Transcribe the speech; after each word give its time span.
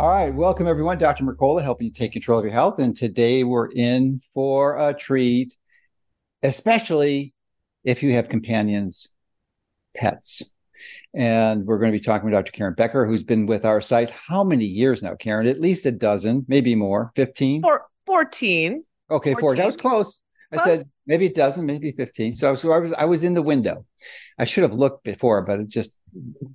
All 0.00 0.08
right, 0.08 0.32
welcome 0.34 0.66
everyone. 0.66 0.96
Dr. 0.96 1.24
Mercola 1.24 1.62
helping 1.62 1.88
you 1.88 1.92
take 1.92 2.12
control 2.12 2.38
of 2.38 2.44
your 2.46 2.54
health. 2.54 2.78
And 2.78 2.96
today 2.96 3.44
we're 3.44 3.68
in 3.70 4.18
for 4.32 4.78
a 4.78 4.94
treat, 4.94 5.54
especially 6.42 7.34
if 7.84 8.02
you 8.02 8.14
have 8.14 8.30
companions, 8.30 9.08
pets. 9.94 10.54
And 11.12 11.66
we're 11.66 11.78
going 11.78 11.92
to 11.92 11.98
be 11.98 12.02
talking 12.02 12.24
with 12.24 12.32
Dr. 12.32 12.50
Karen 12.50 12.72
Becker, 12.72 13.04
who's 13.04 13.22
been 13.22 13.44
with 13.44 13.66
our 13.66 13.82
site 13.82 14.08
how 14.08 14.42
many 14.42 14.64
years 14.64 15.02
now, 15.02 15.16
Karen? 15.16 15.46
At 15.46 15.60
least 15.60 15.84
a 15.84 15.92
dozen, 15.92 16.46
maybe 16.48 16.74
more, 16.74 17.12
15? 17.14 17.60
Four, 17.60 17.86
14. 18.06 18.82
Okay, 19.10 19.32
14. 19.32 19.38
four. 19.38 19.54
That 19.54 19.66
was 19.66 19.76
close. 19.76 20.22
close. 20.50 20.66
I 20.66 20.76
said 20.76 20.86
maybe 21.06 21.26
a 21.26 21.34
dozen, 21.34 21.66
maybe 21.66 21.92
15. 21.92 22.36
So, 22.36 22.54
so 22.54 22.72
I 22.72 22.78
was 22.78 22.94
I 22.94 23.04
was 23.04 23.22
in 23.22 23.34
the 23.34 23.42
window. 23.42 23.84
I 24.38 24.46
should 24.46 24.62
have 24.62 24.72
looked 24.72 25.04
before, 25.04 25.42
but 25.42 25.60
it 25.60 25.68
just 25.68 25.98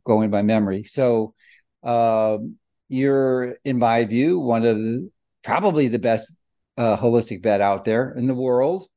going 0.04 0.32
by 0.32 0.42
memory. 0.42 0.86
So 0.86 1.36
um, 1.84 2.58
you're, 2.90 3.58
in 3.64 3.80
my 3.80 4.06
view, 4.06 4.40
one 4.40 4.66
of 4.66 4.78
the, 4.78 5.10
probably 5.44 5.88
the 5.88 6.00
best 6.00 6.36
uh, 6.78 6.98
holistic 6.98 7.44
vet 7.44 7.62
out 7.62 7.86
there 7.86 8.12
in 8.12 8.28
the 8.28 8.36
world. 8.36 8.88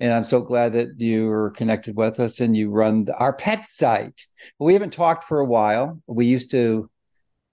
And 0.00 0.12
I'm 0.12 0.24
so 0.24 0.40
glad 0.40 0.74
that 0.74 0.88
you're 0.98 1.50
connected 1.50 1.96
with 1.96 2.20
us 2.20 2.40
and 2.40 2.56
you 2.56 2.70
run 2.70 3.06
the, 3.06 3.16
our 3.16 3.32
pet 3.32 3.66
site. 3.66 4.24
We 4.58 4.74
haven't 4.74 4.92
talked 4.92 5.24
for 5.24 5.40
a 5.40 5.46
while. 5.46 6.00
We 6.06 6.26
used 6.26 6.52
to 6.52 6.88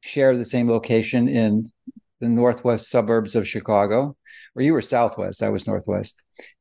share 0.02 0.38
the 0.38 0.46
same 0.46 0.70
location 0.70 1.28
in 1.28 1.72
the 2.20 2.30
northwest 2.30 2.90
suburbs 2.90 3.36
of 3.36 3.48
Chicago, 3.48 4.16
or 4.56 4.62
you 4.62 4.74
were 4.74 4.82
southwest, 4.82 5.44
I 5.44 5.50
was 5.50 5.68
northwest. 5.68 6.16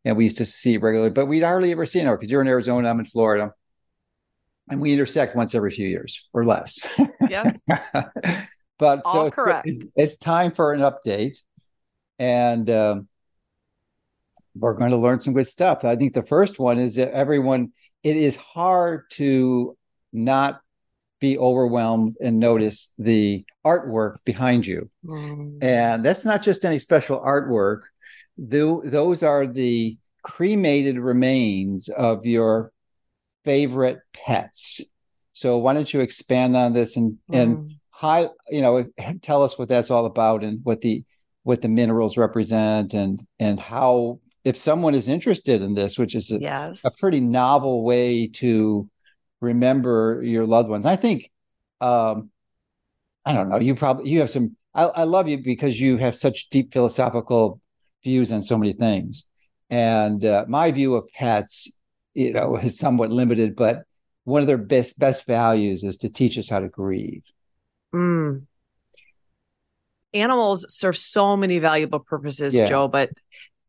And 0.04 0.16
we 0.16 0.24
used 0.24 0.38
to 0.38 0.46
see 0.46 0.78
regularly, 0.78 1.10
but 1.10 1.26
we'd 1.26 1.42
hardly 1.42 1.70
ever 1.70 1.86
seen 1.86 2.06
her 2.06 2.16
because 2.16 2.30
you're 2.30 2.40
in 2.40 2.48
Arizona, 2.48 2.88
I'm 2.88 3.00
in 3.00 3.04
Florida. 3.04 3.52
And 4.70 4.80
we 4.80 4.92
intersect 4.92 5.36
once 5.36 5.54
every 5.54 5.70
few 5.70 5.86
years 5.86 6.28
or 6.32 6.44
less. 6.44 6.78
Yes. 7.28 7.60
But 8.78 9.02
All 9.04 9.12
so 9.12 9.30
correct. 9.30 9.66
It's, 9.68 9.84
it's, 9.94 10.16
time 10.16 10.52
for 10.52 10.72
an 10.72 10.80
update, 10.80 11.38
and 12.18 12.68
um, 12.70 13.08
we're 14.56 14.74
going 14.74 14.90
to 14.90 14.96
learn 14.96 15.20
some 15.20 15.34
good 15.34 15.46
stuff. 15.46 15.84
I 15.84 15.96
think 15.96 16.12
the 16.12 16.22
first 16.22 16.58
one 16.58 16.78
is 16.78 16.96
that 16.96 17.12
everyone. 17.12 17.72
It 18.02 18.16
is 18.16 18.36
hard 18.36 19.08
to 19.12 19.78
not 20.12 20.60
be 21.18 21.38
overwhelmed 21.38 22.16
and 22.20 22.38
notice 22.38 22.92
the 22.98 23.46
artwork 23.64 24.16
behind 24.26 24.66
you, 24.66 24.90
mm. 25.04 25.62
and 25.62 26.04
that's 26.04 26.24
not 26.24 26.42
just 26.42 26.64
any 26.64 26.78
special 26.78 27.20
artwork. 27.20 27.82
The, 28.36 28.80
those 28.84 29.22
are 29.22 29.46
the 29.46 29.96
cremated 30.22 30.98
remains 30.98 31.88
of 31.88 32.26
your 32.26 32.72
favorite 33.44 34.00
pets. 34.12 34.80
So 35.32 35.58
why 35.58 35.74
don't 35.74 35.92
you 35.92 36.00
expand 36.00 36.56
on 36.56 36.72
this 36.72 36.96
and 36.96 37.18
mm. 37.30 37.38
and 37.38 37.72
high 38.04 38.28
you 38.50 38.60
know 38.60 38.84
tell 39.22 39.42
us 39.42 39.58
what 39.58 39.68
that's 39.68 39.90
all 39.90 40.04
about 40.04 40.44
and 40.44 40.60
what 40.62 40.80
the 40.82 41.02
what 41.42 41.62
the 41.62 41.68
minerals 41.68 42.16
represent 42.16 42.94
and 42.94 43.26
and 43.38 43.58
how 43.58 44.20
if 44.44 44.56
someone 44.56 44.94
is 44.94 45.08
interested 45.08 45.62
in 45.62 45.74
this 45.74 45.98
which 45.98 46.14
is 46.14 46.30
a, 46.30 46.38
yes. 46.38 46.84
a 46.84 46.90
pretty 47.00 47.20
novel 47.20 47.82
way 47.82 48.26
to 48.26 48.88
remember 49.40 50.20
your 50.22 50.46
loved 50.46 50.68
ones. 50.68 50.86
I 50.86 50.96
think 50.96 51.30
um 51.80 52.30
i 53.26 53.32
don't 53.32 53.48
know 53.48 53.58
you 53.58 53.74
probably 53.74 54.08
you 54.08 54.20
have 54.20 54.30
some 54.30 54.56
I, 54.74 54.84
I 54.84 55.04
love 55.04 55.28
you 55.28 55.38
because 55.38 55.80
you 55.80 55.96
have 55.98 56.14
such 56.14 56.50
deep 56.50 56.72
philosophical 56.72 57.60
views 58.02 58.32
on 58.32 58.42
so 58.42 58.58
many 58.58 58.72
things. 58.72 59.26
And 59.70 60.24
uh, 60.24 60.44
my 60.48 60.72
view 60.72 60.94
of 60.94 61.08
pets 61.14 61.80
you 62.12 62.32
know 62.32 62.56
is 62.56 62.78
somewhat 62.78 63.10
limited 63.10 63.56
but 63.56 63.84
one 64.24 64.40
of 64.40 64.46
their 64.46 64.64
best 64.74 64.98
best 64.98 65.26
values 65.26 65.84
is 65.84 65.96
to 65.98 66.08
teach 66.08 66.38
us 66.38 66.48
how 66.48 66.60
to 66.60 66.68
grieve 66.68 67.24
Mm. 67.94 68.46
Animals 70.12 70.66
serve 70.68 70.96
so 70.96 71.36
many 71.36 71.58
valuable 71.58 72.00
purposes, 72.00 72.54
yeah. 72.54 72.66
Joe, 72.66 72.88
but 72.88 73.10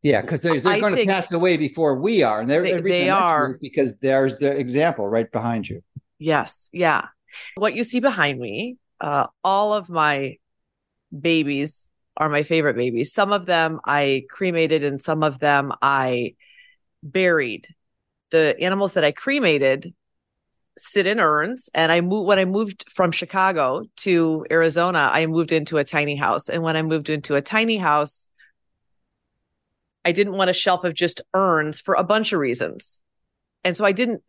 yeah, 0.01 0.21
because 0.21 0.43
they're, 0.43 0.59
they're 0.59 0.79
going 0.79 0.95
to 0.95 1.05
pass 1.05 1.31
away 1.31 1.57
before 1.57 1.95
we 1.95 2.21
are. 2.21 2.41
And 2.41 2.49
they're, 2.49 2.61
they, 2.61 2.81
they 2.81 3.09
are 3.09 3.57
because 3.59 3.97
there's 3.97 4.37
the 4.37 4.55
example 4.55 5.07
right 5.07 5.31
behind 5.31 5.67
you. 5.67 5.81
Yes. 6.19 6.69
Yeah. 6.71 7.07
What 7.55 7.73
you 7.73 7.83
see 7.83 7.99
behind 7.99 8.39
me, 8.39 8.77
uh, 9.01 9.27
all 9.43 9.73
of 9.73 9.89
my 9.89 10.37
babies 11.19 11.89
are 12.17 12.29
my 12.29 12.43
favorite 12.43 12.75
babies. 12.75 13.13
Some 13.13 13.33
of 13.33 13.47
them 13.47 13.79
I 13.83 14.25
cremated 14.29 14.83
and 14.83 15.01
some 15.01 15.23
of 15.23 15.39
them 15.39 15.73
I 15.81 16.35
buried. 17.01 17.67
The 18.29 18.55
animals 18.61 18.93
that 18.93 19.03
I 19.03 19.11
cremated 19.11 19.93
sit 20.77 21.07
in 21.07 21.19
urns 21.19 21.69
and 21.73 21.91
i 21.91 22.01
moved 22.01 22.27
when 22.27 22.39
i 22.39 22.45
moved 22.45 22.85
from 22.89 23.11
chicago 23.11 23.83
to 23.95 24.45
arizona 24.51 25.09
i 25.13 25.25
moved 25.25 25.51
into 25.51 25.77
a 25.77 25.83
tiny 25.83 26.15
house 26.15 26.49
and 26.49 26.63
when 26.63 26.75
i 26.75 26.81
moved 26.81 27.09
into 27.09 27.35
a 27.35 27.41
tiny 27.41 27.77
house 27.77 28.27
i 30.03 30.11
didn't 30.11 30.33
want 30.33 30.49
a 30.49 30.53
shelf 30.53 30.83
of 30.83 30.93
just 30.93 31.21
urns 31.33 31.79
for 31.79 31.95
a 31.95 32.03
bunch 32.03 32.33
of 32.33 32.39
reasons 32.39 32.99
and 33.63 33.77
so 33.77 33.85
i 33.85 33.91
didn't 33.91 34.21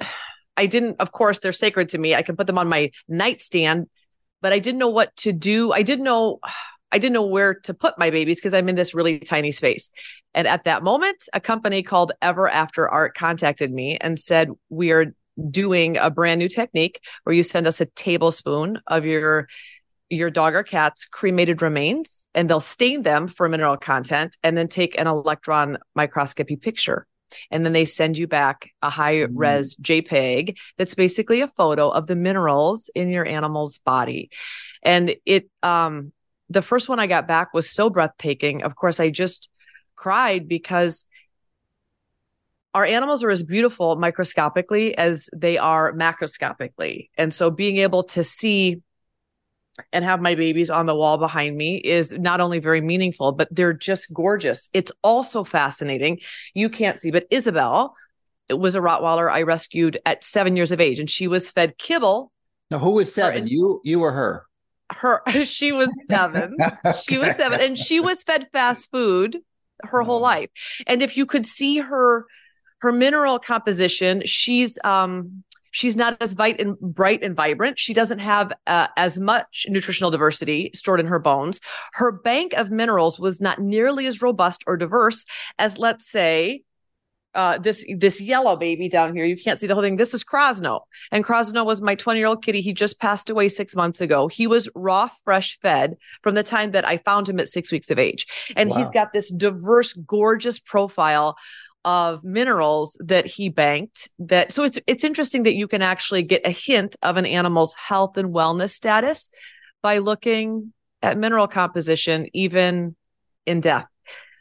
i 0.57 0.67
didn't 0.67 1.01
of 1.01 1.13
course 1.13 1.39
they're 1.39 1.53
sacred 1.53 1.89
to 1.89 1.99
me 1.99 2.15
i 2.15 2.23
can 2.23 2.37
put 2.37 2.47
them 2.47 2.59
on 2.59 2.69
my 2.69 2.91
nightstand 3.09 3.89
but 4.41 4.53
i 4.53 4.59
didn't 4.59 4.79
know 4.79 4.91
what 4.91 5.15
to 5.17 5.33
do 5.33 5.73
i 5.73 5.83
didn't 5.83 6.05
know 6.05 6.39
I 6.93 6.99
didn't 6.99 7.15
know 7.15 7.27
where 7.27 7.55
to 7.65 7.75
put 7.75 7.99
my 7.99 8.11
babies 8.11 8.37
because 8.37 8.55
I'm 8.55 8.69
in 8.69 8.77
this 8.77 8.95
really 8.95 9.19
tiny 9.19 9.53
space. 9.53 9.91
And 10.35 10.47
at 10.47 10.65
that 10.65 10.83
moment, 10.83 11.29
a 11.35 11.41
company 11.41 11.83
called 11.83 12.13
Ever 12.23 12.49
After 12.49 12.89
Art 12.89 13.15
contacted 13.15 13.73
me 13.73 13.99
and 14.01 14.19
said, 14.19 14.51
We 14.71 14.93
are 14.93 15.13
doing 15.51 15.97
a 15.97 16.11
brand 16.11 16.39
new 16.39 16.49
technique 16.49 17.01
where 17.25 17.35
you 17.35 17.43
send 17.43 17.67
us 17.67 17.81
a 17.81 17.87
tablespoon 17.87 18.81
of 18.87 19.05
your 19.05 19.49
your 20.09 20.31
dog 20.31 20.55
or 20.55 20.63
cat's 20.63 21.05
cremated 21.05 21.63
remains 21.63 22.29
and 22.35 22.49
they'll 22.49 22.61
stain 22.61 23.03
them 23.03 23.27
for 23.27 23.49
mineral 23.49 23.77
content 23.77 24.37
and 24.43 24.57
then 24.57 24.69
take 24.69 24.99
an 24.99 25.07
electron 25.07 25.79
microscopy 25.95 26.57
picture. 26.57 27.07
And 27.51 27.65
then 27.65 27.73
they 27.73 27.85
send 27.85 28.17
you 28.17 28.29
back 28.29 28.71
a 28.83 28.89
high 28.89 29.23
res 29.23 29.75
jpeg 29.77 30.57
that's 30.79 30.95
basically 30.95 31.41
a 31.41 31.49
photo 31.49 31.89
of 31.89 32.07
the 32.07 32.15
minerals 32.15 32.89
in 32.95 33.09
your 33.09 33.27
animal's 33.27 33.79
body. 33.79 34.31
And 34.83 35.17
it 35.27 35.51
um 35.63 36.13
the 36.49 36.63
first 36.63 36.89
one 36.89 37.01
i 37.01 37.09
got 37.09 37.27
back 37.27 37.53
was 37.53 37.69
so 37.69 37.91
breathtaking. 37.91 38.63
Of 38.63 38.77
course 38.77 39.01
i 39.01 39.11
just 39.11 39.49
cried 39.97 40.47
because 40.47 41.05
our 42.77 42.85
animals 42.85 43.25
are 43.25 43.31
as 43.31 43.43
beautiful 43.43 43.97
microscopically 43.97 44.97
as 44.99 45.31
they 45.35 45.57
are 45.57 45.95
macroscopically. 45.95 47.09
And 47.17 47.33
so 47.33 47.51
being 47.51 47.79
able 47.79 48.03
to 48.05 48.23
see 48.23 48.83
and 49.95 50.05
have 50.05 50.21
my 50.21 50.35
babies 50.35 50.69
on 50.69 50.85
the 50.85 50.95
wall 50.95 51.17
behind 51.17 51.57
me 51.57 51.79
is 51.79 52.13
not 52.13 52.43
only 52.43 52.59
very 52.59 52.83
meaningful, 52.83 53.33
but 53.33 53.49
they're 53.51 53.73
just 53.73 54.13
gorgeous. 54.13 54.69
It's 54.75 54.93
also 55.03 55.43
fascinating. 55.43 56.21
You 56.53 56.69
can't 56.69 57.01
see, 57.01 57.11
but 57.11 57.27
Isabel, 57.31 57.97
it 58.51 58.59
was 58.59 58.75
a 58.75 58.81
Rottweiler 58.81 59.33
I 59.33 59.41
rescued 59.41 59.99
at 60.05 60.23
seven 60.23 60.55
years 60.55 60.71
of 60.71 60.79
age, 60.79 60.99
and 60.99 61.09
she 61.09 61.29
was 61.29 61.51
fed 61.51 61.79
kibble. 61.79 62.31
Now, 62.71 62.79
who 62.79 62.91
was 62.91 63.15
seven? 63.15 63.47
you, 63.47 63.81
you 63.85 64.03
or 64.03 64.13
her? 64.13 64.45
Her. 64.93 65.23
She 65.47 65.73
was 65.73 65.89
seven. 66.05 66.59
okay. 66.61 66.99
She 67.09 67.17
was 67.17 67.37
seven, 67.37 67.59
and 67.59 67.79
she 67.79 68.01
was 68.01 68.23
fed 68.23 68.51
fast 68.53 68.91
food 68.93 69.39
her 69.83 70.03
whole 70.03 70.21
mm. 70.21 70.25
life. 70.25 70.51
And 70.87 71.01
if 71.01 71.17
you 71.17 71.25
could 71.25 71.47
see 71.47 71.79
her 71.79 72.27
her 72.81 72.93
mineral 72.93 73.39
composition, 73.39 74.23
she's 74.25 74.79
um 74.85 75.45
she's 75.77 75.95
not 75.95 76.17
as 76.23 76.35
bright 76.35 76.59
and 76.59 76.79
bright 76.81 77.23
and 77.23 77.37
vibrant. 77.37 77.79
She 77.79 77.93
doesn't 77.93 78.19
have 78.19 78.53
uh, 78.67 78.89
as 78.97 79.19
much 79.19 79.67
nutritional 79.69 80.11
diversity 80.11 80.71
stored 80.75 81.01
in 81.01 81.07
her 81.07 81.19
bones. 81.19 81.61
Her 81.93 82.11
bank 82.11 82.55
of 82.55 82.71
minerals 82.71 83.21
was 83.21 83.43
not 83.43 83.59
nearly 83.61 84.07
as 84.07 84.23
robust 84.23 84.65
or 84.67 84.79
diverse 84.79 85.27
as, 85.59 85.77
let's 85.77 86.11
say, 86.11 86.63
uh, 87.35 87.59
this 87.59 87.85
this 87.99 88.19
yellow 88.19 88.57
baby 88.57 88.89
down 88.89 89.15
here. 89.15 89.27
You 89.27 89.37
can't 89.37 89.61
see 89.61 89.67
the 89.67 89.75
whole 89.75 89.83
thing. 89.83 89.97
This 89.97 90.15
is 90.15 90.25
Krosno, 90.25 90.81
and 91.13 91.23
Krosno 91.23 91.67
was 91.67 91.83
my 91.83 91.95
20 91.95 92.19
year 92.19 92.27
old 92.27 92.43
kitty. 92.43 92.63
He 92.63 92.73
just 92.73 92.99
passed 92.99 93.29
away 93.29 93.49
six 93.49 93.77
months 93.77 94.01
ago. 94.01 94.27
He 94.27 94.47
was 94.47 94.71
raw, 94.75 95.11
fresh 95.23 95.59
fed 95.61 95.97
from 96.23 96.35
the 96.35 96.43
time 96.43 96.71
that 96.71 96.89
I 96.89 96.97
found 96.97 97.29
him 97.29 97.39
at 97.39 97.51
six 97.51 97.71
weeks 97.71 97.91
of 97.91 97.99
age, 97.99 98.27
and 98.57 98.71
wow. 98.71 98.79
he's 98.79 98.89
got 98.89 99.13
this 99.13 99.31
diverse, 99.31 99.93
gorgeous 99.93 100.59
profile 100.59 101.37
of 101.87 102.23
minerals 102.25 102.99
that 103.01 103.25
he 103.25 103.49
banked 103.49 104.11
that 104.19 104.53
so 104.53 104.65
it's 104.65 104.79
it's 104.87 105.05
interesting 105.05 105.45
that 105.45 105.55
you 105.55 105.67
can 105.69 105.81
actually 105.81 106.23
get 106.23 106.45
a 106.45 106.51
hint 106.51 106.97
of 107.03 107.17
an 107.17 107.25
animal's 107.25 107.75
health 107.75 108.19
and 108.19 108.35
wellness 108.35 108.71
status 108.71 109.31
by 109.83 109.99
looking 109.99 110.73
at 111.03 111.17
mineral 111.17 111.47
composition 111.47 112.27
even 112.33 112.97
in 113.47 113.61
death. 113.61 113.87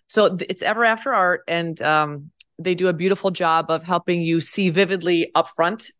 So 0.07 0.37
it's 0.49 0.61
ever 0.61 0.83
after 0.83 1.13
art, 1.13 1.41
and 1.47 1.79
um, 1.81 2.31
they 2.59 2.75
do 2.75 2.87
a 2.87 2.93
beautiful 2.93 3.31
job 3.31 3.69
of 3.69 3.83
helping 3.83 4.21
you 4.21 4.41
see 4.41 4.69
vividly 4.69 5.31
upfront 5.35 5.91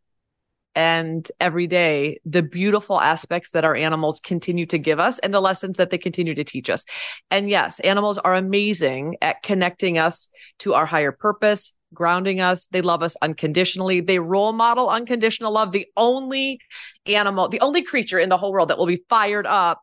and 0.76 1.30
every 1.40 1.68
day 1.68 2.18
the 2.26 2.44
beautiful 2.44 3.00
aspects 3.00 3.52
that 3.52 3.64
our 3.64 3.76
animals 3.76 4.20
continue 4.20 4.66
to 4.66 4.78
give 4.78 5.00
us 5.00 5.20
and 5.20 5.34
the 5.34 5.42
lessons 5.42 5.78
that 5.78 5.90
they 5.90 5.98
continue 5.98 6.36
to 6.36 6.44
teach 6.44 6.70
us. 6.70 6.84
And 7.32 7.50
yes, 7.50 7.80
animals 7.80 8.18
are 8.18 8.36
amazing 8.36 9.18
at 9.22 9.42
connecting 9.44 9.98
us 9.98 10.28
to 10.60 10.74
our 10.74 10.86
higher 10.86 11.12
purpose, 11.12 11.74
grounding 11.94 12.42
us. 12.42 12.66
They 12.68 12.82
love 12.82 13.02
us 13.02 13.16
unconditionally. 13.22 14.02
They 14.02 14.20
role 14.20 14.54
model 14.54 14.90
unconditional 14.90 15.54
love. 15.54 15.72
The 15.72 15.88
only 15.96 16.60
animal, 17.06 17.48
the 17.48 17.62
only 17.62 17.82
creature 17.82 18.20
in 18.20 18.30
the 18.30 18.38
whole 18.38 18.52
world 18.52 18.70
that 18.70 18.78
will 18.78 18.86
be 18.86 19.04
fired 19.10 19.48
up 19.48 19.82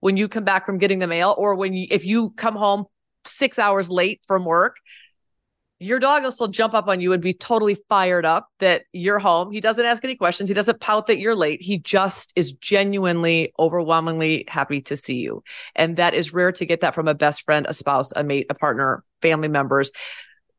when 0.00 0.16
you 0.16 0.28
come 0.28 0.44
back 0.44 0.66
from 0.66 0.78
getting 0.78 0.98
the 0.98 1.06
mail 1.06 1.34
or 1.38 1.54
when 1.54 1.72
you, 1.72 1.86
if 1.90 2.04
you 2.04 2.30
come 2.30 2.56
home 2.56 2.84
six 3.24 3.58
hours 3.58 3.90
late 3.90 4.20
from 4.26 4.44
work, 4.44 4.76
your 5.84 5.98
dog 5.98 6.22
will 6.22 6.30
still 6.30 6.48
jump 6.48 6.72
up 6.72 6.88
on 6.88 7.00
you 7.00 7.12
and 7.12 7.22
be 7.22 7.34
totally 7.34 7.76
fired 7.90 8.24
up 8.24 8.48
that 8.58 8.84
you're 8.92 9.18
home. 9.18 9.52
He 9.52 9.60
doesn't 9.60 9.84
ask 9.84 10.02
any 10.02 10.14
questions. 10.14 10.48
He 10.48 10.54
doesn't 10.54 10.80
pout 10.80 11.08
that 11.08 11.18
you're 11.18 11.34
late. 11.34 11.60
He 11.60 11.78
just 11.78 12.32
is 12.36 12.52
genuinely, 12.52 13.52
overwhelmingly 13.58 14.46
happy 14.48 14.80
to 14.82 14.96
see 14.96 15.16
you. 15.16 15.42
And 15.74 15.96
that 15.98 16.14
is 16.14 16.32
rare 16.32 16.52
to 16.52 16.64
get 16.64 16.80
that 16.80 16.94
from 16.94 17.06
a 17.06 17.14
best 17.14 17.42
friend, 17.42 17.66
a 17.68 17.74
spouse, 17.74 18.12
a 18.16 18.24
mate, 18.24 18.46
a 18.48 18.54
partner, 18.54 19.04
family 19.20 19.48
members. 19.48 19.92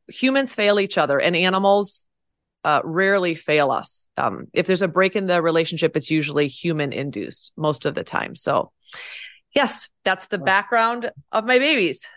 Humans 0.09 0.53
fail 0.53 0.79
each 0.79 0.95
other 0.95 1.19
and 1.19 1.35
animals 1.35 2.05
uh, 2.63 2.81
rarely 2.83 3.33
fail 3.33 3.71
us. 3.71 4.07
Um, 4.17 4.47
if 4.53 4.67
there's 4.67 4.83
a 4.83 4.87
break 4.87 5.15
in 5.15 5.25
the 5.25 5.41
relationship, 5.41 5.97
it's 5.97 6.11
usually 6.11 6.47
human 6.47 6.93
induced 6.93 7.51
most 7.57 7.87
of 7.87 7.95
the 7.95 8.03
time. 8.03 8.35
So, 8.35 8.71
yes, 9.55 9.89
that's 10.03 10.27
the 10.27 10.37
background 10.37 11.11
of 11.31 11.45
my 11.45 11.57
babies. 11.57 12.07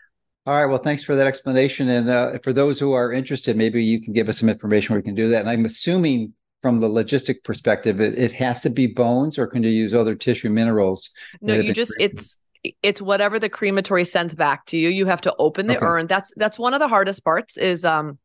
All 0.49 0.55
right. 0.55 0.65
Well, 0.65 0.79
thanks 0.79 1.05
for 1.05 1.15
that 1.15 1.27
explanation. 1.27 1.91
And 1.91 2.09
uh, 2.09 2.39
for 2.43 2.55
those 2.55 2.81
who 2.81 2.95
are 2.95 3.13
interested, 3.13 3.55
maybe 3.55 3.85
you 3.85 4.01
can 4.01 4.15
give 4.15 4.31
us 4.31 4.41
some 4.41 4.49
information 4.49 4.95
where 4.95 5.01
we 5.01 5.05
can 5.05 5.15
do 5.15 5.29
that. 5.29 5.41
And 5.41 5.51
I'm 5.51 5.67
assuming 5.67 6.33
from 6.63 6.81
the 6.81 6.89
logistic 6.89 7.45
perspective, 7.45 8.01
it, 8.01 8.19
it 8.19 8.33
has 8.33 8.61
to 8.61 8.71
be 8.71 8.87
bones, 8.87 9.39
or 9.39 9.47
can 9.47 9.63
you 9.63 9.69
use 9.69 9.93
other 9.95 10.15
tissue 10.15 10.49
minerals? 10.49 11.11
No, 11.43 11.53
you 11.53 11.75
just 11.75 11.95
it's 12.01 12.39
it's 12.83 13.03
whatever 13.03 13.39
the 13.39 13.51
crematory 13.51 14.07
sends 14.07 14.35
back 14.35 14.65
to 14.67 14.79
you. 14.79 14.89
You 14.89 15.05
have 15.05 15.21
to 15.21 15.37
open 15.39 15.67
the 15.67 15.77
okay. 15.77 15.85
urn. 15.85 16.07
That's 16.07 16.33
that's 16.39 16.59
one 16.59 16.73
of 16.73 16.81
the 16.81 16.89
hardest 16.89 17.23
parts. 17.25 17.59
Is 17.59 17.85
um 17.85 18.17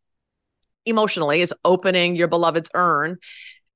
emotionally 0.86 1.42
is 1.42 1.54
opening 1.66 2.16
your 2.16 2.30
beloved's 2.30 2.70
urn, 2.74 3.18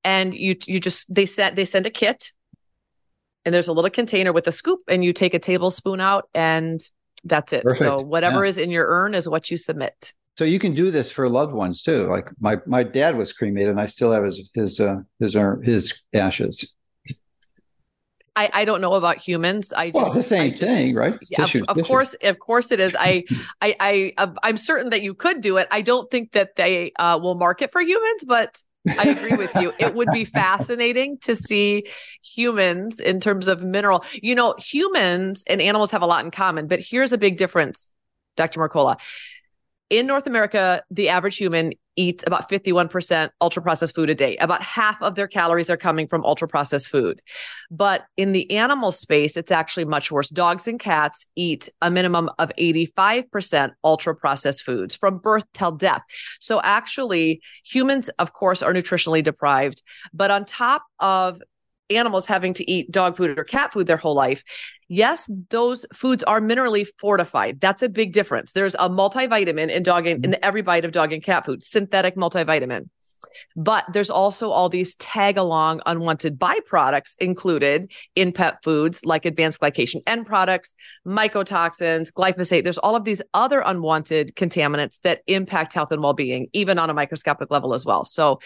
and 0.05 0.33
you 0.33 0.55
you 0.65 0.79
just 0.79 1.13
they 1.13 1.25
send 1.25 1.57
they 1.57 1.65
send 1.65 1.85
a 1.85 1.89
kit, 1.89 2.31
and 3.43 3.53
there's 3.53 3.67
a 3.67 3.73
little 3.73 3.91
container 3.91 4.31
with 4.31 4.47
a 4.47 4.53
scoop, 4.53 4.83
and 4.87 5.03
you 5.03 5.11
take 5.11 5.33
a 5.33 5.39
tablespoon 5.39 5.99
out 5.99 6.29
and 6.33 6.79
that's 7.27 7.53
it. 7.53 7.63
Perfect. 7.63 7.81
So 7.81 7.99
whatever 7.99 8.43
yeah. 8.43 8.49
is 8.49 8.57
in 8.57 8.71
your 8.71 8.87
urn 8.87 9.13
is 9.13 9.27
what 9.27 9.51
you 9.51 9.57
submit. 9.57 10.13
So 10.37 10.43
you 10.43 10.59
can 10.59 10.73
do 10.73 10.91
this 10.91 11.11
for 11.11 11.27
loved 11.27 11.53
ones 11.53 11.81
too. 11.81 12.07
Like 12.07 12.29
my 12.39 12.57
my 12.65 12.83
dad 12.83 13.17
was 13.17 13.33
cremated, 13.33 13.69
and 13.69 13.81
I 13.81 13.87
still 13.87 14.11
have 14.11 14.23
his 14.23 14.49
his 14.53 14.79
uh, 14.79 14.97
his 15.19 15.35
urn, 15.35 15.63
his 15.63 16.03
ashes. 16.13 16.75
I, 18.37 18.51
I 18.53 18.65
don't 18.65 18.81
know 18.81 18.93
about 18.93 19.17
humans. 19.17 19.73
I 19.73 19.87
just, 19.87 19.95
well, 19.95 20.05
it's 20.05 20.15
the 20.15 20.21
same 20.21 20.51
just, 20.51 20.61
thing, 20.61 20.93
right? 20.93 21.15
Yeah, 21.31 21.37
tissue, 21.37 21.65
of, 21.67 21.75
of 21.75 21.87
course, 21.87 22.15
of 22.21 22.37
course 22.37 22.71
it 22.71 22.79
is. 22.79 22.95
I, 22.97 23.23
I, 23.61 24.13
I, 24.19 24.31
I'm 24.43 24.57
certain 24.57 24.91
that 24.91 25.01
you 25.01 25.15
could 25.15 25.41
do 25.41 25.57
it. 25.57 25.67
I 25.71 25.81
don't 25.81 26.09
think 26.11 26.33
that 26.33 26.55
they 26.55 26.91
uh, 26.99 27.17
will 27.19 27.33
market 27.33 27.71
for 27.71 27.81
humans, 27.81 28.23
but 28.27 28.61
I 28.99 29.09
agree 29.09 29.35
with 29.35 29.55
you. 29.55 29.73
It 29.79 29.93
would 29.93 30.09
be 30.11 30.25
fascinating 30.25 31.17
to 31.19 31.35
see 31.35 31.85
humans 32.21 32.99
in 32.99 33.19
terms 33.19 33.47
of 33.47 33.63
mineral. 33.63 34.03
You 34.13 34.35
know, 34.35 34.55
humans 34.57 35.43
and 35.47 35.61
animals 35.61 35.91
have 35.91 36.01
a 36.01 36.05
lot 36.05 36.23
in 36.23 36.31
common, 36.31 36.67
but 36.67 36.79
here's 36.79 37.13
a 37.13 37.17
big 37.17 37.37
difference, 37.37 37.93
Dr. 38.35 38.59
Mercola. 38.59 38.97
In 39.89 40.07
North 40.07 40.27
America, 40.27 40.83
the 40.91 41.09
average 41.09 41.37
human 41.37 41.73
eats 41.97 42.23
about 42.25 42.49
51% 42.49 43.29
ultra 43.41 43.61
processed 43.61 43.95
food 43.95 44.09
a 44.09 44.15
day. 44.15 44.37
About 44.37 44.61
half 44.61 45.01
of 45.01 45.15
their 45.15 45.27
calories 45.27 45.69
are 45.69 45.77
coming 45.77 46.07
from 46.07 46.23
ultra 46.23 46.47
processed 46.47 46.87
food. 46.87 47.21
But 47.69 48.05
in 48.15 48.31
the 48.31 48.49
animal 48.51 48.91
space, 48.91 49.35
it's 49.35 49.51
actually 49.51 49.85
much 49.85 50.11
worse. 50.11 50.29
Dogs 50.29 50.67
and 50.67 50.79
cats 50.79 51.25
eat 51.35 51.67
a 51.81 51.91
minimum 51.91 52.29
of 52.39 52.51
85% 52.57 53.71
ultra 53.83 54.15
processed 54.15 54.63
foods 54.63 54.95
from 54.95 55.17
birth 55.17 55.43
till 55.53 55.71
death. 55.71 56.03
So 56.39 56.61
actually, 56.63 57.41
humans, 57.65 58.09
of 58.19 58.31
course, 58.31 58.61
are 58.61 58.73
nutritionally 58.73 59.23
deprived. 59.23 59.81
But 60.13 60.31
on 60.31 60.45
top 60.45 60.83
of 60.99 61.41
animals 61.89 62.25
having 62.25 62.53
to 62.53 62.69
eat 62.69 62.91
dog 62.91 63.15
food 63.15 63.37
or 63.37 63.43
cat 63.43 63.73
food 63.73 63.87
their 63.87 63.97
whole 63.97 64.15
life. 64.15 64.43
Yes, 64.89 65.29
those 65.49 65.85
foods 65.93 66.23
are 66.23 66.39
minerally 66.39 66.87
fortified. 66.97 67.59
That's 67.59 67.81
a 67.81 67.89
big 67.89 68.13
difference. 68.13 68.53
There's 68.53 68.75
a 68.75 68.89
multivitamin 68.89 69.69
in 69.69 69.83
dog 69.83 70.07
and, 70.07 70.23
in 70.23 70.31
mm-hmm. 70.31 70.39
every 70.43 70.61
bite 70.61 70.85
of 70.85 70.91
dog 70.91 71.11
and 71.11 71.21
cat 71.21 71.45
food, 71.45 71.61
synthetic 71.63 72.15
multivitamin. 72.15 72.89
But 73.55 73.85
there's 73.91 74.09
also 74.09 74.49
all 74.49 74.69
these 74.69 74.95
tag 74.95 75.37
along 75.37 75.81
unwanted 75.85 76.39
byproducts 76.39 77.15
included 77.19 77.91
in 78.15 78.31
pet 78.31 78.63
foods 78.63 79.05
like 79.05 79.25
advanced 79.25 79.59
glycation 79.59 80.01
end 80.07 80.25
products, 80.25 80.73
mycotoxins, 81.05 82.11
glyphosate. 82.11 82.63
There's 82.63 82.77
all 82.77 82.95
of 82.95 83.03
these 83.03 83.21
other 83.33 83.61
unwanted 83.65 84.35
contaminants 84.35 84.99
that 85.01 85.21
impact 85.27 85.73
health 85.73 85.91
and 85.91 86.01
well 86.01 86.13
being, 86.13 86.47
even 86.53 86.79
on 86.79 86.89
a 86.89 86.93
microscopic 86.93 87.51
level 87.51 87.73
as 87.73 87.85
well. 87.85 88.05
So 88.05 88.39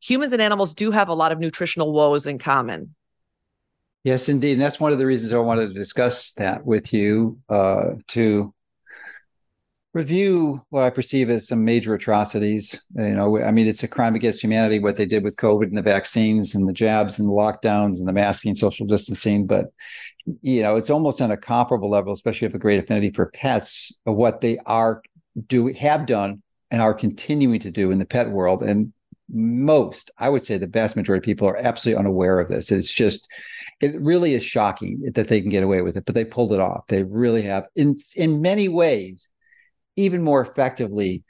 humans 0.00 0.32
and 0.32 0.42
animals 0.42 0.74
do 0.74 0.90
have 0.90 1.08
a 1.08 1.14
lot 1.14 1.32
of 1.32 1.38
nutritional 1.38 1.92
woes 1.92 2.26
in 2.26 2.38
common. 2.38 2.94
Yes, 4.08 4.30
indeed. 4.30 4.52
And 4.52 4.62
that's 4.62 4.80
one 4.80 4.90
of 4.90 4.96
the 4.96 5.04
reasons 5.04 5.34
I 5.34 5.38
wanted 5.38 5.66
to 5.66 5.74
discuss 5.74 6.32
that 6.38 6.64
with 6.64 6.94
you 6.94 7.38
uh, 7.50 7.90
to 8.06 8.54
review 9.92 10.64
what 10.70 10.84
I 10.84 10.88
perceive 10.88 11.28
as 11.28 11.46
some 11.46 11.62
major 11.62 11.92
atrocities. 11.92 12.86
You 12.96 13.14
know, 13.14 13.38
I 13.42 13.50
mean, 13.50 13.66
it's 13.66 13.82
a 13.82 13.88
crime 13.88 14.14
against 14.14 14.42
humanity 14.42 14.78
what 14.78 14.96
they 14.96 15.04
did 15.04 15.24
with 15.24 15.36
COVID 15.36 15.64
and 15.64 15.76
the 15.76 15.82
vaccines 15.82 16.54
and 16.54 16.66
the 16.66 16.72
jabs 16.72 17.18
and 17.18 17.28
the 17.28 17.32
lockdowns 17.34 17.98
and 17.98 18.08
the 18.08 18.14
masking, 18.14 18.54
social 18.54 18.86
distancing. 18.86 19.46
But, 19.46 19.66
you 20.40 20.62
know, 20.62 20.76
it's 20.76 20.88
almost 20.88 21.20
on 21.20 21.30
a 21.30 21.36
comparable 21.36 21.90
level, 21.90 22.14
especially 22.14 22.48
if 22.48 22.54
a 22.54 22.58
great 22.58 22.82
affinity 22.82 23.10
for 23.10 23.26
pets, 23.26 24.00
of 24.06 24.16
what 24.16 24.40
they 24.40 24.56
are 24.64 25.02
do 25.48 25.66
have 25.74 26.06
done 26.06 26.42
and 26.70 26.80
are 26.80 26.94
continuing 26.94 27.60
to 27.60 27.70
do 27.70 27.90
in 27.90 27.98
the 27.98 28.06
pet 28.06 28.30
world. 28.30 28.62
And 28.62 28.94
most, 29.30 30.10
I 30.18 30.28
would 30.28 30.44
say 30.44 30.56
the 30.56 30.66
vast 30.66 30.96
majority 30.96 31.20
of 31.20 31.24
people 31.24 31.48
are 31.48 31.56
absolutely 31.56 31.98
unaware 31.98 32.40
of 32.40 32.48
this. 32.48 32.72
It's 32.72 32.92
just, 32.92 33.28
it 33.80 34.00
really 34.00 34.34
is 34.34 34.44
shocking 34.44 35.02
that 35.14 35.28
they 35.28 35.40
can 35.40 35.50
get 35.50 35.62
away 35.62 35.82
with 35.82 35.96
it, 35.96 36.04
but 36.06 36.14
they 36.14 36.24
pulled 36.24 36.52
it 36.52 36.60
off. 36.60 36.86
They 36.88 37.02
really 37.02 37.42
have, 37.42 37.66
in 37.76 37.96
in 38.16 38.40
many 38.40 38.68
ways, 38.68 39.28
even 39.96 40.22
more 40.22 40.40
effectively 40.40 41.24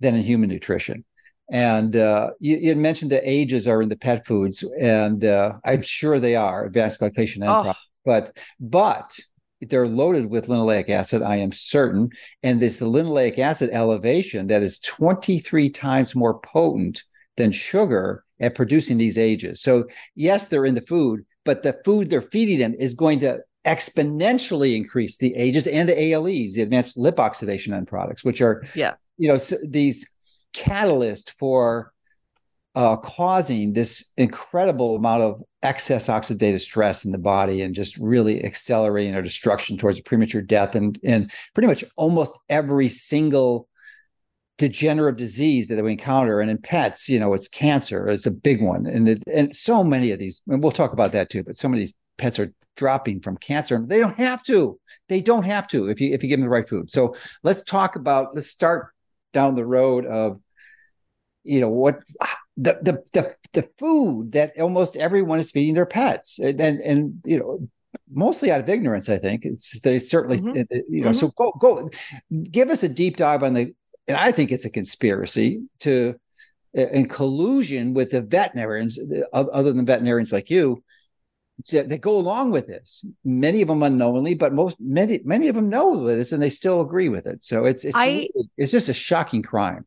than 0.00 0.14
in 0.14 0.22
human 0.22 0.48
nutrition. 0.48 1.04
And 1.50 1.96
uh, 1.96 2.30
you, 2.38 2.56
you, 2.58 2.76
mentioned 2.76 3.10
the 3.10 3.28
ages 3.28 3.66
are 3.66 3.82
in 3.82 3.88
the 3.88 3.96
pet 3.96 4.24
foods, 4.24 4.62
and 4.80 5.24
uh, 5.24 5.54
I'm 5.64 5.82
sure 5.82 6.20
they 6.20 6.36
are 6.36 6.64
advanced 6.64 7.00
glycation 7.00 7.36
end 7.36 7.48
oh. 7.48 7.62
products. 7.62 7.86
But 8.04 8.36
but 8.60 9.18
they're 9.60 9.88
loaded 9.88 10.26
with 10.26 10.46
linoleic 10.46 10.88
acid, 10.88 11.22
I 11.22 11.36
am 11.36 11.52
certain. 11.52 12.10
And 12.42 12.60
this 12.60 12.80
linoleic 12.80 13.38
acid 13.38 13.70
elevation 13.72 14.46
that 14.46 14.62
is 14.62 14.80
23 14.80 15.70
times 15.70 16.16
more 16.16 16.38
potent 16.38 17.02
than 17.40 17.52
sugar 17.52 18.24
at 18.38 18.54
producing 18.54 18.98
these 18.98 19.18
ages. 19.18 19.60
So, 19.60 19.84
yes, 20.14 20.48
they're 20.48 20.66
in 20.66 20.74
the 20.74 20.82
food, 20.82 21.24
but 21.44 21.62
the 21.62 21.80
food 21.84 22.10
they're 22.10 22.22
feeding 22.22 22.58
them 22.58 22.74
is 22.78 22.94
going 22.94 23.18
to 23.20 23.40
exponentially 23.66 24.76
increase 24.76 25.18
the 25.18 25.34
ages 25.34 25.66
and 25.66 25.88
the 25.88 26.00
ALEs, 26.00 26.54
the 26.54 26.62
advanced 26.62 26.96
lipoxidation 26.96 27.74
end 27.74 27.88
products, 27.88 28.24
which 28.24 28.40
are, 28.40 28.62
yeah, 28.74 28.94
you 29.18 29.28
know, 29.28 29.38
these 29.68 30.14
catalysts 30.54 31.30
for 31.30 31.92
uh, 32.74 32.96
causing 32.96 33.72
this 33.72 34.12
incredible 34.16 34.96
amount 34.96 35.22
of 35.22 35.42
excess 35.62 36.08
oxidative 36.08 36.60
stress 36.60 37.04
in 37.04 37.12
the 37.12 37.18
body 37.18 37.62
and 37.62 37.74
just 37.74 37.96
really 37.98 38.44
accelerating 38.44 39.14
our 39.14 39.22
destruction 39.22 39.76
towards 39.76 39.98
a 39.98 40.02
premature 40.02 40.40
death 40.40 40.74
and 40.74 40.98
and 41.02 41.30
pretty 41.52 41.66
much 41.66 41.84
almost 41.96 42.38
every 42.48 42.88
single 42.88 43.68
degenerative 44.60 45.16
disease 45.16 45.68
that 45.68 45.82
we 45.82 45.92
encounter. 45.92 46.40
And 46.40 46.50
in 46.50 46.58
pets, 46.58 47.08
you 47.08 47.18
know, 47.18 47.32
it's 47.32 47.48
cancer. 47.48 48.08
It's 48.08 48.26
a 48.26 48.30
big 48.30 48.62
one, 48.62 48.86
and 48.86 49.08
it, 49.08 49.22
and 49.26 49.56
so 49.56 49.82
many 49.82 50.12
of 50.12 50.18
these. 50.18 50.42
And 50.46 50.62
we'll 50.62 50.70
talk 50.70 50.92
about 50.92 51.12
that 51.12 51.30
too. 51.30 51.42
But 51.42 51.56
some 51.56 51.72
of 51.72 51.78
these 51.78 51.94
pets 52.18 52.38
are 52.38 52.52
dropping 52.76 53.20
from 53.20 53.38
cancer, 53.38 53.74
and 53.74 53.88
they 53.88 53.98
don't 53.98 54.16
have 54.18 54.42
to. 54.44 54.78
They 55.08 55.22
don't 55.22 55.46
have 55.46 55.66
to 55.68 55.88
if 55.88 55.98
you 56.00 56.12
if 56.12 56.22
you 56.22 56.28
give 56.28 56.38
them 56.38 56.44
the 56.44 56.50
right 56.50 56.68
food. 56.68 56.90
So 56.90 57.16
let's 57.42 57.62
talk 57.62 57.96
about. 57.96 58.34
Let's 58.34 58.48
start 58.48 58.88
down 59.32 59.54
the 59.54 59.64
road 59.64 60.04
of, 60.04 60.40
you 61.42 61.60
know, 61.60 61.70
what 61.70 62.00
the 62.58 62.78
the 62.82 63.02
the, 63.14 63.34
the 63.54 63.62
food 63.78 64.32
that 64.32 64.60
almost 64.60 64.96
everyone 64.96 65.38
is 65.38 65.50
feeding 65.50 65.74
their 65.74 65.86
pets, 65.86 66.38
and 66.38 66.60
and, 66.60 66.80
and 66.80 67.14
you 67.24 67.38
know 67.38 67.66
mostly 68.12 68.50
out 68.50 68.60
of 68.60 68.68
ignorance 68.68 69.08
i 69.08 69.18
think 69.18 69.44
it's 69.44 69.80
they 69.80 69.98
certainly 69.98 70.38
mm-hmm. 70.38 70.74
you 70.88 71.02
know 71.02 71.10
mm-hmm. 71.10 71.18
so 71.18 71.28
go 71.36 71.52
go 71.60 71.88
give 72.50 72.70
us 72.70 72.82
a 72.82 72.88
deep 72.88 73.16
dive 73.16 73.42
on 73.42 73.54
the 73.54 73.72
and 74.10 74.18
I 74.18 74.32
think 74.32 74.50
it's 74.50 74.64
a 74.64 74.70
conspiracy 74.70 75.62
to 75.80 76.16
uh, 76.76 76.88
in 76.88 77.08
collusion 77.08 77.94
with 77.94 78.10
the 78.10 78.20
veterinarians, 78.20 78.98
uh, 79.32 79.44
other 79.52 79.72
than 79.72 79.86
veterinarians 79.86 80.32
like 80.32 80.50
you, 80.50 80.82
they 81.70 81.96
go 81.96 82.18
along 82.18 82.50
with 82.50 82.66
this. 82.66 83.06
Many 83.24 83.62
of 83.62 83.68
them 83.68 83.84
unknowingly, 83.84 84.34
but 84.34 84.52
most 84.52 84.78
many 84.80 85.20
many 85.24 85.46
of 85.46 85.54
them 85.54 85.68
know 85.68 86.04
this 86.04 86.32
and 86.32 86.42
they 86.42 86.50
still 86.50 86.80
agree 86.80 87.08
with 87.08 87.28
it. 87.28 87.44
So 87.44 87.66
it's 87.66 87.84
it's 87.84 87.96
I, 87.96 88.28
it's 88.56 88.72
just 88.72 88.88
a 88.88 88.94
shocking 88.94 89.42
crime. 89.42 89.86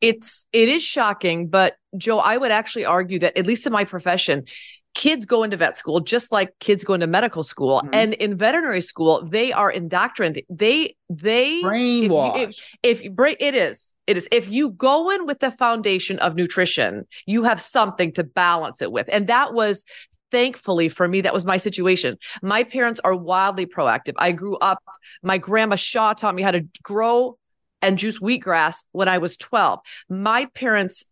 It's 0.00 0.46
it 0.54 0.70
is 0.70 0.82
shocking, 0.82 1.48
but 1.48 1.76
Joe, 1.98 2.18
I 2.18 2.38
would 2.38 2.52
actually 2.52 2.86
argue 2.86 3.18
that 3.18 3.36
at 3.36 3.46
least 3.46 3.66
in 3.66 3.74
my 3.74 3.84
profession, 3.84 4.44
kids 4.94 5.24
go 5.24 5.42
into 5.42 5.56
vet 5.56 5.78
school 5.78 6.00
just 6.00 6.32
like 6.32 6.58
kids 6.58 6.84
go 6.84 6.94
into 6.94 7.06
medical 7.06 7.42
school. 7.42 7.80
Mm-hmm. 7.80 7.94
and 7.94 8.14
in 8.14 8.36
veterinary 8.36 8.80
school 8.80 9.26
they 9.28 9.52
are 9.52 9.70
indoctrinated. 9.70 10.44
They 10.48 10.96
they 11.08 11.62
brainwashed 11.62 12.58
if, 12.82 13.00
if, 13.00 13.02
if 13.02 13.36
it 13.40 13.54
is 13.54 13.92
it 14.06 14.16
is. 14.16 14.28
If 14.32 14.48
you 14.48 14.70
go 14.70 15.10
in 15.10 15.26
with 15.26 15.38
the 15.40 15.50
foundation 15.50 16.18
of 16.18 16.34
nutrition 16.34 17.06
you 17.26 17.44
have 17.44 17.60
something 17.60 18.12
to 18.12 18.24
balance 18.24 18.82
it 18.82 18.92
with. 18.92 19.08
And 19.12 19.26
that 19.28 19.54
was 19.54 19.84
thankfully 20.30 20.88
for 20.88 21.08
me 21.08 21.20
that 21.22 21.34
was 21.34 21.44
my 21.44 21.56
situation. 21.56 22.16
My 22.42 22.62
parents 22.62 23.00
are 23.02 23.14
wildly 23.14 23.66
proactive. 23.66 24.14
I 24.16 24.32
grew 24.32 24.56
up 24.58 24.78
my 25.22 25.38
grandma 25.38 25.76
shaw 25.76 26.12
taught 26.12 26.34
me 26.34 26.42
how 26.42 26.52
to 26.52 26.66
grow 26.82 27.36
and 27.82 27.98
juice 27.98 28.18
wheatgrass 28.18 28.84
when 28.92 29.08
i 29.08 29.18
was 29.18 29.36
12 29.36 29.80
my 30.08 30.46
parents 30.54 31.04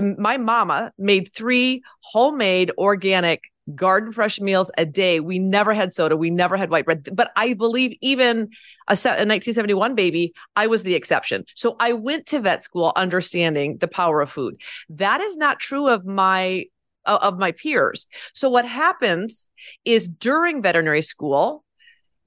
my 0.00 0.36
mama 0.36 0.92
made 0.98 1.32
three 1.32 1.82
homemade 2.00 2.70
organic 2.78 3.42
garden 3.74 4.12
fresh 4.12 4.40
meals 4.40 4.70
a 4.78 4.84
day. 4.84 5.20
We 5.20 5.38
never 5.38 5.72
had 5.72 5.92
soda. 5.92 6.16
We 6.16 6.30
never 6.30 6.56
had 6.56 6.70
white 6.70 6.84
bread. 6.84 7.08
But 7.12 7.30
I 7.36 7.54
believe 7.54 7.96
even 8.00 8.50
a, 8.88 8.92
a 8.92 9.26
1971 9.26 9.94
baby, 9.94 10.32
I 10.56 10.66
was 10.66 10.82
the 10.82 10.94
exception. 10.94 11.44
So 11.54 11.76
I 11.78 11.92
went 11.92 12.26
to 12.26 12.40
vet 12.40 12.64
school 12.64 12.92
understanding 12.96 13.78
the 13.78 13.88
power 13.88 14.20
of 14.20 14.30
food. 14.30 14.60
That 14.88 15.20
is 15.20 15.36
not 15.36 15.60
true 15.60 15.88
of 15.88 16.04
my 16.04 16.66
of 17.06 17.38
my 17.38 17.52
peers. 17.52 18.06
So 18.34 18.50
what 18.50 18.66
happens 18.66 19.48
is 19.86 20.06
during 20.06 20.62
veterinary 20.62 21.00
school, 21.00 21.64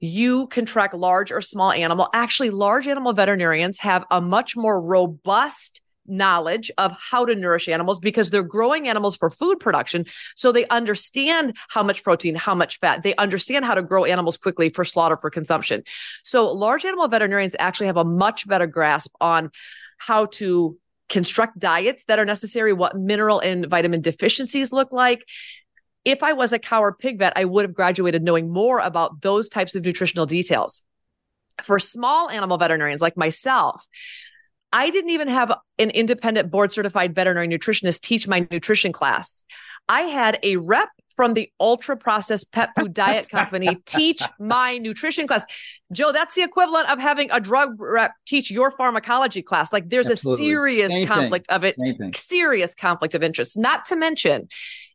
you 0.00 0.48
can 0.48 0.66
track 0.66 0.92
large 0.92 1.30
or 1.30 1.40
small 1.40 1.70
animal. 1.70 2.08
Actually, 2.12 2.50
large 2.50 2.88
animal 2.88 3.12
veterinarians 3.12 3.78
have 3.78 4.04
a 4.10 4.20
much 4.20 4.56
more 4.56 4.82
robust 4.82 5.80
knowledge 6.06 6.70
of 6.78 6.96
how 6.98 7.24
to 7.24 7.34
nourish 7.34 7.68
animals 7.68 7.98
because 7.98 8.30
they're 8.30 8.42
growing 8.42 8.88
animals 8.88 9.16
for 9.16 9.30
food 9.30 9.60
production. 9.60 10.06
So 10.36 10.52
they 10.52 10.66
understand 10.68 11.56
how 11.68 11.82
much 11.82 12.02
protein, 12.02 12.34
how 12.34 12.54
much 12.54 12.78
fat. 12.80 13.02
They 13.02 13.14
understand 13.16 13.64
how 13.64 13.74
to 13.74 13.82
grow 13.82 14.04
animals 14.04 14.36
quickly 14.36 14.70
for 14.70 14.84
slaughter 14.84 15.16
for 15.16 15.30
consumption. 15.30 15.82
So 16.22 16.52
large 16.52 16.84
animal 16.84 17.08
veterinarians 17.08 17.56
actually 17.58 17.86
have 17.86 17.96
a 17.96 18.04
much 18.04 18.46
better 18.46 18.66
grasp 18.66 19.14
on 19.20 19.50
how 19.98 20.26
to 20.26 20.78
construct 21.08 21.58
diets 21.58 22.04
that 22.04 22.18
are 22.18 22.24
necessary, 22.24 22.72
what 22.72 22.96
mineral 22.96 23.40
and 23.40 23.66
vitamin 23.66 24.00
deficiencies 24.00 24.72
look 24.72 24.92
like. 24.92 25.24
If 26.04 26.22
I 26.22 26.32
was 26.32 26.52
a 26.52 26.58
cow 26.58 26.82
or 26.82 26.94
pig 26.94 27.18
vet, 27.18 27.34
I 27.36 27.44
would 27.44 27.64
have 27.64 27.74
graduated 27.74 28.22
knowing 28.22 28.50
more 28.50 28.78
about 28.78 29.22
those 29.22 29.48
types 29.48 29.74
of 29.74 29.84
nutritional 29.84 30.26
details. 30.26 30.82
For 31.62 31.78
small 31.78 32.28
animal 32.30 32.58
veterinarians 32.58 33.00
like 33.00 33.16
myself, 33.16 33.86
I 34.74 34.90
didn't 34.90 35.10
even 35.10 35.28
have 35.28 35.56
an 35.78 35.90
independent 35.90 36.50
board 36.50 36.72
certified 36.72 37.14
veterinary 37.14 37.46
nutritionist 37.46 38.00
teach 38.00 38.26
my 38.26 38.46
nutrition 38.50 38.92
class. 38.92 39.44
I 39.88 40.00
had 40.02 40.40
a 40.42 40.56
rep 40.56 40.88
from 41.14 41.34
the 41.34 41.48
ultra 41.60 41.96
processed 41.96 42.50
pet 42.50 42.70
food 42.76 42.92
diet 42.92 43.28
company 43.28 43.76
teach 43.86 44.20
my 44.40 44.78
nutrition 44.78 45.28
class. 45.28 45.46
Joe, 45.92 46.10
that's 46.10 46.34
the 46.34 46.42
equivalent 46.42 46.90
of 46.90 46.98
having 46.98 47.30
a 47.30 47.38
drug 47.38 47.76
rep 47.78 48.14
teach 48.26 48.50
your 48.50 48.72
pharmacology 48.72 49.42
class. 49.42 49.72
Like 49.72 49.90
there's 49.90 50.10
Absolutely. 50.10 50.44
a 50.44 50.48
serious 50.48 50.92
Same 50.92 51.06
conflict 51.06 51.46
thing. 51.46 51.56
of 51.56 51.62
it, 51.64 52.16
serious 52.16 52.74
conflict 52.74 53.14
of 53.14 53.22
interest. 53.22 53.56
Not 53.56 53.84
to 53.86 53.96
mention, 53.96 54.48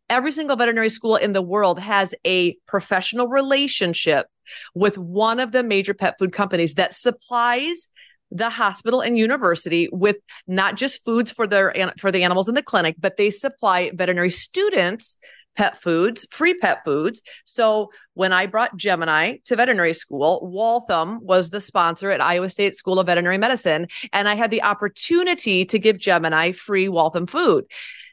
every 0.09 0.33
single 0.33 0.57
veterinary 0.57 0.89
school 0.89 1.15
in 1.15 1.31
the 1.31 1.41
world 1.41 1.79
has 1.79 2.13
a 2.27 2.57
professional 2.67 3.29
relationship 3.29 4.27
with 4.75 4.98
one 4.98 5.39
of 5.39 5.53
the 5.53 5.63
major 5.63 5.93
pet 5.93 6.15
food 6.19 6.33
companies 6.33 6.75
that 6.75 6.93
supplies 6.93 7.88
the 8.31 8.50
hospital 8.50 9.01
and 9.01 9.17
university 9.17 9.89
with 9.91 10.17
not 10.48 10.75
just 10.75 11.03
foods 11.03 11.31
for 11.31 11.48
their 11.48 11.74
for 11.98 12.12
the 12.12 12.24
animals 12.24 12.48
in 12.48 12.55
the 12.55 12.63
clinic, 12.63 12.95
but 13.00 13.17
they 13.17 13.29
supply 13.29 13.91
veterinary 13.93 14.29
students 14.29 15.15
pet 15.59 15.75
foods, 15.75 16.25
free 16.31 16.53
pet 16.53 16.86
foods. 16.86 17.21
So 17.43 17.91
when 18.13 18.31
I 18.31 18.45
brought 18.45 18.77
Gemini 18.77 19.38
to 19.45 19.57
veterinary 19.57 19.93
school, 19.93 20.48
Waltham 20.50 21.19
was 21.21 21.50
the 21.50 21.59
sponsor 21.59 22.12
at 22.12 22.21
Iowa 22.21 22.50
State 22.50 22.77
School 22.77 22.98
of 22.98 23.07
Veterinary 23.07 23.38
Medicine, 23.38 23.88
and 24.13 24.29
I 24.29 24.36
had 24.36 24.51
the 24.51 24.63
opportunity 24.63 25.65
to 25.65 25.77
give 25.77 25.98
Gemini 25.98 26.53
free 26.53 26.88
Waltham 26.88 27.27
food. 27.27 27.65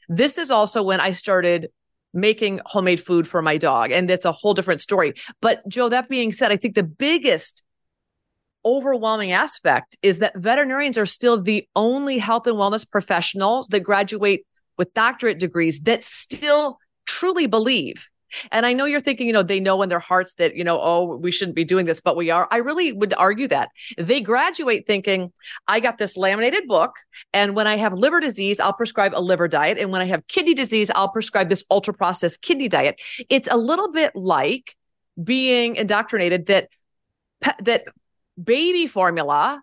This 0.09 0.39
is 0.39 0.51
also 0.51 0.83
when 0.83 1.01
I 1.01 1.13
started 1.13 1.69
making 2.13 2.61
homemade 2.67 3.01
food 3.01 3.29
for 3.29 3.43
my 3.43 3.59
dog, 3.59 3.93
and 3.93 4.11
it's 4.11 4.25
a 4.25 4.33
whole 4.33 4.55
different 4.55 4.81
story. 4.81 5.15
But 5.41 5.63
Joe, 5.69 5.89
that 5.89 6.09
being 6.09 6.33
said, 6.33 6.51
I 6.51 6.57
think 6.57 6.75
the 6.75 6.83
biggest 6.83 7.63
overwhelming 8.67 9.33
aspect 9.33 9.97
is 10.03 10.19
that 10.19 10.37
veterinarians 10.37 10.99
are 10.99 11.07
still 11.07 11.41
the 11.41 11.67
only 11.77 12.19
health 12.19 12.47
and 12.47 12.57
wellness 12.57 12.89
professionals 12.89 13.69
that 13.69 13.81
graduate 13.81 14.45
with 14.77 14.93
doctorate 14.93 15.39
degrees 15.39 15.81
that 15.81 16.05
still 16.05 16.79
truly 17.07 17.47
believe 17.47 18.09
and 18.51 18.67
I 18.67 18.73
know 18.73 18.85
you're 18.85 19.01
thinking, 19.01 19.27
you 19.27 19.33
know, 19.33 19.43
they 19.43 19.61
know 19.61 19.83
in 19.83 19.89
their 19.89 20.01
hearts 20.01 20.35
that, 20.35 20.57
you 20.57 20.65
know, 20.65 20.81
oh, 20.81 21.17
we 21.17 21.31
shouldn't 21.31 21.55
be 21.55 21.65
doing 21.65 21.87
this, 21.87 22.01
but 22.01 22.17
we 22.17 22.31
are. 22.31 22.49
I 22.51 22.59
really 22.59 22.93
would 22.93 23.15
argue 23.15 23.49
that 23.49 23.71
they 23.97 24.21
graduate 24.21 24.87
thinking, 24.87 25.33
I 25.69 25.81
got 25.81 25.99
this 25.99 26.17
laminated 26.17 26.67
book. 26.67 26.95
And 27.33 27.55
when 27.55 27.67
I 27.67 27.77
have 27.77 27.93
liver 27.93 28.21
disease, 28.21 28.61
I'll 28.61 28.73
prescribe 28.73 29.13
a 29.15 29.21
liver 29.21 29.49
diet. 29.49 29.79
And 29.79 29.91
when 29.93 30.03
I 30.03 30.07
have 30.07 30.27
kidney 30.27 30.55
disease, 30.55 30.91
I'll 30.95 31.11
prescribe 31.11 31.49
this 31.49 31.65
ultra 31.71 31.95
processed 31.95 32.43
kidney 32.43 32.69
diet. 32.69 33.01
It's 33.29 33.49
a 33.51 33.57
little 33.57 33.91
bit 33.91 34.15
like 34.15 34.77
being 35.23 35.77
indoctrinated 35.77 36.47
that 36.47 36.69
that 37.63 37.85
baby 38.43 38.87
formula 38.87 39.63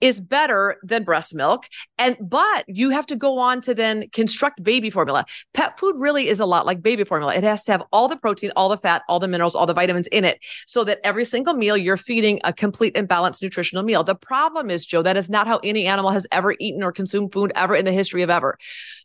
is 0.00 0.20
better 0.20 0.76
than 0.82 1.04
breast 1.04 1.34
milk. 1.34 1.66
And 1.98 2.16
but 2.20 2.64
you 2.68 2.90
have 2.90 3.06
to 3.06 3.16
go 3.16 3.38
on 3.38 3.60
to 3.62 3.74
then 3.74 4.08
construct 4.12 4.62
baby 4.62 4.90
formula. 4.90 5.24
Pet 5.54 5.78
food 5.78 5.96
really 5.98 6.28
is 6.28 6.40
a 6.40 6.46
lot 6.46 6.66
like 6.66 6.82
baby 6.82 7.04
formula. 7.04 7.34
It 7.34 7.44
has 7.44 7.64
to 7.64 7.72
have 7.72 7.84
all 7.92 8.08
the 8.08 8.16
protein 8.16 8.52
all 8.56 8.68
the 8.68 8.76
fat 8.76 9.02
all 9.08 9.18
the 9.18 9.28
minerals 9.28 9.54
all 9.54 9.66
the 9.66 9.74
vitamins 9.74 10.06
in 10.08 10.24
it 10.24 10.38
so 10.66 10.84
that 10.84 11.00
every 11.04 11.24
single 11.24 11.54
meal 11.54 11.76
you're 11.76 11.96
feeding 11.96 12.40
a 12.44 12.52
complete 12.52 12.96
and 12.96 13.08
balanced 13.08 13.42
nutritional 13.42 13.82
meal. 13.82 14.04
The 14.04 14.14
problem 14.14 14.70
is 14.70 14.86
joe 14.86 15.02
that 15.02 15.16
is 15.16 15.28
not 15.28 15.46
how 15.46 15.58
any 15.64 15.86
animal 15.86 16.10
has 16.10 16.26
ever 16.32 16.54
eaten 16.58 16.82
or 16.82 16.92
consumed 16.92 17.32
food 17.32 17.52
ever 17.54 17.74
in 17.74 17.84
the 17.84 17.92
history 17.92 18.22
of 18.22 18.30
ever. 18.30 18.56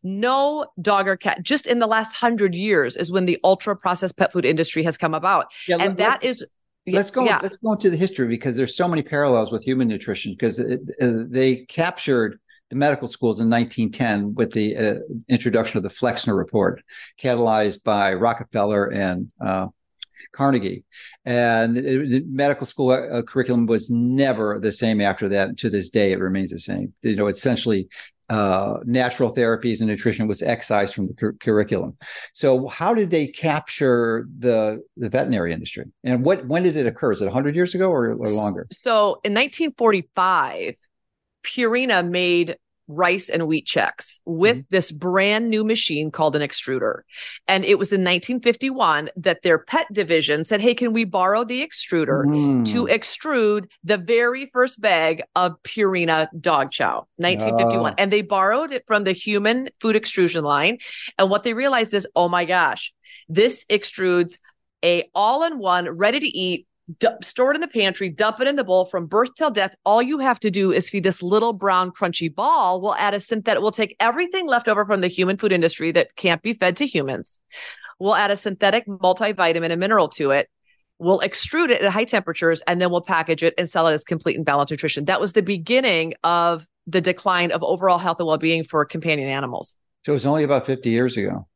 No 0.03 0.67
dog 0.81 1.07
or 1.07 1.15
cat 1.15 1.41
just 1.41 1.65
in 1.65 1.79
the 1.79 1.87
last 1.87 2.13
hundred 2.13 2.55
years 2.55 2.97
is 2.97 3.11
when 3.11 3.25
the 3.25 3.39
ultra 3.43 3.75
processed 3.75 4.17
pet 4.17 4.31
food 4.31 4.45
industry 4.45 4.83
has 4.83 4.97
come 4.97 5.13
about. 5.13 5.47
Yeah, 5.67 5.77
and 5.79 5.97
that 5.97 6.23
is 6.23 6.45
let's 6.87 7.11
go 7.11 7.25
yeah. 7.25 7.39
let's 7.41 7.57
go 7.57 7.73
into 7.73 7.89
the 7.89 7.97
history 7.97 8.27
because 8.27 8.55
there's 8.55 8.75
so 8.75 8.87
many 8.87 9.01
parallels 9.01 9.51
with 9.51 9.63
human 9.63 9.87
nutrition 9.87 10.33
because 10.33 10.59
it, 10.59 10.81
uh, 11.01 11.23
they 11.27 11.57
captured 11.65 12.39
the 12.69 12.75
medical 12.75 13.07
schools 13.07 13.39
in 13.39 13.49
1910 13.49 14.33
with 14.33 14.51
the 14.51 14.75
uh, 14.75 14.95
introduction 15.29 15.77
of 15.77 15.83
the 15.83 15.89
flexner 15.89 16.35
report 16.35 16.81
catalyzed 17.19 17.83
by 17.83 18.13
rockefeller 18.13 18.91
and 18.91 19.31
uh, 19.39 19.67
carnegie. 20.31 20.83
And 21.25 21.75
the 21.77 22.23
medical 22.27 22.65
school 22.65 22.91
uh, 22.91 23.21
curriculum 23.23 23.65
was 23.65 23.89
never 23.89 24.59
the 24.59 24.71
same 24.71 25.01
after 25.01 25.29
that. 25.29 25.57
To 25.57 25.69
this 25.69 25.89
day 25.89 26.11
it 26.11 26.19
remains 26.19 26.51
the 26.51 26.59
same. 26.59 26.93
You 27.01 27.15
know 27.15 27.27
essentially 27.27 27.87
uh, 28.29 28.77
natural 28.85 29.33
therapies 29.33 29.79
and 29.79 29.89
nutrition 29.89 30.27
was 30.27 30.41
excised 30.41 30.95
from 30.95 31.07
the 31.07 31.13
cur- 31.13 31.33
curriculum. 31.33 31.97
So, 32.33 32.67
how 32.67 32.93
did 32.93 33.09
they 33.09 33.27
capture 33.27 34.27
the 34.39 34.81
the 34.97 35.09
veterinary 35.09 35.53
industry, 35.53 35.85
and 36.03 36.23
what 36.23 36.45
when 36.47 36.63
did 36.63 36.75
it 36.77 36.87
occur? 36.87 37.11
Is 37.11 37.21
it 37.21 37.25
100 37.25 37.55
years 37.55 37.75
ago 37.75 37.89
or, 37.89 38.11
or 38.11 38.27
longer? 38.27 38.67
So, 38.71 39.19
in 39.23 39.33
1945, 39.33 40.75
Purina 41.43 42.07
made 42.07 42.57
rice 42.87 43.29
and 43.29 43.47
Wheat 43.47 43.65
Chex 43.65 44.19
with 44.25 44.57
mm-hmm. 44.57 44.65
this 44.69 44.91
brand 44.91 45.49
new 45.49 45.63
machine 45.63 46.11
called 46.11 46.35
an 46.35 46.41
extruder. 46.41 47.01
And 47.47 47.63
it 47.65 47.79
was 47.79 47.91
in 47.91 48.01
1951 48.01 49.09
that 49.17 49.41
their 49.41 49.57
pet 49.57 49.87
division 49.93 50.45
said, 50.45 50.61
Hey, 50.61 50.73
can 50.73 50.93
we 50.93 51.05
borrow 51.05 51.43
the 51.43 51.65
extruder 51.65 52.25
mm. 52.25 52.65
to 52.71 52.85
extrude 52.87 53.65
the 53.83 53.97
very 53.97 54.47
first 54.47 54.81
bag 54.81 55.23
of 55.35 55.61
Purina 55.63 56.27
dog 56.39 56.71
chow? 56.71 57.07
1951. 57.17 57.91
Uh. 57.91 57.95
And 57.97 58.11
they 58.11 58.21
borrowed 58.21 58.71
it 58.71 58.83
from 58.87 59.03
the 59.03 59.13
human 59.13 59.69
food 59.79 59.95
extrusion 59.95 60.43
line. 60.43 60.79
And 61.17 61.29
what 61.29 61.43
they 61.43 61.53
realized 61.53 61.93
is, 61.93 62.07
oh 62.15 62.29
my 62.29 62.45
gosh, 62.45 62.93
this 63.29 63.65
extrudes 63.65 64.37
a 64.83 65.09
all-in-one 65.15 65.97
ready 65.97 66.19
to 66.19 66.27
eat 66.27 66.67
D- 66.99 67.07
store 67.21 67.51
it 67.51 67.55
in 67.55 67.61
the 67.61 67.67
pantry, 67.67 68.09
dump 68.09 68.41
it 68.41 68.47
in 68.47 68.55
the 68.55 68.63
bowl 68.63 68.85
from 68.85 69.05
birth 69.05 69.35
till 69.35 69.51
death. 69.51 69.73
All 69.85 70.01
you 70.01 70.19
have 70.19 70.39
to 70.41 70.51
do 70.51 70.71
is 70.71 70.89
feed 70.89 71.03
this 71.03 71.23
little 71.23 71.53
brown 71.53 71.91
crunchy 71.91 72.33
ball. 72.33 72.81
We'll 72.81 72.95
add 72.95 73.13
a 73.13 73.19
synthetic, 73.19 73.61
we'll 73.61 73.71
take 73.71 73.95
everything 73.99 74.47
left 74.47 74.67
over 74.67 74.85
from 74.85 75.01
the 75.01 75.07
human 75.07 75.37
food 75.37 75.53
industry 75.53 75.91
that 75.93 76.15
can't 76.15 76.41
be 76.41 76.53
fed 76.53 76.75
to 76.77 76.85
humans. 76.85 77.39
We'll 77.99 78.15
add 78.15 78.31
a 78.31 78.37
synthetic 78.37 78.85
multivitamin 78.85 79.71
and 79.71 79.79
mineral 79.79 80.09
to 80.09 80.31
it. 80.31 80.49
We'll 80.99 81.19
extrude 81.19 81.69
it 81.69 81.81
at 81.81 81.91
high 81.91 82.03
temperatures 82.03 82.61
and 82.67 82.81
then 82.81 82.91
we'll 82.91 83.01
package 83.01 83.43
it 83.43 83.53
and 83.57 83.69
sell 83.69 83.87
it 83.87 83.93
as 83.93 84.03
complete 84.03 84.35
and 84.35 84.45
balanced 84.45 84.71
nutrition. 84.71 85.05
That 85.05 85.21
was 85.21 85.33
the 85.33 85.41
beginning 85.41 86.13
of 86.23 86.67
the 86.85 87.01
decline 87.01 87.51
of 87.51 87.63
overall 87.63 87.97
health 87.97 88.19
and 88.19 88.27
well 88.27 88.37
being 88.37 88.63
for 88.63 88.83
companion 88.85 89.29
animals. 89.29 89.77
So 90.05 90.11
it 90.11 90.15
was 90.15 90.25
only 90.25 90.43
about 90.43 90.65
50 90.65 90.89
years 90.89 91.15
ago. 91.15 91.47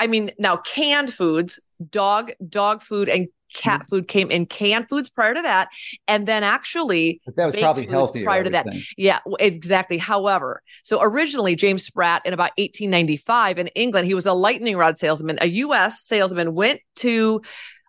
I 0.00 0.06
mean, 0.08 0.32
now 0.38 0.56
canned 0.56 1.12
foods, 1.12 1.60
dog 1.90 2.32
dog 2.48 2.82
food 2.82 3.08
and 3.08 3.28
cat 3.54 3.80
mm-hmm. 3.80 3.88
food 3.88 4.08
came 4.08 4.30
in 4.30 4.46
canned 4.46 4.88
foods 4.88 5.08
prior 5.08 5.34
to 5.34 5.42
that 5.42 5.68
and 6.08 6.26
then 6.26 6.42
actually 6.42 7.20
but 7.24 7.36
that 7.36 7.46
was 7.46 7.56
probably 7.56 7.86
healthier 7.86 8.24
prior 8.24 8.44
to 8.44 8.50
that. 8.50 8.66
yeah 8.96 9.20
exactly. 9.38 9.98
However 9.98 10.62
so 10.82 11.02
originally 11.02 11.54
james 11.54 11.84
spratt 11.84 12.22
in 12.24 12.32
about 12.32 12.50
1895 12.56 13.58
in 13.58 13.66
england 13.68 14.06
he 14.06 14.14
was 14.14 14.26
a 14.26 14.32
lightning 14.32 14.76
rod 14.76 14.98
salesman 14.98 15.38
a 15.40 15.46
us 15.46 16.00
salesman 16.00 16.54
went 16.54 16.80
to 16.96 17.42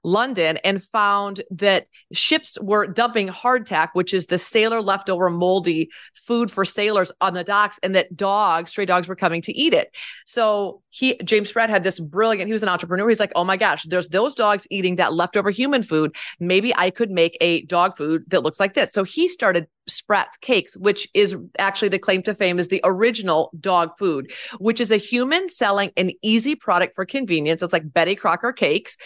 London 0.04 0.58
and 0.64 0.84
found 0.84 1.42
that 1.52 1.88
ships 2.12 2.58
were 2.62 2.88
dumping 2.88 3.30
hardtack, 3.30 3.90
which 3.94 4.14
is 4.14 4.26
the 4.26 4.38
sailor 4.38 4.82
leftover 4.82 5.30
moldy 5.30 5.90
food 6.14 6.52
for 6.52 6.66
sailors 6.66 7.12
on 7.22 7.34
the 7.34 7.44
docks, 7.44 7.80
and 7.84 7.96
that 7.96 8.16
dogs, 8.16 8.72
stray 8.72 8.86
dogs, 8.86 9.08
were 9.08 9.16
coming 9.16 9.42
to 9.42 9.54
eat 9.54 9.74
it. 9.74 9.96
So 10.26 10.82
he, 10.90 11.16
James 11.24 11.50
Spratt, 11.50 11.70
had 11.70 11.84
this 11.84 12.00
brilliant. 12.00 12.48
He 12.48 12.54
was 12.54 12.64
an 12.64 12.70
entrepreneur. 12.70 13.08
He's 13.08 13.20
like, 13.20 13.32
oh 13.36 13.44
my 13.44 13.58
gosh, 13.58 13.84
there's 13.84 14.10
those 14.10 14.34
dogs 14.34 14.68
eating 14.70 14.96
that 14.98 15.14
leftover 15.14 15.50
human 15.50 15.84
food. 15.84 16.16
Maybe 16.40 16.76
I 16.76 16.90
could 16.90 17.10
make 17.10 17.38
a 17.42 17.64
dog 17.66 17.96
food 17.96 18.24
that 18.28 18.44
looks 18.44 18.60
like 18.60 18.74
this. 18.74 18.92
So 18.92 19.04
he 19.04 19.28
started 19.28 19.68
Spratt's 19.88 20.38
Cakes, 20.38 20.76
which 20.78 21.08
is 21.14 21.36
actually 21.60 21.90
the 21.90 22.00
claim 22.00 22.22
to 22.24 22.34
fame 22.34 22.60
is 22.60 22.68
the 22.68 22.82
original 22.84 23.52
dog 23.60 23.98
food, 23.98 24.32
which 24.60 24.80
is 24.80 24.92
a 24.92 24.98
human 24.98 25.50
selling 25.50 25.92
an 25.98 26.12
easy 26.22 26.56
product 26.56 26.96
for 26.96 27.06
convenience. 27.06 27.62
It's 27.62 27.74
like 27.74 27.94
Betty 27.94 28.16
Crocker 28.16 28.52
cakes. 28.52 28.98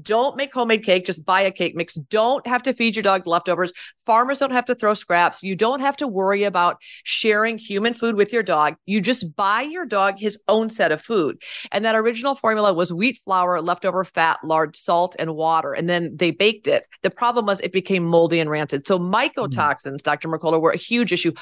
Don't 0.00 0.36
make 0.36 0.52
homemade 0.52 0.84
cake, 0.84 1.06
just 1.06 1.24
buy 1.24 1.40
a 1.40 1.50
cake 1.50 1.76
mix. 1.76 1.94
Don't 1.94 2.46
have 2.46 2.62
to 2.64 2.72
feed 2.72 2.96
your 2.96 3.02
dog 3.02 3.26
leftovers. 3.26 3.72
Farmers 4.04 4.38
don't 4.38 4.52
have 4.52 4.64
to 4.66 4.74
throw 4.74 4.94
scraps. 4.94 5.42
You 5.42 5.54
don't 5.54 5.80
have 5.80 5.96
to 5.98 6.08
worry 6.08 6.44
about 6.44 6.78
sharing 7.04 7.58
human 7.58 7.94
food 7.94 8.16
with 8.16 8.32
your 8.32 8.42
dog. 8.42 8.76
You 8.86 9.00
just 9.00 9.36
buy 9.36 9.62
your 9.62 9.86
dog 9.86 10.18
his 10.18 10.38
own 10.48 10.70
set 10.70 10.92
of 10.92 11.00
food. 11.00 11.40
And 11.70 11.84
that 11.84 11.94
original 11.94 12.34
formula 12.34 12.72
was 12.72 12.92
wheat 12.92 13.18
flour, 13.24 13.60
leftover 13.60 14.04
fat, 14.04 14.38
lard, 14.42 14.76
salt, 14.76 15.14
and 15.18 15.36
water. 15.36 15.72
And 15.72 15.88
then 15.88 16.16
they 16.16 16.30
baked 16.30 16.66
it. 16.66 16.88
The 17.02 17.10
problem 17.10 17.46
was 17.46 17.60
it 17.60 17.72
became 17.72 18.04
moldy 18.04 18.40
and 18.40 18.50
rancid. 18.50 18.86
So 18.86 18.98
mycotoxins, 18.98 19.98
mm. 19.98 20.02
Dr. 20.02 20.23
Mercola 20.28 20.60
were 20.60 20.70
a 20.70 20.76
huge 20.76 21.12
issue 21.12 21.32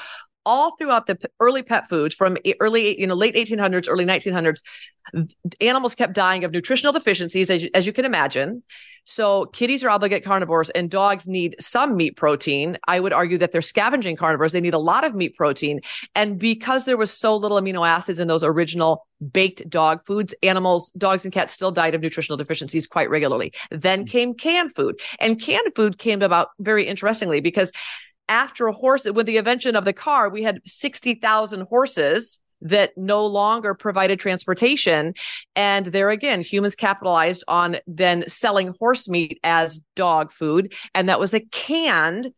all 0.45 0.75
throughout 0.75 1.07
the 1.07 1.17
early 1.39 1.63
pet 1.63 1.87
foods 1.87 2.15
from 2.15 2.37
early, 2.59 2.99
you 2.99 3.07
know, 3.07 3.13
late 3.13 3.35
1800s, 3.35 3.87
early 3.89 4.05
1900s, 4.05 4.61
animals 5.61 5.95
kept 5.95 6.13
dying 6.13 6.43
of 6.43 6.51
nutritional 6.51 6.93
deficiencies, 6.93 7.49
as 7.49 7.63
you, 7.63 7.69
as 7.73 7.85
you 7.85 7.93
can 7.93 8.05
imagine. 8.05 8.63
So 9.05 9.47
kitties 9.47 9.83
are 9.83 9.89
obligate 9.89 10.23
carnivores 10.23 10.69
and 10.69 10.89
dogs 10.89 11.27
need 11.27 11.57
some 11.59 11.97
meat 11.97 12.15
protein. 12.15 12.77
I 12.87 13.01
would 13.01 13.11
argue 13.11 13.37
that 13.39 13.51
they're 13.51 13.61
scavenging 13.61 14.15
carnivores. 14.15 14.53
They 14.53 14.61
need 14.61 14.73
a 14.73 14.79
lot 14.79 15.03
of 15.03 15.13
meat 15.13 15.35
protein. 15.35 15.81
And 16.15 16.39
because 16.39 16.85
there 16.85 16.95
was 16.95 17.11
so 17.11 17.35
little 17.35 17.59
amino 17.59 17.85
acids 17.85 18.19
in 18.19 18.29
those 18.29 18.45
original 18.45 19.05
baked 19.31 19.69
dog 19.69 20.05
foods, 20.05 20.33
animals, 20.41 20.89
dogs 20.97 21.25
and 21.25 21.33
cats 21.33 21.53
still 21.53 21.71
died 21.71 21.95
of 21.95 22.01
nutritional 22.01 22.37
deficiencies 22.37 22.87
quite 22.87 23.09
regularly. 23.09 23.51
Then 23.71 24.05
mm. 24.05 24.09
came 24.09 24.33
canned 24.35 24.73
food. 24.73 24.99
And 25.19 25.39
canned 25.39 25.75
food 25.75 25.97
came 25.97 26.21
about 26.21 26.49
very 26.59 26.87
interestingly 26.87 27.41
because 27.41 27.73
after 28.29 28.67
a 28.67 28.73
horse, 28.73 29.05
with 29.05 29.25
the 29.25 29.37
invention 29.37 29.75
of 29.75 29.85
the 29.85 29.93
car, 29.93 30.29
we 30.29 30.43
had 30.43 30.59
60,000 30.65 31.61
horses 31.67 32.39
that 32.61 32.97
no 32.97 33.25
longer 33.25 33.73
provided 33.73 34.19
transportation. 34.19 35.13
And 35.55 35.87
there 35.87 36.09
again, 36.09 36.41
humans 36.41 36.75
capitalized 36.75 37.43
on 37.47 37.77
then 37.85 38.23
selling 38.27 38.73
horse 38.79 39.09
meat 39.09 39.39
as 39.43 39.81
dog 39.95 40.31
food. 40.31 40.73
And 40.95 41.09
that 41.09 41.19
was 41.19 41.33
a 41.33 41.41
canned 41.41 42.33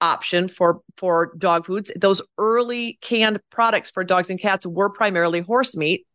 option 0.00 0.46
for 0.46 0.80
for 0.96 1.32
dog 1.38 1.66
foods 1.66 1.90
those 1.96 2.22
early 2.38 2.98
canned 3.00 3.40
products 3.50 3.90
for 3.90 4.04
dogs 4.04 4.30
and 4.30 4.38
cats 4.38 4.64
were 4.64 4.88
primarily 4.88 5.40
horse 5.40 5.76
meat 5.76 6.06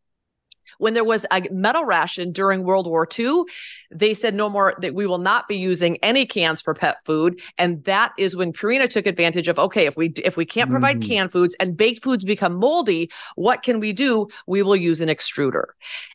when 0.78 0.94
there 0.94 1.04
was 1.04 1.26
a 1.32 1.42
metal 1.50 1.84
ration 1.84 2.32
during 2.32 2.64
World 2.64 2.86
War 2.86 3.06
II, 3.18 3.44
they 3.90 4.14
said 4.14 4.34
no 4.34 4.48
more 4.48 4.74
that 4.80 4.94
we 4.94 5.06
will 5.06 5.18
not 5.18 5.48
be 5.48 5.56
using 5.56 5.96
any 5.98 6.26
cans 6.26 6.60
for 6.60 6.74
pet 6.74 7.04
food, 7.04 7.40
and 7.58 7.82
that 7.84 8.12
is 8.18 8.36
when 8.36 8.52
Purina 8.52 8.88
took 8.88 9.06
advantage 9.06 9.48
of 9.48 9.58
okay, 9.58 9.86
if 9.86 9.96
we 9.96 10.12
if 10.24 10.36
we 10.36 10.44
can't 10.44 10.70
provide 10.70 11.00
mm-hmm. 11.00 11.08
canned 11.08 11.32
foods 11.32 11.54
and 11.60 11.76
baked 11.76 12.02
foods 12.02 12.24
become 12.24 12.54
moldy, 12.54 13.10
what 13.36 13.62
can 13.62 13.80
we 13.80 13.92
do? 13.92 14.28
We 14.46 14.62
will 14.62 14.76
use 14.76 15.00
an 15.00 15.08
extruder, 15.08 15.64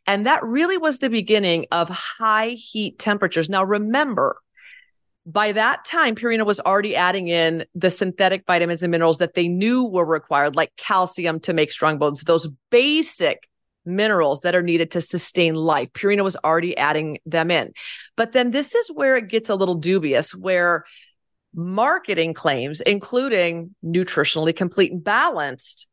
and 0.07 0.25
that 0.25 0.43
really 0.43 0.77
was 0.77 0.99
the 0.99 1.09
beginning 1.09 1.65
of 1.71 1.89
high 1.89 2.49
heat 2.49 2.99
temperatures. 2.99 3.49
Now 3.49 3.63
remember, 3.63 4.37
by 5.25 5.51
that 5.51 5.85
time, 5.85 6.15
Purina 6.15 6.45
was 6.45 6.59
already 6.59 6.95
adding 6.95 7.27
in 7.27 7.65
the 7.75 7.89
synthetic 7.89 8.45
vitamins 8.47 8.83
and 8.83 8.91
minerals 8.91 9.19
that 9.19 9.33
they 9.33 9.47
knew 9.47 9.85
were 9.85 10.05
required, 10.05 10.55
like 10.55 10.75
calcium 10.77 11.39
to 11.41 11.53
make 11.53 11.71
strong 11.71 11.97
bones, 11.97 12.21
those 12.21 12.47
basic 12.71 13.48
minerals 13.89 14.41
that 14.41 14.55
are 14.55 14.61
needed 14.61 14.91
to 14.91 15.01
sustain 15.01 15.55
life. 15.55 15.91
Purina 15.93 16.23
was 16.23 16.37
already 16.43 16.77
adding 16.77 17.19
them 17.25 17.51
in. 17.51 17.73
But 18.15 18.31
then 18.31 18.51
this 18.51 18.75
is 18.75 18.89
where 18.89 19.17
it 19.17 19.27
gets 19.27 19.49
a 19.49 19.55
little 19.55 19.75
dubious, 19.75 20.33
where 20.33 20.85
marketing 21.53 22.33
claims, 22.33 22.81
including 22.81 23.75
nutritionally 23.83 24.55
complete 24.55 24.91
and 24.91 25.03
balanced, 25.03 25.87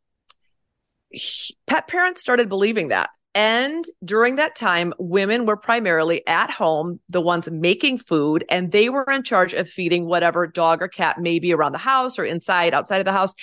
pet 1.66 1.88
parents 1.88 2.20
started 2.20 2.48
believing 2.48 2.88
that. 2.88 3.10
And 3.34 3.84
during 4.02 4.36
that 4.36 4.56
time, 4.56 4.94
women 4.98 5.44
were 5.44 5.58
primarily 5.58 6.26
at 6.26 6.50
home, 6.50 7.00
the 7.10 7.20
ones 7.20 7.50
making 7.50 7.98
food, 7.98 8.46
and 8.48 8.72
they 8.72 8.88
were 8.88 9.04
in 9.10 9.22
charge 9.22 9.52
of 9.52 9.68
feeding 9.68 10.06
whatever 10.06 10.46
dog 10.46 10.80
or 10.80 10.88
cat 10.88 11.20
may 11.20 11.38
be 11.38 11.52
around 11.52 11.72
the 11.72 11.78
house 11.78 12.18
or 12.18 12.24
inside, 12.24 12.72
outside 12.72 12.98
of 12.98 13.04
the 13.04 13.12
house. 13.12 13.34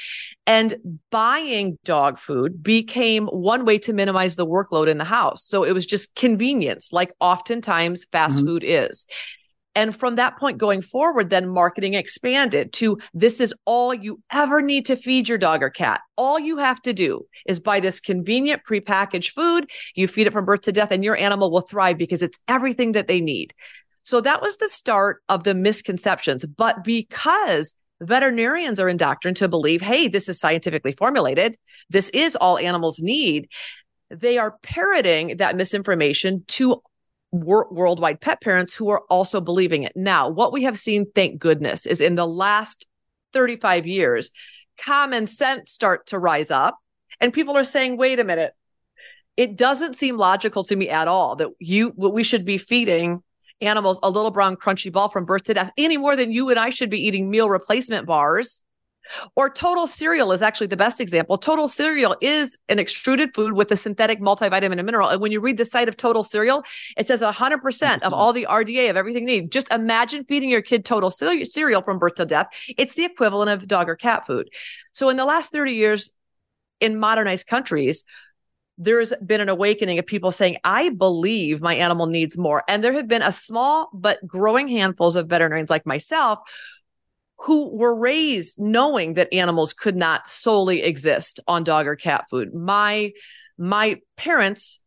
And 0.46 1.00
buying 1.10 1.78
dog 1.86 2.20
food 2.20 2.62
became 2.62 3.28
one 3.28 3.64
way 3.64 3.78
to 3.80 3.94
minimize 3.94 4.36
the 4.36 4.46
workload 4.46 4.90
in 4.90 4.98
the 4.98 5.06
house. 5.06 5.46
So 5.46 5.64
it 5.64 5.72
was 5.72 5.86
just 5.86 6.16
convenience, 6.16 6.92
like 6.92 7.14
oftentimes 7.22 8.06
fast 8.12 8.38
mm-hmm. 8.38 8.48
food 8.48 8.64
is. 8.66 9.06
And 9.76 9.96
from 9.96 10.16
that 10.16 10.38
point 10.38 10.58
going 10.58 10.82
forward, 10.82 11.30
then 11.30 11.48
marketing 11.48 11.96
expanded 11.96 12.74
to 12.74 13.00
this 13.14 13.42
is 13.42 13.56
all 13.66 13.94
you 13.94 14.22
ever 14.32 14.62
need 14.62 14.86
to 14.88 14.96
feed 14.96 15.28
your 15.28 15.38
dog 15.38 15.64
or 15.64 15.70
cat. 15.70 16.02
All 16.16 16.40
you 16.40 16.58
have 16.58 16.82
to 16.84 16.94
do 16.94 17.26
is 17.48 17.60
buy 17.60 17.80
this 17.80 18.00
convenient 18.00 18.64
prepackaged 18.68 19.32
food. 19.32 19.70
You 19.96 20.08
feed 20.08 20.28
it 20.28 20.34
from 20.34 20.46
birth 20.46 20.62
to 20.64 20.72
death, 20.72 20.92
and 20.92 21.04
your 21.04 21.18
animal 21.18 21.50
will 21.50 21.62
thrive 21.62 21.98
because 21.98 22.22
it's 22.22 22.38
everything 22.48 22.92
that 22.92 23.08
they 23.08 23.20
need. 23.20 23.54
So 24.04 24.22
that 24.22 24.42
was 24.42 24.58
the 24.58 24.68
start 24.68 25.24
of 25.30 25.44
the 25.44 25.56
misconceptions. 25.56 26.46
But 26.46 26.84
because 26.84 27.74
veterinarians 28.04 28.80
are 28.80 28.90
indoctrinated 28.90 29.38
to 29.38 29.48
believe, 29.48 29.82
hey, 29.82 30.08
this 30.08 30.30
is 30.30 30.40
scientifically 30.40 30.92
formulated, 30.92 31.58
this 31.90 32.10
is 32.10 32.36
all 32.36 32.58
animals 32.58 33.02
need, 33.02 33.50
they 34.10 34.38
are 34.38 34.58
parroting 34.62 35.38
that 35.38 35.56
misinformation 35.56 36.44
to 36.48 36.82
wor- 37.32 37.68
worldwide 37.72 38.22
pet 38.22 38.42
parents 38.42 38.74
who 38.74 38.90
are 38.90 39.02
also 39.10 39.42
believing 39.42 39.84
it. 39.84 39.94
Now, 39.96 40.30
what 40.30 40.54
we 40.54 40.64
have 40.64 40.78
seen, 40.78 41.06
thank 41.14 41.40
goodness, 41.40 41.86
is 41.86 42.02
in 42.02 42.16
the 42.16 42.28
last 42.28 42.88
35 43.34 43.88
years, 43.88 44.30
common 44.78 45.28
sense 45.28 45.72
start 45.72 46.08
to 46.08 46.20
rise 46.20 46.52
up 46.52 46.78
and 47.20 47.34
people 47.34 47.58
are 47.58 47.64
saying, 47.64 47.98
wait 47.98 48.20
a 48.20 48.24
minute, 48.24 48.54
it 49.36 49.56
doesn't 49.56 49.96
seem 49.96 50.18
logical 50.18 50.64
to 50.66 50.76
me 50.76 50.90
at 50.90 51.08
all 51.08 51.36
that 51.38 51.50
you 51.60 51.92
what 51.96 52.14
we 52.14 52.24
should 52.24 52.46
be 52.46 52.58
feeding 52.58 53.24
animals 53.64 54.00
a 54.04 54.10
little 54.10 54.32
brown 54.32 54.56
crunchy 54.56 54.92
ball 54.92 55.10
from 55.10 55.26
birth 55.26 55.44
to 55.46 55.54
death 55.54 55.72
any 55.78 55.98
more 55.98 56.16
than 56.16 56.32
you 56.32 56.50
and 56.50 56.60
I 56.60 56.70
should 56.70 56.90
be 56.90 57.06
eating 57.06 57.30
meal 57.30 57.50
replacement 57.50 58.06
bars 58.06 58.62
or 59.36 59.50
total 59.50 59.88
cereal 59.88 60.32
is 60.32 60.42
actually 60.42 60.68
the 60.68 60.78
best 60.78 61.00
example. 61.02 61.38
Total 61.38 61.68
cereal 61.68 62.16
is 62.22 62.58
an 62.70 62.80
extruded 62.80 63.34
food 63.34 63.54
with 63.54 63.72
a 63.72 63.76
synthetic 63.76 64.20
multivitamin 64.20 64.78
and 64.78 64.86
mineral. 64.86 65.10
And 65.10 65.22
when 65.22 65.32
you 65.32 65.40
read 65.40 65.58
the 65.58 65.66
site 65.66 65.88
of 65.88 65.98
total 65.98 66.24
cereal, 66.24 66.64
it 66.98 67.08
says 67.08 67.22
100% 67.22 68.02
of 68.02 68.14
all 68.14 68.34
the 68.34 68.48
RDA 68.50 68.90
of 68.90 68.98
everything 68.98 69.26
need. 69.26 69.52
Just 69.52 69.72
imagine 69.72 70.26
feeding 70.26 70.50
your 70.50 70.62
kid 70.62 70.86
total 70.86 71.10
cereal 71.10 71.82
from 71.82 72.00
birth 72.00 72.16
to 72.16 72.26
death. 72.26 72.48
It's 72.78 72.94
the 72.94 73.06
equivalent 73.06 73.52
of 73.52 73.68
dog 73.68 73.90
or 73.90 73.96
cat 73.96 74.26
food. 74.26 74.50
So 74.92 75.10
in 75.10 75.18
the 75.18 75.26
last 75.26 75.52
30 75.52 75.74
years 75.74 76.10
in 76.80 77.00
modernized 77.00 77.48
countries, 77.48 78.04
there's 78.84 79.14
been 79.26 79.42
an 79.42 79.50
awakening 79.50 80.00
of 80.00 80.06
people 80.06 80.32
saying, 80.32 80.58
I 80.64 80.90
believe 80.90 81.62
my 81.62 81.76
animal 81.76 82.06
needs 82.06 82.38
more. 82.38 82.64
And 82.68 82.84
there 82.84 82.94
have 82.94 83.08
been 83.08 83.22
a 83.22 83.32
small 83.32 83.90
but 83.94 84.26
growing 84.26 84.68
handfuls 84.68 85.16
of 85.16 85.28
veterinarians 85.28 85.70
like 85.70 85.86
myself 85.86 86.40
who 87.40 87.76
were 87.76 87.96
raised 87.96 88.60
knowing 88.60 89.16
that 89.16 89.34
animals 89.34 89.74
could 89.74 89.96
not 89.96 90.28
solely 90.28 90.82
exist 90.82 91.40
on 91.48 91.64
dog 91.64 91.88
or 91.88 91.96
cat 91.96 92.26
food. 92.30 92.54
My 92.54 93.12
my 93.58 94.00
parents 94.18 94.80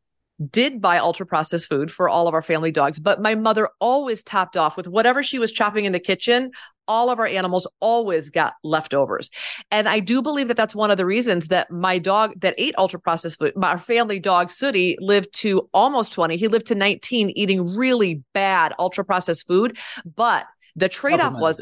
did 0.51 0.81
buy 0.81 0.99
ultra 0.99 1.25
processed 1.25 1.69
food 1.69 1.91
for 1.91 2.09
all 2.09 2.29
of 2.29 2.35
our 2.35 2.43
family 2.43 2.71
dogs, 2.71 2.99
but 2.99 3.23
my 3.23 3.35
mother 3.35 3.69
always 3.81 4.23
topped 4.23 4.57
off 4.57 4.77
with 4.77 4.87
whatever 4.87 5.23
she 5.23 5.39
was 5.39 5.53
chopping 5.53 5.87
in 5.87 5.93
the 5.93 6.01
kitchen. 6.01 6.51
All 6.89 7.11
of 7.11 7.19
our 7.19 7.27
animals 7.27 7.67
always 7.81 8.31
got 8.31 8.55
leftovers. 8.63 9.31
And 9.71 9.89
I 9.89 10.01
do 10.01 10.23
believe 10.23 10.49
that 10.49 10.57
that's 10.57 10.75
one 10.75 10.91
of 10.91 10.97
the 10.97 11.07
reasons 11.07 11.49
that 11.49 11.71
my 11.71 11.99
dog 11.99 12.41
that 12.41 12.55
ate 12.59 12.75
ultra 12.79 13.01
processed 13.01 13.39
food, 13.39 13.55
my 13.57 13.77
family 13.79 14.19
dog 14.19 14.51
Sooty 14.51 14.97
lived 15.01 15.33
to 15.35 15.69
almost 15.73 16.13
20. 16.13 16.37
He 16.37 16.49
lived 16.49 16.67
to 16.67 16.75
19 16.75 17.31
eating 17.31 17.77
really 17.77 18.23
bad 18.33 18.75
ultra 18.79 19.05
processed 19.05 19.47
food. 19.47 19.79
But 20.17 20.47
the 20.75 20.89
trade 20.89 21.21
off 21.21 21.35
was 21.35 21.61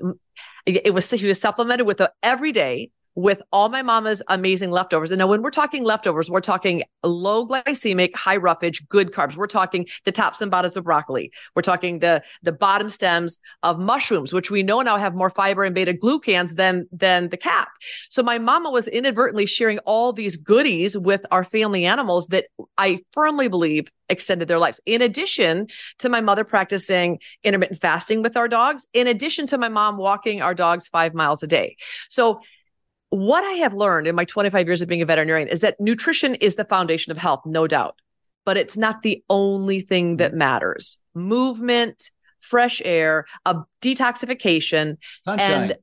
it 0.66 0.92
was 0.92 1.10
he 1.10 1.26
was 1.26 1.40
supplemented 1.40 1.86
with 1.86 2.00
a 2.00 2.10
every 2.22 2.52
day 2.52 2.90
with 3.14 3.42
all 3.52 3.68
my 3.68 3.82
mama's 3.82 4.22
amazing 4.28 4.70
leftovers. 4.70 5.10
And 5.10 5.18
now, 5.18 5.26
when 5.26 5.42
we're 5.42 5.50
talking 5.50 5.84
leftovers, 5.84 6.30
we're 6.30 6.40
talking 6.40 6.82
low 7.02 7.46
glycemic, 7.46 8.14
high 8.14 8.36
roughage, 8.36 8.86
good 8.88 9.12
carbs. 9.12 9.36
We're 9.36 9.46
talking 9.46 9.86
the 10.04 10.12
tops 10.12 10.40
and 10.40 10.50
bottoms 10.50 10.76
of 10.76 10.84
broccoli. 10.84 11.30
We're 11.54 11.62
talking 11.62 12.00
the 12.00 12.22
the 12.42 12.52
bottom 12.52 12.90
stems 12.90 13.38
of 13.62 13.78
mushrooms, 13.78 14.32
which 14.32 14.50
we 14.50 14.62
know 14.62 14.80
now 14.82 14.96
have 14.96 15.14
more 15.14 15.30
fiber 15.30 15.64
and 15.64 15.74
beta 15.74 15.92
glucans 15.92 16.56
than 16.56 16.86
than 16.92 17.28
the 17.28 17.36
cap. 17.36 17.68
So 18.10 18.22
my 18.22 18.38
mama 18.38 18.70
was 18.70 18.88
inadvertently 18.88 19.46
sharing 19.46 19.78
all 19.80 20.12
these 20.12 20.36
goodies 20.36 20.96
with 20.96 21.24
our 21.30 21.44
family 21.44 21.84
animals 21.84 22.28
that 22.28 22.46
I 22.78 22.98
firmly 23.12 23.48
believe 23.48 23.88
extended 24.08 24.48
their 24.48 24.58
lives. 24.58 24.80
In 24.86 25.00
addition 25.02 25.68
to 25.98 26.08
my 26.08 26.20
mother 26.20 26.44
practicing 26.44 27.18
intermittent 27.42 27.80
fasting 27.80 28.22
with 28.22 28.36
our 28.36 28.48
dogs, 28.48 28.86
in 28.92 29.06
addition 29.06 29.46
to 29.48 29.58
my 29.58 29.68
mom 29.68 29.96
walking 29.96 30.42
our 30.42 30.54
dogs 30.54 30.88
five 30.88 31.14
miles 31.14 31.42
a 31.42 31.46
day. 31.46 31.76
So 32.08 32.40
what 33.14 33.44
I 33.44 33.52
have 33.52 33.74
learned 33.74 34.08
in 34.08 34.16
my 34.16 34.24
25 34.24 34.66
years 34.66 34.82
of 34.82 34.88
being 34.88 35.00
a 35.00 35.06
veterinarian 35.06 35.46
is 35.46 35.60
that 35.60 35.80
nutrition 35.80 36.34
is 36.36 36.56
the 36.56 36.64
foundation 36.64 37.12
of 37.12 37.16
health, 37.16 37.42
no 37.46 37.68
doubt, 37.68 38.00
but 38.44 38.56
it's 38.56 38.76
not 38.76 39.02
the 39.02 39.22
only 39.30 39.80
thing 39.80 40.16
that 40.16 40.32
mm-hmm. 40.32 40.38
matters. 40.38 40.98
Movement, 41.14 42.10
fresh 42.40 42.82
air, 42.84 43.26
a 43.46 43.58
detoxification, 43.80 44.96
Sunshine. 45.22 45.52
and 45.52 45.76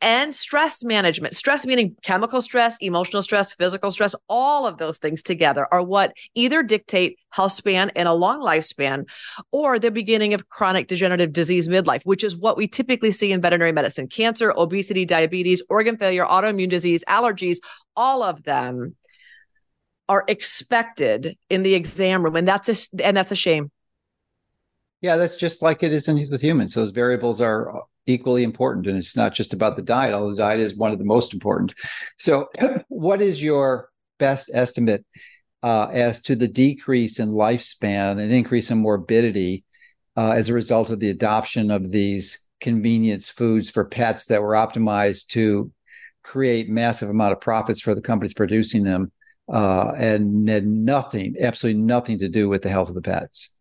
and 0.00 0.34
stress 0.34 0.84
management. 0.84 1.34
Stress 1.34 1.66
meaning 1.66 1.96
chemical 2.02 2.40
stress 2.40 2.76
emotional 2.80 3.22
stress 3.22 3.52
physical 3.52 3.90
stress 3.90 4.14
all 4.28 4.66
of 4.66 4.78
those 4.78 4.98
things 4.98 5.22
together 5.22 5.66
are 5.72 5.82
what 5.82 6.12
either 6.34 6.62
dictate 6.62 7.18
health 7.30 7.52
span 7.52 7.90
and 7.96 8.08
a 8.08 8.12
long 8.12 8.40
lifespan 8.40 9.04
or 9.50 9.78
the 9.78 9.90
beginning 9.90 10.32
of 10.32 10.48
chronic 10.48 10.86
degenerative 10.86 11.32
disease 11.32 11.66
midlife 11.68 12.02
which 12.04 12.22
is 12.22 12.36
what 12.36 12.56
we 12.56 12.68
typically 12.68 13.10
see 13.10 13.32
in 13.32 13.40
veterinary 13.40 13.72
medicine. 13.72 14.06
Cancer 14.06 14.52
obesity 14.56 15.04
diabetes 15.04 15.62
organ 15.68 15.96
failure 15.96 16.24
autoimmune 16.24 16.70
disease 16.70 17.04
allergies 17.08 17.58
all 17.96 18.22
of 18.22 18.44
them 18.44 18.94
are 20.08 20.24
expected 20.26 21.36
in 21.50 21.62
the 21.62 21.74
exam 21.74 22.22
room. 22.22 22.36
And 22.36 22.48
that's 22.48 22.68
a 22.68 23.04
and 23.04 23.16
that's 23.16 23.32
a 23.32 23.36
shame. 23.36 23.70
Yeah 25.00 25.16
that's 25.16 25.36
just 25.36 25.62
like 25.62 25.82
it 25.82 25.92
is 25.92 26.08
in, 26.08 26.28
with 26.30 26.40
humans. 26.40 26.74
Those 26.74 26.90
variables 26.90 27.40
are 27.40 27.82
equally 28.08 28.42
important. 28.42 28.86
And 28.86 28.96
it's 28.96 29.16
not 29.16 29.34
just 29.34 29.52
about 29.54 29.76
the 29.76 29.82
diet, 29.82 30.14
although 30.14 30.30
the 30.30 30.36
diet 30.36 30.58
is 30.58 30.76
one 30.76 30.92
of 30.92 30.98
the 30.98 31.04
most 31.04 31.32
important. 31.32 31.74
So, 32.18 32.48
what 32.88 33.22
is 33.22 33.42
your 33.42 33.90
best 34.18 34.50
estimate 34.52 35.04
uh, 35.62 35.88
as 35.92 36.20
to 36.22 36.34
the 36.34 36.48
decrease 36.48 37.20
in 37.20 37.28
lifespan 37.28 38.20
and 38.20 38.32
increase 38.32 38.70
in 38.70 38.78
morbidity 38.78 39.64
uh, 40.16 40.30
as 40.30 40.48
a 40.48 40.54
result 40.54 40.90
of 40.90 40.98
the 40.98 41.10
adoption 41.10 41.70
of 41.70 41.92
these 41.92 42.48
convenience 42.60 43.28
foods 43.28 43.70
for 43.70 43.84
pets 43.84 44.26
that 44.26 44.42
were 44.42 44.54
optimized 44.54 45.28
to 45.28 45.70
create 46.24 46.68
massive 46.68 47.08
amount 47.08 47.32
of 47.32 47.40
profits 47.40 47.80
for 47.80 47.94
the 47.94 48.00
companies 48.00 48.34
producing 48.34 48.82
them 48.82 49.12
uh, 49.48 49.92
and 49.96 50.48
had 50.48 50.66
nothing, 50.66 51.36
absolutely 51.40 51.80
nothing 51.80 52.18
to 52.18 52.28
do 52.28 52.48
with 52.48 52.62
the 52.62 52.68
health 52.68 52.88
of 52.88 52.94
the 52.94 53.02
pets? 53.02 53.54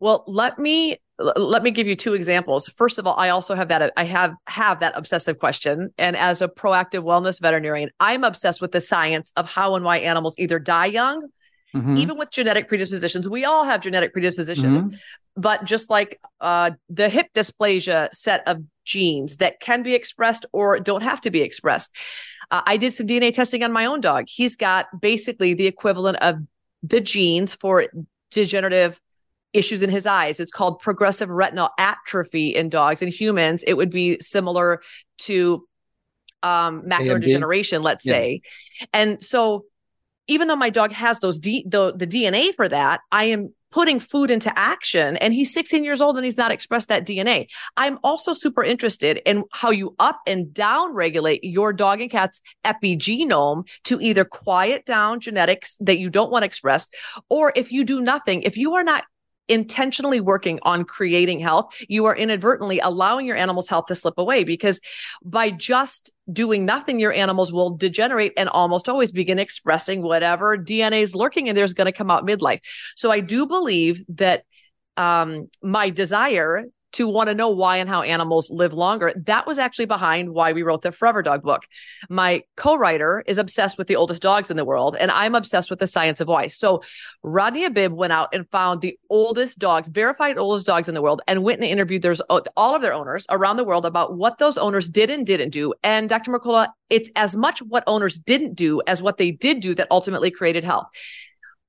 Well, 0.00 0.24
let 0.26 0.58
me 0.58 0.98
let 1.18 1.62
me 1.62 1.70
give 1.70 1.86
you 1.86 1.94
two 1.94 2.14
examples. 2.14 2.68
First 2.68 2.98
of 2.98 3.06
all, 3.06 3.14
I 3.18 3.28
also 3.28 3.54
have 3.54 3.68
that 3.68 3.92
I 3.96 4.04
have 4.04 4.34
have 4.46 4.80
that 4.80 4.94
obsessive 4.96 5.38
question 5.38 5.92
and 5.98 6.16
as 6.16 6.42
a 6.42 6.48
proactive 6.48 7.04
wellness 7.04 7.40
veterinarian, 7.40 7.90
I'm 8.00 8.24
obsessed 8.24 8.60
with 8.60 8.72
the 8.72 8.80
science 8.80 9.32
of 9.36 9.48
how 9.48 9.76
and 9.76 9.84
why 9.84 9.98
animals 9.98 10.34
either 10.38 10.58
die 10.58 10.86
young 10.86 11.28
mm-hmm. 11.74 11.96
even 11.96 12.18
with 12.18 12.30
genetic 12.30 12.68
predispositions. 12.68 13.28
We 13.28 13.44
all 13.44 13.64
have 13.64 13.80
genetic 13.80 14.12
predispositions. 14.12 14.84
Mm-hmm. 14.84 14.96
But 15.36 15.64
just 15.64 15.88
like 15.88 16.20
uh, 16.40 16.72
the 16.90 17.08
hip 17.08 17.28
dysplasia 17.34 18.12
set 18.12 18.46
of 18.46 18.62
genes 18.84 19.38
that 19.38 19.60
can 19.60 19.82
be 19.82 19.94
expressed 19.94 20.44
or 20.52 20.78
don't 20.78 21.02
have 21.02 21.20
to 21.22 21.30
be 21.30 21.40
expressed. 21.40 21.94
Uh, 22.50 22.60
I 22.66 22.76
did 22.76 22.92
some 22.92 23.06
DNA 23.06 23.32
testing 23.32 23.64
on 23.64 23.72
my 23.72 23.86
own 23.86 24.02
dog. 24.02 24.24
He's 24.28 24.56
got 24.56 24.86
basically 25.00 25.54
the 25.54 25.66
equivalent 25.66 26.18
of 26.18 26.36
the 26.82 27.00
genes 27.00 27.54
for 27.54 27.86
degenerative 28.30 29.00
issues 29.52 29.82
in 29.82 29.90
his 29.90 30.06
eyes. 30.06 30.40
It's 30.40 30.52
called 30.52 30.80
progressive 30.80 31.28
retinal 31.28 31.70
atrophy 31.78 32.54
in 32.54 32.68
dogs. 32.68 33.02
In 33.02 33.08
humans, 33.08 33.62
it 33.66 33.74
would 33.74 33.90
be 33.90 34.18
similar 34.20 34.80
to 35.18 35.66
um, 36.42 36.82
macular 36.82 37.16
AMD. 37.16 37.22
degeneration, 37.22 37.82
let's 37.82 38.04
yeah. 38.06 38.12
say. 38.12 38.42
And 38.92 39.22
so, 39.22 39.64
even 40.28 40.48
though 40.48 40.56
my 40.56 40.70
dog 40.70 40.92
has 40.92 41.18
those 41.18 41.38
D, 41.38 41.64
the, 41.68 41.92
the 41.94 42.06
DNA 42.06 42.54
for 42.54 42.68
that, 42.68 43.00
I 43.10 43.24
am 43.24 43.52
putting 43.72 43.98
food 43.98 44.30
into 44.30 44.56
action 44.56 45.16
and 45.16 45.34
he's 45.34 45.52
16 45.52 45.82
years 45.82 46.00
old 46.00 46.16
and 46.16 46.24
he's 46.24 46.36
not 46.36 46.52
expressed 46.52 46.88
that 46.88 47.06
DNA. 47.06 47.46
I'm 47.76 47.98
also 48.04 48.34
super 48.34 48.62
interested 48.62 49.20
in 49.24 49.44
how 49.50 49.70
you 49.70 49.96
up 49.98 50.20
and 50.26 50.52
down 50.54 50.92
regulate 50.92 51.42
your 51.42 51.72
dog 51.72 52.00
and 52.00 52.10
cat's 52.10 52.40
epigenome 52.64 53.66
to 53.84 54.00
either 54.00 54.24
quiet 54.24 54.84
down 54.84 55.20
genetics 55.20 55.76
that 55.80 55.98
you 55.98 56.10
don't 56.10 56.30
want 56.30 56.44
expressed 56.44 56.94
or 57.30 57.52
if 57.56 57.72
you 57.72 57.82
do 57.82 58.00
nothing, 58.00 58.42
if 58.42 58.56
you 58.56 58.74
are 58.74 58.84
not 58.84 59.04
intentionally 59.48 60.20
working 60.20 60.58
on 60.62 60.84
creating 60.84 61.40
health, 61.40 61.74
you 61.88 62.04
are 62.06 62.16
inadvertently 62.16 62.78
allowing 62.80 63.26
your 63.26 63.36
animal's 63.36 63.68
health 63.68 63.86
to 63.86 63.94
slip 63.94 64.14
away 64.16 64.44
because 64.44 64.80
by 65.22 65.50
just 65.50 66.12
doing 66.32 66.64
nothing, 66.64 67.00
your 67.00 67.12
animals 67.12 67.52
will 67.52 67.70
degenerate 67.70 68.32
and 68.36 68.48
almost 68.48 68.88
always 68.88 69.12
begin 69.12 69.38
expressing 69.38 70.02
whatever 70.02 70.56
DNA 70.56 71.02
is 71.02 71.14
lurking 71.14 71.48
and 71.48 71.56
there's 71.56 71.74
going 71.74 71.86
to 71.86 71.92
come 71.92 72.10
out 72.10 72.26
midlife. 72.26 72.60
So 72.96 73.10
I 73.10 73.20
do 73.20 73.46
believe 73.46 74.04
that 74.10 74.44
um, 74.96 75.48
my 75.62 75.90
desire 75.90 76.64
to 76.92 77.08
want 77.08 77.28
to 77.28 77.34
know 77.34 77.48
why 77.48 77.78
and 77.78 77.88
how 77.88 78.02
animals 78.02 78.50
live 78.50 78.72
longer. 78.72 79.12
That 79.24 79.46
was 79.46 79.58
actually 79.58 79.86
behind 79.86 80.30
why 80.30 80.52
we 80.52 80.62
wrote 80.62 80.82
the 80.82 80.92
Forever 80.92 81.22
Dog 81.22 81.42
book. 81.42 81.66
My 82.08 82.44
co 82.56 82.76
writer 82.76 83.22
is 83.26 83.38
obsessed 83.38 83.78
with 83.78 83.86
the 83.86 83.96
oldest 83.96 84.22
dogs 84.22 84.50
in 84.50 84.56
the 84.56 84.64
world, 84.64 84.96
and 84.98 85.10
I'm 85.10 85.34
obsessed 85.34 85.70
with 85.70 85.78
the 85.78 85.86
science 85.86 86.20
of 86.20 86.28
why. 86.28 86.48
So 86.48 86.82
Rodney 87.22 87.64
Habib 87.64 87.92
went 87.92 88.12
out 88.12 88.34
and 88.34 88.48
found 88.50 88.80
the 88.80 88.98
oldest 89.10 89.58
dogs, 89.58 89.88
verified 89.88 90.38
oldest 90.38 90.66
dogs 90.66 90.88
in 90.88 90.94
the 90.94 91.02
world, 91.02 91.22
and 91.26 91.42
went 91.42 91.60
and 91.60 91.68
interviewed 91.68 92.02
their, 92.02 92.14
uh, 92.28 92.40
all 92.56 92.74
of 92.74 92.82
their 92.82 92.92
owners 92.92 93.26
around 93.30 93.56
the 93.56 93.64
world 93.64 93.86
about 93.86 94.16
what 94.16 94.38
those 94.38 94.58
owners 94.58 94.88
did 94.88 95.10
and 95.10 95.26
didn't 95.26 95.50
do. 95.50 95.74
And 95.82 96.08
Dr. 96.08 96.30
Mercola, 96.30 96.68
it's 96.90 97.10
as 97.16 97.34
much 97.34 97.60
what 97.62 97.84
owners 97.86 98.18
didn't 98.18 98.54
do 98.54 98.82
as 98.86 99.02
what 99.02 99.16
they 99.16 99.30
did 99.30 99.60
do 99.60 99.74
that 99.74 99.88
ultimately 99.90 100.30
created 100.30 100.64
health 100.64 100.86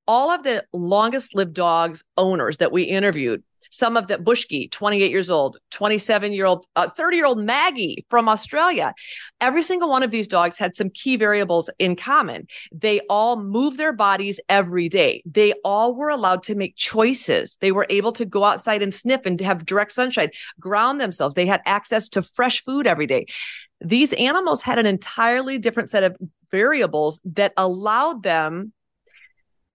all 0.05 0.31
of 0.31 0.43
the 0.43 0.65
longest 0.73 1.33
lived 1.33 1.53
dogs 1.53 2.03
owners 2.17 2.57
that 2.57 2.73
we 2.73 2.83
interviewed 2.83 3.41
some 3.73 3.97
of 3.97 4.07
the 4.07 4.17
Bushki, 4.17 4.69
28 4.71 5.09
years 5.09 5.29
old, 5.29 5.57
27 5.71 6.31
year 6.31 6.45
old, 6.45 6.65
30 6.77 7.01
uh, 7.01 7.09
year 7.09 7.25
old 7.25 7.39
Maggie 7.39 8.05
from 8.09 8.29
Australia. 8.29 8.93
Every 9.41 9.63
single 9.63 9.89
one 9.89 10.03
of 10.03 10.11
these 10.11 10.27
dogs 10.27 10.57
had 10.59 10.75
some 10.75 10.91
key 10.91 11.15
variables 11.15 11.69
in 11.79 11.95
common. 11.95 12.47
They 12.71 13.01
all 13.09 13.41
move 13.41 13.77
their 13.77 13.91
bodies 13.91 14.39
every 14.47 14.89
day. 14.89 15.23
They 15.25 15.53
all 15.65 15.95
were 15.95 16.09
allowed 16.09 16.43
to 16.43 16.55
make 16.55 16.75
choices. 16.75 17.57
They 17.61 17.71
were 17.71 17.87
able 17.89 18.11
to 18.13 18.25
go 18.25 18.43
outside 18.43 18.83
and 18.83 18.93
sniff 18.93 19.25
and 19.25 19.41
have 19.41 19.65
direct 19.65 19.91
sunshine, 19.91 20.29
ground 20.59 21.01
themselves. 21.01 21.33
They 21.33 21.47
had 21.47 21.61
access 21.65 22.09
to 22.09 22.21
fresh 22.21 22.63
food 22.63 22.85
every 22.85 23.07
day 23.07 23.25
these 23.85 24.13
animals 24.13 24.61
had 24.61 24.79
an 24.79 24.85
entirely 24.85 25.57
different 25.57 25.89
set 25.89 26.05
of 26.05 26.15
variables 26.49 27.19
that 27.25 27.51
allowed 27.57 28.23
them 28.23 28.71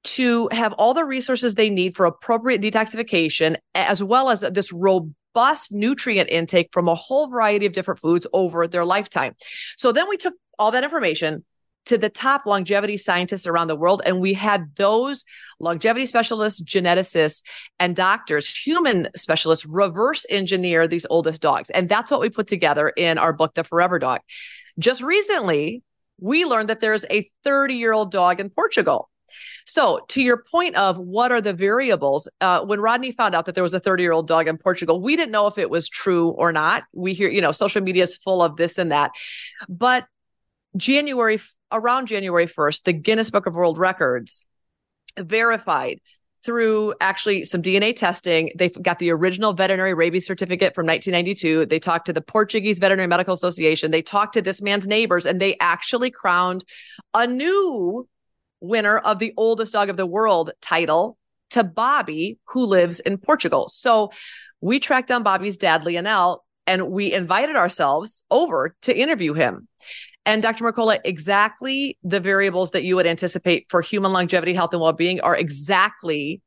to 0.04 0.48
have 0.52 0.72
all 0.74 0.94
the 0.94 1.04
resources 1.04 1.54
they 1.54 1.70
need 1.70 1.94
for 1.94 2.06
appropriate 2.06 2.62
detoxification, 2.62 3.56
as 3.74 4.02
well 4.02 4.30
as 4.30 4.40
this 4.40 4.72
robust 4.72 5.72
nutrient 5.72 6.30
intake 6.30 6.68
from 6.72 6.88
a 6.88 6.94
whole 6.94 7.28
variety 7.28 7.66
of 7.66 7.72
different 7.72 8.00
foods 8.00 8.26
over 8.32 8.66
their 8.66 8.84
lifetime. 8.84 9.34
So 9.76 9.92
then 9.92 10.08
we 10.08 10.16
took 10.16 10.34
all 10.58 10.70
that 10.70 10.84
information 10.84 11.44
to 11.86 11.96
the 11.96 12.10
top 12.10 12.44
longevity 12.44 12.98
scientists 12.98 13.46
around 13.46 13.68
the 13.68 13.76
world, 13.76 14.02
and 14.04 14.20
we 14.20 14.34
had 14.34 14.76
those 14.76 15.24
longevity 15.58 16.04
specialists, 16.04 16.60
geneticists, 16.62 17.42
and 17.80 17.96
doctors, 17.96 18.54
human 18.54 19.08
specialists, 19.16 19.64
reverse 19.64 20.26
engineer 20.28 20.86
these 20.86 21.06
oldest 21.08 21.40
dogs. 21.40 21.70
And 21.70 21.88
that's 21.88 22.10
what 22.10 22.20
we 22.20 22.28
put 22.28 22.46
together 22.46 22.90
in 22.90 23.16
our 23.16 23.32
book, 23.32 23.54
The 23.54 23.64
Forever 23.64 23.98
Dog. 23.98 24.20
Just 24.78 25.02
recently, 25.02 25.82
we 26.20 26.44
learned 26.44 26.68
that 26.68 26.80
there's 26.80 27.06
a 27.10 27.26
30 27.42 27.74
year 27.74 27.92
old 27.92 28.10
dog 28.10 28.38
in 28.38 28.50
Portugal 28.50 29.08
so, 29.68 30.00
to 30.08 30.22
your 30.22 30.38
point 30.50 30.76
of 30.76 30.96
what 30.98 31.30
are 31.30 31.42
the 31.42 31.52
variables, 31.52 32.26
uh, 32.40 32.62
when 32.62 32.80
Rodney 32.80 33.12
found 33.12 33.34
out 33.34 33.44
that 33.44 33.54
there 33.54 33.62
was 33.62 33.74
a 33.74 33.80
30 33.80 34.02
year 34.02 34.12
old 34.12 34.26
dog 34.26 34.48
in 34.48 34.56
Portugal, 34.56 34.98
we 34.98 35.14
didn't 35.14 35.30
know 35.30 35.46
if 35.46 35.58
it 35.58 35.68
was 35.68 35.90
true 35.90 36.30
or 36.30 36.52
not. 36.52 36.84
We 36.94 37.12
hear, 37.12 37.28
you 37.28 37.42
know, 37.42 37.52
social 37.52 37.82
media 37.82 38.04
is 38.04 38.16
full 38.16 38.42
of 38.42 38.56
this 38.56 38.78
and 38.78 38.90
that. 38.92 39.10
But 39.68 40.06
January, 40.78 41.38
around 41.70 42.06
January 42.06 42.46
1st, 42.46 42.84
the 42.84 42.94
Guinness 42.94 43.28
Book 43.28 43.44
of 43.44 43.54
World 43.54 43.76
Records 43.76 44.46
verified 45.18 46.00
through 46.42 46.94
actually 47.02 47.44
some 47.44 47.60
DNA 47.62 47.94
testing. 47.94 48.50
They 48.56 48.70
got 48.70 48.98
the 48.98 49.10
original 49.10 49.52
veterinary 49.52 49.92
rabies 49.92 50.26
certificate 50.26 50.74
from 50.74 50.86
1992. 50.86 51.66
They 51.66 51.78
talked 51.78 52.06
to 52.06 52.14
the 52.14 52.22
Portuguese 52.22 52.78
Veterinary 52.78 53.08
Medical 53.08 53.34
Association. 53.34 53.90
They 53.90 54.00
talked 54.00 54.32
to 54.32 54.40
this 54.40 54.62
man's 54.62 54.86
neighbors, 54.86 55.26
and 55.26 55.42
they 55.42 55.58
actually 55.60 56.10
crowned 56.10 56.64
a 57.12 57.26
new 57.26 58.08
winner 58.60 58.98
of 58.98 59.18
the 59.18 59.32
oldest 59.36 59.72
dog 59.72 59.88
of 59.88 59.96
the 59.96 60.06
world 60.06 60.50
title 60.60 61.16
to 61.50 61.64
Bobby, 61.64 62.38
who 62.48 62.64
lives 62.66 63.00
in 63.00 63.18
Portugal. 63.18 63.68
So 63.68 64.10
we 64.60 64.80
tracked 64.80 65.08
down 65.08 65.22
Bobby's 65.22 65.56
dad, 65.56 65.84
Lionel, 65.84 66.44
and 66.66 66.90
we 66.90 67.12
invited 67.12 67.56
ourselves 67.56 68.24
over 68.30 68.74
to 68.82 68.96
interview 68.96 69.32
him. 69.32 69.68
And 70.26 70.42
Dr. 70.42 70.64
Mercola, 70.64 70.98
exactly 71.04 71.96
the 72.02 72.20
variables 72.20 72.72
that 72.72 72.84
you 72.84 72.96
would 72.96 73.06
anticipate 73.06 73.66
for 73.70 73.80
human 73.80 74.12
longevity, 74.12 74.52
health, 74.52 74.74
and 74.74 74.82
well-being 74.82 75.22
are 75.22 75.34
exactly 75.34 76.42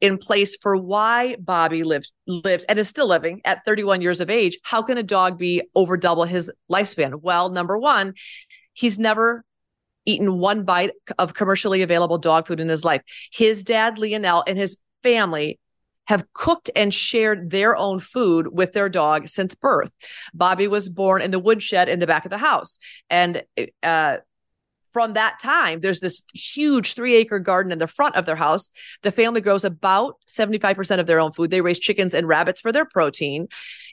in 0.00 0.18
place 0.18 0.56
for 0.60 0.76
why 0.76 1.36
Bobby 1.40 1.82
lived 1.82 2.12
lived 2.26 2.66
and 2.68 2.78
is 2.78 2.88
still 2.88 3.08
living 3.08 3.40
at 3.44 3.64
31 3.64 4.02
years 4.02 4.20
of 4.20 4.30
age. 4.30 4.58
How 4.62 4.82
can 4.82 4.98
a 4.98 5.02
dog 5.02 5.38
be 5.38 5.62
over 5.74 5.96
double 5.96 6.24
his 6.24 6.52
lifespan? 6.70 7.20
Well, 7.20 7.48
number 7.48 7.78
one, 7.78 8.14
he's 8.74 8.98
never 8.98 9.44
eaten 10.06 10.38
one 10.38 10.64
bite 10.64 10.92
of 11.18 11.34
commercially 11.34 11.82
available 11.82 12.18
dog 12.18 12.46
food 12.46 12.60
in 12.60 12.68
his 12.68 12.84
life. 12.84 13.02
His 13.32 13.62
dad, 13.62 13.98
Lionel, 13.98 14.44
and 14.46 14.56
his 14.56 14.78
family 15.02 15.58
have 16.06 16.32
cooked 16.32 16.70
and 16.76 16.94
shared 16.94 17.50
their 17.50 17.76
own 17.76 17.98
food 17.98 18.46
with 18.52 18.72
their 18.72 18.88
dog 18.88 19.28
since 19.28 19.54
birth. 19.54 19.92
Bobby 20.32 20.68
was 20.68 20.88
born 20.88 21.20
in 21.20 21.32
the 21.32 21.38
woodshed 21.38 21.88
in 21.88 21.98
the 21.98 22.06
back 22.06 22.24
of 22.24 22.30
the 22.30 22.38
house. 22.38 22.78
And 23.10 23.42
uh, 23.82 24.18
from 24.92 25.12
that 25.12 25.38
time, 25.40 25.80
there's 25.80 26.00
this 26.00 26.22
huge 26.32 26.94
three 26.94 27.16
acre 27.16 27.38
garden 27.38 27.72
in 27.72 27.78
the 27.78 27.86
front 27.86 28.16
of 28.16 28.24
their 28.24 28.36
house. 28.36 28.70
The 29.02 29.12
family 29.12 29.40
grows 29.40 29.64
about 29.64 30.14
75% 30.28 31.00
of 31.00 31.06
their 31.06 31.20
own 31.20 31.32
food. 31.32 31.50
They 31.50 31.60
raise 31.60 31.78
chickens 31.78 32.14
and 32.14 32.26
rabbits 32.26 32.60
for 32.60 32.72
their 32.72 32.86
protein. 32.86 33.48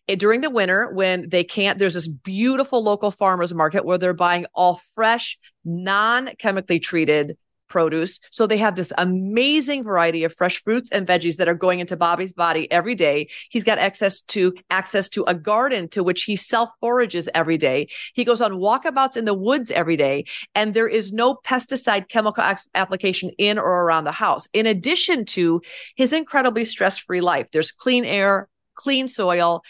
It, 0.07 0.19
during 0.19 0.41
the 0.41 0.49
winter, 0.49 0.91
when 0.93 1.29
they 1.29 1.43
can't, 1.43 1.79
there's 1.79 1.93
this 1.93 2.07
beautiful 2.07 2.83
local 2.83 3.11
farmers 3.11 3.53
market 3.53 3.85
where 3.85 3.97
they're 3.97 4.13
buying 4.13 4.45
all 4.53 4.81
fresh, 4.95 5.37
non 5.63 6.31
chemically 6.37 6.79
treated 6.79 7.37
produce. 7.73 8.19
So 8.29 8.45
they 8.45 8.57
have 8.57 8.75
this 8.75 8.93
amazing 8.99 9.83
variety 9.83 10.23
of 10.23 10.35
fresh 10.35 10.61
fruits 10.61 10.91
and 10.91 11.07
veggies 11.07 11.37
that 11.37 11.49
are 11.49 11.55
going 11.55 11.79
into 11.79 11.97
Bobby's 11.97 12.31
body 12.31 12.71
every 12.71 12.93
day. 12.93 13.29
He's 13.49 13.63
got 13.63 13.79
access 13.79 14.21
to 14.21 14.53
access 14.69 15.09
to 15.09 15.23
a 15.23 15.33
garden 15.33 15.89
to 15.89 16.03
which 16.03 16.23
he 16.23 16.35
self 16.35 16.69
forages 16.79 17.27
every 17.33 17.57
day. 17.57 17.87
He 18.13 18.25
goes 18.25 18.43
on 18.43 18.51
walkabouts 18.53 19.17
in 19.17 19.25
the 19.25 19.33
woods 19.33 19.71
every 19.71 19.97
day, 19.97 20.25
and 20.53 20.75
there 20.75 20.87
is 20.87 21.11
no 21.11 21.33
pesticide 21.33 22.09
chemical 22.09 22.43
application 22.75 23.31
in 23.39 23.57
or 23.57 23.85
around 23.85 24.03
the 24.03 24.11
house. 24.11 24.47
In 24.53 24.67
addition 24.67 25.25
to 25.25 25.59
his 25.95 26.13
incredibly 26.13 26.65
stress 26.65 26.99
free 26.99 27.21
life, 27.21 27.49
there's 27.49 27.71
clean 27.71 28.05
air, 28.05 28.49
clean 28.75 29.07
soil, 29.07 29.63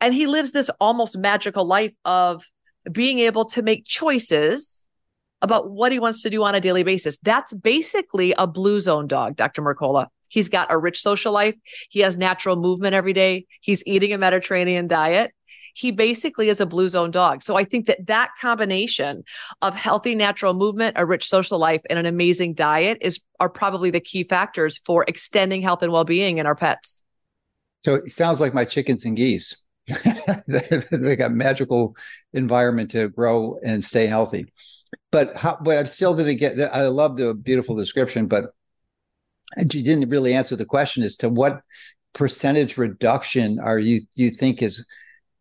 and 0.00 0.14
he 0.14 0.26
lives 0.26 0.52
this 0.52 0.70
almost 0.80 1.16
magical 1.16 1.64
life 1.64 1.92
of 2.04 2.44
being 2.90 3.18
able 3.18 3.44
to 3.46 3.62
make 3.62 3.86
choices 3.86 4.86
about 5.40 5.70
what 5.70 5.92
he 5.92 5.98
wants 5.98 6.22
to 6.22 6.30
do 6.30 6.42
on 6.42 6.54
a 6.54 6.60
daily 6.60 6.82
basis. 6.82 7.18
That's 7.18 7.54
basically 7.54 8.32
a 8.36 8.46
blue 8.46 8.80
zone 8.80 9.06
dog, 9.06 9.36
Dr. 9.36 9.62
Mercola. 9.62 10.08
He's 10.28 10.48
got 10.48 10.72
a 10.72 10.78
rich 10.78 11.00
social 11.00 11.32
life. 11.32 11.54
He 11.90 12.00
has 12.00 12.16
natural 12.16 12.56
movement 12.56 12.94
every 12.94 13.12
day. 13.12 13.46
He's 13.60 13.86
eating 13.86 14.12
a 14.12 14.18
Mediterranean 14.18 14.88
diet. 14.88 15.32
He 15.74 15.90
basically 15.90 16.48
is 16.48 16.60
a 16.60 16.66
blue 16.66 16.88
zone 16.88 17.10
dog. 17.10 17.42
So 17.42 17.56
I 17.56 17.64
think 17.64 17.86
that 17.86 18.06
that 18.06 18.30
combination 18.40 19.22
of 19.60 19.74
healthy 19.74 20.14
natural 20.14 20.54
movement, 20.54 20.96
a 20.96 21.06
rich 21.06 21.28
social 21.28 21.58
life, 21.58 21.82
and 21.90 21.98
an 21.98 22.06
amazing 22.06 22.54
diet 22.54 22.98
is 23.00 23.20
are 23.38 23.48
probably 23.48 23.90
the 23.90 24.00
key 24.00 24.24
factors 24.24 24.78
for 24.84 25.04
extending 25.06 25.62
health 25.62 25.82
and 25.82 25.92
well-being 25.92 26.38
in 26.38 26.46
our 26.46 26.56
pets. 26.56 27.03
So 27.84 27.96
it 27.96 28.12
sounds 28.12 28.40
like 28.40 28.54
my 28.54 28.64
chickens 28.64 29.04
and 29.04 29.16
geese. 29.16 29.62
they 30.46 31.16
got 31.16 31.32
magical 31.32 31.94
environment 32.32 32.90
to 32.92 33.10
grow 33.10 33.58
and 33.62 33.84
stay 33.84 34.06
healthy 34.06 34.46
but 35.10 35.36
how, 35.36 35.56
but 35.62 35.78
I'm 35.78 35.86
still 35.86 36.14
didn't 36.14 36.36
get. 36.38 36.58
I 36.74 36.88
love 36.88 37.16
the 37.16 37.34
beautiful 37.34 37.76
description, 37.76 38.26
but 38.26 38.46
you 39.56 39.82
didn't 39.82 40.08
really 40.08 40.34
answer 40.34 40.56
the 40.56 40.64
question 40.64 41.02
as 41.02 41.16
to 41.18 41.28
what 41.28 41.60
percentage 42.14 42.76
reduction 42.76 43.58
are 43.58 43.78
you 43.78 44.02
you 44.14 44.30
think 44.30 44.62
is 44.62 44.88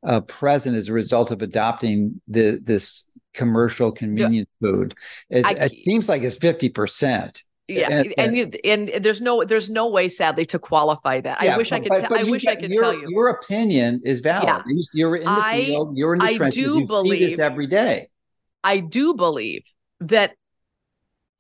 uh, 0.06 0.22
present 0.22 0.76
as 0.76 0.90
a 0.90 0.94
result 0.94 1.32
of 1.32 1.42
adopting 1.42 2.22
the 2.28 2.60
this 2.64 3.10
commercial 3.34 3.92
convenience 3.92 4.50
yeah. 4.60 4.70
food. 4.70 4.94
I, 5.32 5.54
it 5.54 5.76
seems 5.76 6.08
like 6.08 6.22
it's 6.22 6.38
fifty 6.38 6.70
percent. 6.70 7.42
Yeah, 7.76 7.90
and 7.90 8.14
and, 8.18 8.38
you, 8.38 8.52
and, 8.64 8.88
there's 9.04 9.22
no 9.22 9.44
there's 9.44 9.70
no 9.70 9.90
way, 9.90 10.10
sadly, 10.10 10.46
to 10.46 10.60
qualify 10.60 11.22
that. 11.22 11.42
Yeah, 11.44 11.56
I 11.56 11.58
wish 11.58 11.70
but, 11.70 11.76
I 11.76 11.80
could. 11.80 11.90
But, 11.90 12.10
but 12.10 12.20
I 12.20 12.24
wish 12.24 12.46
I 12.46 12.56
could 12.56 12.72
your, 12.72 12.84
tell 12.84 12.94
you. 12.94 13.08
Your 13.10 13.30
opinion 13.30 14.02
is 14.06 14.20
valid. 14.20 14.64
Yeah. 14.68 14.82
You're 14.94 15.16
in 15.18 15.26
the 15.26 15.30
I, 15.30 15.66
field. 15.66 15.98
You're 15.98 16.14
in 16.14 16.20
the 16.20 16.26
I 16.26 16.38
trenches. 16.38 16.58
you 16.58 16.86
believe, 16.86 17.20
see 17.20 17.26
this 17.26 17.40
every 17.40 17.68
day. 17.68 18.10
I 18.64 18.80
do 18.80 19.14
believe 19.14 19.64
that 20.00 20.36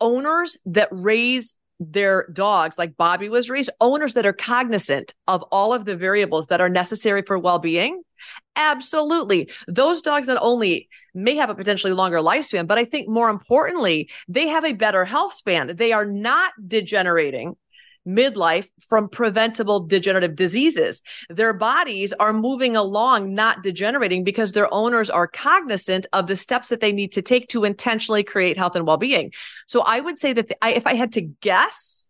owners 0.01 0.57
that 0.65 0.89
raise 0.91 1.55
their 1.79 2.27
dogs, 2.31 2.77
like 2.77 2.97
Bobby 2.97 3.29
was 3.29 3.49
raised, 3.49 3.69
owners 3.81 4.13
that 4.13 4.25
are 4.25 4.33
cognizant 4.33 5.13
of 5.27 5.43
all 5.51 5.73
of 5.73 5.85
the 5.85 5.95
variables 5.95 6.47
that 6.47 6.61
are 6.61 6.69
necessary 6.69 7.21
for 7.21 7.37
well 7.37 7.59
being. 7.59 8.01
Absolutely. 8.55 9.49
Those 9.67 10.01
dogs 10.01 10.27
not 10.27 10.37
only 10.41 10.89
may 11.13 11.35
have 11.35 11.49
a 11.49 11.55
potentially 11.55 11.93
longer 11.93 12.19
lifespan, 12.19 12.67
but 12.67 12.77
I 12.77 12.85
think 12.85 13.07
more 13.07 13.29
importantly, 13.29 14.09
they 14.27 14.47
have 14.47 14.63
a 14.63 14.73
better 14.73 15.05
health 15.05 15.33
span. 15.33 15.75
They 15.75 15.91
are 15.91 16.05
not 16.05 16.53
degenerating 16.67 17.55
midlife 18.07 18.69
from 18.87 19.09
preventable 19.09 19.79
degenerative 19.79 20.35
diseases. 20.35 21.01
Their 21.29 21.53
bodies 21.53 22.13
are 22.13 22.33
moving 22.33 22.75
along, 22.75 23.33
not 23.33 23.63
degenerating 23.63 24.23
because 24.23 24.51
their 24.51 24.71
owners 24.73 25.09
are 25.09 25.27
cognizant 25.27 26.05
of 26.13 26.27
the 26.27 26.35
steps 26.35 26.69
that 26.69 26.81
they 26.81 26.91
need 26.91 27.13
to 27.13 27.21
take 27.21 27.47
to 27.49 27.63
intentionally 27.63 28.23
create 28.23 28.57
health 28.57 28.75
and 28.75 28.85
well 28.85 28.97
being. 28.97 29.31
So 29.67 29.83
I 29.85 29.99
would 29.99 30.19
say 30.19 30.33
that 30.33 30.49
the, 30.49 30.63
I, 30.63 30.73
if 30.73 30.85
I 30.85 30.95
had 30.95 31.13
to 31.13 31.21
guess, 31.21 32.07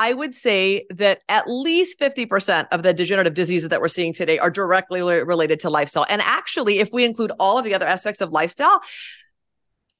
I 0.00 0.14
would 0.14 0.34
say 0.34 0.86
that 0.94 1.22
at 1.28 1.46
least 1.46 2.00
50% 2.00 2.68
of 2.72 2.82
the 2.82 2.94
degenerative 2.94 3.34
diseases 3.34 3.68
that 3.68 3.82
we're 3.82 3.88
seeing 3.88 4.14
today 4.14 4.38
are 4.38 4.48
directly 4.48 5.02
related 5.02 5.60
to 5.60 5.68
lifestyle. 5.68 6.06
And 6.08 6.22
actually, 6.22 6.78
if 6.78 6.88
we 6.90 7.04
include 7.04 7.32
all 7.38 7.58
of 7.58 7.66
the 7.66 7.74
other 7.74 7.86
aspects 7.86 8.22
of 8.22 8.32
lifestyle, 8.32 8.80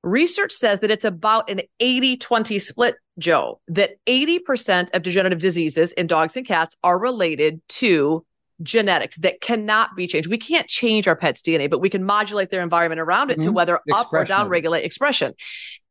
research 0.03 0.53
says 0.53 0.81
that 0.81 0.91
it's 0.91 1.05
about 1.05 1.51
an 1.51 1.61
80 1.81 2.17
20 2.17 2.59
split 2.59 2.95
Joe, 3.19 3.61
that 3.69 3.97
80% 4.07 4.95
of 4.95 5.03
degenerative 5.03 5.39
diseases 5.39 5.93
in 5.93 6.07
dogs 6.07 6.35
and 6.35 6.47
cats 6.47 6.79
are 6.83 6.99
related 6.99 7.61
to 7.69 8.25
genetics 8.63 9.19
that 9.19 9.43
cannot 9.43 9.97
be 9.97 10.07
changed. 10.07 10.31
We 10.31 10.39
can't 10.39 10.67
change 10.67 11.09
our 11.09 11.17
pet's 11.17 11.43
DNA, 11.43 11.69
but 11.69 11.81
we 11.81 11.91
can 11.91 12.05
modulate 12.05 12.49
their 12.49 12.63
environment 12.63 13.03
around 13.03 13.31
it 13.31 13.35
mm-hmm. 13.35 13.49
to 13.49 13.53
whether 13.53 13.75
expression. 13.77 14.07
up 14.07 14.13
or 14.15 14.25
down 14.25 14.49
regulate 14.49 14.85
expression. 14.85 15.35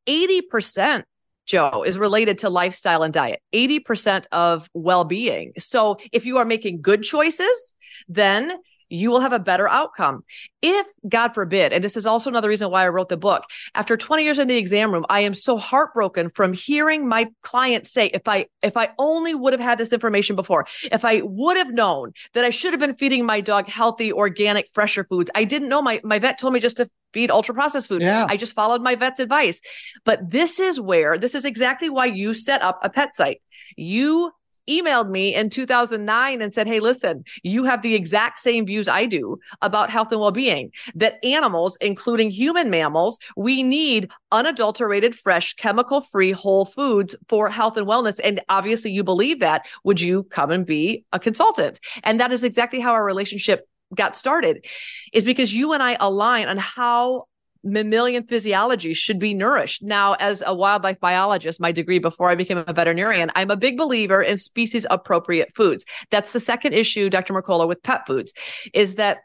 80% 0.08 1.04
Joe, 1.50 1.84
is 1.84 1.98
related 1.98 2.38
to 2.40 2.50
lifestyle 2.50 3.02
and 3.02 3.12
diet, 3.12 3.42
80% 3.54 4.26
of 4.32 4.70
well 4.76 5.04
being. 5.04 5.54
So 5.58 5.98
if 6.12 6.28
you 6.28 6.38
are 6.38 6.46
making 6.46 6.82
good 6.82 7.02
choices, 7.02 7.74
then 8.08 8.54
you 8.90 9.10
will 9.12 9.22
have 9.22 9.34
a 9.34 9.40
better 9.40 9.68
outcome. 9.68 10.24
If, 10.62 10.88
God 11.08 11.34
forbid, 11.34 11.72
and 11.72 11.84
this 11.84 11.96
is 11.96 12.06
also 12.06 12.30
another 12.30 12.50
reason 12.50 12.70
why 12.70 12.84
I 12.84 12.90
wrote 12.90 13.10
the 13.10 13.18
book, 13.18 13.44
after 13.76 13.96
20 13.96 14.24
years 14.24 14.40
in 14.40 14.48
the 14.48 14.58
exam 14.58 14.92
room, 14.92 15.06
I 15.10 15.22
am 15.22 15.34
so 15.34 15.58
heartbroken 15.58 16.32
from 16.32 16.54
hearing 16.54 17.08
my 17.08 17.28
clients 17.42 17.92
say, 17.92 18.08
if 18.08 18.28
I 18.28 18.48
if 18.62 18.76
I 18.76 18.90
only 18.98 19.36
would 19.36 19.54
have 19.54 19.62
had 19.62 19.78
this 19.78 19.94
information 19.94 20.36
before, 20.36 20.66
if 20.92 21.06
I 21.06 21.22
would 21.24 21.58
have 21.58 21.72
known 21.72 22.14
that 22.34 22.44
I 22.44 22.50
should 22.50 22.74
have 22.74 22.80
been 22.80 22.96
feeding 22.96 23.26
my 23.26 23.42
dog 23.42 23.68
healthy, 23.68 24.12
organic, 24.12 24.68
fresher 24.74 25.04
foods. 25.04 25.32
I 25.36 25.44
didn't 25.44 25.70
know 25.70 25.82
my 25.82 26.02
my 26.04 26.20
vet 26.20 26.40
told 26.40 26.54
me 26.54 26.60
just 26.60 26.78
to 26.78 26.90
feed 27.14 27.32
ultra 27.32 27.56
processed 27.56 27.88
food. 27.88 28.02
Yeah. 28.02 28.28
I 28.30 28.38
just 28.38 28.54
followed 28.54 28.82
my 28.82 28.96
vet's 28.96 29.20
advice. 29.20 29.62
But 30.06 30.30
this 30.30 30.60
is 30.60 30.80
where 30.80 31.18
this 31.18 31.36
is 31.36 31.46
exactly 31.46 31.90
why 31.90 32.06
you 32.06 32.34
set 32.34 32.62
up 32.62 32.80
a 32.84 32.90
pet 32.90 33.16
site. 33.16 33.42
You 33.76 34.32
emailed 34.70 35.10
me 35.10 35.34
in 35.34 35.50
2009 35.50 36.42
and 36.42 36.54
said, 36.54 36.68
Hey, 36.68 36.80
listen, 36.80 37.24
you 37.44 37.64
have 37.64 37.82
the 37.82 37.96
exact 37.96 38.40
same 38.40 38.66
views 38.66 38.88
I 38.88 39.06
do 39.06 39.40
about 39.62 39.90
health 39.90 40.12
and 40.12 40.22
well 40.22 40.32
being, 40.32 40.72
that 40.96 41.16
animals, 41.24 41.78
including 41.82 42.30
human 42.30 42.70
mammals, 42.70 43.20
we 43.36 43.64
need 43.64 44.10
unadulterated, 44.32 45.16
fresh, 45.16 45.54
chemical 45.56 46.02
free 46.02 46.32
whole 46.32 46.66
foods 46.66 47.16
for 47.28 47.50
health 47.50 47.78
and 47.78 47.88
wellness. 47.88 48.20
And 48.24 48.42
obviously, 48.50 48.92
you 48.92 49.04
believe 49.04 49.40
that. 49.40 49.66
Would 49.84 50.02
you 50.02 50.24
come 50.24 50.52
and 50.52 50.66
be 50.66 51.04
a 51.12 51.20
consultant? 51.20 51.80
And 52.04 52.20
that 52.20 52.32
is 52.32 52.44
exactly 52.44 52.80
how 52.80 52.92
our 52.92 53.04
relationship 53.04 53.68
got 53.96 54.16
started 54.16 54.66
is 55.14 55.24
because 55.24 55.54
you 55.54 55.74
and 55.74 55.82
I 55.82 55.98
align 56.00 56.48
on 56.48 56.58
how 56.58 57.26
mammalian 57.64 58.26
physiology 58.26 58.94
should 58.94 59.20
be 59.20 59.34
nourished. 59.34 59.84
Now, 59.84 60.14
as 60.20 60.44
a 60.46 60.54
wildlife 60.54 61.00
biologist, 61.00 61.60
my 61.60 61.72
degree 61.72 62.00
before 62.00 62.30
I 62.30 62.36
became 62.36 62.58
a 62.58 62.74
veterinarian, 62.74 63.32
I'm 63.36 63.52
a 63.52 63.58
big 63.58 63.78
believer 63.78 64.22
in 64.22 64.38
species 64.38 64.86
appropriate 64.90 65.56
foods. 65.56 65.86
That's 66.10 66.32
the 66.32 66.40
second 66.40 66.74
issue, 66.74 67.10
Dr. 67.10 67.34
Mercola, 67.34 67.68
with 67.68 67.84
pet 67.84 68.08
foods, 68.08 68.34
is 68.74 68.96
that 68.96 69.20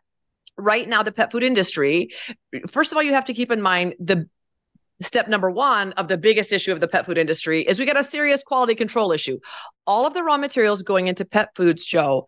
right 0.56 0.88
now 0.88 1.02
the 1.02 1.12
pet 1.12 1.32
food 1.32 1.42
industry, 1.42 2.10
first 2.70 2.92
of 2.92 2.96
all, 2.96 3.02
you 3.02 3.14
have 3.14 3.26
to 3.26 3.34
keep 3.34 3.50
in 3.50 3.60
mind 3.60 3.94
the 3.98 4.28
step 5.00 5.28
number 5.28 5.50
one 5.50 5.92
of 5.92 6.08
the 6.08 6.16
biggest 6.16 6.52
issue 6.52 6.72
of 6.72 6.80
the 6.80 6.88
pet 6.88 7.04
food 7.04 7.18
industry 7.18 7.62
is 7.62 7.78
we 7.78 7.86
got 7.86 7.98
a 7.98 8.02
serious 8.02 8.42
quality 8.42 8.74
control 8.74 9.12
issue. 9.12 9.38
All 9.86 10.06
of 10.06 10.14
the 10.14 10.22
raw 10.22 10.38
materials 10.38 10.82
going 10.82 11.08
into 11.08 11.24
pet 11.24 11.50
foods, 11.56 11.84
Joe, 11.84 12.26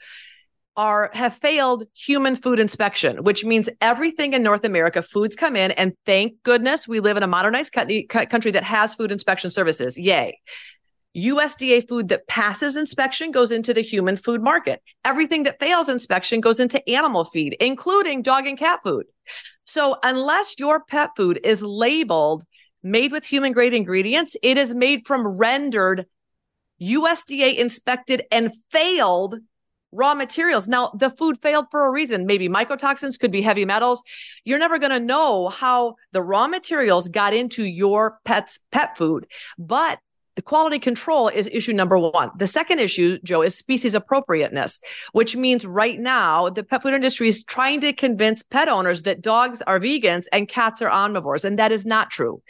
are 0.76 1.10
have 1.14 1.34
failed 1.34 1.84
human 1.94 2.36
food 2.36 2.58
inspection, 2.58 3.24
which 3.24 3.44
means 3.44 3.68
everything 3.80 4.32
in 4.32 4.42
North 4.42 4.64
America, 4.64 5.02
foods 5.02 5.36
come 5.36 5.56
in, 5.56 5.70
and 5.72 5.94
thank 6.04 6.42
goodness 6.42 6.86
we 6.86 7.00
live 7.00 7.16
in 7.16 7.22
a 7.22 7.26
modernized 7.26 7.72
country 7.72 8.50
that 8.50 8.62
has 8.64 8.94
food 8.94 9.10
inspection 9.12 9.50
services. 9.50 9.96
Yay. 9.96 10.38
USDA 11.16 11.88
food 11.88 12.08
that 12.08 12.26
passes 12.28 12.76
inspection 12.76 13.30
goes 13.30 13.50
into 13.50 13.72
the 13.72 13.80
human 13.80 14.16
food 14.16 14.42
market. 14.42 14.82
Everything 15.04 15.44
that 15.44 15.58
fails 15.58 15.88
inspection 15.88 16.40
goes 16.42 16.60
into 16.60 16.86
animal 16.88 17.24
feed, 17.24 17.56
including 17.58 18.20
dog 18.20 18.46
and 18.46 18.58
cat 18.58 18.80
food. 18.82 19.06
So, 19.64 19.96
unless 20.02 20.58
your 20.58 20.84
pet 20.84 21.10
food 21.16 21.40
is 21.42 21.62
labeled 21.62 22.44
made 22.82 23.12
with 23.12 23.24
human 23.24 23.52
grade 23.52 23.72
ingredients, 23.72 24.36
it 24.42 24.58
is 24.58 24.74
made 24.74 25.06
from 25.06 25.38
rendered 25.38 26.06
USDA 26.80 27.56
inspected 27.56 28.24
and 28.30 28.52
failed 28.70 29.36
raw 29.96 30.14
materials. 30.14 30.68
Now, 30.68 30.90
the 30.94 31.10
food 31.10 31.40
failed 31.40 31.66
for 31.70 31.86
a 31.86 31.92
reason. 31.92 32.26
Maybe 32.26 32.48
mycotoxins 32.48 33.18
could 33.18 33.32
be 33.32 33.42
heavy 33.42 33.64
metals. 33.64 34.02
You're 34.44 34.58
never 34.58 34.78
going 34.78 34.92
to 34.92 35.00
know 35.00 35.48
how 35.48 35.96
the 36.12 36.22
raw 36.22 36.46
materials 36.46 37.08
got 37.08 37.34
into 37.34 37.64
your 37.64 38.18
pet's 38.24 38.60
pet 38.70 38.96
food, 38.96 39.26
but 39.58 39.98
the 40.36 40.42
quality 40.42 40.78
control 40.78 41.28
is 41.28 41.48
issue 41.50 41.72
number 41.72 41.98
one. 41.98 42.30
The 42.36 42.46
second 42.46 42.78
issue, 42.78 43.18
Joe, 43.24 43.40
is 43.42 43.56
species 43.56 43.94
appropriateness, 43.94 44.80
which 45.12 45.34
means 45.34 45.64
right 45.64 45.98
now 45.98 46.50
the 46.50 46.62
pet 46.62 46.82
food 46.82 46.92
industry 46.92 47.28
is 47.28 47.42
trying 47.42 47.80
to 47.80 47.94
convince 47.94 48.42
pet 48.42 48.68
owners 48.68 49.02
that 49.02 49.22
dogs 49.22 49.62
are 49.62 49.80
vegans 49.80 50.26
and 50.32 50.46
cats 50.46 50.82
are 50.82 50.90
omnivores. 50.90 51.46
And 51.46 51.58
that 51.58 51.72
is 51.72 51.86
not 51.86 52.10
true 52.10 52.42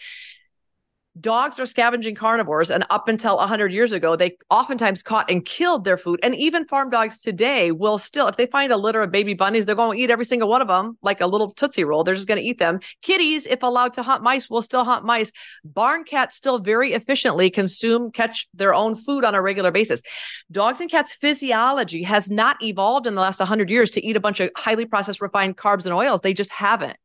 dogs 1.21 1.59
are 1.59 1.67
scavenging 1.67 2.15
carnivores 2.15 2.71
and 2.71 2.85
up 2.91 3.09
until 3.09 3.37
100 3.37 3.73
years 3.73 3.93
ago 3.93 4.17
they 4.17 4.37
oftentimes 4.51 5.03
caught 5.03 5.31
and 5.31 5.45
killed 5.45 5.85
their 5.85 5.97
food. 5.97 6.21
And 6.23 6.35
even 6.35 6.67
farm 6.67 6.91
dogs 6.91 7.19
today 7.19 7.73
will 7.73 7.99
still 7.99 8.27
if 8.29 8.37
they 8.37 8.47
find 8.47 8.73
a 8.73 8.77
litter 8.77 9.03
of 9.03 9.11
baby 9.11 9.35
bunnies 9.35 9.67
they're 9.67 9.75
going 9.75 9.97
to 9.97 10.03
eat 10.03 10.11
every 10.11 10.25
single 10.25 10.49
one 10.49 10.63
of 10.63 10.69
them 10.69 10.99
like 11.03 11.21
a 11.21 11.27
little 11.27 11.51
tootsie 11.51 11.85
roll. 11.85 12.05
They're 12.05 12.15
just 12.15 12.29
going 12.29 12.41
to 12.41 12.47
eat 12.47 12.59
them. 12.59 12.81
Kitties 13.03 13.47
if 13.47 13.63
allowed 13.63 13.95
to 13.95 14.03
hunt 14.03 14.23
mice 14.23 14.51
will 14.51 14.63
still 14.63 14.85
hunt 14.85 15.05
mice. 15.05 15.33
Barn 15.65 16.05
cats 16.05 16.37
still 16.37 16.59
very 16.59 16.93
efficiently 16.93 17.51
consume 17.51 18.11
catch 18.11 18.49
their 18.55 18.75
own 18.75 18.95
food 18.95 19.25
on 19.25 19.35
a 19.35 19.43
regular 19.43 19.71
basis. 19.71 20.03
Dogs 20.51 20.81
and 20.81 20.91
cats 20.91 21.13
physiology 21.13 22.03
has 22.03 22.31
not 22.31 22.63
evolved 22.63 23.07
in 23.07 23.15
the 23.15 23.21
last 23.21 23.39
100 23.39 23.71
years 23.71 23.91
to 23.93 24.05
eat 24.05 24.17
a 24.17 24.21
bunch 24.21 24.41
of 24.41 24.51
highly 24.57 24.85
processed 24.85 25.21
refined 25.21 25.57
carbs 25.57 25.85
and 25.85 25.95
oils. 25.95 26.21
They 26.21 26.35
just 26.35 26.51
haven't 26.51 26.97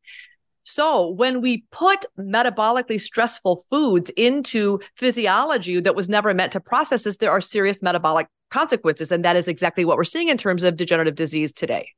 so, 0.64 1.10
when 1.10 1.40
we 1.40 1.64
put 1.72 2.06
metabolically 2.18 3.00
stressful 3.00 3.64
foods 3.68 4.10
into 4.16 4.80
physiology 4.96 5.80
that 5.80 5.96
was 5.96 6.08
never 6.08 6.32
meant 6.34 6.52
to 6.52 6.60
process 6.60 7.02
this, 7.02 7.16
there 7.16 7.30
are 7.30 7.40
serious 7.40 7.82
metabolic 7.82 8.28
consequences. 8.50 9.10
And 9.10 9.24
that 9.24 9.36
is 9.36 9.48
exactly 9.48 9.84
what 9.84 9.96
we're 9.96 10.04
seeing 10.04 10.28
in 10.28 10.38
terms 10.38 10.62
of 10.62 10.76
degenerative 10.76 11.16
disease 11.16 11.52
today. 11.52 11.88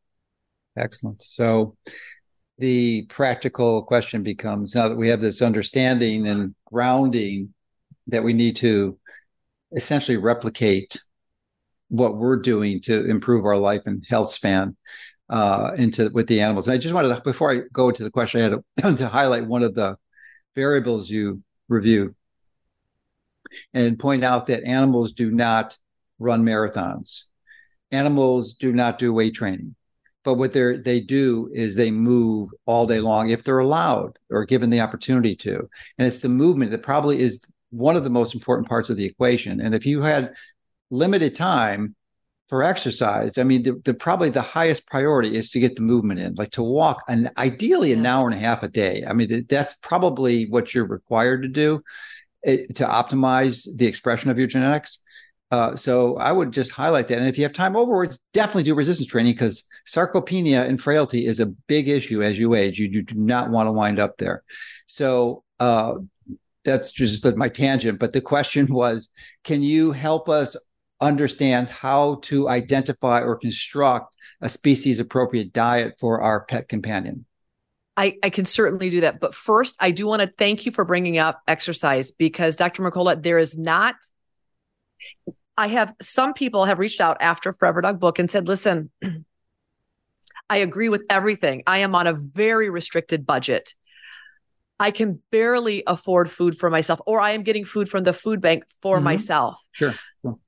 Excellent. 0.78 1.22
So, 1.22 1.76
the 2.58 3.02
practical 3.06 3.82
question 3.82 4.22
becomes 4.22 4.74
now 4.74 4.88
that 4.88 4.96
we 4.96 5.08
have 5.08 5.20
this 5.20 5.42
understanding 5.42 6.26
and 6.26 6.54
grounding 6.66 7.52
that 8.06 8.24
we 8.24 8.32
need 8.32 8.56
to 8.56 8.98
essentially 9.72 10.16
replicate 10.16 10.96
what 11.88 12.16
we're 12.16 12.36
doing 12.40 12.80
to 12.80 13.08
improve 13.10 13.44
our 13.44 13.58
life 13.58 13.82
and 13.86 14.04
health 14.08 14.30
span 14.30 14.76
uh, 15.28 15.72
into 15.76 16.10
with 16.10 16.26
the 16.26 16.40
animals. 16.40 16.68
And 16.68 16.74
I 16.74 16.78
just 16.78 16.94
wanted 16.94 17.14
to, 17.14 17.20
before 17.22 17.52
I 17.52 17.60
go 17.72 17.90
to 17.90 18.02
the 18.02 18.10
question, 18.10 18.40
I 18.40 18.44
had 18.44 18.62
to, 18.82 18.96
to 18.96 19.08
highlight 19.08 19.46
one 19.46 19.62
of 19.62 19.74
the 19.74 19.96
variables 20.54 21.10
you 21.10 21.42
review 21.68 22.14
and 23.72 23.98
point 23.98 24.24
out 24.24 24.46
that 24.46 24.64
animals 24.64 25.12
do 25.12 25.30
not 25.30 25.76
run 26.18 26.44
marathons. 26.44 27.24
Animals 27.90 28.54
do 28.54 28.72
not 28.72 28.98
do 28.98 29.12
weight 29.12 29.34
training. 29.34 29.74
But 30.24 30.34
what 30.34 30.52
they 30.52 30.76
they 30.76 31.00
do 31.00 31.50
is 31.52 31.76
they 31.76 31.90
move 31.90 32.48
all 32.64 32.86
day 32.86 33.00
long 33.00 33.28
if 33.28 33.44
they're 33.44 33.58
allowed 33.58 34.18
or 34.30 34.46
given 34.46 34.70
the 34.70 34.80
opportunity 34.80 35.36
to. 35.36 35.68
And 35.98 36.06
it's 36.06 36.20
the 36.20 36.30
movement 36.30 36.70
that 36.70 36.82
probably 36.82 37.20
is 37.20 37.44
one 37.70 37.94
of 37.94 38.04
the 38.04 38.10
most 38.10 38.34
important 38.34 38.66
parts 38.66 38.88
of 38.88 38.96
the 38.96 39.04
equation. 39.04 39.60
And 39.60 39.74
if 39.74 39.84
you 39.84 40.00
had 40.00 40.34
limited 40.90 41.34
time, 41.34 41.94
for 42.48 42.62
exercise, 42.62 43.38
I 43.38 43.42
mean, 43.42 43.62
the, 43.62 43.80
the, 43.84 43.94
probably 43.94 44.28
the 44.28 44.42
highest 44.42 44.86
priority 44.86 45.36
is 45.36 45.50
to 45.52 45.60
get 45.60 45.76
the 45.76 45.82
movement 45.82 46.20
in, 46.20 46.34
like 46.34 46.50
to 46.52 46.62
walk, 46.62 47.02
and 47.08 47.30
ideally 47.38 47.92
an 47.92 48.02
yes. 48.02 48.12
hour 48.12 48.26
and 48.26 48.34
a 48.34 48.38
half 48.38 48.62
a 48.62 48.68
day. 48.68 49.02
I 49.08 49.12
mean, 49.14 49.46
that's 49.48 49.74
probably 49.74 50.48
what 50.50 50.74
you're 50.74 50.86
required 50.86 51.42
to 51.42 51.48
do 51.48 51.82
it, 52.42 52.60
eh, 52.70 52.72
to 52.74 52.84
optimize 52.84 53.66
the 53.76 53.86
expression 53.86 54.30
of 54.30 54.38
your 54.38 54.46
genetics. 54.46 55.02
Uh, 55.50 55.76
so 55.76 56.16
I 56.16 56.32
would 56.32 56.52
just 56.52 56.72
highlight 56.72 57.08
that. 57.08 57.18
And 57.18 57.28
if 57.28 57.38
you 57.38 57.44
have 57.44 57.52
time 57.52 57.74
overwards, 57.74 58.18
definitely 58.32 58.64
do 58.64 58.74
resistance 58.74 59.08
training 59.08 59.34
because 59.34 59.68
sarcopenia 59.86 60.66
and 60.66 60.80
frailty 60.80 61.26
is 61.26 61.40
a 61.40 61.46
big 61.46 61.88
issue 61.88 62.22
as 62.22 62.38
you 62.38 62.54
age. 62.54 62.78
You 62.78 62.88
do 63.02 63.14
not 63.14 63.50
want 63.50 63.68
to 63.68 63.72
wind 63.72 63.98
up 63.98 64.16
there. 64.18 64.42
So 64.86 65.44
uh, 65.60 65.94
that's 66.64 66.92
just 66.92 67.24
my 67.36 67.48
tangent. 67.48 68.00
But 68.00 68.12
the 68.12 68.20
question 68.20 68.66
was, 68.66 69.10
can 69.44 69.62
you 69.62 69.92
help 69.92 70.28
us 70.28 70.56
understand 71.00 71.68
how 71.68 72.16
to 72.22 72.48
identify 72.48 73.20
or 73.20 73.36
construct 73.36 74.16
a 74.40 74.48
species 74.48 74.98
appropriate 74.98 75.52
diet 75.52 75.94
for 75.98 76.20
our 76.20 76.44
pet 76.44 76.68
companion? 76.68 77.26
I, 77.96 78.16
I 78.22 78.30
can 78.30 78.44
certainly 78.44 78.90
do 78.90 79.02
that. 79.02 79.20
But 79.20 79.34
first, 79.34 79.76
I 79.78 79.92
do 79.92 80.06
want 80.06 80.22
to 80.22 80.32
thank 80.36 80.66
you 80.66 80.72
for 80.72 80.84
bringing 80.84 81.18
up 81.18 81.40
exercise 81.46 82.10
because 82.10 82.56
Dr. 82.56 82.82
Mercola, 82.82 83.20
there 83.20 83.38
is 83.38 83.56
not, 83.56 83.94
I 85.56 85.68
have 85.68 85.94
some 86.02 86.34
people 86.34 86.64
have 86.64 86.80
reached 86.80 87.00
out 87.00 87.18
after 87.20 87.52
Forever 87.52 87.82
Dog 87.82 88.00
book 88.00 88.18
and 88.18 88.30
said, 88.30 88.48
listen, 88.48 88.90
I 90.50 90.58
agree 90.58 90.88
with 90.88 91.06
everything. 91.08 91.62
I 91.66 91.78
am 91.78 91.94
on 91.94 92.06
a 92.06 92.12
very 92.12 92.68
restricted 92.68 93.24
budget. 93.24 93.74
I 94.80 94.90
can 94.90 95.22
barely 95.30 95.84
afford 95.86 96.30
food 96.30 96.58
for 96.58 96.68
myself, 96.68 97.00
or 97.06 97.20
I 97.20 97.30
am 97.30 97.44
getting 97.44 97.64
food 97.64 97.88
from 97.88 98.02
the 98.02 98.12
food 98.12 98.40
bank 98.40 98.64
for 98.82 98.96
mm-hmm. 98.96 99.04
myself. 99.04 99.60
Sure 99.70 99.94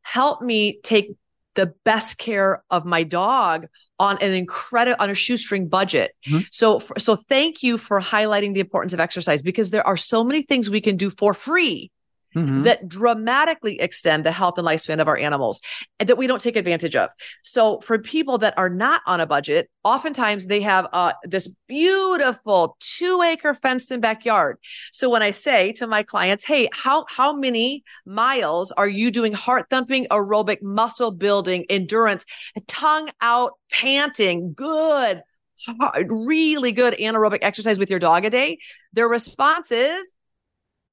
help 0.02 0.42
me 0.42 0.80
take 0.82 1.12
the 1.54 1.72
best 1.84 2.18
care 2.18 2.62
of 2.70 2.84
my 2.84 3.02
dog 3.02 3.66
on 3.98 4.18
an 4.18 4.32
incredible 4.32 5.02
on 5.02 5.10
a 5.10 5.14
shoestring 5.14 5.68
budget. 5.68 6.12
Mm-hmm. 6.26 6.40
So 6.50 6.80
so 6.98 7.16
thank 7.16 7.62
you 7.62 7.78
for 7.78 8.00
highlighting 8.00 8.54
the 8.54 8.60
importance 8.60 8.92
of 8.92 9.00
exercise 9.00 9.42
because 9.42 9.70
there 9.70 9.86
are 9.86 9.96
so 9.96 10.22
many 10.22 10.42
things 10.42 10.70
we 10.70 10.80
can 10.80 10.96
do 10.96 11.10
for 11.10 11.34
free 11.34 11.90
mm-hmm. 12.36 12.62
that 12.62 12.86
dramatically 12.88 13.80
extend 13.80 14.24
the 14.24 14.32
health 14.32 14.58
and 14.58 14.66
lifespan 14.66 15.00
of 15.00 15.08
our 15.08 15.16
animals 15.16 15.60
that 15.98 16.18
we 16.18 16.26
don't 16.26 16.40
take 16.40 16.56
advantage 16.56 16.94
of. 16.94 17.10
So 17.42 17.80
for 17.80 17.98
people 17.98 18.38
that 18.38 18.54
are 18.58 18.68
not 18.68 19.00
on 19.06 19.20
a 19.20 19.26
budget, 19.26 19.70
oftentimes 19.84 20.46
they 20.46 20.60
have 20.60 20.86
uh, 20.92 21.14
this 21.24 21.48
beautiful 21.66 22.76
two 22.80 23.22
acre 23.22 23.54
fenced 23.54 23.90
in 23.90 24.00
backyard. 24.00 24.58
So 24.92 25.08
when 25.08 25.22
I 25.22 25.30
say 25.30 25.72
to 25.72 25.86
my 25.86 26.02
clients, 26.02 26.44
Hey, 26.44 26.68
how, 26.72 27.06
how 27.08 27.34
many 27.34 27.82
miles 28.04 28.72
are 28.72 28.88
you 28.88 29.10
doing 29.10 29.32
heart 29.32 29.66
thumping, 29.70 30.06
aerobic 30.10 30.62
muscle 30.62 31.10
building, 31.10 31.64
endurance, 31.70 32.26
tongue 32.66 33.08
out, 33.20 33.52
panting, 33.70 34.52
good, 34.52 35.22
really 36.08 36.72
good 36.72 36.94
anaerobic 36.94 37.38
exercise 37.40 37.78
with 37.78 37.88
your 37.88 37.98
dog 37.98 38.24
a 38.24 38.30
day? 38.30 38.58
Their 38.92 39.08
response 39.08 39.72
is, 39.72 40.06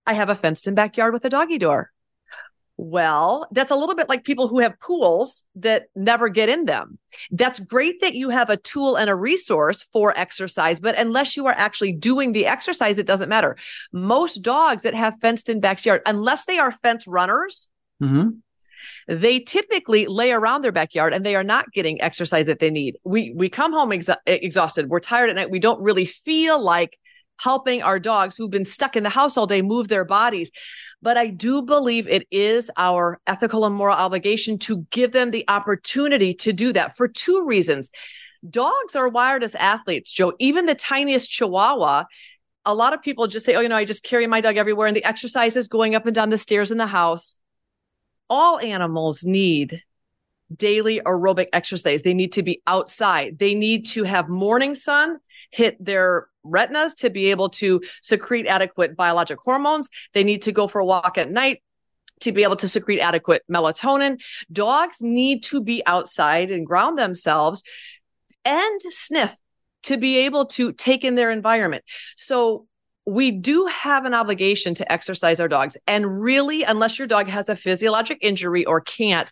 I 0.05 0.13
have 0.13 0.29
a 0.29 0.35
fenced 0.35 0.67
in 0.67 0.75
backyard 0.75 1.13
with 1.13 1.25
a 1.25 1.29
doggy 1.29 1.57
door. 1.57 1.91
Well, 2.75 3.47
that's 3.51 3.71
a 3.71 3.75
little 3.75 3.93
bit 3.95 4.09
like 4.09 4.23
people 4.23 4.47
who 4.47 4.59
have 4.59 4.79
pools 4.79 5.43
that 5.55 5.85
never 5.95 6.27
get 6.27 6.49
in 6.49 6.65
them. 6.65 6.97
That's 7.29 7.59
great 7.59 8.01
that 8.01 8.15
you 8.15 8.29
have 8.29 8.49
a 8.49 8.57
tool 8.57 8.95
and 8.95 9.11
a 9.11 9.15
resource 9.15 9.83
for 9.93 10.17
exercise, 10.17 10.79
but 10.79 10.97
unless 10.97 11.37
you 11.37 11.45
are 11.45 11.53
actually 11.53 11.93
doing 11.93 12.31
the 12.31 12.47
exercise, 12.47 12.97
it 12.97 13.05
doesn't 13.05 13.29
matter. 13.29 13.57
Most 13.91 14.37
dogs 14.37 14.83
that 14.83 14.95
have 14.95 15.19
fenced 15.19 15.49
in 15.49 15.59
backyard, 15.59 16.01
unless 16.07 16.45
they 16.45 16.57
are 16.57 16.71
fence 16.71 17.05
runners, 17.05 17.67
mm-hmm. 18.01 18.29
they 19.07 19.39
typically 19.39 20.07
lay 20.07 20.31
around 20.31 20.63
their 20.63 20.71
backyard 20.71 21.13
and 21.13 21.23
they 21.23 21.35
are 21.35 21.43
not 21.43 21.71
getting 21.73 22.01
exercise 22.01 22.47
that 22.47 22.57
they 22.57 22.71
need. 22.71 22.97
We 23.03 23.33
we 23.35 23.49
come 23.49 23.71
home 23.71 23.91
exa- 23.91 24.17
exhausted. 24.25 24.89
We're 24.89 24.99
tired 24.99 25.29
at 25.29 25.35
night. 25.35 25.51
We 25.51 25.59
don't 25.59 25.81
really 25.83 26.05
feel 26.05 26.59
like 26.59 26.97
helping 27.39 27.81
our 27.81 27.99
dogs 27.99 28.35
who've 28.35 28.51
been 28.51 28.65
stuck 28.65 28.95
in 28.95 29.03
the 29.03 29.09
house 29.09 29.37
all 29.37 29.47
day 29.47 29.61
move 29.61 29.87
their 29.87 30.05
bodies. 30.05 30.51
But 31.01 31.17
I 31.17 31.27
do 31.27 31.61
believe 31.61 32.07
it 32.07 32.25
is 32.31 32.71
our 32.77 33.19
ethical 33.27 33.65
and 33.65 33.75
moral 33.75 33.97
obligation 33.97 34.57
to 34.59 34.85
give 34.89 35.11
them 35.11 35.31
the 35.31 35.43
opportunity 35.47 36.33
to 36.35 36.53
do 36.53 36.71
that 36.73 36.95
for 36.95 37.07
two 37.07 37.45
reasons. 37.45 37.89
Dogs 38.49 38.95
are 38.95 39.09
wired 39.09 39.43
as 39.43 39.55
athletes, 39.55 40.11
Joe. 40.11 40.33
Even 40.39 40.65
the 40.65 40.75
tiniest 40.75 41.29
chihuahua, 41.29 42.05
a 42.65 42.73
lot 42.73 42.93
of 42.93 43.01
people 43.01 43.27
just 43.27 43.45
say, 43.45 43.55
oh, 43.55 43.61
you 43.61 43.69
know, 43.69 43.75
I 43.75 43.85
just 43.85 44.03
carry 44.03 44.27
my 44.27 44.39
dog 44.41 44.57
everywhere. 44.57 44.87
And 44.87 44.95
the 44.95 45.03
exercise 45.03 45.57
is 45.57 45.67
going 45.67 45.95
up 45.95 46.05
and 46.05 46.15
down 46.15 46.29
the 46.29 46.37
stairs 46.37 46.71
in 46.71 46.77
the 46.77 46.87
house. 46.87 47.35
All 48.29 48.59
animals 48.59 49.23
need 49.23 49.83
daily 50.55 51.01
aerobic 51.01 51.47
exercise. 51.51 52.01
They 52.03 52.13
need 52.13 52.33
to 52.33 52.43
be 52.43 52.61
outside. 52.67 53.39
They 53.39 53.55
need 53.55 53.85
to 53.87 54.03
have 54.03 54.29
morning 54.29 54.75
sun 54.75 55.19
hit 55.53 55.83
their 55.83 56.27
retinas 56.43 56.95
to 56.95 57.09
be 57.09 57.31
able 57.31 57.49
to 57.49 57.81
secrete 58.01 58.47
adequate 58.47 58.95
biologic 58.97 59.39
hormones. 59.41 59.87
They 60.13 60.23
need 60.23 60.41
to 60.43 60.51
go 60.51 60.67
for 60.67 60.79
a 60.79 60.85
walk 60.85 61.17
at 61.17 61.31
night 61.31 61.61
to 62.21 62.31
be 62.31 62.43
able 62.43 62.55
to 62.57 62.67
secrete 62.67 62.99
adequate 62.99 63.43
melatonin. 63.51 64.21
Dogs 64.51 64.97
need 65.01 65.43
to 65.43 65.61
be 65.61 65.83
outside 65.85 66.51
and 66.51 66.65
ground 66.65 66.97
themselves 66.97 67.63
and 68.45 68.81
sniff 68.89 69.35
to 69.83 69.97
be 69.97 70.19
able 70.19 70.45
to 70.45 70.71
take 70.73 71.03
in 71.03 71.15
their 71.15 71.31
environment. 71.31 71.83
So 72.17 72.67
we 73.05 73.31
do 73.31 73.65
have 73.65 74.05
an 74.05 74.13
obligation 74.13 74.73
to 74.75 74.89
exercise 74.91 75.39
our 75.39 75.49
dogs. 75.49 75.77
And 75.87 76.21
really, 76.21 76.63
unless 76.63 76.97
your 76.97 77.07
dog 77.07 77.27
has 77.27 77.49
a 77.49 77.55
physiologic 77.55 78.19
injury 78.21 78.65
or 78.65 78.79
can't, 78.79 79.31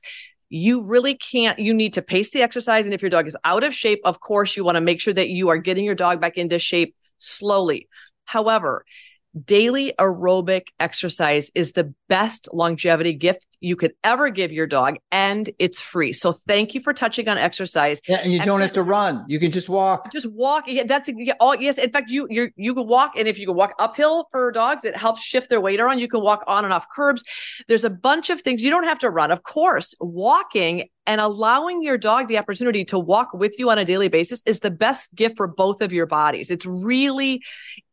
you 0.53 0.81
really 0.81 1.15
can't 1.15 1.57
you 1.59 1.73
need 1.73 1.93
to 1.93 2.01
pace 2.01 2.31
the 2.31 2.41
exercise 2.41 2.85
and 2.85 2.93
if 2.93 3.01
your 3.01 3.09
dog 3.09 3.25
is 3.25 3.37
out 3.45 3.63
of 3.63 3.73
shape 3.73 4.01
of 4.03 4.19
course 4.19 4.57
you 4.57 4.65
want 4.65 4.75
to 4.75 4.81
make 4.81 4.99
sure 4.99 5.13
that 5.13 5.29
you 5.29 5.47
are 5.47 5.57
getting 5.57 5.85
your 5.85 5.95
dog 5.95 6.19
back 6.19 6.37
into 6.37 6.59
shape 6.59 6.93
slowly. 7.17 7.87
However, 8.25 8.85
daily 9.45 9.93
aerobic 9.97 10.67
exercise 10.77 11.51
is 11.55 11.71
the 11.71 11.93
best 12.09 12.49
longevity 12.51 13.13
gift 13.13 13.50
you 13.61 13.75
could 13.75 13.93
ever 14.03 14.29
give 14.29 14.51
your 14.51 14.67
dog 14.67 14.97
and 15.11 15.49
it's 15.59 15.79
free. 15.79 16.11
So 16.11 16.33
thank 16.33 16.73
you 16.73 16.81
for 16.81 16.93
touching 16.93 17.29
on 17.29 17.37
exercise. 17.37 18.01
Yeah 18.07 18.17
and 18.17 18.33
you 18.33 18.39
exercise, 18.39 18.53
don't 18.53 18.61
have 18.61 18.73
to 18.73 18.83
run. 18.83 19.23
You 19.27 19.39
can 19.39 19.51
just 19.51 19.69
walk. 19.69 20.11
Just 20.11 20.29
walk. 20.31 20.65
Yeah, 20.67 20.83
that's 20.85 21.09
all 21.39 21.55
yes 21.55 21.77
in 21.77 21.91
fact 21.91 22.09
you 22.09 22.27
you 22.29 22.49
you 22.55 22.73
can 22.73 22.87
walk 22.87 23.13
and 23.17 23.27
if 23.27 23.39
you 23.39 23.45
can 23.45 23.55
walk 23.55 23.73
uphill 23.79 24.27
for 24.31 24.51
dogs 24.51 24.83
it 24.83 24.97
helps 24.97 25.21
shift 25.21 25.49
their 25.49 25.61
weight 25.61 25.79
around. 25.79 25.99
You 25.99 26.07
can 26.07 26.21
walk 26.21 26.43
on 26.47 26.65
and 26.65 26.73
off 26.73 26.87
curbs. 26.93 27.23
There's 27.67 27.85
a 27.85 27.89
bunch 27.89 28.29
of 28.29 28.41
things. 28.41 28.61
You 28.61 28.71
don't 28.71 28.85
have 28.85 28.99
to 28.99 29.09
run. 29.09 29.31
Of 29.31 29.43
course 29.43 29.93
walking 29.99 30.89
and 31.05 31.21
allowing 31.21 31.83
your 31.83 31.97
dog 31.97 32.27
the 32.27 32.37
opportunity 32.37 32.83
to 32.85 32.99
walk 32.99 33.33
with 33.33 33.57
you 33.59 33.69
on 33.69 33.77
a 33.77 33.85
daily 33.85 34.07
basis 34.07 34.41
is 34.45 34.59
the 34.59 34.71
best 34.71 35.13
gift 35.15 35.37
for 35.37 35.47
both 35.47 35.81
of 35.81 35.93
your 35.93 36.05
bodies. 36.05 36.49
It's 36.49 36.65
really 36.65 37.43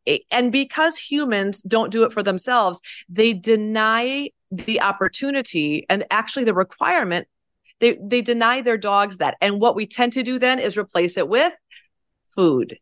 eh, 0.06 0.18
and 0.30 0.50
because 0.50 0.96
humans 0.96 1.60
don't 1.62 1.90
do 1.90 2.04
it 2.04 2.12
for 2.12 2.22
themselves, 2.22 2.80
they 3.08 3.34
deny 3.34 4.30
the 4.50 4.80
opportunity 4.80 5.86
and 5.88 6.04
actually 6.10 6.44
the 6.44 6.54
requirement. 6.54 7.28
They 7.80 7.98
they 8.02 8.22
deny 8.22 8.60
their 8.60 8.78
dogs 8.78 9.18
that. 9.18 9.36
And 9.40 9.60
what 9.60 9.76
we 9.76 9.86
tend 9.86 10.12
to 10.14 10.22
do 10.22 10.38
then 10.38 10.58
is 10.58 10.76
replace 10.76 11.16
it 11.16 11.28
with 11.28 11.52
food. 12.34 12.78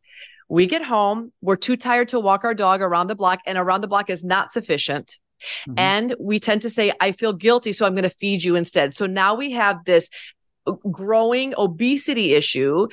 We 0.49 0.67
get 0.67 0.85
home, 0.85 1.33
we're 1.41 1.57
too 1.57 1.77
tired 1.77 2.09
to 2.09 2.21
walk 2.21 2.45
our 2.45 2.55
dog 2.55 2.81
around 2.81 3.09
the 3.09 3.17
block, 3.17 3.41
and 3.47 3.59
around 3.59 3.81
the 3.81 3.89
block 3.89 4.11
is 4.11 4.23
not 4.23 4.53
sufficient. 4.53 5.19
Mm-hmm. 5.69 5.75
And 5.77 6.14
we 6.21 6.39
tend 6.39 6.62
to 6.62 6.71
say, 6.71 6.93
I 7.01 7.12
feel 7.12 7.33
guilty, 7.33 7.73
so 7.73 7.85
I'm 7.85 7.95
going 7.95 8.05
to 8.05 8.11
feed 8.11 8.45
you 8.45 8.55
instead. 8.57 8.97
So 8.97 9.07
now 9.07 9.35
we 9.35 9.53
have 9.53 9.85
this 9.85 10.09
growing 10.91 11.55
obesity 11.57 12.35
issue 12.35 12.89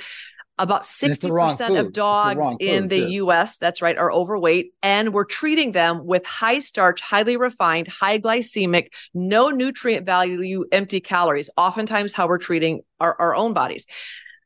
about 0.59 0.83
60% 0.83 1.79
of 1.79 1.93
dogs 1.93 2.45
in 2.59 2.87
the 2.87 3.11
US, 3.13 3.57
that's 3.57 3.81
right, 3.81 3.97
are 3.97 4.11
overweight. 4.11 4.73
And 4.83 5.13
we're 5.13 5.25
treating 5.25 5.71
them 5.71 6.05
with 6.05 6.25
high 6.25 6.59
starch, 6.59 7.01
highly 7.01 7.37
refined, 7.37 7.87
high 7.87 8.19
glycemic, 8.19 8.89
no 9.13 9.49
nutrient 9.49 10.05
value, 10.05 10.65
empty 10.71 10.99
calories, 10.99 11.49
oftentimes 11.57 12.13
how 12.13 12.27
we're 12.27 12.37
treating 12.37 12.81
our, 12.99 13.19
our 13.19 13.35
own 13.35 13.53
bodies. 13.53 13.87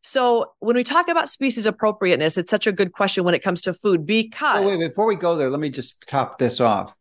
So 0.01 0.53
when 0.59 0.77
we 0.77 0.85
talk 0.85 1.09
about 1.09 1.27
species 1.27 1.65
appropriateness, 1.65 2.37
it's 2.37 2.49
such 2.49 2.67
a 2.67 2.71
good 2.71 2.93
question 2.93 3.25
when 3.25 3.33
it 3.33 3.43
comes 3.43 3.61
to 3.61 3.73
food 3.73 4.05
because. 4.05 4.63
Oh, 4.63 4.67
wait, 4.69 4.87
before 4.87 5.05
we 5.05 5.15
go 5.15 5.35
there, 5.35 5.49
let 5.49 5.59
me 5.59 5.69
just 5.69 6.07
top 6.07 6.39
this 6.39 6.61
off. 6.61 6.95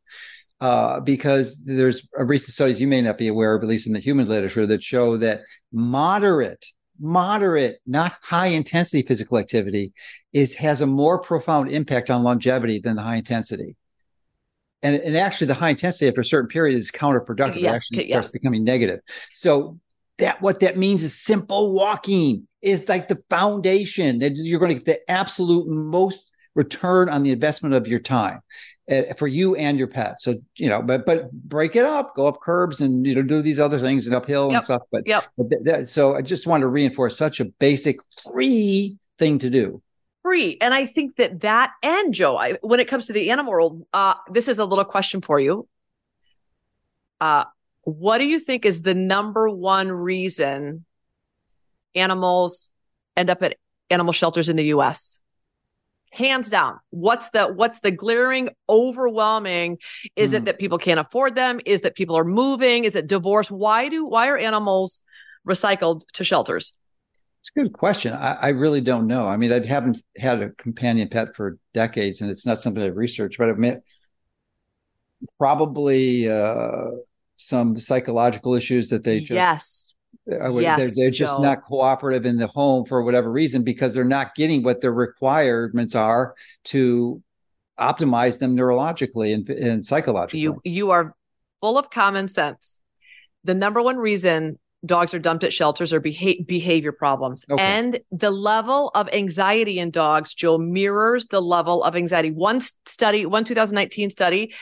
Uh, 0.58 1.00
because 1.00 1.64
there's 1.66 2.08
a 2.18 2.24
recent 2.24 2.54
studies 2.54 2.80
you 2.80 2.88
may 2.88 3.02
not 3.02 3.18
be 3.18 3.28
aware 3.28 3.54
of, 3.54 3.62
at 3.62 3.68
least 3.68 3.86
in 3.86 3.92
the 3.92 3.98
human 4.00 4.26
literature, 4.26 4.66
that 4.66 4.82
show 4.82 5.18
that 5.18 5.42
moderate 5.70 6.64
moderate, 7.00 7.76
not 7.86 8.14
high 8.22 8.48
intensity 8.48 9.02
physical 9.02 9.38
activity 9.38 9.92
is 10.32 10.54
has 10.56 10.80
a 10.80 10.86
more 10.86 11.20
profound 11.20 11.70
impact 11.70 12.10
on 12.10 12.22
longevity 12.22 12.78
than 12.78 12.96
the 12.96 13.02
high 13.02 13.16
intensity. 13.16 13.76
And, 14.82 14.96
and 14.96 15.16
actually 15.16 15.48
the 15.48 15.54
high 15.54 15.70
intensity 15.70 16.08
after 16.08 16.20
a 16.20 16.24
certain 16.24 16.48
period 16.48 16.76
is 16.76 16.90
counterproductive. 16.90 17.60
Yes, 17.60 17.72
it 17.72 17.76
actually 17.76 18.08
yes. 18.08 18.28
starts 18.28 18.32
becoming 18.32 18.64
negative. 18.64 19.00
So 19.34 19.78
that 20.18 20.40
what 20.40 20.60
that 20.60 20.76
means 20.76 21.02
is 21.02 21.18
simple 21.18 21.72
walking 21.72 22.46
is 22.62 22.88
like 22.88 23.08
the 23.08 23.18
foundation 23.28 24.18
that 24.20 24.32
you're 24.36 24.60
going 24.60 24.76
to 24.76 24.82
get 24.82 24.84
the 24.84 25.10
absolute 25.10 25.66
most 25.68 26.30
return 26.56 27.08
on 27.08 27.22
the 27.22 27.30
investment 27.30 27.74
of 27.74 27.86
your 27.86 28.00
time 28.00 28.40
uh, 28.90 29.02
for 29.16 29.28
you 29.28 29.54
and 29.54 29.78
your 29.78 29.86
pet. 29.86 30.20
So 30.20 30.34
you 30.56 30.68
know, 30.68 30.82
but 30.82 31.06
but 31.06 31.30
break 31.30 31.76
it 31.76 31.84
up, 31.84 32.16
go 32.16 32.26
up 32.26 32.40
curbs, 32.40 32.80
and 32.80 33.06
you 33.06 33.14
know 33.14 33.22
do 33.22 33.42
these 33.42 33.60
other 33.60 33.78
things 33.78 34.06
and 34.06 34.16
uphill 34.16 34.48
yep. 34.48 34.56
and 34.56 34.64
stuff. 34.64 34.82
But 34.90 35.02
yeah, 35.06 35.20
th- 35.38 35.64
th- 35.64 35.88
so 35.88 36.16
I 36.16 36.22
just 36.22 36.48
want 36.48 36.62
to 36.62 36.66
reinforce 36.66 37.16
such 37.16 37.38
a 37.38 37.44
basic 37.44 37.96
free 38.32 38.96
thing 39.18 39.38
to 39.38 39.50
do. 39.50 39.82
Free, 40.24 40.56
and 40.60 40.74
I 40.74 40.86
think 40.86 41.16
that 41.16 41.42
that 41.42 41.72
and 41.84 42.12
Joe, 42.12 42.36
I, 42.36 42.54
when 42.62 42.80
it 42.80 42.88
comes 42.88 43.06
to 43.06 43.12
the 43.12 43.30
animal 43.30 43.52
world, 43.52 43.86
uh, 43.92 44.14
this 44.32 44.48
is 44.48 44.58
a 44.58 44.64
little 44.64 44.84
question 44.84 45.20
for 45.20 45.38
you. 45.38 45.68
Uh, 47.20 47.44
what 47.82 48.18
do 48.18 48.24
you 48.24 48.40
think 48.40 48.64
is 48.64 48.82
the 48.82 48.94
number 48.94 49.48
one 49.48 49.92
reason 49.92 50.84
animals 51.94 52.70
end 53.16 53.30
up 53.30 53.42
at 53.42 53.56
animal 53.90 54.12
shelters 54.12 54.48
in 54.48 54.56
the 54.56 54.64
U.S.? 54.64 55.20
Hands 56.16 56.48
down 56.48 56.78
what's 56.90 57.28
the 57.30 57.46
what's 57.46 57.80
the 57.80 57.90
glaring 57.90 58.48
overwhelming 58.68 59.78
is 60.16 60.32
mm. 60.32 60.38
it 60.38 60.44
that 60.46 60.58
people 60.58 60.78
can't 60.78 60.98
afford 60.98 61.34
them? 61.34 61.60
Is 61.66 61.82
that 61.82 61.94
people 61.94 62.16
are 62.16 62.24
moving? 62.24 62.84
Is 62.84 62.96
it 62.96 63.06
divorce? 63.06 63.50
Why 63.50 63.88
do 63.88 64.06
why 64.06 64.28
are 64.28 64.38
animals 64.38 65.00
recycled 65.46 66.00
to 66.14 66.24
shelters? 66.24 66.72
It's 67.40 67.50
a 67.54 67.60
good 67.60 67.72
question. 67.72 68.12
I, 68.12 68.32
I 68.32 68.48
really 68.48 68.80
don't 68.80 69.06
know. 69.06 69.28
I 69.28 69.36
mean 69.36 69.52
i 69.52 69.64
haven't 69.64 70.02
had 70.16 70.42
a 70.42 70.50
companion 70.50 71.08
pet 71.08 71.36
for 71.36 71.58
decades 71.74 72.22
and 72.22 72.30
it's 72.30 72.46
not 72.46 72.60
something 72.60 72.82
i've 72.82 72.96
researched 72.96 73.38
but 73.38 73.48
i've 73.48 73.58
met 73.58 73.82
probably 75.38 76.28
uh, 76.28 76.90
some 77.36 77.78
psychological 77.78 78.54
issues 78.54 78.90
that 78.90 79.04
they 79.04 79.18
just 79.18 79.30
yes 79.32 79.85
would, 80.26 80.62
yes, 80.62 80.78
they're, 80.78 80.90
they're 80.96 81.10
just 81.10 81.36
Joe. 81.36 81.42
not 81.42 81.64
cooperative 81.64 82.26
in 82.26 82.36
the 82.36 82.46
home 82.48 82.84
for 82.84 83.02
whatever 83.02 83.30
reason 83.30 83.62
because 83.62 83.94
they're 83.94 84.04
not 84.04 84.34
getting 84.34 84.62
what 84.62 84.80
their 84.80 84.92
requirements 84.92 85.94
are 85.94 86.34
to 86.64 87.22
optimize 87.78 88.38
them 88.38 88.56
neurologically 88.56 89.34
and, 89.34 89.48
and 89.48 89.86
psychologically. 89.86 90.40
You 90.40 90.60
you 90.64 90.90
are 90.90 91.14
full 91.60 91.78
of 91.78 91.90
common 91.90 92.28
sense. 92.28 92.82
The 93.44 93.54
number 93.54 93.80
one 93.82 93.96
reason 93.96 94.58
dogs 94.84 95.14
are 95.14 95.18
dumped 95.18 95.44
at 95.44 95.52
shelters 95.52 95.92
are 95.92 96.00
beha- 96.00 96.42
behavior 96.46 96.92
problems. 96.92 97.44
Okay. 97.50 97.62
And 97.62 98.00
the 98.10 98.30
level 98.30 98.90
of 98.94 99.08
anxiety 99.12 99.78
in 99.78 99.90
dogs, 99.90 100.34
Joe, 100.34 100.58
mirrors 100.58 101.26
the 101.26 101.40
level 101.40 101.82
of 101.82 101.96
anxiety. 101.96 102.30
One 102.30 102.60
study, 102.86 103.26
one 103.26 103.44
2019 103.44 104.10
study 104.10 104.54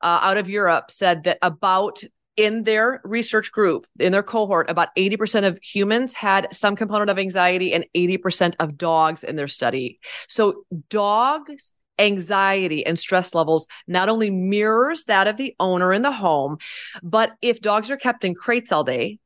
uh, 0.00 0.20
out 0.22 0.36
of 0.36 0.48
Europe 0.48 0.90
said 0.90 1.24
that 1.24 1.38
about 1.42 2.02
in 2.36 2.64
their 2.64 3.00
research 3.04 3.52
group, 3.52 3.86
in 3.98 4.12
their 4.12 4.22
cohort, 4.22 4.68
about 4.70 4.94
80% 4.96 5.46
of 5.46 5.58
humans 5.62 6.12
had 6.12 6.48
some 6.52 6.76
component 6.76 7.10
of 7.10 7.18
anxiety 7.18 7.72
and 7.72 7.84
80% 7.94 8.54
of 8.58 8.76
dogs 8.76 9.22
in 9.24 9.36
their 9.36 9.48
study. 9.48 10.00
So, 10.28 10.64
dogs' 10.88 11.72
anxiety 11.98 12.84
and 12.84 12.98
stress 12.98 13.34
levels 13.34 13.68
not 13.86 14.08
only 14.08 14.30
mirrors 14.30 15.04
that 15.04 15.28
of 15.28 15.36
the 15.36 15.54
owner 15.60 15.92
in 15.92 16.02
the 16.02 16.10
home, 16.10 16.58
but 17.02 17.32
if 17.40 17.60
dogs 17.60 17.90
are 17.90 17.96
kept 17.96 18.24
in 18.24 18.34
crates 18.34 18.72
all 18.72 18.84
day, 18.84 19.20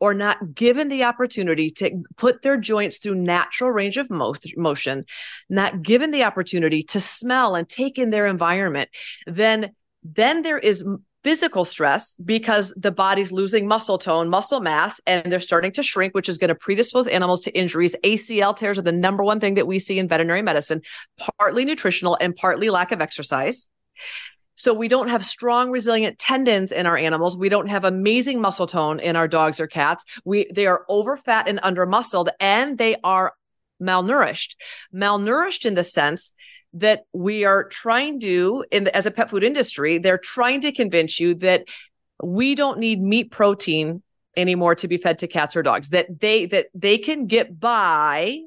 or 0.00 0.12
not 0.12 0.54
given 0.54 0.88
the 0.88 1.04
opportunity 1.04 1.70
to 1.70 2.02
put 2.16 2.42
their 2.42 2.58
joints 2.58 2.98
through 2.98 3.14
natural 3.14 3.70
range 3.70 3.96
of 3.96 4.10
mo- 4.10 4.34
motion, 4.56 5.04
not 5.48 5.82
given 5.82 6.10
the 6.10 6.24
opportunity 6.24 6.82
to 6.82 7.00
smell 7.00 7.54
and 7.54 7.68
take 7.68 7.98
in 7.98 8.10
their 8.10 8.26
environment, 8.26 8.90
then 9.26 9.72
then 10.02 10.42
there 10.42 10.58
is 10.58 10.86
physical 11.24 11.64
stress 11.64 12.14
because 12.14 12.72
the 12.76 12.92
body's 12.92 13.32
losing 13.32 13.66
muscle 13.66 13.98
tone, 13.98 14.28
muscle 14.28 14.60
mass, 14.60 15.00
and 15.06 15.32
they're 15.32 15.40
starting 15.40 15.72
to 15.72 15.82
shrink, 15.82 16.14
which 16.14 16.28
is 16.28 16.38
going 16.38 16.48
to 16.48 16.54
predispose 16.54 17.08
animals 17.08 17.40
to 17.40 17.58
injuries. 17.58 17.96
ACL 18.04 18.54
tears 18.54 18.78
are 18.78 18.82
the 18.82 18.92
number 18.92 19.24
one 19.24 19.40
thing 19.40 19.54
that 19.54 19.66
we 19.66 19.78
see 19.78 19.98
in 19.98 20.06
veterinary 20.06 20.42
medicine, 20.42 20.82
partly 21.38 21.64
nutritional 21.64 22.16
and 22.20 22.36
partly 22.36 22.68
lack 22.68 22.92
of 22.92 23.00
exercise. 23.00 23.68
So 24.56 24.72
we 24.72 24.86
don't 24.86 25.08
have 25.08 25.24
strong, 25.24 25.70
resilient 25.70 26.18
tendons 26.18 26.70
in 26.70 26.86
our 26.86 26.96
animals. 26.96 27.36
We 27.36 27.48
don't 27.48 27.68
have 27.68 27.84
amazing 27.84 28.40
muscle 28.40 28.66
tone 28.66 29.00
in 29.00 29.16
our 29.16 29.26
dogs 29.26 29.58
or 29.60 29.66
cats. 29.66 30.04
We 30.24 30.46
they 30.54 30.66
are 30.66 30.84
over 30.88 31.16
fat 31.16 31.48
and 31.48 31.58
under 31.62 31.86
muscled, 31.86 32.30
and 32.38 32.78
they 32.78 32.96
are 33.02 33.32
malnourished. 33.82 34.54
Malnourished 34.94 35.66
in 35.66 35.74
the 35.74 35.84
sense 35.84 36.32
that 36.74 37.04
we 37.12 37.44
are 37.44 37.64
trying 37.64 38.20
to 38.20 38.64
in 38.70 38.84
the, 38.84 38.96
as 38.96 39.06
a 39.06 39.10
pet 39.10 39.30
food 39.30 39.44
industry 39.44 39.98
they're 39.98 40.18
trying 40.18 40.60
to 40.60 40.72
convince 40.72 41.18
you 41.18 41.34
that 41.34 41.64
we 42.22 42.54
don't 42.54 42.78
need 42.78 43.00
meat 43.00 43.30
protein 43.30 44.02
anymore 44.36 44.74
to 44.74 44.88
be 44.88 44.96
fed 44.96 45.18
to 45.18 45.26
cats 45.26 45.56
or 45.56 45.62
dogs 45.62 45.90
that 45.90 46.20
they 46.20 46.46
that 46.46 46.66
they 46.74 46.98
can 46.98 47.26
get 47.26 47.58
by 47.58 48.40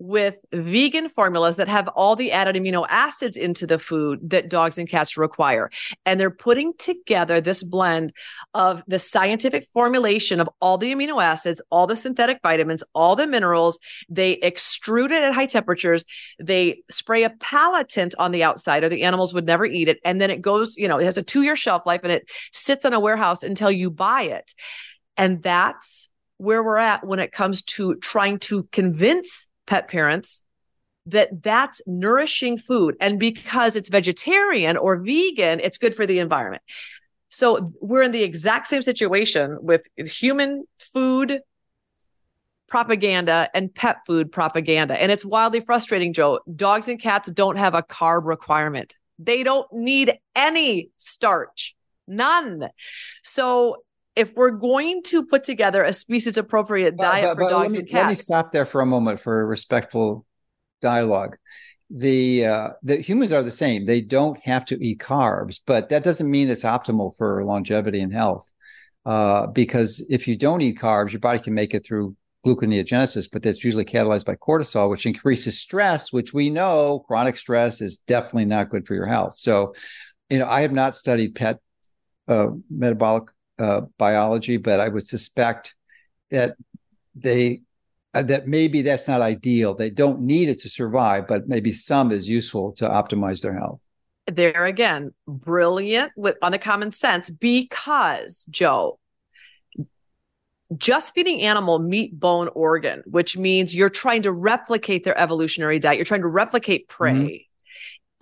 with 0.00 0.38
vegan 0.52 1.10
formulas 1.10 1.56
that 1.56 1.68
have 1.68 1.86
all 1.88 2.16
the 2.16 2.32
added 2.32 2.56
amino 2.56 2.86
acids 2.88 3.36
into 3.36 3.66
the 3.66 3.78
food 3.78 4.18
that 4.30 4.48
dogs 4.48 4.78
and 4.78 4.88
cats 4.88 5.18
require. 5.18 5.70
And 6.06 6.18
they're 6.18 6.30
putting 6.30 6.72
together 6.78 7.40
this 7.40 7.62
blend 7.62 8.14
of 8.54 8.82
the 8.88 8.98
scientific 8.98 9.66
formulation 9.66 10.40
of 10.40 10.48
all 10.60 10.78
the 10.78 10.92
amino 10.92 11.22
acids, 11.22 11.60
all 11.70 11.86
the 11.86 11.96
synthetic 11.96 12.40
vitamins, 12.42 12.82
all 12.94 13.14
the 13.14 13.26
minerals. 13.26 13.78
They 14.08 14.36
extrude 14.38 15.10
it 15.10 15.22
at 15.22 15.34
high 15.34 15.46
temperatures. 15.46 16.06
They 16.38 16.82
spray 16.90 17.24
a 17.24 17.30
palatant 17.30 18.14
on 18.18 18.32
the 18.32 18.42
outside, 18.42 18.82
or 18.82 18.88
the 18.88 19.02
animals 19.02 19.34
would 19.34 19.46
never 19.46 19.66
eat 19.66 19.88
it. 19.88 19.98
And 20.02 20.18
then 20.18 20.30
it 20.30 20.40
goes, 20.40 20.76
you 20.78 20.88
know, 20.88 20.98
it 20.98 21.04
has 21.04 21.18
a 21.18 21.22
two 21.22 21.42
year 21.42 21.56
shelf 21.56 21.84
life 21.84 22.00
and 22.04 22.12
it 22.12 22.28
sits 22.52 22.86
in 22.86 22.94
a 22.94 23.00
warehouse 23.00 23.42
until 23.42 23.70
you 23.70 23.90
buy 23.90 24.22
it. 24.22 24.54
And 25.18 25.42
that's 25.42 26.08
where 26.38 26.64
we're 26.64 26.78
at 26.78 27.06
when 27.06 27.18
it 27.18 27.32
comes 27.32 27.60
to 27.60 27.96
trying 27.96 28.38
to 28.38 28.62
convince 28.72 29.46
pet 29.70 29.86
parents 29.86 30.42
that 31.06 31.42
that's 31.44 31.80
nourishing 31.86 32.58
food. 32.58 32.96
And 33.00 33.20
because 33.20 33.76
it's 33.76 33.88
vegetarian 33.88 34.76
or 34.76 34.96
vegan, 34.96 35.60
it's 35.60 35.78
good 35.78 35.94
for 35.94 36.06
the 36.06 36.18
environment. 36.18 36.62
So 37.28 37.72
we're 37.80 38.02
in 38.02 38.10
the 38.10 38.24
exact 38.24 38.66
same 38.66 38.82
situation 38.82 39.58
with 39.62 39.86
human 39.96 40.64
food 40.76 41.40
propaganda 42.68 43.48
and 43.54 43.72
pet 43.72 43.98
food 44.06 44.32
propaganda. 44.32 45.00
And 45.00 45.12
it's 45.12 45.24
wildly 45.24 45.60
frustrating, 45.60 46.12
Joe. 46.12 46.40
Dogs 46.54 46.88
and 46.88 47.00
cats 47.00 47.30
don't 47.30 47.56
have 47.56 47.74
a 47.74 47.82
carb 47.82 48.24
requirement, 48.24 48.98
they 49.20 49.44
don't 49.44 49.72
need 49.72 50.18
any 50.34 50.90
starch, 50.98 51.76
none. 52.08 52.68
So 53.22 53.76
if 54.16 54.34
we're 54.34 54.50
going 54.50 55.02
to 55.04 55.24
put 55.24 55.44
together 55.44 55.82
a 55.82 55.92
species 55.92 56.36
appropriate 56.36 56.96
diet 56.96 57.36
but, 57.36 57.36
but, 57.36 57.44
for 57.44 57.50
dogs 57.50 57.72
me, 57.72 57.78
and 57.80 57.88
cats. 57.88 57.94
Let 57.94 58.08
me 58.08 58.14
stop 58.14 58.52
there 58.52 58.64
for 58.64 58.80
a 58.80 58.86
moment 58.86 59.20
for 59.20 59.40
a 59.40 59.44
respectful 59.44 60.26
dialogue. 60.80 61.36
The 61.90 62.46
uh, 62.46 62.68
the 62.82 62.96
humans 62.96 63.32
are 63.32 63.42
the 63.42 63.50
same. 63.50 63.84
They 63.84 64.00
don't 64.00 64.38
have 64.44 64.64
to 64.66 64.84
eat 64.84 65.00
carbs, 65.00 65.60
but 65.66 65.88
that 65.88 66.04
doesn't 66.04 66.30
mean 66.30 66.48
it's 66.48 66.62
optimal 66.62 67.16
for 67.16 67.44
longevity 67.44 68.00
and 68.00 68.12
health. 68.12 68.52
Uh, 69.04 69.46
because 69.46 70.06
if 70.10 70.28
you 70.28 70.36
don't 70.36 70.60
eat 70.60 70.78
carbs, 70.78 71.12
your 71.12 71.20
body 71.20 71.38
can 71.38 71.54
make 71.54 71.74
it 71.74 71.84
through 71.84 72.14
gluconeogenesis, 72.46 73.28
but 73.30 73.42
that's 73.42 73.64
usually 73.64 73.84
catalyzed 73.84 74.24
by 74.24 74.34
cortisol, 74.36 74.90
which 74.90 75.06
increases 75.06 75.58
stress, 75.58 76.12
which 76.12 76.32
we 76.32 76.50
know 76.50 77.00
chronic 77.06 77.36
stress 77.36 77.80
is 77.80 77.98
definitely 77.98 78.44
not 78.44 78.70
good 78.70 78.86
for 78.86 78.94
your 78.94 79.06
health. 79.06 79.36
So, 79.36 79.74
you 80.28 80.38
know, 80.38 80.46
I 80.46 80.62
have 80.62 80.72
not 80.72 80.96
studied 80.96 81.34
pet 81.34 81.58
uh, 82.28 82.48
metabolic 82.70 83.24
uh, 83.60 83.82
biology, 83.98 84.56
but 84.56 84.80
I 84.80 84.88
would 84.88 85.06
suspect 85.06 85.76
that 86.30 86.56
they 87.14 87.60
uh, 88.14 88.22
that 88.22 88.46
maybe 88.46 88.82
that's 88.82 89.06
not 89.06 89.20
ideal. 89.20 89.74
They 89.74 89.90
don't 89.90 90.22
need 90.22 90.48
it 90.48 90.60
to 90.60 90.68
survive, 90.68 91.28
but 91.28 91.48
maybe 91.48 91.70
some 91.72 92.10
is 92.10 92.28
useful 92.28 92.72
to 92.72 92.88
optimize 92.88 93.42
their 93.42 93.56
health. 93.56 93.86
There 94.26 94.64
again, 94.64 95.12
brilliant 95.26 96.12
with 96.16 96.36
on 96.42 96.52
the 96.52 96.58
common 96.58 96.92
sense 96.92 97.30
because 97.30 98.46
Joe, 98.50 98.98
just 100.76 101.14
feeding 101.14 101.42
animal 101.42 101.78
meat, 101.78 102.18
bone, 102.18 102.48
organ, 102.54 103.02
which 103.06 103.36
means 103.36 103.74
you're 103.74 103.90
trying 103.90 104.22
to 104.22 104.32
replicate 104.32 105.04
their 105.04 105.18
evolutionary 105.18 105.78
diet. 105.78 105.98
You're 105.98 106.04
trying 106.04 106.22
to 106.22 106.28
replicate 106.28 106.88
prey. 106.88 107.12
Mm-hmm 107.12 107.49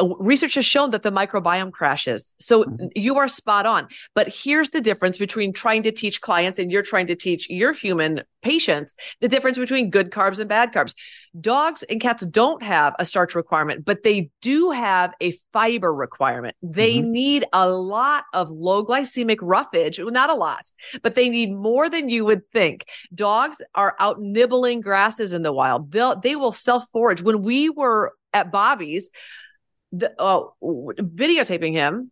research 0.01 0.55
has 0.55 0.65
shown 0.65 0.91
that 0.91 1.03
the 1.03 1.11
microbiome 1.11 1.73
crashes. 1.73 2.35
So 2.39 2.65
mm-hmm. 2.65 2.87
you 2.95 3.17
are 3.17 3.29
spot 3.29 3.67
on. 3.67 3.89
But 4.15 4.29
here's 4.29 4.71
the 4.71 4.81
difference 4.81 5.19
between 5.19 5.53
trying 5.53 5.83
to 5.85 5.93
teach 5.93 6.21
clients 6.21 6.59
and 6.59 6.71
you're 6.71 6.83
trying 6.83 7.09
to 7.09 7.17
teach 7.17 7.49
your 7.51 7.73
human 7.73 8.23
patients 8.43 8.95
the 9.21 9.29
difference 9.29 9.59
between 9.59 9.91
good 9.91 10.11
carbs 10.11 10.39
and 10.39 10.49
bad 10.49 10.73
carbs. 10.73 10.95
Dogs 11.41 11.83
and 11.85 12.01
cats 12.01 12.25
don't 12.25 12.63
have 12.63 12.95
a 12.99 13.05
starch 13.05 13.35
requirement, 13.35 13.85
but 13.85 14.03
they 14.03 14.31
do 14.41 14.71
have 14.71 15.13
a 15.21 15.33
fiber 15.53 15.93
requirement. 15.93 16.57
They 16.63 16.99
mm-hmm. 16.99 17.13
need 17.13 17.45
a 17.53 17.69
lot 17.69 18.25
of 18.33 18.51
low 18.51 18.85
glycemic 18.85 19.39
roughage, 19.43 19.99
well, 19.99 20.11
not 20.11 20.31
a 20.31 20.35
lot, 20.35 20.71
but 21.03 21.17
they 21.17 21.29
need 21.29 21.53
more 21.53 21.91
than 21.91 22.09
you 22.09 22.25
would 22.25 22.49
think. 22.53 22.87
Dogs 23.15 23.61
are 23.75 23.97
out 23.99 24.21
nibbling 24.21 24.81
grasses 24.81 25.33
in 25.33 25.43
the 25.43 25.53
wild. 25.53 25.91
They'll 25.91 26.19
they 26.19 26.37
will 26.37 26.53
self 26.53 26.89
forage. 26.93 27.23
When 27.23 27.43
we 27.43 27.69
were 27.69 28.13
at 28.33 28.53
Bobby's, 28.53 29.11
the, 29.93 30.21
uh, 30.21 30.45
videotaping 30.63 31.73
him. 31.73 32.11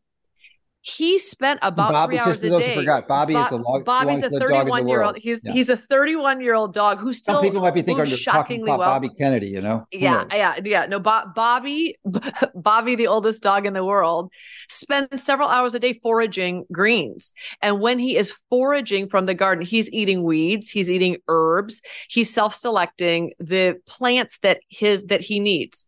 He 0.88 1.18
spent 1.18 1.58
about 1.62 1.90
Bobby, 1.90 2.16
three 2.16 2.30
hours 2.30 2.44
a 2.44 2.58
day. 2.60 2.76
Forgot. 2.76 3.08
Bobby 3.08 3.34
Bo- 3.34 3.40
is 3.40 3.50
a 3.50 3.56
log, 3.56 3.84
Bobby's 3.84 4.22
a 4.22 4.30
31 4.30 4.86
year 4.86 5.02
old. 5.02 5.16
He's 5.16 5.40
yeah. 5.44 5.52
he's 5.52 5.68
a 5.68 5.76
31 5.76 6.40
year 6.40 6.54
old 6.54 6.72
dog 6.72 7.00
who 7.00 7.12
still 7.12 7.36
Some 7.36 7.44
people 7.44 7.60
might 7.60 7.74
be 7.74 7.82
thinking 7.82 8.06
shockingly 8.06 8.68
well. 8.68 8.78
Bobby 8.78 9.08
Kennedy, 9.08 9.48
you 9.48 9.60
know? 9.60 9.84
Yeah, 9.90 10.22
yeah, 10.32 10.54
yeah. 10.64 10.86
No, 10.86 11.00
Bo- 11.00 11.24
Bobby, 11.34 11.98
Bobby, 12.54 12.94
the 12.94 13.08
oldest 13.08 13.42
dog 13.42 13.66
in 13.66 13.72
the 13.72 13.84
world, 13.84 14.32
spends 14.68 15.24
several 15.24 15.48
hours 15.48 15.74
a 15.74 15.80
day 15.80 15.92
foraging 15.92 16.64
greens. 16.70 17.32
And 17.62 17.80
when 17.80 17.98
he 17.98 18.16
is 18.16 18.32
foraging 18.48 19.08
from 19.08 19.26
the 19.26 19.34
garden, 19.34 19.64
he's 19.64 19.90
eating 19.90 20.22
weeds, 20.22 20.70
he's 20.70 20.88
eating 20.88 21.16
herbs, 21.26 21.82
he's 22.08 22.32
self-selecting 22.32 23.32
the 23.40 23.74
plants 23.88 24.38
that 24.42 24.60
his 24.68 25.02
that 25.06 25.20
he 25.20 25.40
needs 25.40 25.84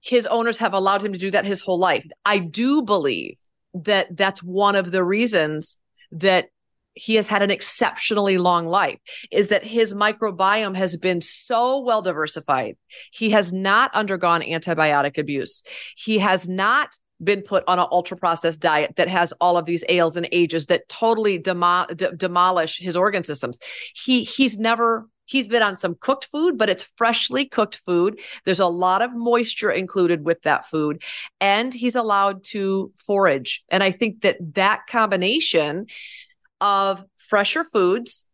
his 0.00 0.26
owners 0.26 0.58
have 0.58 0.74
allowed 0.74 1.04
him 1.04 1.12
to 1.12 1.18
do 1.18 1.30
that 1.30 1.44
his 1.44 1.60
whole 1.60 1.78
life. 1.78 2.06
I 2.24 2.38
do 2.38 2.82
believe 2.82 3.36
that 3.74 4.16
that's 4.16 4.42
one 4.42 4.74
of 4.76 4.90
the 4.90 5.04
reasons 5.04 5.78
that 6.12 6.48
he 6.94 7.14
has 7.14 7.28
had 7.28 7.42
an 7.42 7.50
exceptionally 7.50 8.36
long 8.36 8.66
life 8.66 8.98
is 9.30 9.48
that 9.48 9.64
his 9.64 9.94
microbiome 9.94 10.76
has 10.76 10.96
been 10.96 11.20
so 11.20 11.80
well 11.80 12.02
diversified. 12.02 12.76
He 13.12 13.30
has 13.30 13.52
not 13.52 13.94
undergone 13.94 14.42
antibiotic 14.42 15.16
abuse. 15.16 15.62
He 15.96 16.18
has 16.18 16.48
not 16.48 16.90
been 17.22 17.42
put 17.42 17.62
on 17.68 17.78
an 17.78 17.86
ultra 17.90 18.16
processed 18.16 18.60
diet 18.60 18.96
that 18.96 19.08
has 19.08 19.32
all 19.40 19.56
of 19.56 19.66
these 19.66 19.84
ALEs 19.88 20.16
and 20.16 20.28
AGEs 20.32 20.66
that 20.66 20.88
totally 20.88 21.38
demo- 21.38 21.86
d- 21.94 22.08
demolish 22.16 22.78
his 22.78 22.96
organ 22.96 23.24
systems. 23.24 23.58
He 23.94 24.24
he's 24.24 24.58
never 24.58 25.06
He's 25.30 25.46
been 25.46 25.62
on 25.62 25.78
some 25.78 25.94
cooked 25.94 26.24
food, 26.26 26.58
but 26.58 26.68
it's 26.68 26.92
freshly 26.96 27.44
cooked 27.44 27.76
food. 27.76 28.20
There's 28.44 28.58
a 28.58 28.66
lot 28.66 29.00
of 29.00 29.14
moisture 29.14 29.70
included 29.70 30.24
with 30.24 30.42
that 30.42 30.68
food, 30.68 31.02
and 31.40 31.72
he's 31.72 31.94
allowed 31.94 32.42
to 32.46 32.92
forage. 33.06 33.62
And 33.68 33.82
I 33.82 33.92
think 33.92 34.22
that 34.22 34.38
that 34.54 34.88
combination 34.88 35.86
of 36.60 37.04
fresher 37.14 37.62
foods, 37.62 38.24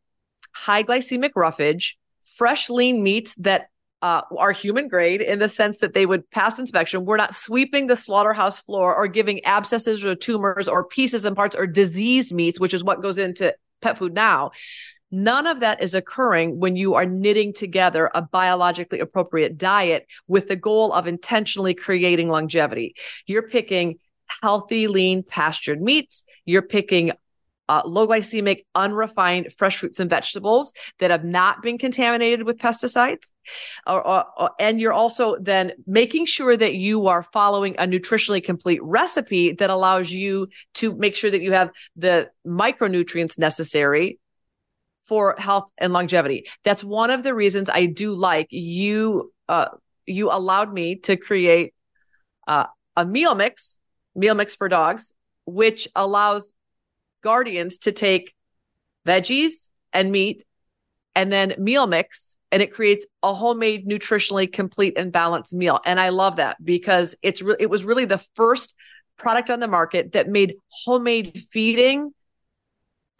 high 0.52 0.82
glycemic 0.82 1.32
roughage, 1.36 1.98
fresh 2.36 2.70
lean 2.70 3.02
meats 3.02 3.34
that 3.36 3.68
uh, 4.02 4.22
are 4.38 4.52
human 4.52 4.88
grade 4.88 5.20
in 5.20 5.38
the 5.38 5.48
sense 5.48 5.78
that 5.80 5.92
they 5.92 6.06
would 6.06 6.30
pass 6.30 6.58
inspection. 6.58 7.04
We're 7.04 7.16
not 7.16 7.34
sweeping 7.34 7.88
the 7.88 7.96
slaughterhouse 7.96 8.58
floor 8.60 8.94
or 8.94 9.06
giving 9.06 9.44
abscesses 9.44 10.04
or 10.04 10.14
tumors 10.14 10.68
or 10.68 10.84
pieces 10.84 11.24
and 11.24 11.36
parts 11.36 11.56
or 11.56 11.66
disease 11.66 12.32
meats, 12.32 12.58
which 12.58 12.74
is 12.74 12.84
what 12.84 13.02
goes 13.02 13.18
into 13.18 13.54
pet 13.80 13.98
food 13.98 14.14
now. 14.14 14.52
None 15.16 15.46
of 15.46 15.60
that 15.60 15.82
is 15.82 15.94
occurring 15.94 16.58
when 16.60 16.76
you 16.76 16.92
are 16.92 17.06
knitting 17.06 17.54
together 17.54 18.10
a 18.14 18.20
biologically 18.20 19.00
appropriate 19.00 19.56
diet 19.56 20.06
with 20.28 20.48
the 20.48 20.56
goal 20.56 20.92
of 20.92 21.06
intentionally 21.06 21.72
creating 21.72 22.28
longevity. 22.28 22.94
You're 23.26 23.48
picking 23.48 23.98
healthy, 24.42 24.88
lean, 24.88 25.22
pastured 25.22 25.80
meats. 25.80 26.22
You're 26.44 26.60
picking 26.60 27.12
uh, 27.66 27.80
low 27.86 28.06
glycemic, 28.06 28.66
unrefined 28.74 29.54
fresh 29.56 29.78
fruits 29.78 30.00
and 30.00 30.10
vegetables 30.10 30.74
that 30.98 31.10
have 31.10 31.24
not 31.24 31.62
been 31.62 31.78
contaminated 31.78 32.44
with 32.44 32.58
pesticides. 32.58 33.32
Or, 33.86 34.06
or, 34.06 34.26
or, 34.36 34.50
and 34.60 34.78
you're 34.78 34.92
also 34.92 35.38
then 35.40 35.72
making 35.86 36.26
sure 36.26 36.58
that 36.58 36.74
you 36.74 37.06
are 37.06 37.22
following 37.22 37.74
a 37.78 37.86
nutritionally 37.86 38.44
complete 38.44 38.82
recipe 38.82 39.52
that 39.52 39.70
allows 39.70 40.10
you 40.10 40.48
to 40.74 40.94
make 40.94 41.16
sure 41.16 41.30
that 41.30 41.40
you 41.40 41.52
have 41.52 41.70
the 41.96 42.28
micronutrients 42.46 43.38
necessary 43.38 44.18
for 45.06 45.34
health 45.38 45.70
and 45.78 45.92
longevity. 45.92 46.46
That's 46.64 46.84
one 46.84 47.10
of 47.10 47.22
the 47.22 47.34
reasons 47.34 47.70
I 47.70 47.86
do 47.86 48.14
like 48.14 48.48
you. 48.50 49.32
Uh, 49.48 49.68
you 50.06 50.30
allowed 50.30 50.72
me 50.72 50.96
to 50.96 51.16
create 51.16 51.74
uh, 52.46 52.66
a 52.96 53.04
meal 53.04 53.34
mix, 53.34 53.78
meal 54.14 54.34
mix 54.34 54.54
for 54.54 54.68
dogs, 54.68 55.14
which 55.46 55.88
allows 55.94 56.52
guardians 57.22 57.78
to 57.78 57.92
take 57.92 58.34
veggies 59.06 59.70
and 59.92 60.10
meat 60.10 60.44
and 61.14 61.32
then 61.32 61.54
meal 61.58 61.86
mix 61.86 62.38
and 62.52 62.62
it 62.62 62.72
creates 62.72 63.06
a 63.22 63.32
homemade 63.32 63.88
nutritionally 63.88 64.52
complete 64.52 64.94
and 64.96 65.10
balanced 65.10 65.54
meal 65.54 65.80
and 65.84 65.98
i 65.98 66.10
love 66.10 66.36
that 66.36 66.62
because 66.62 67.16
it's 67.22 67.42
re- 67.42 67.56
it 67.58 67.70
was 67.70 67.84
really 67.84 68.04
the 68.04 68.22
first 68.34 68.74
product 69.16 69.50
on 69.50 69.60
the 69.60 69.68
market 69.68 70.12
that 70.12 70.28
made 70.28 70.56
homemade 70.84 71.42
feeding 71.50 72.12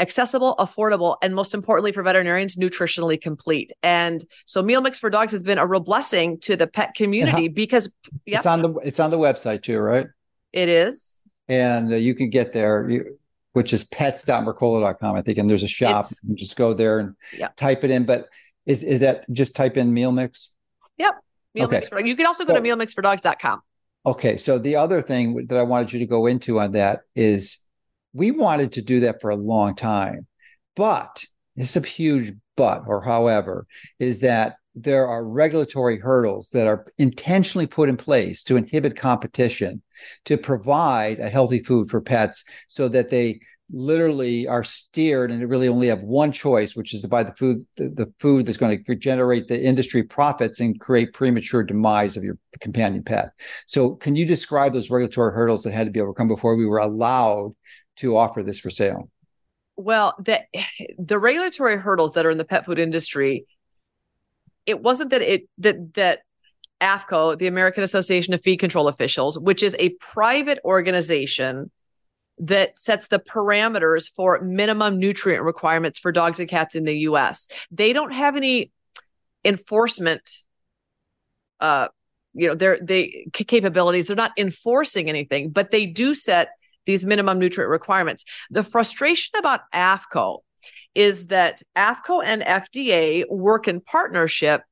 accessible, 0.00 0.54
affordable, 0.58 1.16
and 1.22 1.34
most 1.34 1.54
importantly 1.54 1.92
for 1.92 2.02
veterinarians, 2.02 2.56
nutritionally 2.56 3.20
complete. 3.20 3.72
And 3.82 4.24
so 4.44 4.62
Meal 4.62 4.80
Mix 4.80 4.98
for 4.98 5.10
Dogs 5.10 5.32
has 5.32 5.42
been 5.42 5.58
a 5.58 5.66
real 5.66 5.80
blessing 5.80 6.38
to 6.40 6.56
the 6.56 6.66
pet 6.66 6.94
community 6.94 7.48
because 7.48 7.90
yep, 8.24 8.38
it's 8.38 8.46
on 8.46 8.62
the 8.62 8.74
it's 8.76 9.00
on 9.00 9.10
the 9.10 9.18
website 9.18 9.62
too, 9.62 9.78
right? 9.78 10.06
It 10.52 10.68
is. 10.68 11.22
And 11.48 11.92
uh, 11.92 11.96
you 11.96 12.14
can 12.14 12.30
get 12.30 12.52
there, 12.52 12.88
you, 12.88 13.18
which 13.52 13.72
is 13.72 13.84
pets.mercola.com, 13.84 15.16
I 15.16 15.22
think. 15.22 15.38
And 15.38 15.48
there's 15.48 15.62
a 15.62 15.68
shop. 15.68 16.06
you 16.26 16.34
just 16.34 16.56
go 16.56 16.74
there 16.74 16.98
and 16.98 17.14
yep. 17.38 17.56
type 17.56 17.84
it 17.84 17.90
in. 17.90 18.04
But 18.04 18.26
is 18.66 18.82
is 18.82 19.00
that 19.00 19.24
just 19.32 19.56
type 19.56 19.76
in 19.76 19.92
meal 19.92 20.12
mix? 20.12 20.54
Yep. 20.98 21.14
Meal 21.54 21.64
okay. 21.66 21.76
Mix 21.76 21.88
for, 21.88 22.04
you 22.04 22.16
can 22.16 22.26
also 22.26 22.44
go 22.44 22.54
so, 22.54 22.60
to 22.60 22.68
mealmixfordogs.com. 22.68 23.60
Okay. 24.04 24.36
So 24.36 24.58
the 24.58 24.76
other 24.76 25.00
thing 25.00 25.46
that 25.46 25.58
I 25.58 25.62
wanted 25.62 25.92
you 25.92 26.00
to 26.00 26.06
go 26.06 26.26
into 26.26 26.60
on 26.60 26.72
that 26.72 27.00
is 27.14 27.65
we 28.16 28.30
wanted 28.30 28.72
to 28.72 28.82
do 28.82 29.00
that 29.00 29.20
for 29.20 29.30
a 29.30 29.36
long 29.36 29.74
time. 29.74 30.26
But 30.74 31.24
it's 31.54 31.76
a 31.76 31.80
huge 31.80 32.34
but, 32.56 32.82
or 32.86 33.02
however, 33.02 33.66
is 33.98 34.20
that 34.20 34.56
there 34.74 35.06
are 35.06 35.24
regulatory 35.24 35.98
hurdles 35.98 36.50
that 36.50 36.66
are 36.66 36.84
intentionally 36.98 37.66
put 37.66 37.88
in 37.88 37.96
place 37.96 38.42
to 38.44 38.56
inhibit 38.56 38.96
competition 38.96 39.82
to 40.26 40.36
provide 40.36 41.18
a 41.18 41.30
healthy 41.30 41.60
food 41.60 41.88
for 41.88 42.00
pets 42.00 42.44
so 42.68 42.88
that 42.88 43.08
they 43.08 43.40
literally 43.72 44.46
are 44.46 44.62
steered 44.62 45.30
and 45.30 45.48
really 45.50 45.66
only 45.66 45.88
have 45.88 46.02
one 46.02 46.30
choice 46.30 46.76
which 46.76 46.94
is 46.94 47.02
to 47.02 47.08
buy 47.08 47.24
the 47.24 47.34
food 47.34 47.66
the, 47.76 47.88
the, 47.88 48.12
food 48.20 48.46
that's 48.46 48.56
going 48.56 48.84
to 48.84 48.94
generate 48.94 49.48
the 49.48 49.60
industry 49.60 50.04
profits 50.04 50.60
and 50.60 50.78
create 50.78 51.12
premature 51.12 51.64
demise 51.64 52.16
of 52.16 52.22
your 52.22 52.38
companion 52.60 53.02
pet 53.02 53.32
so 53.66 53.96
can 53.96 54.14
you 54.14 54.24
describe 54.24 54.72
those 54.72 54.88
regulatory 54.88 55.32
hurdles 55.32 55.64
that 55.64 55.72
had 55.72 55.84
to 55.84 55.90
be 55.90 56.00
overcome 56.00 56.28
before 56.28 56.54
we 56.54 56.64
were 56.64 56.78
allowed 56.78 57.52
to 57.96 58.16
offer 58.16 58.42
this 58.42 58.58
for 58.58 58.70
sale? 58.70 59.10
Well, 59.76 60.14
the 60.18 60.42
the 60.98 61.18
regulatory 61.18 61.76
hurdles 61.76 62.14
that 62.14 62.26
are 62.26 62.30
in 62.30 62.38
the 62.38 62.44
pet 62.44 62.64
food 62.64 62.78
industry 62.78 63.46
it 64.66 64.82
wasn't 64.82 65.10
that 65.10 65.22
it 65.22 65.48
that 65.58 65.94
that 65.94 66.20
AAFCO, 66.80 67.38
the 67.38 67.46
American 67.46 67.82
Association 67.82 68.34
of 68.34 68.42
Feed 68.42 68.58
Control 68.58 68.88
Officials, 68.88 69.38
which 69.38 69.62
is 69.62 69.74
a 69.78 69.90
private 70.00 70.58
organization 70.64 71.70
that 72.38 72.76
sets 72.76 73.08
the 73.08 73.18
parameters 73.18 74.10
for 74.14 74.38
minimum 74.42 74.98
nutrient 74.98 75.42
requirements 75.42 75.98
for 75.98 76.12
dogs 76.12 76.38
and 76.38 76.50
cats 76.50 76.74
in 76.74 76.84
the 76.84 76.98
US. 76.98 77.48
They 77.70 77.94
don't 77.94 78.12
have 78.12 78.36
any 78.36 78.72
enforcement 79.44 80.28
uh 81.60 81.88
you 82.34 82.48
know 82.48 82.54
their 82.54 82.78
they 82.82 83.28
capabilities 83.32 84.06
they're 84.06 84.16
not 84.16 84.32
enforcing 84.36 85.08
anything 85.08 85.50
but 85.50 85.70
they 85.70 85.86
do 85.86 86.14
set 86.14 86.48
these 86.86 87.04
minimum 87.04 87.38
nutrient 87.38 87.70
requirements 87.70 88.24
the 88.50 88.62
frustration 88.62 89.38
about 89.38 89.60
AAFCO 89.72 90.38
is 90.94 91.26
that 91.26 91.62
AAFCO 91.76 92.24
and 92.24 92.42
FDA 92.42 93.24
work 93.28 93.68
in 93.68 93.80
partnership 93.80 94.62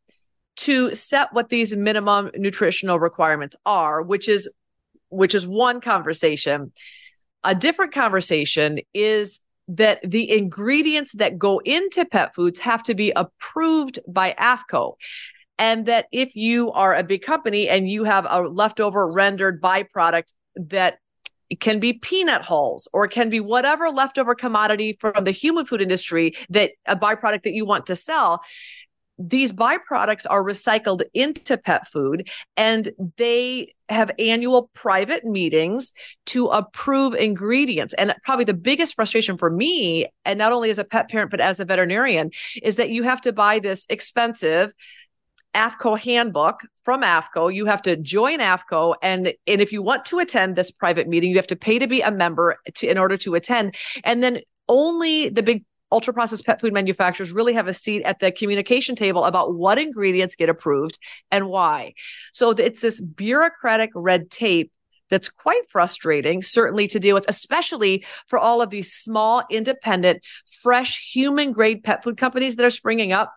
to 0.56 0.94
set 0.94 1.32
what 1.32 1.48
these 1.48 1.74
minimum 1.74 2.30
nutritional 2.36 2.98
requirements 2.98 3.56
are 3.66 4.02
which 4.02 4.28
is 4.28 4.48
which 5.08 5.34
is 5.34 5.46
one 5.46 5.80
conversation 5.80 6.72
a 7.44 7.54
different 7.54 7.92
conversation 7.92 8.80
is 8.94 9.40
that 9.68 10.00
the 10.02 10.30
ingredients 10.30 11.12
that 11.12 11.38
go 11.38 11.60
into 11.64 12.04
pet 12.04 12.34
foods 12.34 12.58
have 12.58 12.82
to 12.84 12.94
be 12.94 13.12
approved 13.14 13.98
by 14.08 14.34
AAFCO. 14.38 14.94
And 15.58 15.86
that 15.86 16.06
if 16.10 16.34
you 16.34 16.72
are 16.72 16.94
a 16.94 17.04
big 17.04 17.22
company 17.22 17.68
and 17.68 17.88
you 17.88 18.04
have 18.04 18.26
a 18.28 18.40
leftover 18.40 19.08
rendered 19.08 19.62
byproduct 19.62 20.32
that 20.56 20.98
can 21.60 21.80
be 21.80 21.94
peanut 21.94 22.42
hulls 22.42 22.88
or 22.92 23.04
it 23.04 23.10
can 23.10 23.28
be 23.28 23.40
whatever 23.40 23.90
leftover 23.90 24.34
commodity 24.34 24.96
from 25.00 25.24
the 25.24 25.30
human 25.30 25.64
food 25.64 25.80
industry 25.80 26.34
that 26.50 26.72
a 26.86 26.96
byproduct 26.96 27.42
that 27.42 27.52
you 27.52 27.64
want 27.64 27.86
to 27.86 27.96
sell, 27.96 28.42
these 29.18 29.52
byproducts 29.52 30.26
are 30.28 30.42
recycled 30.42 31.02
into 31.14 31.56
pet 31.56 31.86
food 31.86 32.28
and 32.56 32.90
they 33.16 33.72
have 33.88 34.10
annual 34.18 34.70
private 34.74 35.24
meetings 35.24 35.92
to 36.26 36.46
approve 36.46 37.14
ingredients. 37.14 37.94
And 37.94 38.14
probably 38.24 38.44
the 38.44 38.54
biggest 38.54 38.94
frustration 38.94 39.38
for 39.38 39.50
me, 39.50 40.06
and 40.24 40.38
not 40.38 40.52
only 40.52 40.70
as 40.70 40.78
a 40.78 40.84
pet 40.84 41.08
parent, 41.08 41.30
but 41.30 41.40
as 41.40 41.60
a 41.60 41.64
veterinarian, 41.64 42.30
is 42.62 42.76
that 42.76 42.90
you 42.90 43.04
have 43.04 43.20
to 43.20 43.32
buy 43.32 43.60
this 43.60 43.86
expensive 43.88 44.72
AAFCO 45.54 45.98
handbook 45.98 46.60
from 46.82 47.02
AAFCO. 47.02 47.54
You 47.54 47.66
have 47.66 47.82
to 47.82 47.96
join 47.96 48.38
AAFCO. 48.38 48.96
and 49.02 49.32
and 49.46 49.60
if 49.60 49.72
you 49.72 49.82
want 49.82 50.04
to 50.06 50.18
attend 50.18 50.56
this 50.56 50.70
private 50.70 51.08
meeting, 51.08 51.30
you 51.30 51.36
have 51.36 51.46
to 51.48 51.56
pay 51.56 51.78
to 51.78 51.86
be 51.86 52.00
a 52.00 52.10
member 52.10 52.56
to, 52.74 52.88
in 52.88 52.98
order 52.98 53.16
to 53.18 53.34
attend. 53.34 53.74
And 54.02 54.22
then 54.22 54.40
only 54.68 55.28
the 55.28 55.42
big 55.42 55.64
ultra 55.92 56.12
processed 56.12 56.44
pet 56.44 56.60
food 56.60 56.72
manufacturers 56.72 57.30
really 57.30 57.52
have 57.54 57.68
a 57.68 57.74
seat 57.74 58.02
at 58.02 58.18
the 58.18 58.32
communication 58.32 58.96
table 58.96 59.24
about 59.24 59.54
what 59.54 59.78
ingredients 59.78 60.34
get 60.34 60.48
approved 60.48 60.98
and 61.30 61.46
why. 61.46 61.94
So 62.32 62.50
it's 62.50 62.80
this 62.80 63.00
bureaucratic 63.00 63.90
red 63.94 64.30
tape 64.30 64.72
that's 65.10 65.28
quite 65.28 65.68
frustrating, 65.68 66.42
certainly 66.42 66.88
to 66.88 66.98
deal 66.98 67.14
with, 67.14 67.26
especially 67.28 68.04
for 68.26 68.38
all 68.38 68.62
of 68.62 68.70
these 68.70 68.92
small, 68.92 69.44
independent, 69.50 70.22
fresh, 70.62 71.12
human 71.12 71.52
grade 71.52 71.84
pet 71.84 72.02
food 72.02 72.16
companies 72.16 72.56
that 72.56 72.66
are 72.66 72.70
springing 72.70 73.12
up. 73.12 73.32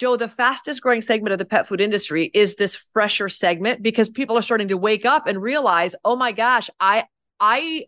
Joe, 0.00 0.16
the 0.16 0.28
fastest 0.28 0.80
growing 0.80 1.02
segment 1.02 1.34
of 1.34 1.38
the 1.38 1.44
pet 1.44 1.68
food 1.68 1.78
industry 1.78 2.30
is 2.32 2.56
this 2.56 2.74
fresher 2.74 3.28
segment 3.28 3.82
because 3.82 4.08
people 4.08 4.38
are 4.38 4.40
starting 4.40 4.68
to 4.68 4.78
wake 4.78 5.04
up 5.04 5.26
and 5.26 5.42
realize, 5.42 5.94
oh 6.06 6.16
my 6.16 6.32
gosh, 6.32 6.70
I 6.80 7.04
I 7.38 7.84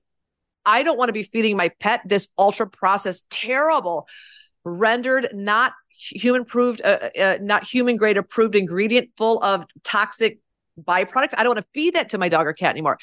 I 0.66 0.82
don't 0.82 0.98
want 0.98 1.08
to 1.08 1.14
be 1.14 1.22
feeding 1.22 1.56
my 1.56 1.70
pet 1.80 2.02
this 2.04 2.28
ultra 2.36 2.68
processed, 2.68 3.30
terrible, 3.30 4.06
rendered, 4.62 5.30
not 5.32 5.72
human 5.88 6.44
proved, 6.44 6.82
uh, 6.84 6.98
uh, 7.16 7.18
uh, 7.18 7.38
not 7.40 7.64
human 7.64 7.96
grade 7.96 8.18
approved 8.18 8.56
ingredient 8.56 9.08
full 9.16 9.42
of 9.42 9.64
toxic 9.82 10.38
byproducts. 10.78 11.32
I 11.34 11.44
don't 11.44 11.54
want 11.54 11.60
to 11.60 11.72
feed 11.72 11.94
that 11.94 12.10
to 12.10 12.18
my 12.18 12.28
dog 12.28 12.46
or 12.46 12.52
cat 12.52 12.72
anymore. 12.72 12.98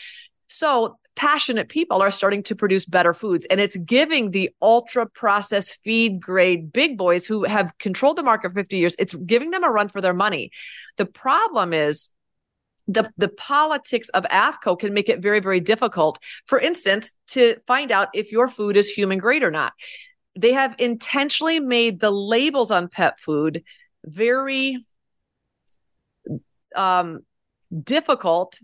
So 0.49 0.99
passionate 1.19 1.67
people 1.67 2.01
are 2.01 2.11
starting 2.11 2.41
to 2.41 2.55
produce 2.55 2.85
better 2.85 3.13
foods 3.13 3.45
and 3.51 3.59
it's 3.59 3.75
giving 3.75 4.31
the 4.31 4.49
ultra 4.61 5.05
processed 5.05 5.77
feed 5.83 6.21
grade 6.21 6.71
big 6.71 6.97
boys 6.97 7.27
who 7.27 7.43
have 7.43 7.77
controlled 7.77 8.15
the 8.15 8.23
market 8.23 8.53
for 8.53 8.59
50 8.59 8.77
years 8.77 8.95
it's 8.97 9.13
giving 9.13 9.51
them 9.51 9.65
a 9.65 9.69
run 9.69 9.89
for 9.89 9.99
their 9.99 10.13
money 10.13 10.49
the 10.95 11.05
problem 11.05 11.73
is 11.73 12.07
the, 12.87 13.11
the 13.17 13.27
politics 13.27 14.07
of 14.09 14.23
AAFCO 14.23 14.79
can 14.79 14.95
make 14.95 15.09
it 15.09 15.19
very, 15.19 15.39
very 15.39 15.59
difficult, 15.59 16.17
for 16.47 16.59
instance, 16.59 17.13
to 17.27 17.55
find 17.67 17.91
out 17.91 18.07
if 18.15 18.31
your 18.31 18.47
food 18.49 18.75
is 18.75 18.89
human 18.89 19.19
grade 19.19 19.43
or 19.43 19.51
not. 19.51 19.73
They 20.35 20.53
have 20.53 20.73
intentionally 20.79 21.59
made 21.59 21.99
the 21.99 22.09
labels 22.09 22.71
on 22.71 22.87
pet 22.87 23.19
food 23.19 23.63
very 24.03 24.83
um, 26.75 27.19
difficult 27.83 28.59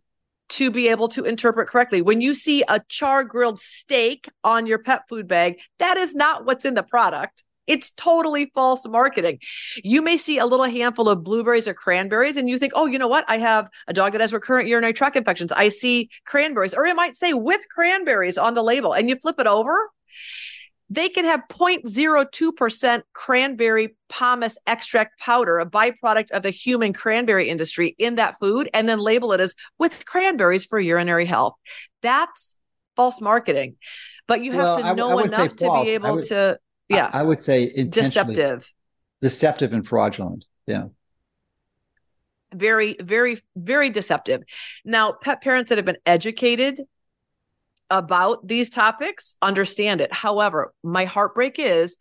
to 0.55 0.71
be 0.71 0.87
able 0.87 1.09
to 1.09 1.23
interpret 1.23 1.67
correctly. 1.67 2.01
When 2.01 2.21
you 2.21 2.33
see 2.33 2.63
a 2.67 2.81
char 2.87 3.23
grilled 3.23 3.59
steak 3.59 4.29
on 4.43 4.65
your 4.65 4.79
pet 4.79 5.03
food 5.09 5.27
bag, 5.27 5.59
that 5.79 5.97
is 5.97 6.15
not 6.15 6.45
what's 6.45 6.65
in 6.65 6.75
the 6.75 6.83
product. 6.83 7.43
It's 7.67 7.89
totally 7.89 8.51
false 8.53 8.87
marketing. 8.87 9.39
You 9.83 10.01
may 10.01 10.17
see 10.17 10.37
a 10.37 10.45
little 10.45 10.67
handful 10.67 11.09
of 11.09 11.23
blueberries 11.23 11.67
or 11.67 11.73
cranberries, 11.73 12.37
and 12.37 12.47
you 12.47 12.57
think, 12.59 12.73
oh, 12.75 12.85
you 12.85 12.99
know 12.99 13.07
what? 13.07 13.25
I 13.27 13.37
have 13.39 13.69
a 13.87 13.93
dog 13.93 14.11
that 14.11 14.21
has 14.21 14.33
recurrent 14.33 14.69
urinary 14.69 14.93
tract 14.93 15.15
infections. 15.15 15.51
I 15.51 15.69
see 15.69 16.09
cranberries, 16.25 16.73
or 16.73 16.85
it 16.85 16.95
might 16.95 17.17
say 17.17 17.33
with 17.33 17.61
cranberries 17.73 18.37
on 18.37 18.53
the 18.53 18.63
label, 18.63 18.93
and 18.93 19.09
you 19.09 19.15
flip 19.15 19.39
it 19.39 19.47
over. 19.47 19.89
They 20.89 21.09
can 21.09 21.25
have 21.25 21.41
0.02% 21.49 23.01
cranberry 23.13 23.95
pomace 24.09 24.55
extract 24.67 25.19
powder, 25.19 25.59
a 25.59 25.65
byproduct 25.65 26.31
of 26.31 26.43
the 26.43 26.51
human 26.51 26.93
cranberry 26.93 27.49
industry, 27.49 27.95
in 27.97 28.15
that 28.15 28.37
food, 28.39 28.69
and 28.73 28.87
then 28.87 28.99
label 28.99 29.33
it 29.33 29.39
as 29.39 29.55
with 29.79 30.05
cranberries 30.05 30.65
for 30.65 30.79
urinary 30.79 31.25
health. 31.25 31.55
That's 32.01 32.55
false 32.95 33.19
marketing. 33.19 33.77
But 34.27 34.41
you 34.41 34.51
have 34.53 34.63
well, 34.63 34.77
to 34.77 34.95
know 34.95 35.19
enough 35.19 35.55
to 35.57 35.83
be 35.83 35.91
able 35.91 36.15
would, 36.15 36.25
to 36.25 36.59
yeah 36.89 37.09
i, 37.13 37.19
I 37.19 37.23
would 37.23 37.41
say 37.41 37.83
deceptive 37.85 38.71
deceptive 39.21 39.73
and 39.73 39.85
fraudulent 39.85 40.45
yeah 40.67 40.85
very 42.53 42.95
very 42.99 43.39
very 43.55 43.89
deceptive 43.89 44.43
now 44.83 45.11
pet 45.13 45.41
parents 45.41 45.69
that 45.69 45.77
have 45.77 45.85
been 45.85 45.97
educated 46.05 46.81
about 47.89 48.47
these 48.47 48.69
topics 48.69 49.35
understand 49.41 50.01
it. 50.01 50.11
However 50.13 50.73
my 50.83 51.05
heartbreak 51.05 51.59
is 51.59 51.97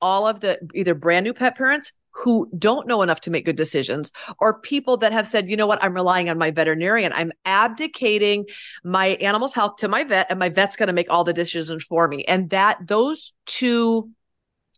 all 0.00 0.26
of 0.26 0.40
the 0.40 0.58
either 0.74 0.94
brand 0.94 1.24
new 1.24 1.32
pet 1.32 1.56
parents 1.56 1.92
who 2.10 2.48
don't 2.58 2.86
know 2.86 3.02
enough 3.02 3.20
to 3.20 3.30
make 3.30 3.44
good 3.44 3.56
decisions 3.56 4.10
or 4.40 4.60
people 4.60 4.96
that 4.96 5.12
have 5.12 5.26
said 5.26 5.48
you 5.48 5.56
know 5.56 5.66
what? 5.66 5.82
I'm 5.84 5.94
relying 5.94 6.30
on 6.30 6.38
my 6.38 6.50
veterinarian. 6.50 7.12
I'm 7.12 7.32
abdicating 7.44 8.46
my 8.84 9.08
animal's 9.08 9.54
health 9.54 9.76
to 9.76 9.88
my 9.88 10.04
vet 10.04 10.26
and 10.30 10.38
my 10.38 10.48
vet's 10.48 10.76
going 10.76 10.86
to 10.86 10.94
make 10.94 11.10
all 11.10 11.24
the 11.24 11.34
decisions 11.34 11.84
for 11.84 12.08
me. 12.08 12.24
And 12.24 12.50
that 12.50 12.78
those 12.86 13.34
two 13.44 14.10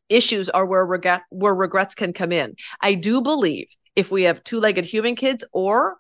issues 0.09 0.49
are 0.49 0.67
where 0.67 0.85
regret 0.85 1.23
where 1.31 1.55
regrets 1.55 1.95
can 1.95 2.13
come 2.13 2.33
in. 2.33 2.57
I 2.81 2.95
do 2.95 3.21
believe 3.21 3.69
if 3.95 4.11
we 4.11 4.25
have 4.25 4.43
two-legged 4.45 4.85
human 4.85 5.17
kids 5.17 5.45
or 5.53 5.97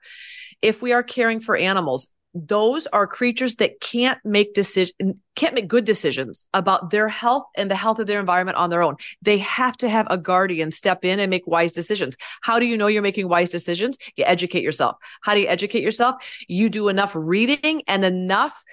if 0.62 0.82
we 0.82 0.92
are 0.92 1.02
caring 1.02 1.40
for 1.40 1.56
animals, 1.56 2.09
those 2.47 2.86
are 2.89 3.07
creatures 3.07 3.57
that 3.57 3.80
can't 3.80 4.18
make 4.24 4.55
decision 4.55 5.20
can't 5.34 5.55
make 5.55 5.68
good 5.68 5.84
decisions 5.84 6.47
about 6.53 6.91
their 6.91 7.09
health 7.09 7.45
and 7.57 7.70
the 7.70 7.76
health 7.76 8.01
of 8.01 8.09
their 8.09 8.18
environment 8.18 8.57
on 8.57 8.70
their 8.70 8.82
own. 8.82 8.97
They 9.22 9.39
have 9.39 9.76
to 9.78 9.89
have 9.89 10.09
a 10.11 10.18
guardian 10.18 10.72
step 10.72 11.05
in 11.05 11.20
and 11.20 11.30
make 11.30 11.47
wise 11.47 11.70
decisions. 11.70 12.16
How 12.41 12.59
do 12.59 12.66
you 12.66 12.76
know 12.76 12.89
you're 12.89 13.03
making 13.03 13.28
wise 13.28 13.51
decisions? 13.51 13.99
You 14.16 14.24
educate 14.26 14.64
yourself. 14.64 14.97
How 15.22 15.34
do 15.34 15.41
you 15.41 15.47
educate 15.47 15.82
yourself? 15.82 16.16
You 16.49 16.68
do 16.68 16.89
enough 16.89 17.12
reading 17.14 17.82
and 17.86 18.05
enough 18.05 18.64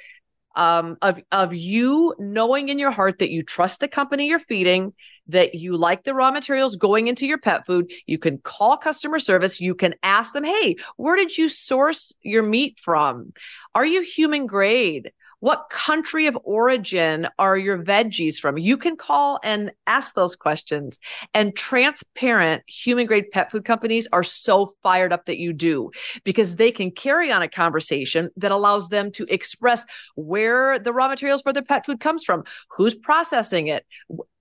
um, 0.55 0.97
of 1.01 1.22
of 1.32 1.53
you 1.53 2.16
knowing 2.18 2.70
in 2.70 2.80
your 2.80 2.91
heart 2.91 3.20
that 3.20 3.30
you 3.30 3.43
trust 3.43 3.80
the 3.80 3.88
company 3.88 4.28
you're 4.28 4.39
feeding 4.39 4.93
that 5.28 5.55
you 5.55 5.76
like 5.78 6.03
the 6.03 6.13
raw 6.13 6.32
materials 6.32 6.76
going 6.76 7.07
into 7.07 7.26
your 7.26 7.38
pet 7.38 7.65
food, 7.65 7.91
you 8.05 8.17
can 8.17 8.38
call 8.39 8.78
customer 8.78 9.19
service. 9.19 9.59
You 9.59 9.76
can 9.76 9.95
ask 10.03 10.34
them, 10.34 10.43
hey, 10.43 10.76
where 10.97 11.15
did 11.15 11.38
you 11.38 11.49
source 11.49 12.13
your 12.21 12.43
meat 12.43 12.78
from? 12.80 13.34
Are 13.73 13.86
you 13.86 14.01
human 14.01 14.45
grade? 14.45 15.11
What 15.45 15.69
country 15.69 16.25
of 16.25 16.35
origin 16.43 17.27
are 17.37 17.55
your 17.55 17.77
veggies 17.77 18.39
from? 18.39 18.57
You 18.57 18.77
can 18.77 18.97
call 18.97 19.39
and 19.43 19.71
ask 19.85 20.15
those 20.15 20.35
questions. 20.35 20.97
And 21.35 21.55
transparent 21.55 22.63
human 22.65 23.05
grade 23.05 23.29
pet 23.29 23.51
food 23.51 23.63
companies 23.63 24.07
are 24.11 24.23
so 24.23 24.71
fired 24.81 25.13
up 25.13 25.25
that 25.25 25.37
you 25.37 25.53
do 25.53 25.91
because 26.23 26.55
they 26.55 26.71
can 26.71 26.89
carry 26.89 27.31
on 27.31 27.43
a 27.43 27.47
conversation 27.47 28.31
that 28.37 28.51
allows 28.51 28.89
them 28.89 29.11
to 29.11 29.31
express 29.31 29.85
where 30.15 30.79
the 30.79 30.91
raw 30.91 31.07
materials 31.07 31.43
for 31.43 31.53
their 31.53 31.61
pet 31.61 31.85
food 31.85 31.99
comes 31.99 32.23
from, 32.23 32.43
who's 32.69 32.95
processing 32.95 33.67
it. 33.67 33.85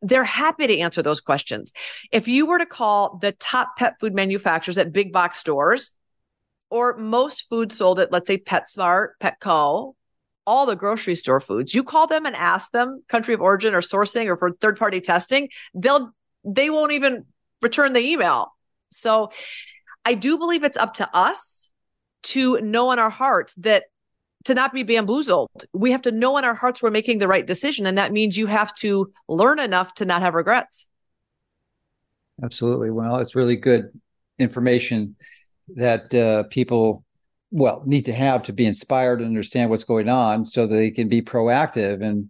They're 0.00 0.24
happy 0.24 0.66
to 0.68 0.78
answer 0.78 1.02
those 1.02 1.20
questions. 1.20 1.74
If 2.12 2.28
you 2.28 2.46
were 2.46 2.60
to 2.60 2.64
call 2.64 3.18
the 3.18 3.32
top 3.32 3.76
pet 3.76 3.96
food 4.00 4.14
manufacturers 4.14 4.78
at 4.78 4.90
big 4.90 5.12
box 5.12 5.36
stores, 5.36 5.94
or 6.70 6.96
most 6.96 7.46
food 7.50 7.72
sold 7.72 7.98
at, 7.98 8.10
let's 8.10 8.26
say, 8.26 8.38
PetSmart, 8.38 9.08
Petco, 9.20 9.96
all 10.46 10.66
the 10.66 10.76
grocery 10.76 11.14
store 11.14 11.40
foods. 11.40 11.74
You 11.74 11.82
call 11.82 12.06
them 12.06 12.26
and 12.26 12.36
ask 12.36 12.70
them 12.72 13.02
country 13.08 13.34
of 13.34 13.40
origin 13.40 13.74
or 13.74 13.80
sourcing 13.80 14.26
or 14.26 14.36
for 14.36 14.52
third 14.52 14.78
party 14.78 15.00
testing, 15.00 15.48
they'll 15.74 16.12
they 16.44 16.70
won't 16.70 16.92
even 16.92 17.24
return 17.62 17.92
the 17.94 18.00
email. 18.00 18.54
So 18.90 19.30
I 20.04 20.14
do 20.14 20.36
believe 20.36 20.64
it's 20.64 20.76
up 20.76 20.94
to 20.94 21.08
us 21.16 21.70
to 22.24 22.60
know 22.60 22.92
in 22.92 22.98
our 22.98 23.10
hearts 23.10 23.54
that 23.56 23.84
to 24.44 24.54
not 24.54 24.72
be 24.72 24.82
bamboozled. 24.82 25.50
We 25.72 25.92
have 25.92 26.02
to 26.02 26.12
know 26.12 26.36
in 26.36 26.44
our 26.44 26.54
hearts 26.54 26.82
we're 26.82 26.90
making 26.90 27.18
the 27.18 27.28
right 27.28 27.46
decision. 27.46 27.86
And 27.86 27.96
that 27.96 28.12
means 28.12 28.36
you 28.36 28.46
have 28.46 28.74
to 28.76 29.12
learn 29.28 29.58
enough 29.58 29.94
to 29.94 30.04
not 30.04 30.22
have 30.22 30.34
regrets. 30.34 30.86
Absolutely. 32.42 32.90
Well, 32.90 33.18
it's 33.18 33.34
really 33.34 33.56
good 33.56 33.88
information 34.38 35.16
that 35.76 36.14
uh, 36.14 36.42
people, 36.44 37.04
well, 37.54 37.84
need 37.86 38.04
to 38.06 38.12
have 38.12 38.42
to 38.42 38.52
be 38.52 38.66
inspired 38.66 39.20
and 39.20 39.28
understand 39.28 39.70
what's 39.70 39.84
going 39.84 40.08
on 40.08 40.44
so 40.44 40.66
that 40.66 40.74
they 40.74 40.90
can 40.90 41.08
be 41.08 41.22
proactive. 41.22 42.02
And 42.02 42.28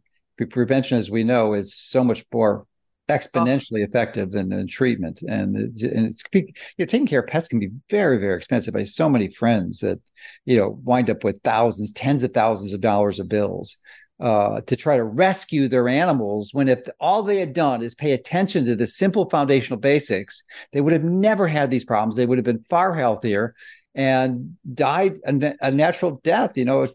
prevention, 0.50 0.98
as 0.98 1.10
we 1.10 1.24
know, 1.24 1.54
is 1.54 1.74
so 1.74 2.04
much 2.04 2.24
more 2.30 2.66
exponentially 3.08 3.80
oh. 3.80 3.84
effective 3.84 4.32
than, 4.32 4.50
than 4.50 4.66
treatment. 4.66 5.22
And 5.22 5.56
it's, 5.56 5.82
and 5.82 6.04
it's 6.04 6.22
you 6.34 6.52
know, 6.78 6.84
taking 6.84 7.06
care 7.06 7.20
of 7.20 7.26
pets 7.26 7.48
can 7.48 7.58
be 7.58 7.70
very, 7.88 8.18
very 8.18 8.36
expensive. 8.36 8.76
I 8.76 8.80
have 8.80 8.88
so 8.88 9.08
many 9.08 9.28
friends 9.28 9.80
that, 9.80 9.98
you 10.44 10.58
know, 10.58 10.78
wind 10.84 11.08
up 11.08 11.24
with 11.24 11.40
thousands, 11.42 11.94
tens 11.94 12.22
of 12.22 12.32
thousands 12.32 12.74
of 12.74 12.82
dollars 12.82 13.18
of 13.18 13.30
bills 13.30 13.78
uh, 14.24 14.62
to 14.62 14.74
try 14.74 14.96
to 14.96 15.04
rescue 15.04 15.68
their 15.68 15.86
animals 15.86 16.54
when 16.54 16.66
if 16.66 16.80
all 16.98 17.22
they 17.22 17.38
had 17.38 17.52
done 17.52 17.82
is 17.82 17.94
pay 17.94 18.12
attention 18.12 18.64
to 18.64 18.74
the 18.74 18.86
simple 18.86 19.28
foundational 19.28 19.78
basics, 19.78 20.42
they 20.72 20.80
would 20.80 20.94
have 20.94 21.04
never 21.04 21.46
had 21.46 21.70
these 21.70 21.84
problems. 21.84 22.16
They 22.16 22.24
would 22.24 22.38
have 22.38 22.44
been 22.44 22.62
far 22.62 22.94
healthier 22.94 23.54
and 23.94 24.56
died 24.72 25.16
a, 25.26 25.54
a 25.60 25.70
natural 25.70 26.22
death, 26.24 26.56
you 26.56 26.64
know, 26.64 26.86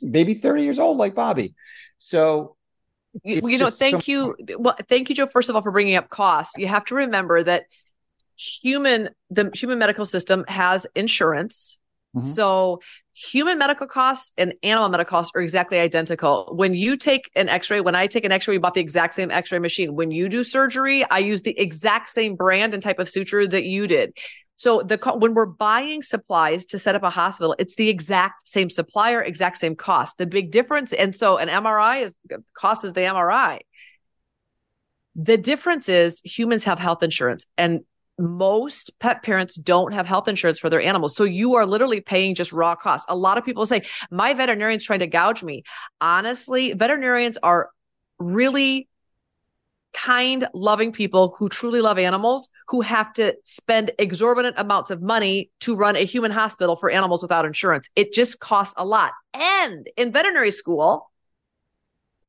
maybe 0.00 0.32
30 0.32 0.62
years 0.62 0.78
old 0.78 0.96
like 0.96 1.14
Bobby. 1.14 1.54
So 1.98 2.56
you, 3.22 3.46
you 3.46 3.58
know 3.58 3.68
thank 3.68 4.04
so- 4.04 4.10
you 4.10 4.36
well 4.58 4.76
thank 4.88 5.08
you 5.08 5.14
joe 5.14 5.26
first 5.26 5.48
of 5.48 5.56
all 5.56 5.62
for 5.62 5.72
bringing 5.72 5.94
up 5.94 6.10
cost 6.10 6.58
you 6.58 6.66
have 6.66 6.84
to 6.84 6.94
remember 6.94 7.42
that 7.42 7.64
human 8.36 9.08
the 9.30 9.50
human 9.54 9.78
medical 9.78 10.04
system 10.04 10.44
has 10.48 10.86
insurance 10.94 11.78
mm-hmm. 12.16 12.32
so 12.32 12.80
human 13.12 13.58
medical 13.58 13.86
costs 13.86 14.32
and 14.36 14.54
animal 14.62 14.88
medical 14.88 15.10
costs 15.10 15.32
are 15.34 15.40
exactly 15.40 15.78
identical 15.78 16.52
when 16.54 16.74
you 16.74 16.96
take 16.96 17.30
an 17.34 17.48
x-ray 17.48 17.80
when 17.80 17.94
i 17.94 18.06
take 18.06 18.24
an 18.24 18.32
x-ray 18.32 18.54
we 18.54 18.58
bought 18.58 18.74
the 18.74 18.80
exact 18.80 19.14
same 19.14 19.30
x-ray 19.30 19.58
machine 19.58 19.94
when 19.94 20.10
you 20.10 20.28
do 20.28 20.44
surgery 20.44 21.04
i 21.10 21.18
use 21.18 21.42
the 21.42 21.58
exact 21.58 22.08
same 22.08 22.36
brand 22.36 22.74
and 22.74 22.82
type 22.82 22.98
of 22.98 23.08
suture 23.08 23.46
that 23.46 23.64
you 23.64 23.86
did 23.86 24.12
so 24.56 24.82
the 24.82 24.98
when 25.18 25.34
we're 25.34 25.46
buying 25.46 26.02
supplies 26.02 26.64
to 26.66 26.78
set 26.78 26.96
up 26.96 27.02
a 27.02 27.10
hospital, 27.10 27.54
it's 27.58 27.76
the 27.76 27.90
exact 27.90 28.48
same 28.48 28.70
supplier, 28.70 29.22
exact 29.22 29.58
same 29.58 29.76
cost. 29.76 30.16
The 30.16 30.26
big 30.26 30.50
difference, 30.50 30.94
and 30.94 31.14
so 31.14 31.36
an 31.36 31.48
MRI 31.48 32.02
is 32.02 32.14
cost 32.54 32.84
is 32.84 32.94
the 32.94 33.02
MRI. 33.02 33.60
The 35.14 35.36
difference 35.36 35.90
is 35.90 36.22
humans 36.24 36.64
have 36.64 36.78
health 36.78 37.02
insurance, 37.02 37.44
and 37.58 37.80
most 38.18 38.98
pet 38.98 39.22
parents 39.22 39.56
don't 39.56 39.92
have 39.92 40.06
health 40.06 40.28
insurance 40.28 40.58
for 40.58 40.70
their 40.70 40.80
animals. 40.80 41.14
So 41.14 41.24
you 41.24 41.54
are 41.54 41.66
literally 41.66 42.00
paying 42.00 42.34
just 42.34 42.52
raw 42.52 42.74
costs. 42.74 43.06
A 43.08 43.16
lot 43.16 43.38
of 43.38 43.44
people 43.44 43.66
say, 43.66 43.82
My 44.10 44.34
veterinarian's 44.34 44.84
trying 44.84 45.00
to 45.00 45.06
gouge 45.06 45.42
me. 45.42 45.64
Honestly, 46.00 46.72
veterinarians 46.72 47.36
are 47.42 47.70
really 48.18 48.88
kind, 49.92 50.46
loving 50.52 50.92
people 50.92 51.34
who 51.38 51.48
truly 51.48 51.80
love 51.80 51.98
animals 51.98 52.48
who 52.68 52.82
have 52.82 53.12
to 53.14 53.34
spend 53.44 53.90
exorbitant 53.98 54.54
amounts 54.58 54.90
of 54.90 55.00
money 55.00 55.50
to 55.60 55.74
run 55.74 55.96
a 55.96 56.04
human 56.04 56.30
hospital 56.30 56.76
for 56.76 56.90
animals 56.90 57.22
without 57.22 57.46
insurance. 57.46 57.88
It 57.96 58.12
just 58.12 58.38
costs 58.38 58.74
a 58.76 58.84
lot. 58.84 59.12
And 59.32 59.88
in 59.96 60.12
veterinary 60.12 60.50
school, 60.50 61.10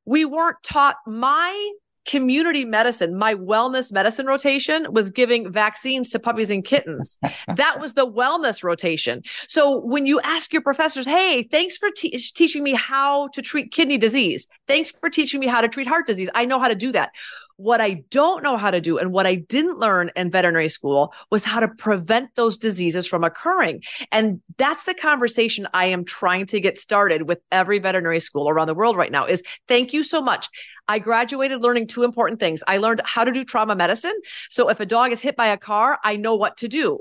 we 0.05 0.23
weren't 0.23 0.57
taught 0.63 0.95
my 1.05 1.71
community 2.07 2.65
medicine, 2.65 3.17
my 3.17 3.35
wellness 3.35 3.91
medicine 3.91 4.25
rotation 4.25 4.87
was 4.91 5.11
giving 5.11 5.51
vaccines 5.51 6.09
to 6.11 6.19
puppies 6.19 6.49
and 6.49 6.63
kittens. 6.65 7.17
that 7.55 7.79
was 7.79 7.93
the 7.93 8.09
wellness 8.09 8.63
rotation. 8.63 9.21
So 9.47 9.77
when 9.77 10.05
you 10.05 10.19
ask 10.21 10.51
your 10.51 10.61
professors, 10.61 11.05
hey, 11.05 11.43
thanks 11.43 11.77
for 11.77 11.89
te- 11.91 12.17
teaching 12.17 12.63
me 12.63 12.73
how 12.73 13.27
to 13.29 13.41
treat 13.41 13.71
kidney 13.71 13.97
disease, 13.97 14.47
thanks 14.67 14.91
for 14.91 15.09
teaching 15.09 15.39
me 15.39 15.47
how 15.47 15.61
to 15.61 15.67
treat 15.67 15.87
heart 15.87 16.07
disease, 16.07 16.29
I 16.33 16.45
know 16.45 16.59
how 16.59 16.69
to 16.69 16.75
do 16.75 16.91
that. 16.93 17.11
What 17.57 17.81
I 17.81 18.03
don't 18.11 18.43
know 18.43 18.55
how 18.55 18.71
to 18.71 18.79
do 18.79 18.97
and 18.97 19.11
what 19.11 19.25
I 19.25 19.35
didn't 19.35 19.79
learn 19.79 20.11
in 20.15 20.31
veterinary 20.31 20.69
school 20.69 21.13
was 21.31 21.43
how 21.43 21.59
to 21.59 21.67
prevent 21.67 22.35
those 22.35 22.55
diseases 22.55 23.07
from 23.07 23.23
occurring. 23.23 23.81
And 24.11 24.41
that's 24.57 24.85
the 24.85 24.93
conversation 24.93 25.67
I 25.73 25.85
am 25.85 26.05
trying 26.05 26.45
to 26.47 26.59
get 26.59 26.77
started 26.77 27.27
with 27.27 27.39
every 27.51 27.79
veterinary 27.79 28.19
school 28.19 28.47
around 28.47 28.67
the 28.67 28.75
world 28.75 28.95
right 28.95 29.11
now 29.11 29.25
is 29.25 29.43
thank 29.67 29.91
you 29.91 30.03
so 30.03 30.21
much. 30.21 30.47
I 30.87 30.99
graduated 30.99 31.61
learning 31.61 31.87
two 31.87 32.03
important 32.03 32.39
things. 32.39 32.63
I 32.67 32.77
learned 32.77 33.01
how 33.05 33.23
to 33.23 33.31
do 33.31 33.43
trauma 33.43 33.75
medicine. 33.75 34.15
So 34.49 34.69
if 34.69 34.79
a 34.79 34.85
dog 34.85 35.11
is 35.11 35.19
hit 35.19 35.35
by 35.35 35.47
a 35.47 35.57
car, 35.57 35.99
I 36.03 36.15
know 36.15 36.35
what 36.35 36.57
to 36.57 36.67
do. 36.67 36.99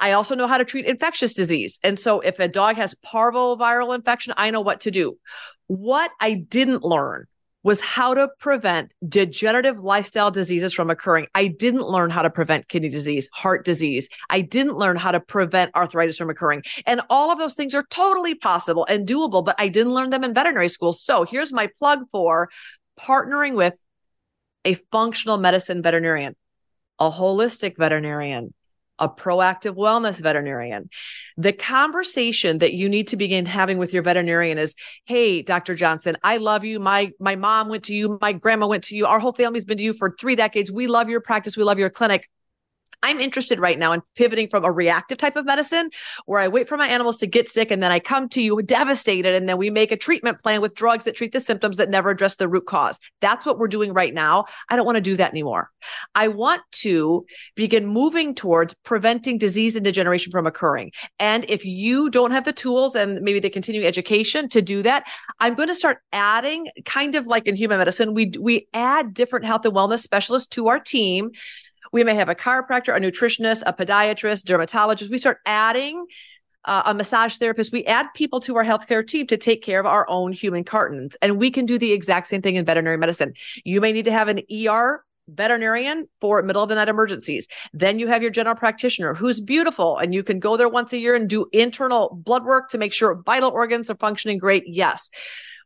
I 0.00 0.12
also 0.12 0.34
know 0.34 0.46
how 0.46 0.58
to 0.58 0.64
treat 0.64 0.86
infectious 0.86 1.34
disease. 1.34 1.78
And 1.84 1.98
so 1.98 2.20
if 2.20 2.40
a 2.40 2.48
dog 2.48 2.76
has 2.76 2.94
parvoviral 3.06 3.94
infection, 3.94 4.32
I 4.36 4.50
know 4.50 4.62
what 4.62 4.80
to 4.80 4.90
do. 4.90 5.18
What 5.66 6.10
I 6.20 6.34
didn't 6.34 6.82
learn 6.82 7.26
was 7.62 7.80
how 7.80 8.14
to 8.14 8.28
prevent 8.38 8.92
degenerative 9.06 9.80
lifestyle 9.80 10.30
diseases 10.30 10.72
from 10.72 10.88
occurring. 10.88 11.26
I 11.34 11.48
didn't 11.48 11.86
learn 11.86 12.10
how 12.10 12.22
to 12.22 12.30
prevent 12.30 12.68
kidney 12.68 12.88
disease, 12.88 13.28
heart 13.32 13.64
disease. 13.64 14.08
I 14.30 14.40
didn't 14.40 14.78
learn 14.78 14.96
how 14.96 15.12
to 15.12 15.20
prevent 15.20 15.74
arthritis 15.74 16.16
from 16.16 16.30
occurring. 16.30 16.62
And 16.86 17.02
all 17.10 17.30
of 17.30 17.38
those 17.38 17.54
things 17.54 17.74
are 17.74 17.84
totally 17.90 18.34
possible 18.34 18.86
and 18.88 19.06
doable, 19.06 19.44
but 19.44 19.56
I 19.58 19.68
didn't 19.68 19.92
learn 19.92 20.10
them 20.10 20.24
in 20.24 20.32
veterinary 20.32 20.68
school. 20.68 20.92
So 20.92 21.24
here's 21.24 21.52
my 21.52 21.68
plug 21.78 22.08
for 22.10 22.48
partnering 22.98 23.54
with 23.54 23.76
a 24.64 24.74
functional 24.90 25.38
medicine 25.38 25.82
veterinarian, 25.82 26.36
a 26.98 27.10
holistic 27.10 27.76
veterinarian, 27.76 28.54
a 29.00 29.08
proactive 29.08 29.74
wellness 29.74 30.20
veterinarian. 30.20 30.90
The 31.36 31.52
conversation 31.52 32.58
that 32.58 32.74
you 32.74 32.88
need 32.88 33.08
to 33.08 33.16
begin 33.16 33.46
having 33.46 33.78
with 33.78 33.92
your 33.94 34.02
veterinarian 34.02 34.58
is, 34.58 34.76
"Hey, 35.06 35.42
Dr. 35.42 35.74
Johnson, 35.74 36.16
I 36.22 36.36
love 36.36 36.64
you. 36.64 36.78
My 36.78 37.12
my 37.18 37.34
mom 37.34 37.68
went 37.68 37.84
to 37.84 37.94
you, 37.94 38.18
my 38.20 38.32
grandma 38.32 38.66
went 38.66 38.84
to 38.84 38.96
you. 38.96 39.06
Our 39.06 39.18
whole 39.18 39.32
family's 39.32 39.64
been 39.64 39.78
to 39.78 39.82
you 39.82 39.94
for 39.94 40.14
3 40.20 40.36
decades. 40.36 40.70
We 40.70 40.86
love 40.86 41.08
your 41.08 41.20
practice, 41.20 41.56
we 41.56 41.64
love 41.64 41.78
your 41.78 41.90
clinic. 41.90 42.28
I'm 43.02 43.20
interested 43.20 43.60
right 43.60 43.78
now 43.78 43.92
in 43.92 44.02
pivoting 44.14 44.48
from 44.48 44.64
a 44.64 44.72
reactive 44.72 45.18
type 45.18 45.36
of 45.36 45.46
medicine 45.46 45.90
where 46.26 46.40
I 46.40 46.48
wait 46.48 46.68
for 46.68 46.76
my 46.76 46.86
animals 46.86 47.16
to 47.18 47.26
get 47.26 47.48
sick 47.48 47.70
and 47.70 47.82
then 47.82 47.92
I 47.92 47.98
come 47.98 48.28
to 48.30 48.42
you 48.42 48.60
devastated 48.62 49.34
and 49.34 49.48
then 49.48 49.58
we 49.58 49.70
make 49.70 49.92
a 49.92 49.96
treatment 49.96 50.42
plan 50.42 50.60
with 50.60 50.74
drugs 50.74 51.04
that 51.04 51.16
treat 51.16 51.32
the 51.32 51.40
symptoms 51.40 51.76
that 51.78 51.90
never 51.90 52.10
address 52.10 52.36
the 52.36 52.48
root 52.48 52.66
cause. 52.66 52.98
That's 53.20 53.46
what 53.46 53.58
we're 53.58 53.68
doing 53.68 53.92
right 53.92 54.12
now. 54.12 54.44
I 54.68 54.76
don't 54.76 54.86
want 54.86 54.96
to 54.96 55.02
do 55.02 55.16
that 55.16 55.30
anymore. 55.30 55.70
I 56.14 56.28
want 56.28 56.62
to 56.72 57.24
begin 57.54 57.86
moving 57.86 58.34
towards 58.34 58.74
preventing 58.84 59.38
disease 59.38 59.76
and 59.76 59.84
degeneration 59.84 60.30
from 60.30 60.46
occurring. 60.46 60.92
And 61.18 61.44
if 61.48 61.64
you 61.64 62.10
don't 62.10 62.32
have 62.32 62.44
the 62.44 62.52
tools 62.52 62.94
and 62.94 63.20
maybe 63.22 63.40
the 63.40 63.50
continuing 63.50 63.86
education 63.86 64.48
to 64.50 64.62
do 64.62 64.82
that, 64.82 65.04
I'm 65.38 65.54
going 65.54 65.68
to 65.68 65.74
start 65.74 65.98
adding 66.12 66.66
kind 66.84 67.14
of 67.14 67.26
like 67.26 67.46
in 67.46 67.56
human 67.56 67.78
medicine, 67.78 68.14
we 68.14 68.32
we 68.38 68.68
add 68.74 69.14
different 69.14 69.46
health 69.46 69.64
and 69.64 69.74
wellness 69.74 70.00
specialists 70.00 70.48
to 70.48 70.68
our 70.68 70.78
team 70.78 71.30
we 71.92 72.04
may 72.04 72.14
have 72.14 72.28
a 72.28 72.34
chiropractor, 72.34 72.96
a 72.96 73.00
nutritionist, 73.00 73.62
a 73.66 73.72
podiatrist, 73.72 74.44
dermatologist. 74.44 75.10
We 75.10 75.18
start 75.18 75.38
adding 75.46 76.06
uh, 76.64 76.82
a 76.86 76.94
massage 76.94 77.36
therapist. 77.36 77.72
We 77.72 77.84
add 77.86 78.06
people 78.14 78.40
to 78.40 78.56
our 78.56 78.64
healthcare 78.64 79.06
team 79.06 79.26
to 79.28 79.36
take 79.36 79.62
care 79.62 79.80
of 79.80 79.86
our 79.86 80.08
own 80.08 80.32
human 80.32 80.64
cartons. 80.64 81.16
And 81.22 81.38
we 81.38 81.50
can 81.50 81.66
do 81.66 81.78
the 81.78 81.92
exact 81.92 82.26
same 82.26 82.42
thing 82.42 82.56
in 82.56 82.64
veterinary 82.64 82.98
medicine. 82.98 83.34
You 83.64 83.80
may 83.80 83.92
need 83.92 84.04
to 84.04 84.12
have 84.12 84.28
an 84.28 84.42
ER 84.52 85.04
veterinarian 85.28 86.08
for 86.20 86.42
middle 86.42 86.62
of 86.62 86.68
the 86.68 86.74
night 86.74 86.88
emergencies. 86.88 87.46
Then 87.72 87.98
you 87.98 88.08
have 88.08 88.22
your 88.22 88.30
general 88.30 88.56
practitioner 88.56 89.14
who's 89.14 89.40
beautiful 89.40 89.96
and 89.98 90.12
you 90.12 90.22
can 90.22 90.40
go 90.40 90.56
there 90.56 90.68
once 90.68 90.92
a 90.92 90.98
year 90.98 91.14
and 91.14 91.28
do 91.28 91.46
internal 91.52 92.20
blood 92.24 92.44
work 92.44 92.68
to 92.70 92.78
make 92.78 92.92
sure 92.92 93.22
vital 93.24 93.50
organs 93.50 93.90
are 93.90 93.96
functioning 93.96 94.38
great. 94.38 94.64
Yes. 94.66 95.08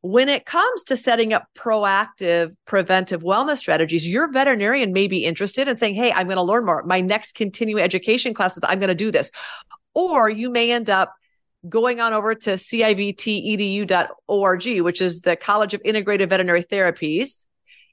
When 0.05 0.29
it 0.29 0.45
comes 0.45 0.85
to 0.85 0.99
setting 0.99 1.33
up 1.33 1.49
proactive 1.57 2.55
preventive 2.67 3.23
wellness 3.23 3.57
strategies, 3.57 4.07
your 4.07 4.31
veterinarian 4.31 4.93
may 4.93 5.07
be 5.07 5.25
interested 5.25 5.67
in 5.67 5.79
saying, 5.79 5.95
Hey, 5.95 6.13
I'm 6.13 6.27
going 6.27 6.37
to 6.37 6.43
learn 6.43 6.67
more. 6.67 6.83
My 6.83 7.01
next 7.01 7.35
continuing 7.35 7.83
education 7.83 8.35
classes, 8.35 8.63
I'm 8.69 8.81
going 8.81 8.89
to 8.89 8.95
do 8.95 9.11
this. 9.11 9.31
Or 9.95 10.29
you 10.29 10.51
may 10.51 10.73
end 10.73 10.91
up 10.91 11.15
going 11.67 12.01
on 12.01 12.13
over 12.13 12.35
to 12.35 12.51
civtedu.org, 12.51 14.81
which 14.83 15.01
is 15.01 15.23
the 15.23 15.37
College 15.37 15.73
of 15.73 15.81
Integrated 15.87 16.29
Veterinary 16.29 16.63
Therapies, 16.63 17.47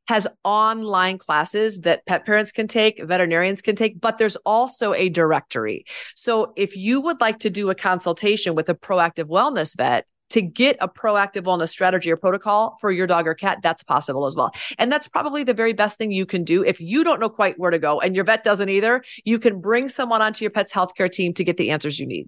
has 0.10 0.28
online 0.44 1.18
classes 1.18 1.80
that 1.82 2.06
pet 2.06 2.26
parents 2.26 2.52
can 2.52 2.68
take, 2.68 3.02
veterinarians 3.02 3.62
can 3.62 3.78
take, 3.78 4.02
but 4.02 4.18
there's 4.18 4.36
also 4.36 4.94
a 4.94 5.08
directory. 5.08 5.86
So 6.18 6.52
if 6.58 6.76
you 6.76 7.00
would 7.00 7.22
like 7.22 7.40
to 7.40 7.50
do 7.50 7.70
a 7.70 7.76
consultation 7.76 8.54
with 8.54 8.68
a 8.68 8.76
proactive 8.76 9.30
wellness 9.30 9.78
vet, 9.78 10.06
to 10.32 10.42
get 10.42 10.78
a 10.82 10.88
proactive 10.88 11.44
wellness 11.44 11.70
strategy 11.70 12.12
or 12.12 12.18
protocol 12.18 12.78
for 12.82 12.92
your 12.92 13.08
dog 13.08 13.28
or 13.28 13.34
cat, 13.34 13.60
that's 13.62 13.84
possible 13.84 14.26
as 14.26 14.36
well. 14.36 14.52
And 14.78 14.92
that's 14.92 15.08
probably 15.08 15.44
the 15.44 15.54
very 15.54 15.74
best 15.74 15.98
thing 15.98 16.12
you 16.12 16.26
can 16.26 16.44
do. 16.44 16.64
If 16.64 16.82
you 16.82 17.04
don't 17.04 17.20
know 17.20 17.30
quite 17.30 17.60
where 17.60 17.72
to 17.72 17.80
go 17.80 18.00
and 18.00 18.16
your 18.16 18.26
vet 18.26 18.44
doesn't 18.44 18.70
either, 18.70 19.04
you 19.24 19.40
can 19.40 19.60
bring 19.60 19.90
someone 19.90 20.22
onto 20.22 20.44
your 20.44 20.52
pet's 20.52 20.74
healthcare 20.74 21.12
team 21.12 21.34
to 21.36 21.44
get 21.44 21.58
the 21.58 21.72
answers 21.72 22.00
you 22.00 22.08
need. 22.08 22.28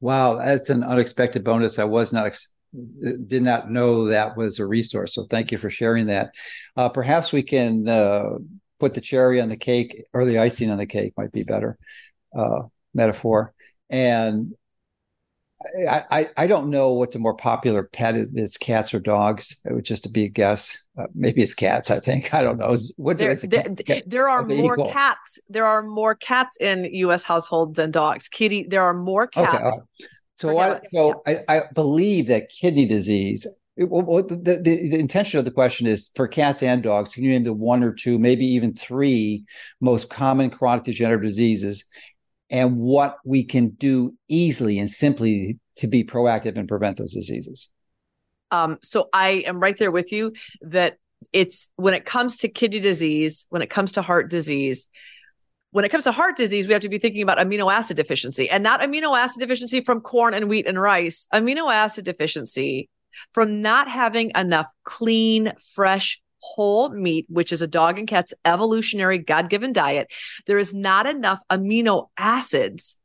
Wow, 0.00 0.36
that's 0.36 0.70
an 0.70 0.84
unexpected 0.84 1.42
bonus. 1.42 1.78
I 1.78 1.84
was 1.84 2.12
not 2.12 2.26
ex- 2.26 2.52
did 3.26 3.42
not 3.42 3.70
know 3.70 4.06
that 4.08 4.36
was 4.36 4.58
a 4.58 4.66
resource. 4.66 5.14
So 5.14 5.24
thank 5.30 5.50
you 5.50 5.58
for 5.58 5.70
sharing 5.70 6.06
that. 6.06 6.34
Uh, 6.76 6.88
perhaps 6.88 7.32
we 7.32 7.42
can 7.42 7.88
uh, 7.88 8.30
put 8.78 8.94
the 8.94 9.00
cherry 9.00 9.40
on 9.40 9.48
the 9.48 9.56
cake 9.56 10.04
or 10.12 10.24
the 10.24 10.38
icing 10.38 10.70
on 10.70 10.78
the 10.78 10.86
cake 10.86 11.14
might 11.16 11.32
be 11.32 11.42
better. 11.42 11.78
Uh, 12.36 12.62
metaphor. 12.92 13.54
And 13.88 14.54
I, 15.88 16.28
I, 16.36 16.46
don't 16.46 16.68
know 16.68 16.92
what's 16.92 17.14
a 17.14 17.18
more 17.18 17.34
popular 17.34 17.82
pet. 17.82 18.14
It's 18.34 18.58
cats 18.58 18.92
or 18.92 19.00
dogs. 19.00 19.60
It 19.64 19.72
would 19.72 19.84
just 19.84 20.02
to 20.02 20.08
be 20.10 20.24
a 20.24 20.28
guess. 20.28 20.86
Uh, 20.98 21.06
maybe 21.14 21.42
it's 21.42 21.54
cats. 21.54 21.90
I 21.90 21.98
think 21.98 22.34
I 22.34 22.42
don't 22.42 22.58
know. 22.58 22.76
What 22.96 23.18
there, 23.18 23.34
there, 23.34 24.02
there, 24.06 24.28
are 24.28 24.44
more 24.44 24.74
equal? 24.74 24.92
cats. 24.92 25.38
There 25.48 25.64
are 25.64 25.82
more 25.82 26.14
cats 26.14 26.56
in 26.60 26.84
U.S. 26.84 27.22
households 27.22 27.76
than 27.76 27.90
dogs. 27.90 28.28
Kitty. 28.28 28.66
There 28.68 28.82
are 28.82 28.94
more 28.94 29.26
cats. 29.26 29.54
Okay, 29.54 29.64
uh, 29.64 30.06
so 30.36 30.52
what? 30.52 30.88
So 30.90 31.22
I, 31.26 31.42
I 31.48 31.62
believe 31.74 32.26
that 32.26 32.50
kidney 32.50 32.86
disease. 32.86 33.46
It, 33.76 33.90
well, 33.90 34.22
the, 34.22 34.36
the, 34.36 34.58
the 34.62 34.98
intention 34.98 35.38
of 35.38 35.44
the 35.44 35.50
question 35.50 35.86
is 35.86 36.10
for 36.14 36.28
cats 36.28 36.62
and 36.62 36.82
dogs. 36.82 37.14
Can 37.14 37.24
you 37.24 37.30
name 37.30 37.44
the 37.44 37.52
one 37.52 37.82
or 37.82 37.92
two, 37.92 38.18
maybe 38.18 38.46
even 38.46 38.74
three 38.74 39.44
most 39.80 40.10
common 40.10 40.50
chronic 40.50 40.84
degenerative 40.84 41.24
diseases 41.24 41.84
and 42.50 42.76
what 42.76 43.18
we 43.24 43.44
can 43.44 43.70
do 43.70 44.14
easily 44.28 44.78
and 44.78 44.90
simply 44.90 45.58
to 45.76 45.86
be 45.86 46.04
proactive 46.04 46.56
and 46.56 46.68
prevent 46.68 46.96
those 46.96 47.12
diseases. 47.12 47.70
Um, 48.50 48.78
so 48.82 49.08
I 49.12 49.44
am 49.46 49.60
right 49.60 49.76
there 49.76 49.90
with 49.90 50.12
you 50.12 50.32
that 50.62 50.98
it's 51.32 51.70
when 51.76 51.94
it 51.94 52.04
comes 52.04 52.38
to 52.38 52.48
kidney 52.48 52.80
disease, 52.80 53.46
when 53.48 53.62
it 53.62 53.70
comes 53.70 53.92
to 53.92 54.02
heart 54.02 54.30
disease, 54.30 54.88
when 55.72 55.84
it 55.84 55.90
comes 55.90 56.04
to 56.04 56.12
heart 56.12 56.36
disease, 56.36 56.66
we 56.66 56.72
have 56.72 56.82
to 56.82 56.88
be 56.88 56.98
thinking 56.98 57.22
about 57.22 57.38
amino 57.38 57.70
acid 57.72 57.96
deficiency 57.96 58.48
and 58.48 58.62
not 58.62 58.80
amino 58.80 59.18
acid 59.18 59.40
deficiency 59.40 59.82
from 59.82 60.00
corn 60.00 60.32
and 60.32 60.48
wheat 60.48 60.66
and 60.66 60.80
rice, 60.80 61.26
amino 61.34 61.70
acid 61.70 62.04
deficiency 62.04 62.88
from 63.32 63.60
not 63.60 63.88
having 63.88 64.30
enough 64.36 64.70
clean, 64.84 65.52
fresh 65.74 66.20
whole 66.54 66.90
meat, 66.90 67.26
which 67.28 67.52
is 67.52 67.62
a 67.62 67.66
dog 67.66 67.98
and 67.98 68.08
cat's 68.08 68.34
evolutionary 68.44 69.18
God 69.18 69.50
given 69.50 69.72
diet, 69.72 70.08
there 70.46 70.58
is 70.58 70.72
not 70.74 71.06
enough 71.06 71.40
amino 71.50 72.08
acids 72.16 72.96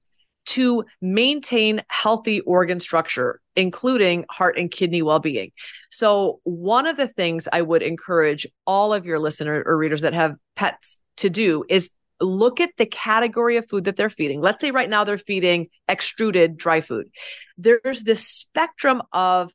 to 0.43 0.83
maintain 1.01 1.83
healthy 1.87 2.41
organ 2.41 2.79
structure, 2.79 3.39
including 3.55 4.25
heart 4.29 4.57
and 4.57 4.71
kidney 4.71 5.01
well 5.01 5.19
being. 5.19 5.51
So, 5.89 6.39
one 6.43 6.87
of 6.87 6.97
the 6.97 7.07
things 7.07 7.47
I 7.51 7.61
would 7.61 7.83
encourage 7.83 8.47
all 8.65 8.93
of 8.93 9.05
your 9.05 9.19
listeners 9.19 9.63
or 9.65 9.77
readers 9.77 10.01
that 10.01 10.13
have 10.13 10.35
pets 10.55 10.97
to 11.17 11.29
do 11.29 11.63
is 11.69 11.91
look 12.19 12.61
at 12.61 12.71
the 12.77 12.85
category 12.85 13.57
of 13.57 13.67
food 13.67 13.85
that 13.85 13.95
they're 13.95 14.09
feeding. 14.09 14.41
Let's 14.41 14.61
say 14.61 14.71
right 14.71 14.89
now 14.89 15.03
they're 15.03 15.17
feeding 15.17 15.67
extruded 15.87 16.57
dry 16.57 16.81
food. 16.81 17.09
There's 17.57 18.01
this 18.01 18.27
spectrum 18.27 19.01
of 19.11 19.53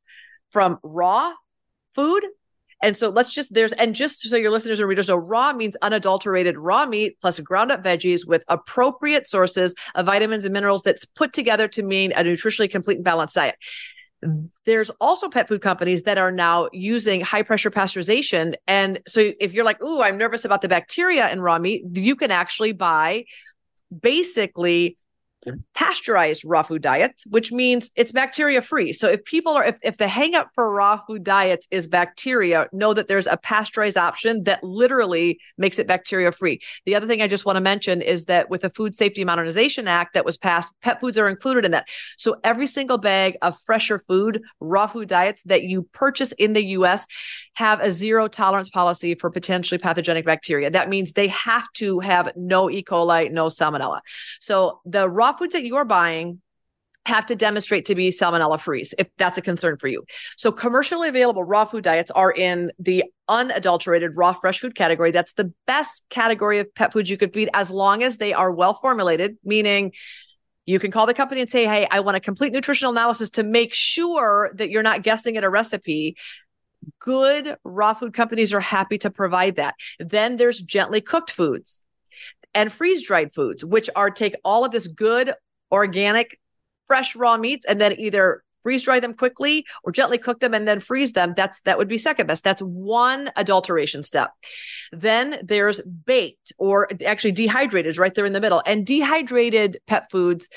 from 0.51 0.79
raw 0.83 1.33
food 1.95 2.25
and 2.87 2.97
so 2.97 3.09
let's 3.09 3.35
just 3.35 3.53
there's 3.53 3.73
and 3.73 3.97
just 3.97 4.21
so 4.21 4.37
your 4.37 4.53
listeners 4.53 4.79
and 4.79 4.89
readers 4.89 5.09
know, 5.09 5.17
raw 5.17 5.53
means 5.53 5.75
unadulterated 5.83 6.57
raw 6.57 6.87
meat 6.87 7.19
plus 7.21 7.41
ground 7.41 7.73
up 7.73 7.83
veggies 7.83 8.25
with 8.25 8.45
appropriate 8.47 9.27
sources 9.27 9.75
of 9.97 10.07
vitamins 10.07 10.45
and 10.45 10.53
minerals 10.53 10.85
that's 10.85 11.05
put 11.05 11.33
together 11.33 11.67
to 11.67 11.83
mean 11.83 12.13
a 12.13 12.23
nutritionally 12.23 12.71
complete 12.71 12.95
and 12.95 13.05
balanced 13.05 13.35
diet. 13.35 13.57
There's 14.67 14.91
also 15.01 15.29
pet 15.29 15.49
food 15.49 15.63
companies 15.63 16.05
that 16.05 16.17
are 16.17 16.31
now 16.31 16.69
using 16.73 17.23
high 17.23 17.43
pressure 17.43 17.73
pasteurization. 17.73 18.55
And 18.69 19.01
so 19.09 19.33
if 19.41 19.53
you're 19.53 19.65
like, 19.65 19.83
ooh, 19.83 20.01
I'm 20.01 20.17
nervous 20.17 20.45
about 20.45 20.63
the 20.63 20.69
bacteria 20.69 21.29
in 21.33 21.41
raw 21.41 21.59
meat, 21.59 21.83
you 21.93 22.15
can 22.15 22.31
actually 22.31 22.71
buy 22.71 23.25
basically 24.01 24.97
pasteurized 25.75 26.43
raw 26.45 26.63
food 26.63 26.83
diets, 26.83 27.25
which 27.29 27.53
means 27.53 27.93
it's 27.97 28.13
bacteria 28.13 28.61
free. 28.63 28.93
So 28.93 29.09
if 29.09 29.25
people 29.25 29.53
are, 29.53 29.65
if, 29.65 29.79
if 29.83 29.99
the 29.99 30.07
hangup 30.07 30.49
for 30.55 30.73
raw 30.73 31.01
food 31.07 31.25
diets 31.25 31.67
is 31.71 31.87
bacteria, 31.87 32.69
know 32.73 32.95
that 32.95 33.09
there's 33.09 33.27
a 33.27 33.37
pasteurized 33.37 33.97
option 33.97 34.45
that 34.45 34.63
literally 34.63 35.39
makes 35.59 35.79
it 35.79 35.87
bacteria 35.87 36.33
free. 36.33 36.61
The 36.85 36.95
other 36.95 37.07
thing 37.07 37.23
I 37.23 37.29
just 37.29 37.47
want 37.47 37.57
to 37.57 37.61
mention 37.61 38.03
is 38.03 38.27
that 38.27 38.51
with 38.51 38.63
the 38.63 38.71
Food 38.71 38.95
Safety 38.95 39.25
Modernization 39.25 39.89
Act 39.89 40.15
that 40.15 40.25
was 40.25 40.37
passed, 40.37 40.75
pet 40.83 41.01
foods 41.01 41.19
are 41.19 41.29
included 41.29 41.65
in 41.65 41.71
that. 41.73 41.89
So 42.17 42.37
every 42.45 42.67
single 42.67 42.99
bag 42.99 43.37
of 43.43 43.59
fresher 43.61 43.99
food, 43.99 44.43
raw 44.61 44.87
food 44.87 45.09
diets 45.09 45.43
that 45.45 45.63
you 45.63 45.83
purchase 45.93 46.33
in 46.33 46.53
the 46.53 46.65
US 46.65 47.07
have 47.57 47.81
a 47.81 47.91
zero 47.91 48.29
tolerance 48.29 48.69
policy 48.69 49.15
for 49.15 49.31
potentially 49.31 49.79
pathogenic 49.79 50.27
bacteria. 50.27 50.71
That 50.71 50.91
means 50.91 51.13
they 51.13 51.29
have 51.29 51.71
to 51.75 52.01
have 52.01 52.31
no 52.37 52.71
E. 52.71 52.85
coli, 52.85 53.33
no 53.33 53.47
salmonella. 53.47 54.01
So 54.41 54.81
the 54.85 55.09
raw 55.09 55.33
foods 55.33 55.55
that 55.55 55.65
you're 55.65 55.87
buying 55.87 56.43
have 57.07 57.25
to 57.27 57.37
demonstrate 57.37 57.87
to 57.87 57.95
be 57.95 58.11
salmonella 58.11 58.61
free 58.61 58.85
if 58.99 59.09
that's 59.17 59.39
a 59.39 59.43
concern 59.43 59.79
for 59.79 59.89
you. 59.89 60.05
So 60.37 60.53
commercially 60.53 61.09
available 61.09 61.45
raw 61.45 61.65
food 61.65 61.85
diets 61.85 62.11
are 62.11 62.31
in 62.31 62.73
the 62.79 63.05
unadulterated 63.29 64.17
raw 64.17 64.35
fresh 64.35 64.61
food 64.61 64.75
category. 64.75 65.11
That's 65.11 65.33
the 65.33 65.53
best 65.67 66.05
category 66.11 66.59
of 66.59 66.75
pet 66.75 66.93
foods 66.93 67.09
you 67.09 67.17
could 67.17 67.33
feed 67.33 67.49
as 67.55 67.71
long 67.71 68.03
as 68.03 68.19
they 68.19 68.35
are 68.35 68.51
well 68.51 68.75
formulated, 68.75 69.39
meaning 69.45 69.93
you 70.67 70.81
can 70.81 70.91
call 70.91 71.07
the 71.07 71.15
company 71.15 71.41
and 71.41 71.49
say, 71.49 71.65
Hey, 71.65 71.87
I 71.91 72.01
want 72.01 72.17
a 72.17 72.21
complete 72.21 72.53
nutritional 72.53 72.93
analysis 72.93 73.31
to 73.31 73.45
make 73.45 73.73
sure 73.73 74.51
that 74.57 74.69
you're 74.69 74.83
not 74.83 75.03
guessing 75.05 75.37
at 75.37 75.45
a 75.45 75.49
recipe 75.49 76.17
good 76.99 77.57
raw 77.65 77.95
food 77.95 78.15
companies 78.15 78.53
are 78.53 78.61
happy 78.61 78.99
to 78.99 79.11
provide 79.11 79.57
that. 79.57 79.75
Then 79.99 80.37
there's 80.37 80.61
gently 80.61 81.01
cooked 81.01 81.31
foods 81.31 81.81
and 82.55 82.73
freeze 82.73 83.07
dried 83.07 83.33
foods, 83.33 83.65
which 83.65 83.91
are 83.95 84.11
take 84.11 84.35
all 84.45 84.65
of 84.65 84.73
this 84.73 84.87
good 84.87 85.33
organic 85.71 86.39
fresh 86.87 87.17
raw 87.17 87.37
meats 87.37 87.67
and 87.67 87.81
then 87.81 87.93
either 87.99 88.43
freeze 88.63 88.83
dry 88.83 88.99
them 88.99 89.15
quickly 89.15 89.65
or 89.85 89.93
gently 89.93 90.19
cook 90.19 90.41
them 90.41 90.53
and 90.53 90.67
then 90.67 90.81
freeze 90.81 91.13
them. 91.13 91.35
That's 91.37 91.61
that 91.61 91.79
would 91.79 91.87
be 91.87 91.99
second 91.99 92.27
best. 92.27 92.43
That's 92.43 92.63
one 92.63 93.31
adulteration 93.37 94.03
step. 94.03 94.33
Then 94.91 95.39
there's 95.45 95.81
baked 95.83 96.53
or 96.59 96.89
actually 97.05 97.31
dehydrated 97.31 97.97
right 97.97 98.13
there 98.13 98.25
in 98.25 98.33
the 98.33 98.41
middle. 98.41 98.63
And 98.67 98.85
dehydrated 98.85 99.79
pet 99.87 100.11
foods 100.11 100.49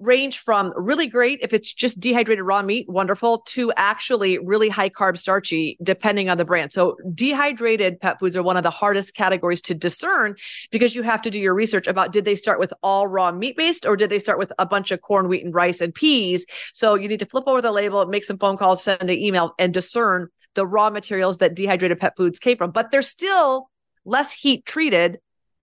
range 0.00 0.38
from 0.38 0.72
really 0.76 1.06
great 1.06 1.40
if 1.42 1.52
it's 1.52 1.72
just 1.72 2.00
dehydrated 2.00 2.44
raw 2.44 2.62
meat, 2.62 2.88
wonderful, 2.88 3.38
to 3.38 3.72
actually 3.76 4.38
really 4.38 4.68
high 4.68 4.88
carb 4.88 5.18
starchy, 5.18 5.76
depending 5.82 6.28
on 6.28 6.38
the 6.38 6.44
brand. 6.44 6.72
So, 6.72 6.96
dehydrated 7.14 8.00
pet 8.00 8.18
foods 8.18 8.36
are 8.36 8.42
one 8.42 8.56
of 8.56 8.62
the 8.62 8.70
hardest 8.70 9.14
categories 9.14 9.62
to 9.62 9.74
discern 9.74 10.36
because 10.70 10.94
you 10.94 11.02
have 11.02 11.22
to 11.22 11.30
do 11.30 11.38
your 11.38 11.54
research 11.54 11.86
about 11.86 12.12
did 12.12 12.24
they 12.24 12.34
start 12.34 12.58
with 12.58 12.72
all 12.82 13.06
raw 13.06 13.32
meat 13.32 13.56
based 13.56 13.86
or 13.86 13.96
did 13.96 14.10
they 14.10 14.18
start 14.18 14.38
with 14.38 14.52
a 14.58 14.66
bunch 14.66 14.90
of 14.90 15.00
corn, 15.00 15.28
wheat, 15.28 15.44
and 15.44 15.54
rice 15.54 15.80
and 15.80 15.94
peas? 15.94 16.46
So, 16.72 16.94
you 16.94 17.08
need 17.08 17.20
to 17.20 17.26
flip 17.26 17.44
over 17.46 17.62
the 17.62 17.72
label, 17.72 18.04
make 18.06 18.24
some 18.24 18.38
phone 18.38 18.56
calls, 18.56 18.82
send 18.82 19.02
an 19.02 19.18
email, 19.18 19.54
and 19.58 19.72
discern 19.72 20.28
the 20.54 20.66
raw 20.66 20.90
materials 20.90 21.38
that 21.38 21.54
dehydrated 21.54 21.98
pet 21.98 22.16
foods 22.16 22.38
came 22.38 22.56
from. 22.56 22.70
But 22.70 22.90
they're 22.90 23.02
still 23.02 23.70
less 24.04 24.32
heat 24.32 24.64
treated 24.64 25.18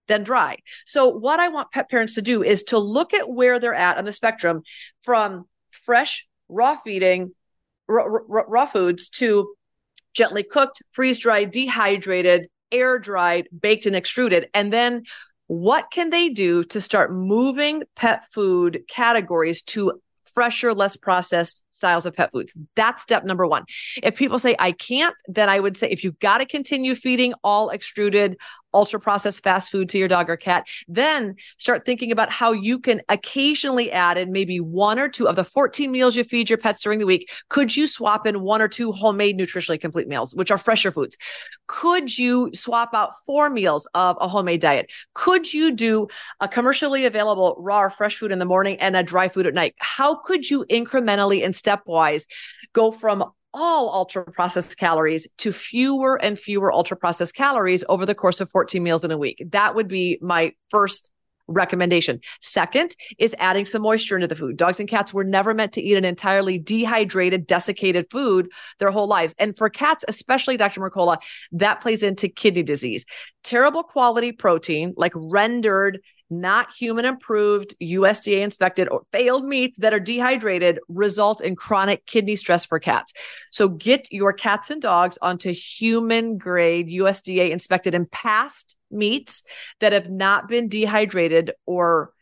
than 0.08 0.22
dry. 0.22 0.58
So, 0.84 1.08
what 1.08 1.40
I 1.40 1.48
want 1.48 1.70
pet 1.72 1.90
parents 1.90 2.14
to 2.14 2.22
do 2.22 2.42
is 2.42 2.62
to 2.64 2.78
look 2.78 3.14
at 3.14 3.30
where 3.30 3.58
they're 3.58 3.74
at 3.74 3.98
on 3.98 4.04
the 4.04 4.12
spectrum 4.12 4.62
from 5.02 5.46
fresh, 5.70 6.26
raw 6.48 6.76
feeding, 6.76 7.34
raw, 7.88 8.04
raw, 8.28 8.66
foods 8.66 9.08
to 9.10 9.54
gently 10.14 10.42
cooked, 10.42 10.82
freeze 10.92 11.18
dried, 11.18 11.50
dehydrated, 11.50 12.48
air 12.72 12.98
dried, 12.98 13.48
baked, 13.58 13.86
and 13.86 13.96
extruded. 13.96 14.48
And 14.54 14.72
then 14.72 15.04
what 15.46 15.90
can 15.92 16.10
they 16.10 16.28
do 16.28 16.64
to 16.64 16.80
start 16.80 17.12
moving 17.12 17.84
pet 17.94 18.26
food 18.32 18.82
categories 18.88 19.62
to 19.62 20.00
fresher, 20.36 20.74
less 20.74 20.96
processed 20.96 21.64
styles 21.70 22.04
of 22.04 22.14
pet 22.14 22.30
foods. 22.30 22.54
That's 22.74 23.02
step 23.02 23.24
number 23.24 23.46
one. 23.46 23.64
If 24.02 24.16
people 24.16 24.38
say, 24.38 24.54
I 24.58 24.72
can't, 24.72 25.14
then 25.26 25.48
I 25.48 25.58
would 25.58 25.78
say, 25.78 25.88
if 25.88 26.04
you've 26.04 26.18
got 26.18 26.38
to 26.38 26.46
continue 26.46 26.94
feeding 26.94 27.32
all 27.42 27.70
extruded, 27.70 28.36
ultra 28.76 29.00
processed 29.00 29.42
fast 29.42 29.70
food 29.70 29.88
to 29.88 29.98
your 29.98 30.06
dog 30.06 30.28
or 30.28 30.36
cat, 30.36 30.66
then 30.86 31.34
start 31.56 31.86
thinking 31.86 32.12
about 32.12 32.30
how 32.30 32.52
you 32.52 32.78
can 32.78 33.00
occasionally 33.08 33.90
add 33.90 34.18
in 34.18 34.30
maybe 34.30 34.60
one 34.60 34.98
or 34.98 35.08
two 35.08 35.26
of 35.26 35.34
the 35.34 35.44
14 35.44 35.90
meals 35.90 36.14
you 36.14 36.22
feed 36.24 36.50
your 36.50 36.58
pets 36.58 36.82
during 36.82 36.98
the 36.98 37.06
week. 37.06 37.30
Could 37.48 37.74
you 37.74 37.86
swap 37.86 38.26
in 38.26 38.42
one 38.42 38.60
or 38.60 38.68
two 38.68 38.92
homemade 38.92 39.38
nutritionally 39.38 39.80
complete 39.80 40.08
meals, 40.08 40.34
which 40.34 40.50
are 40.50 40.58
fresher 40.58 40.92
foods? 40.92 41.16
Could 41.66 42.16
you 42.16 42.50
swap 42.52 42.94
out 42.94 43.12
four 43.24 43.48
meals 43.48 43.88
of 43.94 44.18
a 44.20 44.28
homemade 44.28 44.60
diet? 44.60 44.92
Could 45.14 45.52
you 45.52 45.72
do 45.72 46.08
a 46.40 46.48
commercially 46.48 47.06
available 47.06 47.56
raw 47.58 47.80
or 47.80 47.90
fresh 47.90 48.18
food 48.18 48.30
in 48.30 48.38
the 48.38 48.44
morning 48.44 48.76
and 48.78 48.94
a 48.94 49.02
dry 49.02 49.28
food 49.28 49.46
at 49.46 49.54
night? 49.54 49.74
How 49.78 50.16
could 50.16 50.50
you 50.50 50.66
incrementally 50.66 51.42
and 51.44 51.54
stepwise 51.54 52.26
go 52.74 52.92
from 52.92 53.32
all 53.56 53.92
ultra 53.92 54.24
processed 54.24 54.78
calories 54.78 55.26
to 55.38 55.50
fewer 55.50 56.22
and 56.22 56.38
fewer 56.38 56.70
ultra 56.70 56.96
processed 56.96 57.34
calories 57.34 57.82
over 57.88 58.04
the 58.06 58.14
course 58.14 58.40
of 58.40 58.50
14 58.50 58.82
meals 58.82 59.04
in 59.04 59.10
a 59.10 59.18
week. 59.18 59.42
That 59.50 59.74
would 59.74 59.88
be 59.88 60.18
my 60.20 60.52
first 60.70 61.10
recommendation. 61.48 62.20
Second 62.42 62.94
is 63.18 63.34
adding 63.38 63.64
some 63.64 63.82
moisture 63.82 64.16
into 64.16 64.26
the 64.26 64.34
food. 64.34 64.56
Dogs 64.56 64.80
and 64.80 64.88
cats 64.88 65.14
were 65.14 65.24
never 65.24 65.54
meant 65.54 65.72
to 65.74 65.82
eat 65.82 65.96
an 65.96 66.04
entirely 66.04 66.58
dehydrated, 66.58 67.46
desiccated 67.46 68.06
food 68.10 68.50
their 68.78 68.90
whole 68.90 69.06
lives. 69.06 69.34
And 69.38 69.56
for 69.56 69.70
cats, 69.70 70.04
especially 70.08 70.56
Dr. 70.56 70.80
Mercola, 70.80 71.18
that 71.52 71.80
plays 71.80 72.02
into 72.02 72.28
kidney 72.28 72.62
disease. 72.62 73.06
Terrible 73.42 73.84
quality 73.84 74.32
protein, 74.32 74.92
like 74.96 75.12
rendered 75.14 76.00
not 76.30 76.72
human 76.72 77.04
improved, 77.04 77.74
USDA 77.80 78.42
inspected, 78.42 78.88
or 78.88 79.02
failed 79.12 79.44
meats 79.44 79.78
that 79.78 79.94
are 79.94 80.00
dehydrated 80.00 80.80
result 80.88 81.40
in 81.40 81.56
chronic 81.56 82.04
kidney 82.06 82.36
stress 82.36 82.64
for 82.64 82.78
cats. 82.78 83.12
So 83.50 83.68
get 83.68 84.12
your 84.12 84.32
cats 84.32 84.70
and 84.70 84.82
dogs 84.82 85.18
onto 85.22 85.52
human 85.52 86.38
grade, 86.38 86.88
USDA 86.88 87.50
inspected 87.50 87.94
and 87.94 88.10
passed 88.10 88.76
meats 88.90 89.42
that 89.80 89.92
have 89.92 90.10
not 90.10 90.48
been 90.48 90.68
dehydrated 90.68 91.52
or 91.66 92.12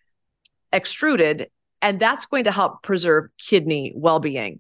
extruded 0.73 1.49
and 1.85 2.01
that's 2.01 2.25
going 2.25 2.45
to 2.45 2.51
help 2.51 2.83
preserve 2.83 3.29
kidney 3.39 3.93
well-being 3.95 4.59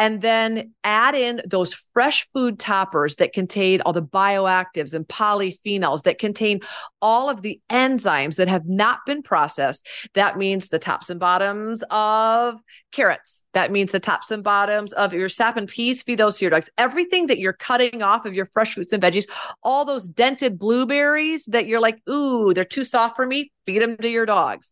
and 0.00 0.22
then 0.22 0.72
add 0.82 1.14
in 1.14 1.42
those 1.46 1.74
fresh 1.92 2.26
food 2.32 2.58
toppers 2.58 3.16
that 3.16 3.34
contain 3.34 3.82
all 3.82 3.92
the 3.92 4.02
bioactives 4.02 4.94
and 4.94 5.06
polyphenols 5.06 6.04
that 6.04 6.18
contain 6.18 6.60
all 7.02 7.28
of 7.28 7.42
the 7.42 7.60
enzymes 7.70 8.36
that 8.36 8.48
have 8.48 8.64
not 8.64 9.00
been 9.04 9.22
processed. 9.22 9.86
That 10.14 10.38
means 10.38 10.70
the 10.70 10.78
tops 10.78 11.10
and 11.10 11.20
bottoms 11.20 11.84
of 11.90 12.58
carrots. 12.92 13.42
That 13.52 13.72
means 13.72 13.92
the 13.92 14.00
tops 14.00 14.30
and 14.30 14.42
bottoms 14.42 14.94
of 14.94 15.12
your 15.12 15.28
sap 15.28 15.58
and 15.58 15.68
peas. 15.68 16.02
Feed 16.02 16.18
those 16.18 16.38
to 16.38 16.46
your 16.46 16.50
dogs. 16.50 16.70
Everything 16.78 17.26
that 17.26 17.38
you're 17.38 17.52
cutting 17.52 18.00
off 18.02 18.24
of 18.24 18.32
your 18.32 18.46
fresh 18.46 18.72
fruits 18.72 18.94
and 18.94 19.02
veggies, 19.02 19.28
all 19.62 19.84
those 19.84 20.08
dented 20.08 20.58
blueberries 20.58 21.44
that 21.44 21.66
you're 21.66 21.78
like, 21.78 21.98
ooh, 22.08 22.54
they're 22.54 22.64
too 22.64 22.84
soft 22.84 23.16
for 23.16 23.26
me. 23.26 23.52
Feed 23.66 23.82
them 23.82 23.98
to 23.98 24.08
your 24.08 24.24
dogs 24.24 24.70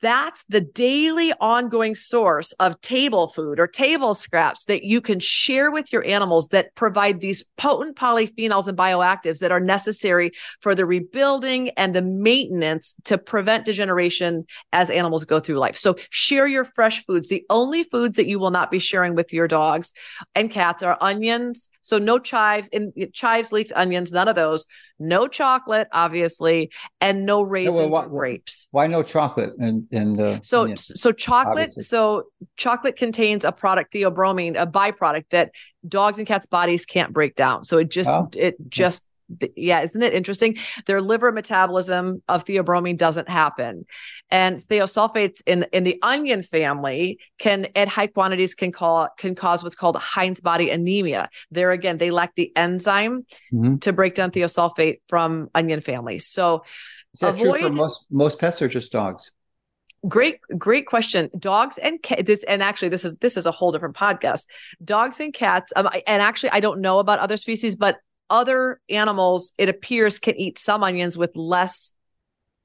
that's 0.00 0.44
the 0.48 0.60
daily 0.60 1.32
ongoing 1.40 1.94
source 1.94 2.52
of 2.52 2.80
table 2.80 3.28
food 3.28 3.60
or 3.60 3.66
table 3.66 4.14
scraps 4.14 4.64
that 4.66 4.84
you 4.84 5.00
can 5.00 5.20
share 5.20 5.70
with 5.70 5.92
your 5.92 6.04
animals 6.04 6.48
that 6.48 6.74
provide 6.74 7.20
these 7.20 7.44
potent 7.56 7.96
polyphenols 7.96 8.68
and 8.68 8.78
bioactives 8.78 9.40
that 9.40 9.52
are 9.52 9.60
necessary 9.60 10.32
for 10.60 10.74
the 10.74 10.86
rebuilding 10.86 11.70
and 11.70 11.94
the 11.94 12.02
maintenance 12.02 12.94
to 13.04 13.18
prevent 13.18 13.64
degeneration 13.64 14.46
as 14.72 14.90
animals 14.90 15.24
go 15.24 15.40
through 15.40 15.58
life. 15.58 15.76
So 15.76 15.96
share 16.10 16.46
your 16.46 16.64
fresh 16.64 17.04
foods. 17.04 17.28
The 17.28 17.44
only 17.50 17.84
foods 17.84 18.16
that 18.16 18.26
you 18.26 18.38
will 18.38 18.50
not 18.50 18.70
be 18.70 18.78
sharing 18.78 19.14
with 19.14 19.32
your 19.32 19.48
dogs 19.48 19.92
and 20.34 20.50
cats 20.50 20.82
are 20.82 20.98
onions. 21.00 21.68
So 21.82 21.98
no 21.98 22.18
chives 22.18 22.68
and 22.72 22.92
chives, 23.12 23.52
leeks, 23.52 23.72
onions, 23.74 24.12
none 24.12 24.28
of 24.28 24.36
those 24.36 24.66
no 24.98 25.28
chocolate, 25.28 25.88
obviously, 25.92 26.70
and 27.00 27.24
no 27.24 27.42
raisins 27.42 27.78
no, 27.78 27.88
well, 27.88 28.02
or 28.02 28.08
grapes. 28.08 28.68
Why 28.70 28.86
no 28.86 29.02
chocolate? 29.02 29.54
And 29.58 29.86
and 29.92 30.20
uh, 30.20 30.40
so 30.42 30.74
so 30.74 31.12
chocolate. 31.12 31.70
Obviously. 31.70 31.82
So 31.84 32.24
chocolate 32.56 32.96
contains 32.96 33.44
a 33.44 33.52
product 33.52 33.92
theobromine, 33.92 34.60
a 34.60 34.66
byproduct 34.66 35.26
that 35.30 35.52
dogs 35.86 36.18
and 36.18 36.26
cats' 36.26 36.46
bodies 36.46 36.84
can't 36.84 37.12
break 37.12 37.34
down. 37.34 37.64
So 37.64 37.78
it 37.78 37.90
just 37.90 38.10
oh. 38.10 38.28
it 38.36 38.56
just 38.68 39.04
yeah, 39.56 39.82
isn't 39.82 40.02
it 40.02 40.14
interesting? 40.14 40.56
Their 40.86 41.00
liver 41.00 41.32
metabolism 41.32 42.22
of 42.28 42.44
theobromine 42.44 42.96
doesn't 42.96 43.28
happen. 43.28 43.86
And 44.30 44.60
thiosulfates 44.66 45.42
in, 45.46 45.66
in 45.72 45.84
the 45.84 45.98
onion 46.02 46.42
family 46.42 47.18
can 47.38 47.68
at 47.74 47.88
high 47.88 48.08
quantities 48.08 48.54
can 48.54 48.72
call 48.72 49.08
can 49.18 49.34
cause 49.34 49.62
what's 49.62 49.76
called 49.76 49.96
Heinz 49.96 50.40
body 50.40 50.70
anemia. 50.70 51.30
There 51.50 51.72
again, 51.72 51.98
they 51.98 52.10
lack 52.10 52.34
the 52.34 52.52
enzyme 52.56 53.26
mm-hmm. 53.52 53.76
to 53.78 53.92
break 53.92 54.14
down 54.14 54.30
thiosulfate 54.30 55.00
from 55.08 55.50
onion 55.54 55.80
families. 55.80 56.26
So 56.26 56.64
is 57.14 57.20
that 57.20 57.34
avoid, 57.34 57.60
true 57.60 57.68
for 57.68 57.74
most 57.74 58.06
most 58.10 58.38
pets 58.38 58.60
or 58.60 58.68
just 58.68 58.92
dogs? 58.92 59.32
Great, 60.06 60.38
great 60.56 60.86
question. 60.86 61.28
Dogs 61.38 61.76
and 61.76 62.00
ca- 62.02 62.22
this, 62.22 62.44
and 62.44 62.62
actually, 62.62 62.90
this 62.90 63.04
is 63.04 63.16
this 63.16 63.36
is 63.36 63.46
a 63.46 63.50
whole 63.50 63.72
different 63.72 63.96
podcast. 63.96 64.46
Dogs 64.84 65.18
and 65.18 65.34
cats, 65.34 65.72
um, 65.74 65.88
and 66.06 66.22
actually, 66.22 66.50
I 66.50 66.60
don't 66.60 66.80
know 66.80 67.00
about 67.00 67.18
other 67.18 67.36
species, 67.36 67.74
but 67.74 67.96
other 68.30 68.80
animals, 68.88 69.52
it 69.58 69.68
appears, 69.68 70.18
can 70.18 70.36
eat 70.36 70.58
some 70.58 70.82
onions 70.84 71.16
with 71.16 71.34
less 71.36 71.92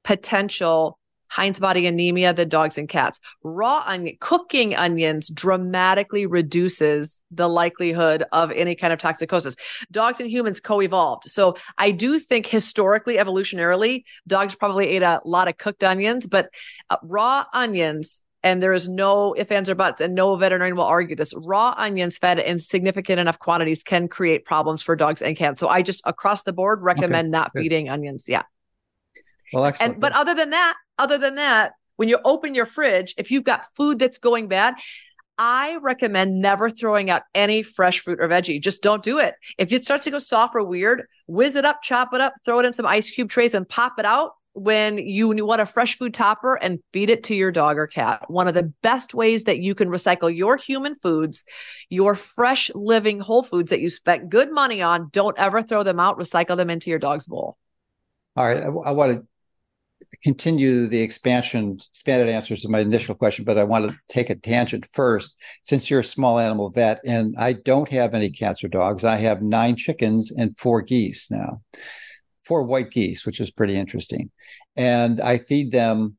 potential 0.02 0.98
Heinz 1.34 1.58
body 1.58 1.88
anemia 1.88 2.32
than 2.32 2.48
dogs 2.48 2.78
and 2.78 2.88
cats. 2.88 3.18
Raw 3.42 3.82
onion, 3.84 4.16
cooking 4.20 4.76
onions 4.76 5.28
dramatically 5.28 6.26
reduces 6.26 7.24
the 7.32 7.48
likelihood 7.48 8.22
of 8.30 8.52
any 8.52 8.76
kind 8.76 8.92
of 8.92 9.00
toxicosis. 9.00 9.56
Dogs 9.90 10.20
and 10.20 10.30
humans 10.30 10.60
co-evolved. 10.60 11.24
So 11.24 11.56
I 11.76 11.90
do 11.90 12.20
think 12.20 12.46
historically, 12.46 13.16
evolutionarily, 13.16 14.04
dogs 14.28 14.54
probably 14.54 14.86
ate 14.86 15.02
a 15.02 15.20
lot 15.24 15.48
of 15.48 15.56
cooked 15.56 15.82
onions, 15.82 16.28
but 16.28 16.50
uh, 16.88 16.98
raw 17.02 17.44
onions 17.52 18.20
and 18.44 18.62
there 18.62 18.74
is 18.74 18.86
no 18.86 19.32
if, 19.32 19.50
ands, 19.50 19.70
or 19.70 19.74
buts, 19.74 20.02
and 20.02 20.14
no 20.14 20.36
veterinarian 20.36 20.76
will 20.76 20.84
argue 20.84 21.16
this. 21.16 21.32
Raw 21.34 21.74
onions 21.78 22.18
fed 22.18 22.38
in 22.38 22.58
significant 22.58 23.18
enough 23.18 23.38
quantities 23.38 23.82
can 23.82 24.06
create 24.06 24.44
problems 24.44 24.82
for 24.82 24.94
dogs 24.94 25.22
and 25.22 25.34
cats. 25.34 25.58
So 25.58 25.68
I 25.68 25.80
just 25.80 26.02
across 26.04 26.42
the 26.42 26.52
board 26.52 26.82
recommend 26.82 27.28
okay. 27.28 27.38
not 27.38 27.52
Good. 27.52 27.62
feeding 27.62 27.88
onions. 27.88 28.28
Yeah. 28.28 28.42
Well, 29.52 29.64
excellent. 29.64 29.94
And 29.94 30.00
but 30.00 30.12
other 30.12 30.34
than 30.34 30.50
that, 30.50 30.76
other 30.98 31.16
than 31.16 31.36
that, 31.36 31.72
when 31.96 32.10
you 32.10 32.18
open 32.24 32.54
your 32.54 32.66
fridge, 32.66 33.14
if 33.16 33.30
you've 33.30 33.44
got 33.44 33.64
food 33.74 33.98
that's 33.98 34.18
going 34.18 34.48
bad, 34.48 34.74
I 35.38 35.78
recommend 35.82 36.40
never 36.40 36.68
throwing 36.68 37.08
out 37.08 37.22
any 37.34 37.62
fresh 37.62 38.00
fruit 38.00 38.20
or 38.20 38.28
veggie. 38.28 38.60
Just 38.62 38.82
don't 38.82 39.02
do 39.02 39.18
it. 39.18 39.34
If 39.56 39.72
it 39.72 39.84
starts 39.84 40.04
to 40.04 40.10
go 40.10 40.18
soft 40.18 40.54
or 40.54 40.62
weird, 40.62 41.06
whiz 41.26 41.56
it 41.56 41.64
up, 41.64 41.82
chop 41.82 42.12
it 42.12 42.20
up, 42.20 42.34
throw 42.44 42.60
it 42.60 42.66
in 42.66 42.74
some 42.74 42.86
ice 42.86 43.10
cube 43.10 43.30
trays 43.30 43.54
and 43.54 43.66
pop 43.66 43.94
it 43.98 44.04
out 44.04 44.32
when 44.54 44.98
you 44.98 45.28
want 45.44 45.60
a 45.60 45.66
fresh 45.66 45.98
food 45.98 46.14
topper 46.14 46.54
and 46.54 46.78
feed 46.92 47.10
it 47.10 47.24
to 47.24 47.34
your 47.34 47.50
dog 47.50 47.76
or 47.76 47.86
cat. 47.86 48.30
One 48.30 48.48
of 48.48 48.54
the 48.54 48.72
best 48.82 49.12
ways 49.12 49.44
that 49.44 49.58
you 49.58 49.74
can 49.74 49.88
recycle 49.88 50.34
your 50.34 50.56
human 50.56 50.94
foods, 50.94 51.44
your 51.90 52.14
fresh 52.14 52.70
living 52.74 53.18
whole 53.20 53.42
foods 53.42 53.70
that 53.70 53.80
you 53.80 53.88
spent 53.88 54.30
good 54.30 54.52
money 54.52 54.80
on, 54.80 55.08
don't 55.12 55.38
ever 55.38 55.62
throw 55.62 55.82
them 55.82 55.98
out, 55.98 56.18
recycle 56.18 56.56
them 56.56 56.70
into 56.70 56.88
your 56.88 57.00
dog's 57.00 57.26
bowl. 57.26 57.58
All 58.36 58.46
right. 58.46 58.62
I, 58.62 58.66
I 58.66 58.90
want 58.92 59.12
to 59.12 59.26
continue 60.22 60.86
the 60.86 61.00
expansion, 61.00 61.78
expanded 61.90 62.28
answers 62.28 62.62
to 62.62 62.68
my 62.68 62.78
initial 62.78 63.16
question, 63.16 63.44
but 63.44 63.58
I 63.58 63.64
want 63.64 63.90
to 63.90 63.98
take 64.08 64.30
a 64.30 64.36
tangent 64.36 64.86
first. 64.86 65.34
Since 65.62 65.90
you're 65.90 66.00
a 66.00 66.04
small 66.04 66.38
animal 66.38 66.70
vet, 66.70 67.00
and 67.04 67.34
I 67.36 67.54
don't 67.54 67.88
have 67.88 68.14
any 68.14 68.30
cats 68.30 68.62
or 68.62 68.68
dogs, 68.68 69.04
I 69.04 69.16
have 69.16 69.42
nine 69.42 69.74
chickens 69.74 70.30
and 70.30 70.56
four 70.56 70.80
geese 70.80 71.28
now 71.28 71.60
four 72.44 72.64
white 72.64 72.90
geese, 72.90 73.24
which 73.26 73.40
is 73.40 73.50
pretty 73.50 73.76
interesting. 73.76 74.30
And 74.76 75.20
I 75.20 75.38
feed 75.38 75.72
them. 75.72 76.16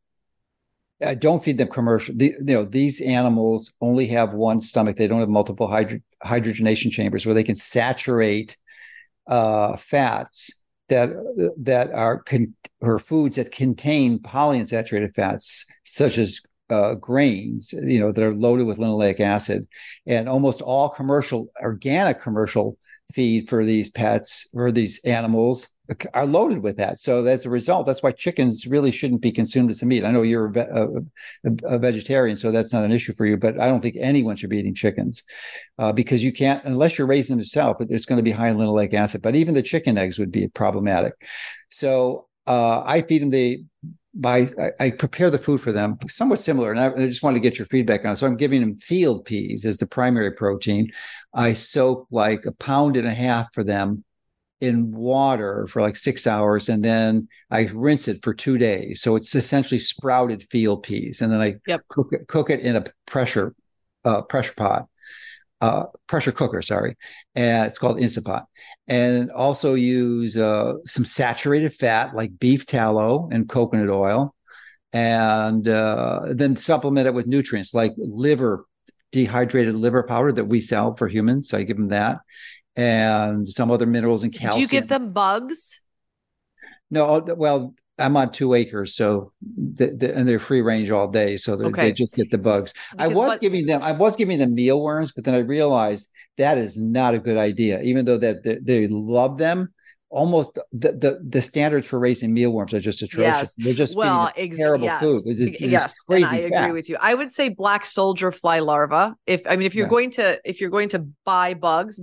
I 1.05 1.13
don't 1.13 1.43
feed 1.43 1.57
them 1.57 1.67
commercial. 1.67 2.15
The, 2.15 2.34
you 2.39 2.53
know, 2.53 2.65
these 2.65 3.01
animals 3.01 3.73
only 3.82 4.07
have 4.07 4.34
one 4.34 4.61
stomach. 4.61 4.95
They 4.95 5.07
don't 5.07 5.19
have 5.19 5.30
multiple 5.30 5.67
hydro, 5.67 5.99
hydrogenation 6.23 6.91
chambers 6.91 7.26
where 7.26 7.36
they 7.36 7.43
can 7.43 7.57
saturate 7.57 8.55
uh, 9.28 9.76
fats 9.76 10.65
that 10.88 11.09
that 11.57 11.91
are 11.91 12.21
con- 12.23 12.55
or 12.80 12.99
foods 12.99 13.36
that 13.36 13.51
contain 13.51 14.19
polyunsaturated 14.19 15.15
fats, 15.15 15.65
such 15.84 16.17
as 16.17 16.39
uh, 16.69 16.95
grains, 16.95 17.73
you 17.73 17.99
know, 17.99 18.11
that 18.11 18.23
are 18.23 18.36
loaded 18.36 18.65
with 18.65 18.78
linoleic 18.78 19.19
acid, 19.19 19.67
and 20.05 20.30
almost 20.30 20.61
all 20.61 20.89
commercial, 20.89 21.47
organic 21.61 22.21
commercial 22.21 22.78
feed 23.13 23.49
for 23.49 23.65
these 23.65 23.89
pets 23.89 24.49
or 24.53 24.71
these 24.71 25.03
animals 25.05 25.67
are 26.13 26.25
loaded 26.25 26.59
with 26.59 26.77
that. 26.77 26.99
So 26.99 27.25
as 27.25 27.45
a 27.45 27.49
result, 27.49 27.86
that's 27.86 28.01
why 28.01 28.11
chickens 28.11 28.65
really 28.65 28.91
shouldn't 28.91 29.21
be 29.21 29.31
consumed 29.31 29.69
as 29.69 29.81
a 29.81 29.86
meat. 29.86 30.03
I 30.03 30.11
know 30.11 30.23
you're 30.23 30.51
a, 30.55 30.88
a, 31.45 31.75
a, 31.75 31.79
vegetarian, 31.79 32.38
so 32.38 32.51
that's 32.51 32.73
not 32.73 32.83
an 32.83 32.91
issue 32.91 33.13
for 33.13 33.25
you. 33.25 33.38
But 33.38 33.59
I 33.59 33.67
don't 33.67 33.81
think 33.81 33.95
anyone 33.99 34.36
should 34.36 34.49
be 34.49 34.57
eating 34.57 34.75
chickens 34.75 35.23
uh, 35.77 35.91
because 35.91 36.23
you 36.23 36.31
can't, 36.33 36.63
unless 36.65 36.97
you're 36.97 37.07
raising 37.07 37.36
them 37.36 37.41
yourself. 37.41 37.77
It's 37.81 38.05
going 38.05 38.17
to 38.17 38.23
be 38.23 38.31
high 38.31 38.49
in 38.49 38.57
linoleic 38.57 38.93
acid. 38.93 39.21
But 39.21 39.36
even 39.36 39.53
the 39.53 39.61
chicken 39.61 39.97
eggs 39.97 40.17
would 40.17 40.31
be 40.31 40.47
problematic. 40.47 41.13
So 41.69 42.27
uh, 42.47 42.81
I 42.81 43.01
feed 43.01 43.21
them 43.21 43.29
the 43.29 43.63
by 44.15 44.49
I, 44.57 44.71
I, 44.86 44.91
prepare 44.91 45.29
the 45.29 45.38
food 45.38 45.59
for 45.59 45.73
them 45.73 45.97
somewhat 46.07 46.39
similar 46.39 46.71
and 46.71 46.79
I, 46.79 46.86
I, 46.93 47.07
just 47.07 47.21
wanted 47.21 47.36
to 47.36 47.41
get 47.41 47.57
your 47.59 47.67
feedback 47.67 48.05
on 48.05 48.13
it 48.13 48.15
so 48.15 48.25
i'm 48.25 48.38
giving 48.38 48.61
them 48.61 48.77
field 48.77 49.25
peas 49.25 49.65
as 49.65 49.77
the 49.77 49.88
primary 49.88 50.31
protein 50.31 50.89
i 51.33 51.51
soak 51.51 52.07
like 52.11 52.45
a 52.45 52.53
pound 52.53 52.95
and 52.95 53.07
a 53.07 53.13
half 53.13 53.53
for 53.53 53.61
them 53.61 54.05
in 54.66 54.91
water 54.91 55.68
for 55.68 55.82
like 55.82 55.95
six 55.95 56.26
hours 56.26 56.70
and 56.70 56.84
then 56.84 57.28
I 57.51 57.70
rinse 57.74 58.07
it 58.07 58.18
for 58.24 58.34
two 58.34 58.57
days. 58.57 59.01
So 59.01 59.16
it's 59.16 59.36
essentially 59.36 59.80
sprouted 59.80 60.43
field 60.43 60.84
peas. 60.84 61.22
And 61.22 61.32
then 61.32 61.41
I 61.41 61.55
yep. 61.68 61.82
cook, 61.89 62.09
it, 62.11 62.28
cook 62.28 62.49
it 62.49 62.59
in 62.61 62.76
a 62.76 62.86
pressure 63.05 63.53
uh, 64.03 64.22
pressure 64.22 64.53
pot, 64.55 64.88
uh, 65.61 65.86
pressure 66.07 66.32
cooker, 66.32 66.61
sorry. 66.61 66.95
And 67.34 67.68
it's 67.68 67.80
called 67.80 67.99
Instant 67.99 68.26
Pot. 68.26 68.45
And 68.88 69.32
also 69.32 69.74
use 69.74 70.38
uh, 70.38 70.74
some 70.86 71.05
saturated 71.05 71.74
fat 71.74 72.16
like 72.16 72.38
beef 72.39 72.66
tallow 72.66 73.30
and 73.32 73.49
coconut 73.49 73.89
oil. 73.89 74.36
And 74.93 75.68
uh, 75.68 76.22
then 76.30 76.55
supplement 76.55 77.07
it 77.07 77.13
with 77.13 77.28
nutrients 77.28 77.74
like 77.74 77.93
liver, 77.97 78.66
dehydrated 79.11 79.76
liver 79.76 80.03
powder 80.03 80.32
that 80.32 80.45
we 80.45 80.61
sell 80.61 80.95
for 80.95 81.07
humans. 81.07 81.49
So 81.49 81.57
I 81.57 81.63
give 81.63 81.78
them 81.78 81.89
that 81.89 82.20
and 82.76 83.47
some 83.47 83.71
other 83.71 83.86
minerals 83.86 84.23
and 84.23 84.34
calcium. 84.34 84.55
Do 84.55 84.61
you 84.61 84.67
give 84.67 84.88
them 84.88 85.11
bugs? 85.11 85.80
No, 86.91 87.05
oh, 87.05 87.36
well, 87.36 87.73
I'm 87.97 88.17
on 88.17 88.32
two 88.32 88.53
acres, 88.53 88.95
so 88.95 89.32
the, 89.41 89.88
the, 89.88 90.13
and 90.13 90.28
they're 90.28 90.39
free 90.39 90.61
range 90.61 90.91
all 90.91 91.07
day, 91.07 91.38
so 91.38 91.53
okay. 91.53 91.84
they 91.84 91.91
just 91.93 92.13
get 92.13 92.30
the 92.30 92.38
bugs. 92.38 92.73
Because 92.91 93.05
I 93.05 93.07
was 93.07 93.17
what, 93.17 93.41
giving 93.41 93.65
them, 93.65 93.82
I 93.82 93.93
was 93.93 94.15
giving 94.15 94.38
them 94.38 94.53
mealworms, 94.53 95.13
but 95.13 95.23
then 95.23 95.34
I 95.34 95.39
realized 95.39 96.11
that 96.38 96.57
is 96.57 96.78
not 96.78 97.13
a 97.13 97.19
good 97.19 97.38
idea. 97.38 97.82
Even 97.82 98.03
though 98.03 98.17
that 98.17 98.43
they, 98.43 98.57
they, 98.61 98.88
love 98.89 99.38
them, 99.38 99.73
almost 100.09 100.59
the, 100.73 100.91
the, 100.91 101.19
the 101.26 101.41
standards 101.41 101.88
for 101.88 101.97
raising 101.97 102.34
mealworms 102.34 102.73
are 102.73 102.82
just 102.82 103.01
atrocious. 103.01 103.55
Yes. 103.55 103.55
They're 103.57 103.73
just 103.73 103.95
well, 103.95 104.32
ex- 104.36 104.57
terrible 104.57 104.86
yes. 104.86 105.01
food. 105.01 105.23
Just, 105.38 105.61
yes, 105.61 105.95
and 106.09 106.26
I 106.26 106.36
agree 106.38 106.73
with 106.73 106.89
you. 106.89 106.97
I 106.99 107.13
would 107.13 107.32
say 107.32 107.49
black 107.49 107.86
soldier 107.86 108.32
fly 108.32 108.59
larva. 108.59 109.15
If 109.26 109.47
I 109.47 109.55
mean, 109.55 109.65
if 109.65 109.73
you're 109.73 109.86
yeah. 109.86 109.89
going 109.89 110.09
to 110.11 110.41
if 110.43 110.59
you're 110.59 110.69
going 110.69 110.89
to 110.89 111.07
buy 111.23 111.53
bugs, 111.53 112.01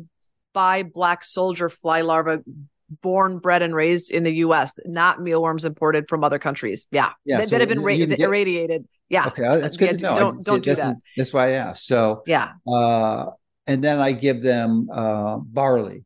buy 0.52 0.82
black 0.82 1.24
soldier 1.24 1.68
fly 1.68 2.02
larva 2.02 2.42
born, 3.00 3.38
bred, 3.38 3.62
and 3.62 3.74
raised 3.74 4.10
in 4.10 4.22
the 4.22 4.32
U.S., 4.36 4.74
not 4.84 5.20
mealworms 5.20 5.64
imported 5.64 6.08
from 6.08 6.24
other 6.24 6.38
countries. 6.38 6.86
Yeah, 6.90 7.10
yeah, 7.24 7.38
that, 7.38 7.48
so 7.48 7.54
that 7.54 7.60
have 7.60 7.68
been 7.68 7.82
ra- 7.82 7.94
get... 7.94 8.20
irradiated. 8.20 8.86
Yeah, 9.08 9.26
okay, 9.26 9.42
that's 9.42 9.76
good 9.76 9.98
to 9.98 10.04
know. 10.04 10.14
Don't 10.14 10.44
don't 10.44 10.64
do 10.64 10.74
that. 10.74 10.96
That's 11.16 11.32
why 11.32 11.48
I 11.48 11.50
asked. 11.52 11.86
So 11.86 12.22
yeah, 12.26 12.52
uh, 12.66 13.26
and 13.66 13.82
then 13.82 13.98
I 13.98 14.12
give 14.12 14.42
them 14.42 14.88
uh, 14.92 15.36
barley 15.38 16.04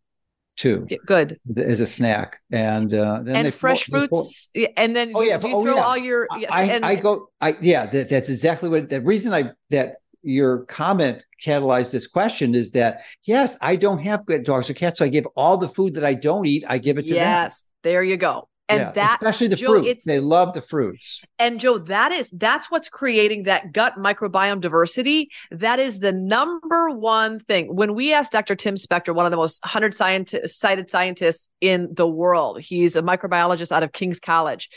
too. 0.57 0.87
Good 1.07 1.39
as 1.57 1.81
a 1.81 1.87
snack, 1.87 2.41
and 2.51 2.93
uh, 2.93 3.21
then 3.23 3.47
and 3.47 3.55
fresh 3.55 3.85
fruits, 3.85 4.49
and 4.77 4.97
then 4.97 5.13
oh 5.15 5.23
yeah, 5.23 5.39
do 5.39 5.49
you 5.49 5.57
oh, 5.57 5.63
throw 5.63 5.77
yeah. 5.77 5.83
all 5.83 5.97
your? 5.97 6.27
Yes, 6.39 6.51
I, 6.53 6.65
and, 6.65 6.85
I 6.85 6.97
go, 6.97 7.31
I 7.41 7.57
yeah, 7.61 7.87
that, 7.87 8.09
that's 8.09 8.29
exactly 8.29 8.69
what 8.69 8.89
the 8.89 9.01
reason 9.01 9.33
I 9.33 9.53
that 9.71 9.97
your 10.27 10.65
comment 10.65 11.25
catalyzed 11.43 11.93
this 11.93 12.07
question 12.07 12.55
is 12.55 12.73
that 12.73 13.01
yes, 13.25 13.57
I 13.63 13.77
don't 13.77 14.05
have 14.05 14.27
good 14.27 14.45
dogs 14.45 14.69
or 14.69 14.75
cats, 14.75 14.99
so 14.99 15.05
I 15.05 15.09
give 15.09 15.27
all 15.37 15.57
the 15.57 15.69
food 15.69 15.95
that 15.95 16.05
I 16.05 16.15
don't 16.15 16.47
eat, 16.47 16.65
I 16.67 16.79
give 16.79 16.99
it 16.99 17.07
to 17.09 17.15
yes, 17.15 17.25
them. 17.25 17.43
Yes, 17.45 17.65
there 17.83 18.03
you 18.03 18.17
go. 18.17 18.49
And 18.69 18.81
yeah, 18.81 18.91
that 18.93 19.15
especially 19.15 19.47
the 19.47 19.57
Joe, 19.57 19.81
fruits, 19.81 20.03
they 20.03 20.19
love 20.19 20.53
the 20.53 20.61
fruits. 20.61 21.23
And 21.39 21.61
Joe, 21.61 21.79
that 21.79 22.11
is 22.11 22.31
that's 22.31 22.69
what's 22.69 22.89
creating 22.89 23.45
that 23.45 23.73
gut 23.73 23.95
microbiome 23.97 24.61
diversity. 24.61 25.31
That 25.53 25.79
is 25.79 26.01
the 26.01 26.13
number 26.13 26.91
one 26.91 27.39
thing. 27.39 27.75
When 27.75 27.95
we 27.95 28.13
asked 28.13 28.33
Dr. 28.33 28.57
Tim 28.57 28.75
Spector, 28.75 29.15
one 29.15 29.25
of 29.25 29.31
the 29.31 29.37
most 29.37 29.65
hundred 29.65 29.95
scientist, 29.95 30.59
cited 30.59 30.91
scientists 30.91 31.49
in 31.61 31.91
the 31.93 32.09
world, 32.09 32.61
he's 32.61 32.97
a 32.97 33.03
microbiologist 33.03 33.71
out 33.71 33.85
of 33.85 33.93
King's 33.93 34.19
College. 34.19 34.69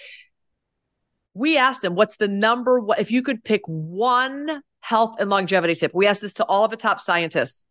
We 1.33 1.57
asked 1.57 1.83
him, 1.83 1.95
"What's 1.95 2.17
the 2.17 2.27
number? 2.27 2.79
What 2.79 2.99
if 2.99 3.09
you 3.09 3.23
could 3.23 3.43
pick 3.43 3.61
one 3.65 4.61
health 4.81 5.19
and 5.19 5.29
longevity 5.29 5.75
tip?" 5.75 5.93
We 5.93 6.07
asked 6.07 6.21
this 6.21 6.35
to 6.35 6.45
all 6.45 6.65
of 6.65 6.71
the 6.71 6.77
top 6.77 6.99
scientists. 6.99 7.63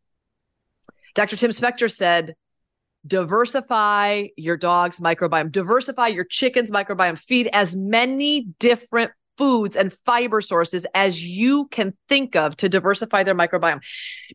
Dr. 1.14 1.36
Tim 1.36 1.50
Spector 1.50 1.90
said, 1.90 2.34
diversify 3.06 4.26
your 4.36 4.56
dog's 4.56 5.00
microbiome, 5.00 5.50
diversify 5.50 6.08
your 6.08 6.24
chicken's 6.24 6.70
microbiome, 6.70 7.18
feed 7.18 7.48
as 7.52 7.74
many 7.74 8.42
different 8.58 9.12
foods 9.36 9.76
and 9.76 9.92
fiber 9.92 10.40
sources 10.40 10.84
as 10.94 11.24
you 11.24 11.66
can 11.68 11.96
think 12.08 12.34
of 12.34 12.56
to 12.56 12.68
diversify 12.68 13.22
their 13.22 13.36
microbiome. 13.36 13.80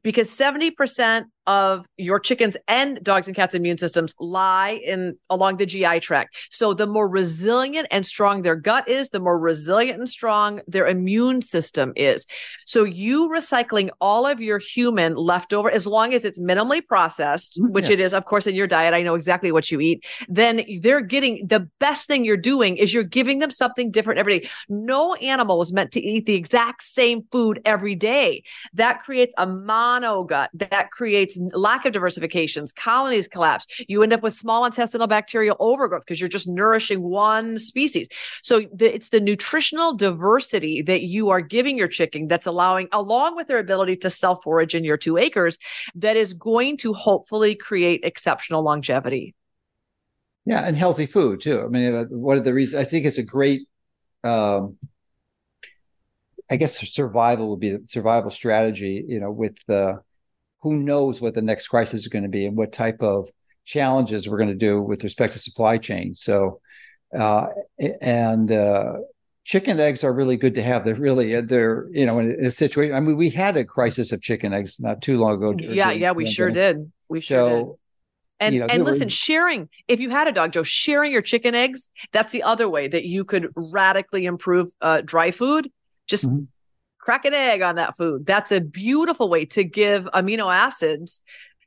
Because 0.02 0.30
70% 0.30 1.26
of 1.48 1.86
your 1.98 2.20
chickens 2.20 2.56
and 2.68 3.04
dogs 3.04 3.28
and 3.28 3.36
cats 3.36 3.56
immune 3.56 3.78
systems 3.78 4.16
lie 4.20 4.82
in 4.86 5.18
along 5.30 5.58
the 5.58 5.66
GI 5.66 6.00
tract. 6.00 6.36
So 6.50 6.74
the 6.74 6.88
more 6.88 7.08
resilient 7.08 7.88
and 7.92 8.06
strong 8.06 8.42
their 8.42 8.56
gut 8.56 8.88
is, 8.88 9.10
the 9.10 9.20
more 9.20 9.40
resilient 9.40 10.00
and 10.00 10.10
strong 10.10 10.62
their 10.68 10.88
immune 10.88 11.42
system 11.42 11.94
is. 11.96 12.26
So 12.66 12.84
you 12.84 13.30
recycling 13.30 13.90
all 14.00 14.26
of 14.26 14.40
your 14.40 14.60
human 14.60 15.16
leftover 15.16 15.70
as 15.70 15.86
long 15.86 16.14
as 16.14 16.26
it's 16.26 16.40
minimally 16.40 16.86
processed, 16.86 17.60
mm, 17.60 17.70
which 17.72 17.90
yes. 17.90 18.00
it 18.00 18.04
is 18.04 18.14
of 18.14 18.26
course 18.26 18.48
in 18.48 18.56
your 18.56 18.68
diet, 18.68 18.94
I 18.94 19.02
know 19.02 19.16
exactly 19.16 19.52
what 19.52 19.72
you 19.72 19.80
eat, 19.80 20.06
then 20.30 20.64
they're 20.82 21.02
getting 21.02 21.46
the 21.48 21.70
best 21.80 22.08
thing 22.08 22.26
you're 22.26 22.38
doing 22.38 22.78
is 22.78 22.94
you're 22.94 23.04
giving 23.04 23.40
them 23.40 23.52
something 23.52 23.92
different 23.92 24.20
every 24.20 24.40
day. 24.40 24.50
No 24.70 25.14
animal 25.16 25.62
is 25.62 25.74
meant 25.74 25.92
to 25.92 26.02
eat 26.02 26.26
the 26.26 26.36
exact 26.36 26.84
same 26.84 27.24
food 27.32 27.62
every 27.66 27.96
day. 27.96 28.44
That 28.74 29.00
creates 29.00 29.34
a 29.38 29.46
mono 29.46 30.24
gut. 30.24 30.50
That 30.54 30.92
creates 30.92 31.33
lack 31.54 31.86
of 31.86 31.94
diversifications, 31.94 32.74
colonies 32.74 33.28
collapse. 33.28 33.66
You 33.88 34.04
end 34.04 34.14
up 34.14 34.22
with 34.22 34.36
small 34.36 34.66
intestinal 34.66 35.08
bacterial 35.08 35.56
overgrowth 35.60 36.04
because 36.06 36.20
you're 36.20 36.30
just 36.30 36.48
nourishing 36.48 37.02
one 37.02 37.60
species. 37.60 38.08
So 38.42 38.62
the, 38.74 38.94
it's 38.94 39.10
the 39.10 39.20
nutritional 39.20 39.96
diversity 39.96 40.82
that 40.84 41.04
you 41.04 41.30
are 41.30 41.42
giving 41.42 41.78
your 41.78 41.88
chicken 41.88 42.28
that's 42.28 42.46
allowing, 42.46 42.88
along 42.92 43.36
with 43.36 43.48
their 43.48 43.60
ability 43.60 43.98
to 43.98 44.10
self 44.10 44.44
forage 44.44 44.76
in 44.76 44.84
your 44.84 44.98
two 44.98 45.18
acres, 45.18 45.58
that 45.96 46.18
is 46.18 46.34
going 46.34 46.78
to 46.78 46.94
hopefully 46.94 47.56
create 47.56 48.02
exceptional 48.04 48.64
longevity. 48.64 49.36
Yeah, 50.46 50.66
and 50.66 50.76
healthy 50.76 51.06
food 51.06 51.42
too. 51.42 51.62
I 51.62 51.68
mean, 51.68 51.94
uh, 51.94 52.04
one 52.06 52.38
of 52.38 52.44
the 52.44 52.54
reasons 52.54 52.82
I 52.82 52.84
think 52.90 53.06
it's 53.06 53.18
a 53.18 53.24
great 53.24 53.62
um, 54.24 54.78
I 56.50 56.56
guess 56.56 56.78
survival 56.78 57.50
would 57.50 57.60
be 57.60 57.72
the 57.72 57.88
survival 57.88 58.30
strategy, 58.30 59.04
you 59.08 59.20
know, 59.20 59.32
with 59.32 59.56
the 59.68 60.02
who 60.64 60.78
knows 60.78 61.22
what 61.22 61.34
the 61.34 61.42
next 61.42 61.68
crisis 61.68 62.02
is 62.02 62.08
going 62.08 62.24
to 62.24 62.30
be 62.30 62.46
and 62.46 62.56
what 62.56 62.72
type 62.72 63.04
of 63.04 63.30
challenges 63.66 64.28
we're 64.28 64.38
going 64.38 64.50
to 64.50 64.56
do 64.56 64.82
with 64.82 65.04
respect 65.04 65.34
to 65.34 65.40
supply 65.40 65.78
chain. 65.78 66.14
So, 66.16 66.62
uh, 67.18 67.48
and 68.02 68.50
uh, 68.50 68.94
chicken 69.44 69.82
eggs 69.82 70.06
are 70.06 70.14
really 70.14 70.38
good 70.38 70.56
to 70.56 70.64
have. 70.64 70.86
They're 70.86 70.96
really 70.96 71.40
they're 71.42 71.88
you 71.92 72.06
know 72.06 72.18
in 72.20 72.46
a 72.46 72.50
situation. 72.50 72.96
I 72.96 73.02
mean, 73.02 73.18
we 73.18 73.30
had 73.30 73.58
a 73.58 73.66
crisis 73.66 74.14
of 74.14 74.22
chicken 74.22 74.54
eggs 74.54 74.80
not 74.80 75.02
too 75.02 75.18
long 75.18 75.36
ago. 75.36 75.54
Yeah, 75.60 75.92
yeah, 75.92 76.14
we 76.14 76.26
sure 76.26 76.50
did. 76.50 76.92
We 77.10 77.20
sure 77.20 77.38
so, 77.38 77.50
did. 77.50 77.68
And, 78.40 78.56
you 78.56 78.62
know, 78.62 78.68
and 78.68 78.84
listen, 78.84 79.06
were... 79.06 79.12
sharing, 79.12 79.70
if 79.88 80.00
you 80.02 80.10
had 80.10 80.28
a 80.28 80.32
dog, 80.32 80.52
Joe, 80.52 80.64
sharing 80.64 81.14
your 81.14 81.22
chicken 81.22 81.56
eggs, 81.56 81.88
that's 82.12 82.34
the 82.34 82.44
other 82.44 82.68
way 82.68 82.88
that 82.88 83.06
you 83.06 83.24
could 83.24 83.50
radically 83.56 84.26
improve 84.26 84.70
uh, 84.82 85.02
dry 85.02 85.32
food. 85.32 85.70
Just 86.08 86.28
mm-hmm 86.28 86.44
crack 87.04 87.26
an 87.26 87.34
egg 87.34 87.62
on 87.62 87.76
that 87.76 87.98
food. 87.98 88.26
That's 88.26 88.52
a 88.52 88.62
beautiful 88.62 89.30
way 89.30 89.46
to 89.48 89.64
give 89.64 90.06
amino 90.14 90.54
acids 90.54 91.20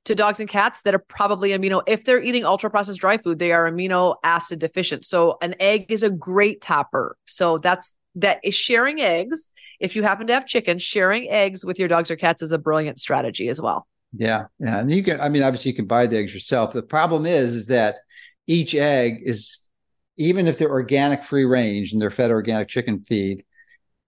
to 0.04 0.14
dogs 0.14 0.40
and 0.40 0.48
cats 0.48 0.82
that 0.82 0.94
are 0.94 1.00
probably 1.00 1.50
amino 1.50 1.82
if 1.86 2.04
they're 2.04 2.22
eating 2.22 2.44
ultra 2.44 2.70
processed 2.70 3.00
dry 3.00 3.18
food 3.18 3.38
they 3.38 3.52
are 3.52 3.70
amino 3.70 4.16
acid 4.24 4.58
deficient. 4.60 5.04
So 5.04 5.36
an 5.42 5.54
egg 5.60 5.86
is 5.90 6.02
a 6.02 6.10
great 6.10 6.60
topper. 6.60 7.16
So 7.26 7.58
that's 7.58 7.92
that 8.14 8.40
is 8.42 8.54
sharing 8.54 9.00
eggs. 9.00 9.48
If 9.78 9.94
you 9.94 10.02
happen 10.02 10.26
to 10.28 10.32
have 10.32 10.46
chicken 10.46 10.78
sharing 10.78 11.28
eggs 11.28 11.66
with 11.66 11.78
your 11.78 11.88
dogs 11.88 12.10
or 12.10 12.16
cats 12.16 12.40
is 12.40 12.52
a 12.52 12.58
brilliant 12.58 12.98
strategy 12.98 13.48
as 13.48 13.60
well. 13.60 13.86
Yeah 14.16 14.44
yeah 14.58 14.78
and 14.78 14.90
you 14.90 15.02
can 15.02 15.20
i 15.20 15.28
mean 15.28 15.42
obviously 15.42 15.72
you 15.72 15.76
can 15.76 15.86
buy 15.86 16.06
the 16.06 16.16
eggs 16.16 16.32
yourself. 16.32 16.72
The 16.72 16.82
problem 16.82 17.26
is 17.26 17.54
is 17.54 17.66
that 17.66 17.98
each 18.46 18.74
egg 18.74 19.20
is 19.24 19.70
even 20.16 20.46
if 20.46 20.56
they're 20.56 20.70
organic 20.70 21.22
free 21.22 21.44
range 21.44 21.92
and 21.92 22.00
they're 22.00 22.10
fed 22.10 22.30
organic 22.30 22.68
chicken 22.68 23.00
feed 23.00 23.44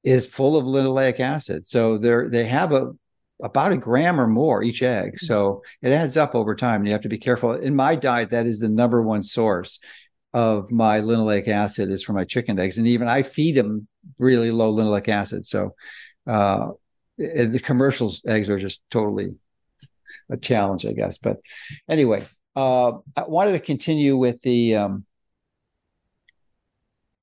is 0.05 0.27
full 0.27 0.57
of 0.57 0.65
linoleic 0.65 1.21
acid. 1.21 1.67
So 1.67 1.99
they're 1.99 2.29
they 2.29 2.45
have 2.45 2.73
a 2.73 2.93
about 3.43 3.73
a 3.73 3.77
gram 3.77 4.21
or 4.21 4.27
more 4.27 4.63
each 4.63 4.83
egg. 4.83 5.15
Mm-hmm. 5.15 5.27
So 5.27 5.63
it 5.83 5.93
adds 5.93 6.17
up 6.17 6.35
over 6.35 6.55
time. 6.55 6.85
You 6.85 6.93
have 6.93 7.03
to 7.03 7.09
be 7.09 7.19
careful. 7.19 7.53
In 7.53 7.77
my 7.77 7.95
diet, 7.95 8.31
that 8.31 8.47
is 8.47 8.61
the 8.61 8.69
number 8.69 9.03
one 9.03 9.23
source 9.23 9.81
of 10.35 10.71
my 10.71 11.01
linoleic 11.01 11.49
acid 11.49 11.91
is 11.91 12.03
from 12.03 12.17
my 12.17 12.25
chicken 12.25 12.59
eggs, 12.59 12.79
and 12.79 12.87
even 12.87 13.09
I 13.09 13.23
feed 13.23 13.55
them 13.55 13.89
really 14.19 14.51
low 14.51 14.75
linoleic 14.75 15.09
acid. 15.09 15.47
So 15.47 15.75
uh, 16.27 16.69
the 17.17 17.61
commercials 17.63 18.23
eggs 18.27 18.51
are 18.51 18.59
just 18.59 18.83
totally 18.91 19.35
a 20.31 20.37
challenge, 20.37 20.85
I 20.87 20.93
guess. 20.93 21.19
But 21.19 21.39
anyway, 21.89 22.23
uh, 22.55 22.93
I 23.17 23.25
wanted 23.27 23.53
to 23.53 23.61
continue 23.61 24.17
with 24.17 24.43
the 24.43 24.77
um, 24.77 25.05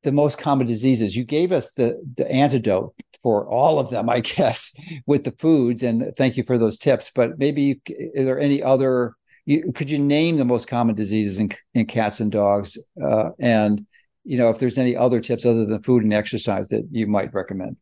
the 0.06 0.12
most 0.12 0.38
common 0.38 0.66
diseases. 0.66 1.16
You 1.16 1.26
gave 1.26 1.52
us 1.52 1.74
the 1.74 2.02
the 2.16 2.32
antidote 2.32 2.96
for 3.22 3.48
all 3.50 3.80
of 3.80 3.90
them, 3.90 4.10
I 4.10 4.20
guess, 4.36 4.80
with 5.06 5.26
the 5.26 5.36
foods. 5.40 5.84
And 5.84 6.14
thank 6.16 6.38
you 6.38 6.44
for 6.44 6.58
those 6.58 6.78
tips. 6.78 7.12
But 7.14 7.38
maybe 7.38 7.62
you, 7.62 7.76
is 7.88 8.26
there 8.26 8.40
any 8.40 8.64
other? 8.64 9.16
You, 9.48 9.72
could 9.74 9.92
you 9.92 10.00
name 10.00 10.38
the 10.38 10.46
most 10.46 10.68
common 10.68 10.96
diseases 10.96 11.38
in, 11.38 11.52
in 11.76 11.86
cats 11.86 12.20
and 12.20 12.32
dogs? 12.32 12.80
Uh, 13.04 13.30
and 13.40 13.86
you 14.24 14.38
know, 14.38 14.50
if 14.50 14.58
there's 14.58 14.80
any 14.80 14.96
other 14.96 15.20
tips 15.20 15.46
other 15.46 15.66
than 15.66 15.84
food 15.84 16.04
and 16.04 16.14
exercise 16.14 16.70
that 16.70 16.88
you 16.92 17.06
might 17.06 17.34
recommend. 17.34 17.78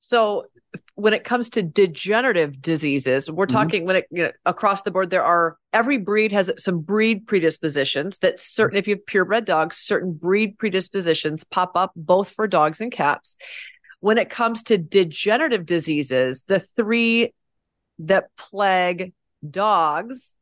So 0.00 0.44
when 0.94 1.12
it 1.12 1.24
comes 1.24 1.50
to 1.50 1.62
degenerative 1.62 2.60
diseases, 2.60 3.30
we're 3.30 3.46
mm-hmm. 3.46 3.56
talking 3.56 3.86
when 3.86 3.96
it 3.96 4.06
you 4.10 4.24
know, 4.24 4.32
across 4.46 4.82
the 4.82 4.90
board, 4.90 5.10
there 5.10 5.24
are 5.24 5.56
every 5.72 5.98
breed 5.98 6.32
has 6.32 6.52
some 6.58 6.80
breed 6.80 7.26
predispositions 7.26 8.18
that 8.18 8.38
certain, 8.38 8.78
if 8.78 8.86
you 8.86 8.96
have 8.96 9.06
purebred 9.06 9.44
dogs, 9.44 9.76
certain 9.76 10.12
breed 10.12 10.58
predispositions 10.58 11.44
pop 11.44 11.72
up 11.74 11.92
both 11.96 12.30
for 12.30 12.46
dogs 12.46 12.80
and 12.80 12.92
cats. 12.92 13.36
When 14.00 14.18
it 14.18 14.30
comes 14.30 14.62
to 14.64 14.78
degenerative 14.78 15.66
diseases, 15.66 16.44
the 16.46 16.60
three 16.60 17.34
that 18.00 18.34
plague 18.36 19.12
dogs 19.48 20.34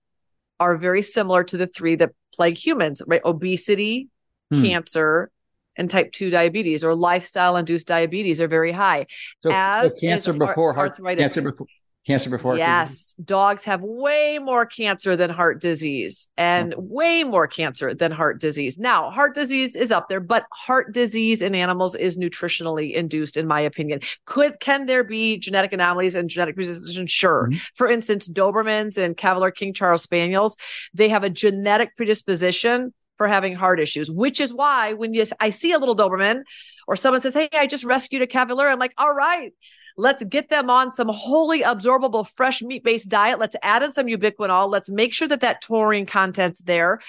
are 0.61 0.77
very 0.77 1.03
similar 1.03 1.45
to 1.45 1.57
the 1.57 1.67
three 1.67 1.97
that 1.97 2.13
plague 2.35 2.57
humans, 2.57 3.03
right? 3.07 3.23
Obesity, 3.25 4.09
hmm. 4.51 4.63
cancer, 4.63 5.31
and 5.79 5.89
type 5.89 6.13
2 6.13 6.31
diabetes 6.31 6.85
or 6.85 6.95
lifestyle 6.95 7.57
induced 7.57 7.87
diabetes 7.87 8.41
are 8.41 8.49
very 8.49 8.73
high. 8.73 9.07
So, 9.43 9.51
As 9.53 9.95
so 9.95 10.01
cancer 10.01 10.33
before 10.33 10.75
heart, 10.75 10.91
arthritis. 10.91 11.23
Cancer 11.23 11.43
before, 11.43 11.67
cancer 12.09 12.31
before 12.31 12.57
yes 12.57 13.15
dogs 13.23 13.65
have 13.65 13.83
way 13.83 14.39
more 14.39 14.65
cancer 14.65 15.15
than 15.15 15.29
heart 15.29 15.61
disease 15.61 16.27
and 16.39 16.73
oh. 16.73 16.81
way 16.81 17.23
more 17.23 17.47
cancer 17.47 17.93
than 17.93 18.11
heart 18.11 18.41
disease 18.41 18.79
now 18.79 19.11
heart 19.11 19.35
disease 19.35 19.77
is 19.77 19.93
up 19.93 20.09
there 20.09 20.19
but 20.19 20.47
heart 20.51 20.95
disease 20.95 21.43
in 21.43 21.55
animals 21.55 21.95
is 21.95 22.17
nutritionally 22.17 22.95
induced 22.95 23.37
in 23.37 23.47
my 23.47 23.61
opinion 23.61 24.01
could 24.25 24.59
can 24.59 24.87
there 24.87 25.05
be 25.05 25.37
genetic 25.37 25.75
anomalies 25.75 26.15
and 26.15 26.31
genetic 26.31 26.55
predisposition 26.55 27.07
sure 27.07 27.49
mm-hmm. 27.51 27.59
for 27.75 27.91
instance 27.91 28.27
dobermans 28.27 28.97
and 28.97 29.19
cavalier 29.19 29.51
king 29.51 29.75
charles 29.75 30.03
spaniels 30.03 30.57
they 30.95 31.11
have 31.11 31.25
a 31.25 31.31
genetic 31.31 31.95
predisposition 31.95 32.95
for 33.19 33.29
having 33.29 33.55
heart 33.55 33.81
issues, 33.81 34.11
which 34.11 34.41
is 34.41 34.55
why 34.55 34.95
when 34.95 35.13
you 35.13 35.25
I 35.41 35.51
see 35.51 35.73
a 35.73 35.79
little 35.79 35.97
Doberman 35.97 36.45
or 36.87 36.97
someone 36.97 37.21
says, 37.21 37.35
Hey, 37.35 37.49
I 37.53 37.67
just 37.67 37.85
rescued 37.85 38.23
a 38.23 38.27
Cavalier, 38.27 38.69
I'm 38.69 38.79
like, 38.79 38.95
all 38.97 39.13
right, 39.13 39.53
let's 39.99 40.23
get 40.25 40.49
them 40.49 40.71
on 40.71 40.93
some 40.95 41.09
wholly 41.09 41.63
absorbable 41.63 42.27
fresh 42.27 42.63
meat 42.63 42.85
based 42.85 43.09
diet. 43.09 43.39
Let's 43.39 43.57
add 43.63 43.83
in 43.83 43.93
some 43.93 44.07
ubiquinol. 44.07 44.71
Let's 44.71 44.89
make 44.89 45.13
sure 45.13 45.29
that 45.29 45.41
that 45.41 45.61
taurine 45.61 46.07
content's 46.07 46.61
there. 46.61 47.01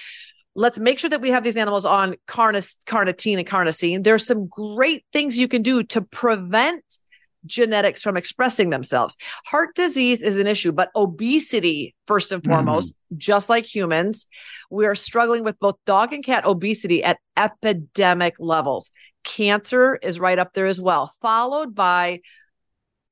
let's 0.56 0.78
make 0.78 0.98
sure 0.98 1.08
that 1.08 1.20
we 1.20 1.30
have 1.30 1.44
these 1.44 1.56
animals 1.56 1.84
on 1.84 2.16
carnis- 2.26 2.76
carnitine 2.84 3.38
and 3.38 3.46
carnosine. 3.46 4.02
There's 4.02 4.26
some 4.26 4.48
great 4.48 5.04
things 5.12 5.38
you 5.38 5.46
can 5.48 5.62
do 5.62 5.84
to 5.84 6.02
prevent 6.02 6.84
genetics 7.46 8.02
from 8.02 8.16
expressing 8.16 8.70
themselves. 8.70 9.16
Heart 9.46 9.74
disease 9.74 10.22
is 10.22 10.38
an 10.38 10.46
issue, 10.46 10.72
but 10.72 10.90
obesity, 10.94 11.94
first 12.06 12.32
and 12.32 12.44
foremost, 12.44 12.94
mm. 12.94 13.18
just 13.18 13.48
like 13.48 13.64
humans, 13.64 14.26
we 14.70 14.86
are 14.86 14.94
struggling 14.94 15.44
with 15.44 15.58
both 15.58 15.76
dog 15.86 16.12
and 16.12 16.24
cat 16.24 16.44
obesity 16.44 17.02
at 17.02 17.18
epidemic 17.36 18.34
levels. 18.38 18.90
Cancer 19.24 19.96
is 19.96 20.20
right 20.20 20.38
up 20.38 20.52
there 20.54 20.66
as 20.66 20.80
well, 20.80 21.12
followed 21.20 21.74
by 21.74 22.20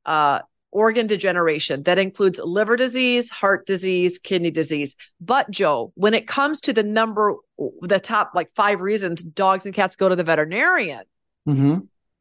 uh, 0.06 0.40
organ 0.70 1.06
degeneration 1.06 1.82
that 1.84 1.98
includes 1.98 2.38
liver 2.42 2.76
disease, 2.76 3.30
heart 3.30 3.66
disease, 3.66 4.18
kidney 4.18 4.50
disease. 4.50 4.94
But 5.20 5.50
Joe, 5.50 5.92
when 5.96 6.14
it 6.14 6.26
comes 6.26 6.60
to 6.62 6.72
the 6.72 6.82
number, 6.82 7.36
the 7.80 8.00
top 8.00 8.32
like 8.34 8.50
five 8.54 8.80
reasons 8.80 9.22
dogs 9.22 9.66
and 9.66 9.74
cats 9.74 9.96
go 9.96 10.08
to 10.08 10.16
the 10.16 10.24
veterinarian, 10.24 11.02
mm-hmm 11.46 11.78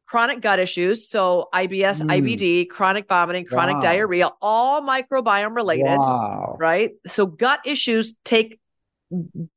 chronic 0.08 0.40
gut 0.40 0.58
issues. 0.58 1.08
So 1.08 1.48
IBS, 1.54 2.02
mm. 2.02 2.08
IBD, 2.08 2.68
chronic 2.68 3.06
vomiting, 3.08 3.44
chronic 3.44 3.74
wow. 3.74 3.80
diarrhea, 3.80 4.30
all 4.40 4.80
microbiome 4.82 5.54
related. 5.54 5.98
Wow. 5.98 6.56
Right. 6.58 6.92
So 7.06 7.26
gut 7.26 7.60
issues 7.66 8.14
take 8.24 8.58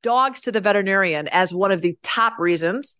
dogs 0.01 0.41
to 0.41 0.51
the 0.51 0.61
veterinarian 0.61 1.27
as 1.29 1.53
one 1.53 1.71
of 1.71 1.81
the 1.81 1.97
top 2.03 2.37
reasons. 2.37 2.95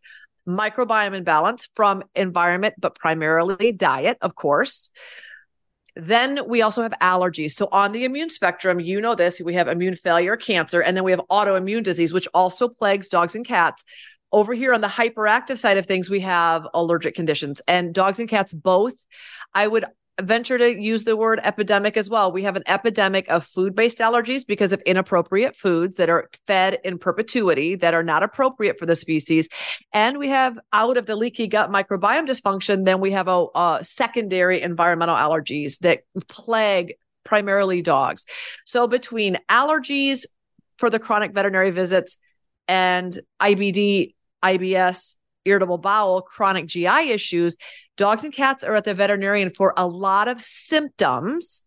Microbiome 0.48 1.14
imbalance 1.14 1.70
from 1.76 2.04
environment, 2.16 2.74
but 2.80 2.96
primarily 2.96 3.72
diet, 3.72 4.18
of 4.22 4.34
course. 4.34 4.90
Then 5.96 6.48
we 6.48 6.62
also 6.62 6.82
have 6.82 6.94
allergies. 7.02 7.52
So 7.52 7.68
on 7.72 7.92
the 7.92 8.06
immune 8.06 8.30
spectrum, 8.30 8.80
you 8.80 9.02
know 9.02 9.14
this, 9.14 9.42
we 9.42 9.56
have 9.56 9.68
immune 9.68 9.96
failure, 9.96 10.38
cancer, 10.38 10.82
and 10.82 10.96
then 10.96 11.04
we 11.04 11.12
have 11.12 11.22
autoimmune 11.30 11.84
disease, 11.84 12.14
which 12.14 12.30
also 12.34 12.70
plagues 12.70 13.10
dogs 13.10 13.36
and 13.36 13.46
cats. 13.46 13.84
Over 14.32 14.54
here 14.54 14.74
on 14.74 14.82
the 14.82 14.88
hyperactive 14.88 15.58
side 15.58 15.78
of 15.78 15.86
things, 15.86 16.10
we 16.10 16.22
have 16.22 16.68
allergic 16.74 17.16
conditions 17.16 17.62
and 17.68 17.94
dogs 17.94 18.20
and 18.20 18.30
cats 18.30 18.54
both. 18.54 19.06
I 19.54 19.68
would 19.68 19.86
venture 20.22 20.58
to 20.58 20.80
use 20.80 21.04
the 21.04 21.18
word 21.18 21.40
epidemic 21.44 21.98
as 21.98 22.10
well. 22.10 22.32
We 22.32 22.44
have 22.44 22.56
an 22.56 22.64
epidemic 22.68 23.28
of 23.30 23.46
food 23.46 23.76
based 23.76 23.98
allergies 24.00 24.46
because 24.46 24.74
of 24.74 24.82
inappropriate 24.82 25.56
foods 25.56 25.98
that 25.98 26.10
are 26.10 26.30
fed 26.48 26.80
in 26.84 26.98
perpetuity 26.98 27.76
that 27.76 27.94
are 27.94 28.04
not 28.04 28.24
appropriate 28.24 28.78
for 28.78 28.86
the 28.86 28.96
species. 28.96 29.50
And 29.94 30.18
we 30.18 30.30
have 30.30 30.60
out 30.74 30.98
of 30.98 31.06
the 31.06 31.16
leaky 31.16 31.48
gut 31.48 31.72
microbiome 31.72 32.28
dysfunction, 32.28 32.86
then 32.86 33.00
we 33.00 33.12
have 33.12 33.28
a, 33.28 33.48
a 33.56 33.80
secondary 33.82 34.62
environmental 34.62 35.16
allergies 35.16 35.80
that 35.80 36.02
plague 36.28 36.96
primarily 37.24 37.82
dogs. 37.82 38.26
So 38.66 38.88
between 38.88 39.38
allergies 39.50 40.26
for 40.78 40.90
the 40.90 41.00
chronic 41.00 41.34
veterinary 41.34 41.72
visits 41.72 42.18
and 42.68 43.18
IBD 43.42 44.14
IBS, 44.44 45.16
irritable 45.46 45.78
bowel, 45.78 46.22
chronic 46.22 46.68
GI 46.68 47.12
issues, 47.12 47.58
dogs 47.98 48.24
and 48.24 48.34
cats 48.34 48.64
are 48.64 48.76
at 48.76 48.84
the 48.84 48.94
veterinarian 48.94 49.50
for 49.50 49.74
a 49.78 49.88
lot 49.88 50.28
of 50.28 50.42
symptoms. 50.42 51.62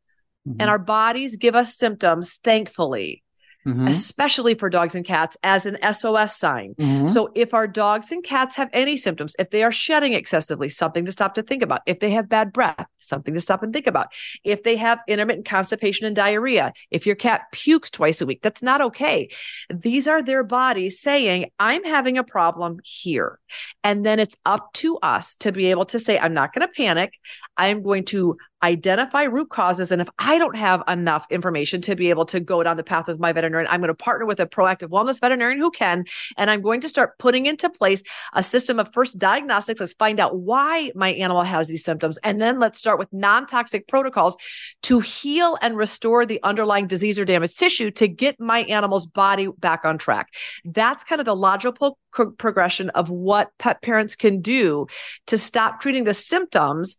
Mm-hmm. 0.48 0.60
And 0.60 0.70
our 0.70 0.78
bodies 0.78 1.36
give 1.36 1.54
us 1.54 1.76
symptoms, 1.76 2.38
thankfully 2.44 3.24
mm-hmm. 3.66 3.86
especially 3.88 4.54
for 4.54 4.68
dogs 4.70 4.94
and 4.94 5.04
cats, 5.04 5.36
as 5.42 5.66
an 5.66 5.78
SOS 5.92 6.36
sign. 6.36 6.74
Mm-hmm. 6.74 7.06
So 7.08 7.30
if 7.34 7.54
our 7.54 7.66
dogs 7.66 8.12
and 8.12 8.22
cats 8.22 8.54
have 8.56 8.70
any 8.72 8.96
symptoms, 8.96 9.34
if 9.38 9.50
they 9.50 9.62
are 9.62 9.72
shedding 9.72 10.12
excessively, 10.12 10.68
something 10.68 11.04
to 11.04 11.12
stop 11.12 11.34
to 11.34 11.42
think 11.42 11.62
about. 11.62 11.80
If 11.86 12.00
they 12.00 12.10
have 12.10 12.28
bad 12.28 12.52
breath, 12.52 12.86
something 12.98 13.34
to 13.34 13.40
stop 13.40 13.62
and 13.62 13.72
think 13.72 13.86
about. 13.86 14.08
If 14.42 14.62
they 14.62 14.76
have 14.76 15.00
intermittent 15.08 15.46
constipation 15.46 16.06
and 16.06 16.16
diarrhea, 16.16 16.72
if 16.90 17.06
your 17.06 17.16
cat 17.16 17.42
pukes 17.52 17.90
twice 17.90 18.20
a 18.20 18.26
week, 18.26 18.42
that's 18.42 18.62
not 18.62 18.80
okay. 18.80 19.28
These 19.72 20.08
are 20.08 20.22
their 20.22 20.44
bodies 20.44 21.00
saying, 21.00 21.50
I'm 21.58 21.84
having 21.84 22.18
a 22.18 22.24
problem 22.24 22.80
here. 22.82 23.38
And 23.82 24.04
then 24.04 24.18
it's 24.18 24.36
up 24.44 24.72
to 24.74 24.98
us 24.98 25.34
to 25.36 25.52
be 25.52 25.66
able 25.66 25.86
to 25.86 25.98
say, 25.98 26.18
I'm 26.18 26.34
not 26.34 26.52
going 26.52 26.66
to 26.66 26.72
panic. 26.72 27.14
I'm 27.56 27.82
going 27.82 28.04
to 28.06 28.36
identify 28.64 29.24
root 29.24 29.50
causes. 29.50 29.92
And 29.92 30.00
if 30.00 30.08
I 30.18 30.38
don't 30.38 30.56
have 30.56 30.82
enough 30.88 31.26
information 31.30 31.82
to 31.82 31.94
be 31.94 32.08
able 32.08 32.24
to 32.26 32.40
go 32.40 32.62
down 32.62 32.78
the 32.78 32.82
path 32.82 33.08
of 33.08 33.20
my 33.20 33.32
veterinarian, 33.32 33.70
I'm 33.70 33.80
going 33.80 33.88
to 33.88 33.94
partner 33.94 34.24
with 34.26 34.40
a 34.40 34.46
proactive 34.46 34.88
wellness 34.88 35.20
veterinarian 35.20 35.60
who 35.60 35.70
can. 35.70 36.04
And 36.38 36.50
I'm 36.50 36.62
going 36.62 36.80
to 36.80 36.88
start 36.88 37.18
putting 37.18 37.44
into 37.46 37.68
place 37.68 38.02
a 38.32 38.42
system 38.42 38.80
of 38.80 38.92
first 38.92 39.18
diagnostics. 39.18 39.80
Let's 39.80 39.92
find 39.94 40.18
out 40.18 40.38
why 40.38 40.90
my 40.94 41.12
animal 41.12 41.42
has 41.42 41.68
these 41.68 41.84
symptoms. 41.84 42.18
And 42.24 42.40
then 42.40 42.58
let's 42.58 42.78
start 42.78 42.98
with 42.98 43.12
non 43.12 43.46
toxic 43.46 43.86
protocols 43.86 44.36
to 44.84 45.00
heal 45.00 45.58
and 45.60 45.76
restore 45.76 46.24
the 46.24 46.42
underlying 46.42 46.86
disease 46.86 47.18
or 47.18 47.26
damaged 47.26 47.58
tissue 47.58 47.90
to 47.92 48.08
get 48.08 48.40
my 48.40 48.60
animal's 48.60 49.04
body 49.04 49.48
back 49.58 49.84
on 49.84 49.98
track. 49.98 50.28
That's 50.64 51.04
kind 51.04 51.20
of 51.20 51.26
the 51.26 51.36
logical 51.36 51.98
pro- 52.12 52.32
progression 52.32 52.88
of 52.90 53.10
what 53.10 53.50
pet 53.58 53.82
parents 53.82 54.16
can 54.16 54.40
do 54.40 54.86
to 55.26 55.36
stop 55.36 55.80
treating 55.80 56.04
the 56.04 56.14
symptoms 56.14 56.96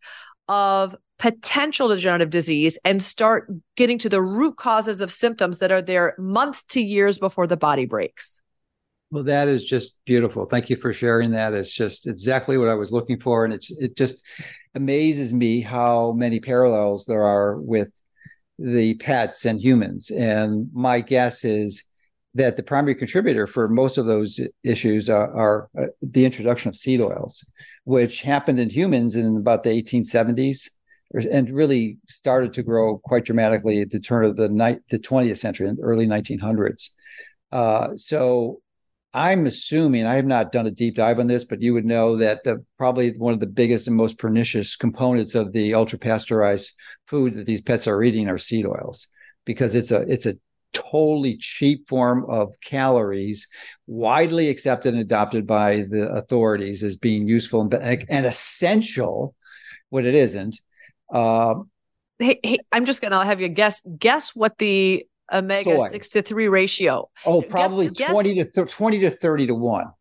of 0.48 0.94
potential 1.18 1.88
degenerative 1.88 2.30
disease 2.30 2.78
and 2.84 3.02
start 3.02 3.50
getting 3.76 3.98
to 3.98 4.08
the 4.08 4.20
root 4.20 4.56
causes 4.56 5.00
of 5.00 5.10
symptoms 5.10 5.58
that 5.58 5.72
are 5.72 5.82
there 5.82 6.14
months 6.18 6.62
to 6.64 6.80
years 6.80 7.18
before 7.18 7.46
the 7.46 7.56
body 7.56 7.86
breaks. 7.86 8.40
Well, 9.10 9.24
that 9.24 9.48
is 9.48 9.64
just 9.64 10.00
beautiful. 10.04 10.46
Thank 10.46 10.68
you 10.68 10.76
for 10.76 10.92
sharing 10.92 11.30
that. 11.30 11.54
It's 11.54 11.72
just 11.72 12.06
exactly 12.06 12.58
what 12.58 12.68
I 12.68 12.74
was 12.74 12.92
looking 12.92 13.20
for. 13.20 13.44
And 13.44 13.54
it's 13.54 13.70
it 13.78 13.96
just 13.96 14.24
amazes 14.74 15.32
me 15.32 15.60
how 15.60 16.12
many 16.12 16.40
parallels 16.40 17.06
there 17.06 17.22
are 17.22 17.56
with 17.60 17.90
the 18.58 18.94
pets 18.94 19.44
and 19.44 19.60
humans. 19.60 20.10
And 20.10 20.68
my 20.72 21.00
guess 21.00 21.44
is 21.44 21.84
that 22.34 22.56
the 22.56 22.62
primary 22.62 22.94
contributor 22.94 23.46
for 23.46 23.68
most 23.68 23.96
of 23.96 24.06
those 24.06 24.40
issues 24.62 25.08
are, 25.08 25.34
are 25.34 25.70
uh, 25.78 25.86
the 26.02 26.24
introduction 26.24 26.68
of 26.68 26.76
seed 26.76 27.00
oils, 27.00 27.50
which 27.84 28.22
happened 28.22 28.58
in 28.58 28.68
humans 28.68 29.16
in 29.16 29.36
about 29.36 29.62
the 29.62 29.70
1870s 29.70 30.68
and 31.12 31.50
really 31.50 31.98
started 32.08 32.52
to 32.54 32.62
grow 32.62 32.98
quite 32.98 33.24
dramatically 33.24 33.80
at 33.80 33.90
the 33.90 34.00
turn 34.00 34.24
of 34.24 34.36
the 34.36 34.48
night, 34.48 34.80
the 34.90 34.98
20th 34.98 35.38
century 35.38 35.68
and 35.68 35.78
early 35.80 36.06
1900s. 36.06 36.90
Uh, 37.52 37.96
so 37.96 38.60
I'm 39.14 39.46
assuming 39.46 40.04
I 40.04 40.14
have 40.14 40.26
not 40.26 40.52
done 40.52 40.66
a 40.66 40.70
deep 40.70 40.96
dive 40.96 41.18
on 41.18 41.26
this, 41.26 41.44
but 41.44 41.62
you 41.62 41.72
would 41.72 41.86
know 41.86 42.16
that 42.16 42.44
the, 42.44 42.64
probably 42.76 43.12
one 43.16 43.32
of 43.32 43.40
the 43.40 43.46
biggest 43.46 43.86
and 43.86 43.96
most 43.96 44.18
pernicious 44.18 44.76
components 44.76 45.34
of 45.34 45.52
the 45.52 45.74
ultra 45.74 45.98
pasteurized 45.98 46.72
food 47.06 47.34
that 47.34 47.46
these 47.46 47.62
pets 47.62 47.86
are 47.86 48.02
eating 48.02 48.28
are 48.28 48.38
seed 48.38 48.66
oils 48.66 49.08
because 49.46 49.74
it's 49.74 49.90
a 49.90 50.02
it's 50.02 50.26
a 50.26 50.34
totally 50.74 51.38
cheap 51.38 51.88
form 51.88 52.26
of 52.28 52.54
calories, 52.60 53.48
widely 53.86 54.50
accepted 54.50 54.92
and 54.92 55.02
adopted 55.02 55.46
by 55.46 55.86
the 55.88 56.10
authorities 56.12 56.82
as 56.82 56.98
being 56.98 57.26
useful 57.26 57.62
and, 57.62 58.04
and 58.10 58.26
essential. 58.26 59.34
What 59.88 60.04
it 60.04 60.14
isn't, 60.14 60.60
uh, 61.10 61.54
hey, 62.18 62.40
hey, 62.42 62.58
I'm 62.72 62.84
just 62.84 63.00
gonna 63.00 63.24
have 63.24 63.40
you 63.40 63.48
guess. 63.48 63.82
Guess 63.98 64.34
what 64.34 64.58
the 64.58 65.06
omega 65.32 65.76
soy. 65.76 65.88
six 65.88 66.10
to 66.10 66.22
three 66.22 66.48
ratio? 66.48 67.08
Oh, 67.24 67.42
probably 67.42 67.90
guess, 67.90 68.10
twenty 68.10 68.34
guess, 68.34 68.46
to 68.46 68.52
th- 68.64 68.72
twenty 68.72 69.00
to 69.00 69.10
thirty 69.10 69.46
to 69.46 69.54
one. 69.54 69.92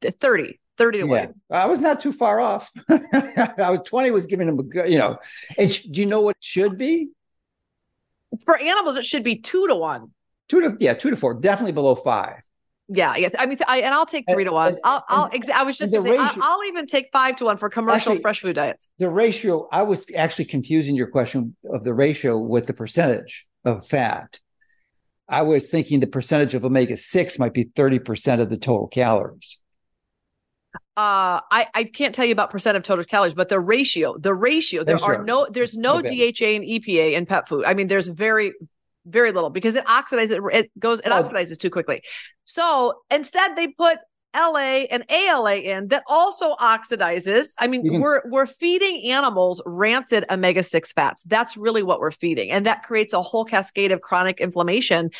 30 0.00 0.60
30 0.76 0.98
to 1.00 1.06
yeah. 1.06 1.26
1 1.26 1.34
i 1.50 1.66
was 1.66 1.80
not 1.80 2.00
too 2.00 2.12
far 2.12 2.38
off 2.38 2.70
i 2.88 3.68
was 3.68 3.80
20 3.84 4.12
was 4.12 4.26
giving 4.26 4.46
them 4.46 4.58
a 4.60 4.62
good 4.62 4.90
you 4.90 4.96
know 4.96 5.18
and 5.58 5.72
sh- 5.72 5.82
do 5.82 6.00
you 6.00 6.06
know 6.06 6.20
what 6.20 6.36
it 6.36 6.44
should 6.44 6.78
be 6.78 7.08
for 8.44 8.56
animals 8.56 8.96
it 8.96 9.04
should 9.04 9.24
be 9.24 9.34
two 9.34 9.66
to 9.66 9.74
one 9.74 10.12
two 10.48 10.60
to 10.60 10.76
yeah 10.78 10.94
two 10.94 11.10
to 11.10 11.16
four 11.16 11.34
definitely 11.34 11.72
below 11.72 11.96
five 11.96 12.42
yeah, 12.88 13.16
yeah. 13.16 13.28
I 13.38 13.46
mean, 13.46 13.58
I, 13.68 13.80
and 13.80 13.94
I'll 13.94 14.06
take 14.06 14.24
three 14.30 14.44
to 14.44 14.52
one. 14.52 14.68
And, 14.68 14.80
I'll, 14.82 15.04
I'll. 15.08 15.30
Exa- 15.30 15.50
I 15.50 15.62
was 15.62 15.76
just. 15.76 15.92
Say, 15.92 15.98
ratio, 15.98 16.20
I'll, 16.20 16.42
I'll, 16.42 16.64
even 16.64 16.86
take 16.86 17.10
five 17.12 17.36
to 17.36 17.44
one 17.44 17.58
for 17.58 17.68
commercial 17.68 18.12
actually, 18.12 18.22
fresh 18.22 18.40
food 18.40 18.54
diets. 18.54 18.88
The 18.98 19.10
ratio. 19.10 19.68
I 19.70 19.82
was 19.82 20.10
actually 20.16 20.46
confusing 20.46 20.96
your 20.96 21.08
question 21.08 21.54
of 21.70 21.84
the 21.84 21.92
ratio 21.92 22.38
with 22.38 22.66
the 22.66 22.72
percentage 22.72 23.46
of 23.64 23.86
fat. 23.86 24.40
I 25.28 25.42
was 25.42 25.70
thinking 25.70 26.00
the 26.00 26.06
percentage 26.06 26.54
of 26.54 26.64
omega 26.64 26.96
six 26.96 27.38
might 27.38 27.52
be 27.52 27.64
thirty 27.64 27.98
percent 27.98 28.40
of 28.40 28.48
the 28.48 28.56
total 28.56 28.88
calories. 28.88 29.60
Uh, 30.96 31.40
I, 31.52 31.68
I 31.74 31.84
can't 31.84 32.14
tell 32.14 32.24
you 32.24 32.32
about 32.32 32.50
percent 32.50 32.76
of 32.76 32.82
total 32.82 33.04
calories, 33.04 33.34
but 33.34 33.48
the 33.48 33.60
ratio, 33.60 34.18
the 34.18 34.34
ratio, 34.34 34.82
there 34.82 35.02
are 35.02 35.22
no, 35.22 35.46
there's 35.48 35.76
no 35.76 35.98
okay. 35.98 36.32
DHA 36.32 36.46
and 36.46 36.64
EPA 36.64 37.12
in 37.12 37.24
pet 37.24 37.48
food. 37.48 37.64
I 37.64 37.74
mean, 37.74 37.86
there's 37.86 38.08
very, 38.08 38.52
very 39.08 39.32
little 39.32 39.50
because 39.50 39.76
it 39.76 39.84
oxidizes 39.86 40.38
it 40.52 40.70
goes 40.78 41.00
it 41.00 41.08
oh. 41.08 41.22
oxidizes 41.22 41.58
too 41.58 41.70
quickly. 41.70 42.02
So 42.44 43.00
instead 43.10 43.56
they 43.56 43.68
put 43.68 43.98
LA 44.36 44.84
and 44.90 45.04
ALA 45.08 45.56
in 45.56 45.88
that 45.88 46.04
also 46.06 46.54
oxidizes. 46.54 47.54
I 47.58 47.66
mean, 47.66 48.00
we're 48.00 48.22
we're 48.26 48.46
feeding 48.46 49.10
animals 49.10 49.62
rancid 49.64 50.24
omega-6 50.30 50.92
fats. 50.92 51.22
That's 51.24 51.56
really 51.56 51.82
what 51.82 51.98
we're 52.00 52.10
feeding. 52.10 52.50
And 52.50 52.66
that 52.66 52.82
creates 52.82 53.14
a 53.14 53.22
whole 53.22 53.44
cascade 53.44 53.90
of 53.90 54.00
chronic 54.00 54.40
inflammation 54.40 55.10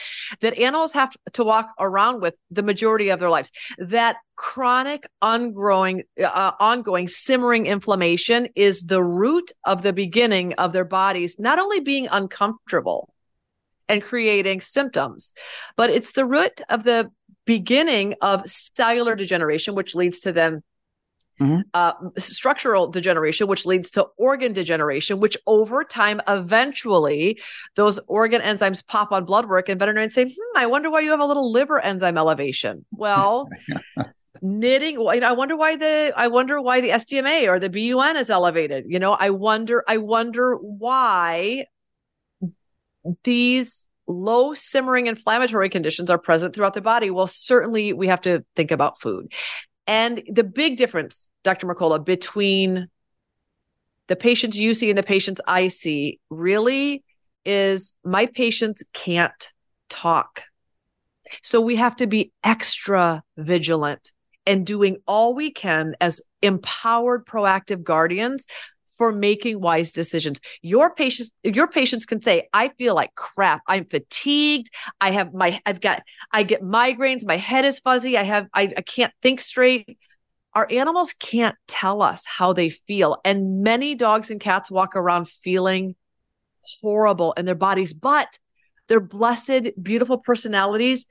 that 0.41 0.59
animals 0.59 0.93
have 0.93 1.17
to 1.33 1.45
walk 1.45 1.73
around 1.79 2.21
with 2.21 2.35
the 2.51 2.63
majority 2.63 3.09
of 3.09 3.19
their 3.19 3.31
lives. 3.31 3.51
That 3.79 4.17
chronic 4.37 5.09
ongoing 5.23 6.05
uh, 6.23 6.53
ongoing 6.61 7.09
simmering 7.09 7.67
inflammation 7.67 8.49
is 8.55 8.83
the 8.85 9.03
root 9.03 9.51
of 9.65 9.83
the 9.83 9.93
beginning 9.93 10.53
of 10.55 10.73
their 10.73 10.85
bodies 10.85 11.37
not 11.39 11.59
only 11.59 11.81
being 11.81 12.09
uncomfortable 12.11 13.13
and 13.89 14.03
creating 14.03 14.61
symptoms. 14.61 15.33
But 15.77 15.91
it's 15.91 16.13
the 16.13 16.25
root 16.25 16.61
of 16.69 16.85
the 16.85 17.11
beginning 17.45 18.15
of 18.21 18.49
cellular 18.49 19.15
degeneration, 19.15 19.75
which 19.75 19.95
leads 19.95 20.21
to 20.21 20.33
then 20.33 20.63
Mm-hmm. 21.41 21.61
Uh, 21.73 21.93
structural 22.17 22.89
degeneration, 22.89 23.47
which 23.47 23.65
leads 23.65 23.93
to 23.93 24.09
organ 24.17 24.53
degeneration, 24.53 25.21
which 25.21 25.37
over 25.47 25.85
time, 25.85 26.21
eventually, 26.27 27.41
those 27.77 28.01
organ 28.09 28.43
enzymes 28.43 28.85
pop 28.85 29.13
on 29.13 29.25
blood 29.25 29.49
work, 29.49 29.69
and 29.69 29.79
veterinarians 29.79 30.15
say, 30.15 30.25
hmm, 30.25 30.59
I 30.59 30.67
wonder 30.67 30.91
why 30.91 31.01
you 31.01 31.11
have 31.11 31.21
a 31.21 31.25
little 31.25 31.53
liver 31.53 31.81
enzyme 31.81 32.19
elevation. 32.19 32.85
Well, 32.91 33.49
knitting 34.43 34.99
i 35.09 35.33
wonder 35.33 35.57
why 35.57 35.75
the 35.75 36.13
i 36.17 36.29
wonder 36.29 36.61
why 36.61 36.81
the 36.81 36.91
sdma 36.91 37.49
or 37.49 37.59
the 37.59 37.69
bun 37.69 38.17
is 38.17 38.31
elevated 38.31 38.85
you 38.87 38.97
know 38.99 39.15
i 39.15 39.31
wonder 39.31 39.83
i 39.89 39.97
wonder 39.97 40.55
why 40.55 41.65
these 43.25 43.87
low 44.07 44.55
simmering 44.55 45.07
inflammatory 45.07 45.69
conditions 45.69 46.11
are 46.11 46.19
present 46.19 46.55
throughout 46.55 46.75
the 46.75 46.81
body. 46.81 47.11
Well 47.11 47.27
certainly 47.27 47.93
we 47.93 48.09
have 48.09 48.23
to 48.23 48.45
think 48.57 48.71
about 48.71 49.01
food. 49.01 49.33
And 49.87 50.23
the 50.29 50.45
big 50.45 50.77
difference 50.77 51.29
dr 51.45 51.67
mercola 51.67 52.05
between 52.05 52.89
the 54.07 54.17
patients 54.17 54.59
you 54.59 54.75
see 54.75 54.91
and 54.91 54.99
the 54.99 55.03
patients 55.03 55.41
i 55.47 55.69
see 55.69 56.19
really 56.31 57.03
is 57.45 57.93
my 58.05 58.27
patients 58.27 58.83
can't 58.93 59.53
talk. 59.89 60.43
So 61.43 61.61
we 61.61 61.77
have 61.77 61.97
to 61.97 62.07
be 62.07 62.33
extra 62.45 63.23
vigilant 63.37 64.13
and 64.47 64.67
doing 64.67 64.99
all 65.07 65.35
we 65.35 65.51
can 65.51 65.95
as 66.01 66.21
empowered 66.43 67.27
proactive 67.27 67.83
guardians 67.83 68.47
for 68.99 69.13
making 69.13 69.61
wise 69.61 69.93
decisions. 69.93 70.41
Your 70.61 70.95
patients 70.95 71.31
your 71.43 71.69
patients 71.69 72.05
can 72.05 72.21
say 72.21 72.49
I 72.53 72.69
feel 72.71 72.95
like 72.95 73.15
crap. 73.15 73.63
I'm 73.67 73.87
fatigued. 73.87 74.71
I 75.01 75.13
have 75.13 75.33
my 75.33 75.61
I've 75.65 75.81
got 75.81 76.03
I 76.33 76.43
get 76.43 76.63
migraines, 76.63 77.25
my 77.25 77.37
head 77.37 77.65
is 77.65 77.79
fuzzy, 77.79 78.19
I 78.19 78.25
have 78.25 78.49
I, 78.53 78.73
I 78.77 78.83
can't 78.83 79.13
think 79.23 79.41
straight. 79.41 79.97
Our 80.55 80.67
animals 80.71 81.15
can't 81.15 81.55
tell 81.69 82.03
us 82.03 82.27
how 82.27 82.53
they 82.53 82.69
feel 82.69 83.19
and 83.25 83.63
many 83.63 83.95
dogs 83.95 84.31
and 84.31 84.41
cats 84.41 84.71
walk 84.71 84.97
around 84.97 85.29
feeling 85.29 85.95
horrible 86.83 87.33
in 87.35 87.45
their 87.47 87.55
bodies, 87.55 87.93
but 87.95 88.39
their 88.89 89.01
blessed 89.01 89.71
beautiful 89.83 90.19
personalities 90.19 91.07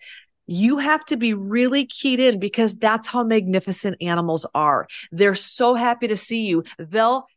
you 0.47 0.77
have 0.77 1.03
to 1.05 1.17
be 1.17 1.33
really 1.33 1.85
keyed 1.85 2.21
in 2.21 2.39
because 2.39 2.73
that's 2.75 3.05
how 3.05 3.21
magnificent 3.23 3.97
animals 4.01 4.45
are. 4.55 4.87
They're 5.11 5.35
so 5.35 5.75
happy 5.75 6.07
to 6.07 6.15
see 6.15 6.45
you. 6.45 6.63
They'll 6.79 7.27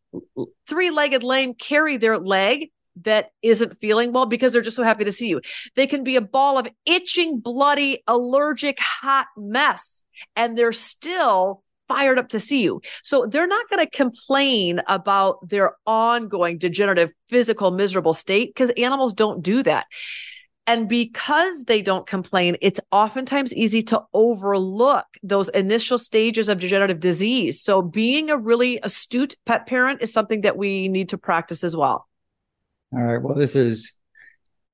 three 0.69 0.91
legged 0.91 1.23
lame 1.23 1.55
carry 1.55 1.97
their 1.97 2.19
leg 2.19 2.71
that 3.03 3.31
isn't 3.43 3.79
feeling 3.81 4.13
well 4.13 4.27
because 4.27 4.53
they're 4.53 4.63
just 4.63 4.77
so 4.77 4.83
happy 4.83 5.05
to 5.05 5.13
see 5.13 5.29
you. 5.29 5.41
They 5.77 5.87
can 5.87 6.05
be 6.05 6.17
a 6.17 6.21
ball 6.21 6.59
of 6.59 6.69
itching, 6.85 7.41
bloody, 7.41 8.03
allergic, 8.07 8.79
hot 8.81 9.27
mess, 9.37 10.03
and 10.37 10.57
they're 10.57 10.73
still 10.73 11.63
fired 11.89 12.19
up 12.19 12.29
to 12.29 12.41
see 12.41 12.63
you. 12.63 12.81
So 13.03 13.27
they're 13.27 13.49
not 13.49 13.69
going 13.69 13.85
to 13.85 13.91
complain 13.91 14.81
about 14.87 15.49
their 15.49 15.73
ongoing 15.87 16.59
degenerative, 16.59 17.11
physical, 17.29 17.73
miserable 17.73 18.13
state 18.13 18.51
because 18.51 18.71
animals 18.71 19.13
don't 19.13 19.43
do 19.43 19.63
that. 19.65 19.87
And 20.67 20.89
because 20.89 21.65
they 21.65 21.83
don't 21.83 22.07
complain, 22.07 22.57
it's 22.61 22.81
oftentimes 22.93 23.55
easy 23.55 23.83
to 23.83 24.03
overlook 24.13 25.07
those 25.23 25.49
initial 25.51 25.99
stages 25.99 26.49
of 26.49 26.61
degenerative 26.61 27.01
disease. 27.01 27.61
So, 27.61 27.83
being 27.83 28.31
a 28.31 28.37
really 28.37 28.79
astute 28.83 29.37
pet 29.47 29.67
parent 29.67 30.03
is 30.03 30.13
something 30.13 30.43
that 30.43 30.57
we 30.57 30.89
need 30.89 31.09
to 31.09 31.19
practice 31.19 31.65
as 31.65 31.77
well. 31.77 32.07
All 32.93 33.03
right. 33.03 33.23
Well, 33.23 33.35
this 33.35 33.57
is 33.57 33.97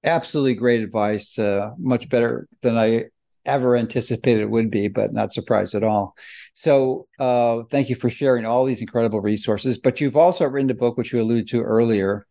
absolutely 0.05 0.55
great 0.55 0.83
advice. 0.83 1.39
Uh, 1.39 1.71
much 1.79 2.09
better 2.09 2.49
than 2.63 2.77
I 2.77 3.05
ever 3.47 3.77
anticipated 3.77 4.43
it 4.43 4.51
would 4.51 4.71
be, 4.71 4.89
but 4.89 5.13
not 5.13 5.33
surprised 5.33 5.75
at 5.75 5.85
all. 5.85 6.17
So, 6.55 7.07
uh, 7.19 7.63
thank 7.71 7.89
you 7.89 7.95
for 7.95 8.11
sharing 8.11 8.45
all 8.45 8.65
these 8.65 8.81
incredible 8.81 9.21
resources. 9.21 9.79
But 9.79 10.01
you've 10.01 10.17
also 10.17 10.47
written 10.47 10.71
a 10.71 10.75
book, 10.75 10.97
which 10.97 11.13
you 11.13 11.21
alluded 11.21 11.49
to 11.49 11.63
earlier, 11.63 12.27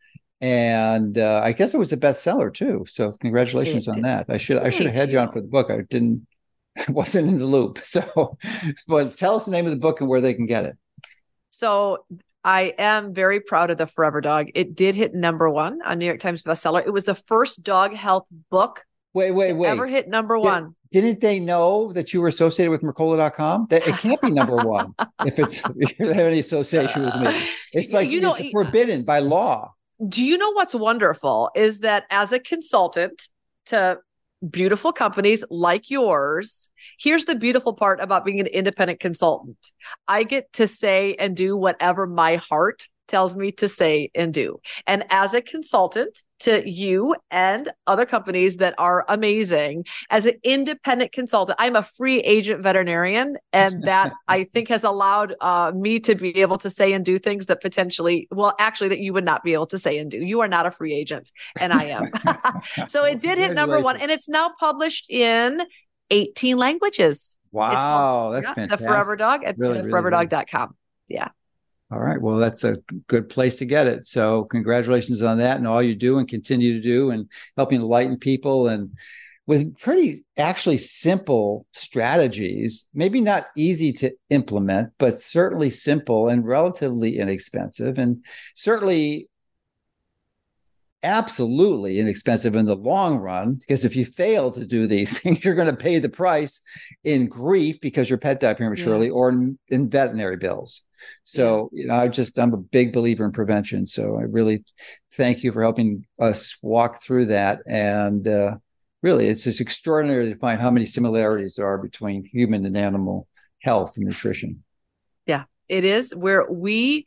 and 0.45 1.17
uh, 1.17 1.41
I 1.43 1.53
guess 1.53 1.73
it 1.73 1.80
was 1.80 1.91
a 1.91 1.97
bestseller 1.97 2.53
too. 2.53 2.85
So 2.88 3.11
congratulations 3.13 3.88
on 3.88 4.01
that. 4.01 4.27
I 4.30 4.38
should 4.38 4.59
I 4.59 4.69
should 4.69 4.85
have 4.85 4.93
had 4.93 5.11
you 5.11 5.17
on 5.17 5.31
for 5.31 5.41
the 5.41 5.47
book. 5.47 5.72
I 5.72 5.81
didn't 5.89 6.27
I 6.77 6.85
wasn't 6.91 7.30
in 7.30 7.38
the 7.39 7.45
loop. 7.45 7.80
So, 7.84 8.38
but 8.88 9.17
tell 9.17 9.35
us 9.35 9.45
the 9.45 9.51
name 9.51 9.65
of 9.65 9.72
the 9.72 9.77
book 9.77 10.01
and 10.01 10.09
where 10.09 10.22
they 10.22 10.35
can 10.35 10.45
get 10.45 10.65
it. 10.65 10.77
So 11.49 12.05
I 12.43 12.76
am 12.77 13.11
very 13.11 13.39
proud 13.39 13.72
of 13.72 13.77
the 13.77 13.88
Forever 13.88 14.22
Dog. 14.22 14.49
It 14.53 14.76
did 14.76 14.93
hit 14.93 15.15
number 15.15 15.49
one 15.49 15.80
on 15.84 15.97
New 15.97 16.05
York 16.05 16.19
Times 16.19 16.43
bestseller. 16.43 16.85
It 16.85 16.91
was 16.91 17.05
the 17.05 17.15
first 17.15 17.63
dog 17.63 17.95
health 17.95 18.26
book. 18.51 18.85
Wait, 19.15 19.31
wait, 19.31 19.53
wait. 19.53 19.69
Ever 19.69 19.88
hit 19.88 20.09
number 20.09 20.38
one? 20.38 20.76
Didn't 20.91 21.22
they 21.22 21.39
know 21.39 21.91
that 21.93 22.13
you 22.13 22.22
were 22.22 22.27
associated 22.27 22.69
with 22.69 22.81
Mercola.com? 22.81 23.67
That 23.72 23.88
it 23.88 23.97
can't 23.97 24.22
be 24.22 24.30
number 24.30 24.57
one 24.57 24.93
if 25.26 25.39
it's 25.39 25.63
if 25.77 25.97
you 25.97 26.09
have 26.09 26.17
any 26.27 26.39
association 26.39 27.05
with 27.05 27.15
me. 27.15 27.41
It's 27.72 27.93
like 27.93 28.09
you 28.09 28.22
know, 28.22 28.35
it's 28.35 28.51
forbidden 28.51 29.05
by 29.05 29.19
law 29.19 29.74
do 30.07 30.23
you 30.23 30.38
know 30.38 30.51
what's 30.51 30.76
wonderful 30.76 31.49
is 31.55 31.80
that 31.80 32.03
as 32.09 32.31
a 32.31 32.39
consultant 32.39 33.30
to 33.67 33.99
beautiful 34.49 34.91
companies 34.91 35.43
like 35.49 35.89
yours, 35.89 36.69
here's 36.99 37.26
the 37.26 37.35
beautiful 37.35 37.73
part 37.73 37.99
about 37.99 38.26
being 38.26 38.39
an 38.39 38.47
independent 38.47 38.99
consultant. 38.99 39.57
I 40.07 40.23
get 40.23 40.51
to 40.53 40.67
say 40.67 41.15
and 41.15 41.35
do 41.35 41.55
whatever 41.55 42.05
my 42.05 42.35
heart 42.35 42.88
tells 43.07 43.36
me 43.36 43.52
to 43.53 43.68
say 43.68 44.10
and 44.15 44.34
do. 44.34 44.60
And 44.88 45.03
as 45.10 45.34
a 45.34 45.41
consultant 45.41 46.23
to 46.40 46.69
you 46.69 47.15
and 47.32 47.72
other 47.88 48.06
companies 48.06 48.57
that 48.57 48.76
are 48.77 49.06
amazing, 49.07 49.86
as 50.10 50.26
an 50.26 50.36
independent 50.44 51.11
consultant, 51.11 51.56
I'm 51.60 51.76
a 51.76 51.84
free 51.84 52.19
agent 52.22 52.61
veterinarian. 52.61 53.38
And 53.53 53.84
that 53.86 54.14
I 54.27 54.45
think 54.45 54.69
has 54.69 54.84
allowed 54.84 55.36
uh, 55.41 55.72
me 55.76 55.99
to 56.02 56.15
be 56.15 56.41
able 56.41 56.57
to 56.60 56.69
say 56.69 56.94
and 56.94 57.06
do 57.06 57.19
things 57.19 57.45
that 57.48 57.61
potentially, 57.61 58.27
well, 58.32 58.53
actually, 58.60 58.90
that 58.90 58.99
you 58.99 59.14
would 59.14 59.26
not 59.26 59.44
be 59.44 59.53
able 59.53 59.68
to 59.68 59.77
say 59.77 59.98
and 59.98 60.11
do. 60.11 60.18
You 60.18 60.41
are 60.41 60.48
not 60.48 60.65
a 60.65 60.72
free 60.72 60.94
agent, 60.94 61.32
and 61.60 61.72
I 61.72 61.86
am. 61.86 62.11
so 62.88 63.06
it 63.06 63.22
did 63.22 63.38
hit 63.38 63.53
number 63.53 63.80
one, 63.80 63.98
and 63.98 64.11
it's 64.11 64.27
now 64.27 64.52
published 64.60 65.10
in 65.10 65.61
18 66.10 66.57
languages. 66.57 67.38
Wow, 67.52 67.72
called, 67.72 68.36
that's 68.36 68.48
yeah, 68.48 68.53
fantastic. 68.53 68.80
The 68.80 68.91
Forever 68.91 69.15
Dog 69.15 69.44
at 69.45 69.57
really, 69.57 69.82
theforeverdog.com. 69.82 70.61
Really 70.61 70.76
yeah. 71.07 71.30
All 71.91 71.99
right. 71.99 72.20
Well, 72.20 72.38
that's 72.38 72.64
a 72.64 72.78
good 73.07 73.30
place 73.30 73.57
to 73.57 73.66
get 73.66 73.88
it. 73.88 74.06
So, 74.07 74.45
congratulations 74.45 75.22
on 75.22 75.38
that 75.38 75.57
and 75.57 75.68
all 75.68 75.84
you 75.84 75.95
do 75.95 76.18
and 76.18 76.28
continue 76.28 76.74
to 76.74 76.82
do 76.82 77.12
and 77.12 77.30
helping 77.57 77.80
enlighten 77.80 78.18
people 78.18 78.68
and 78.68 78.91
with 79.48 79.78
pretty 79.78 80.26
actually 80.38 80.80
simple 80.80 81.68
strategies, 81.72 82.90
maybe 82.94 83.22
not 83.22 83.48
easy 83.56 83.94
to 83.94 84.12
implement, 84.30 84.91
but 84.98 85.20
certainly 85.20 85.70
simple 85.70 86.30
and 86.30 86.48
relatively 86.48 87.20
inexpensive 87.20 87.99
and 87.99 88.26
certainly 88.56 89.30
absolutely 91.03 91.99
inexpensive 91.99 92.56
in 92.56 92.66
the 92.66 92.76
long 92.76 93.18
run 93.18 93.53
because 93.53 93.86
if 93.86 93.95
you 93.95 94.03
fail 94.03 94.49
to 94.52 94.66
do 94.66 94.88
these 94.88 95.20
things 95.22 95.45
you're 95.45 95.53
going 95.53 95.68
to 95.70 95.76
pay 95.76 95.99
the 95.99 96.10
price 96.10 96.60
in 97.03 97.28
grief 97.28 97.80
because 97.80 98.10
your 98.10 98.18
pet 98.18 98.40
died 98.40 98.57
prematurely 98.57 99.06
yeah. 99.07 99.12
or 99.12 99.30
in, 99.30 99.60
in 99.68 99.88
veterinary 99.88 100.36
bills 100.36 100.84
so, 101.23 101.69
you 101.73 101.88
know, 101.88 101.95
I 101.95 102.07
just, 102.07 102.38
I'm 102.40 102.53
a 102.53 102.57
big 102.57 102.94
believer 102.94 103.26
in 103.26 103.32
prevention. 103.32 103.88
So 103.88 104.18
I 104.18 104.23
really 104.23 104.64
thank 105.14 105.44
you 105.44 105.52
for 105.52 105.61
helping 105.61 106.06
us 106.19 106.57
walk 106.61 107.02
through 107.02 107.26
that. 107.27 107.61
And 107.68 108.27
uh, 108.27 108.57
really, 109.02 109.27
it's 109.27 109.44
just 109.44 109.61
extraordinary 109.61 110.34
to 110.34 110.40
find 110.40 110.61
how 110.61 110.72
many 110.72 110.86
similarities 110.86 111.56
there 111.56 111.68
are 111.68 111.77
between 111.77 112.26
human 112.26 112.65
and 112.65 112.77
animal 112.77 113.27
health 113.61 113.98
and 113.98 114.06
nutrition. 114.06 114.64
Yeah, 115.26 115.44
it 115.69 115.84
is 115.84 116.14
where 116.15 116.49
we, 116.52 117.06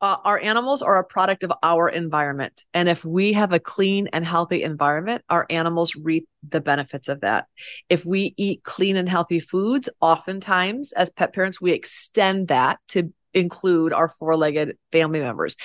uh, 0.00 0.16
our 0.24 0.38
animals 0.38 0.80
are 0.80 0.98
a 0.98 1.04
product 1.04 1.42
of 1.42 1.52
our 1.62 1.88
environment. 1.88 2.64
And 2.72 2.88
if 2.88 3.04
we 3.04 3.32
have 3.32 3.52
a 3.52 3.58
clean 3.58 4.08
and 4.12 4.24
healthy 4.24 4.62
environment, 4.62 5.24
our 5.28 5.46
animals 5.50 5.96
reap 5.96 6.28
the 6.48 6.60
benefits 6.60 7.08
of 7.08 7.20
that. 7.22 7.46
If 7.88 8.04
we 8.04 8.34
eat 8.36 8.62
clean 8.62 8.96
and 8.96 9.08
healthy 9.08 9.40
foods, 9.40 9.88
oftentimes 10.00 10.92
as 10.92 11.10
pet 11.10 11.34
parents, 11.34 11.60
we 11.60 11.72
extend 11.72 12.48
that 12.48 12.78
to 12.88 13.12
include 13.34 13.92
our 13.92 14.08
four 14.08 14.36
legged 14.36 14.76
family 14.92 15.20
members. 15.20 15.56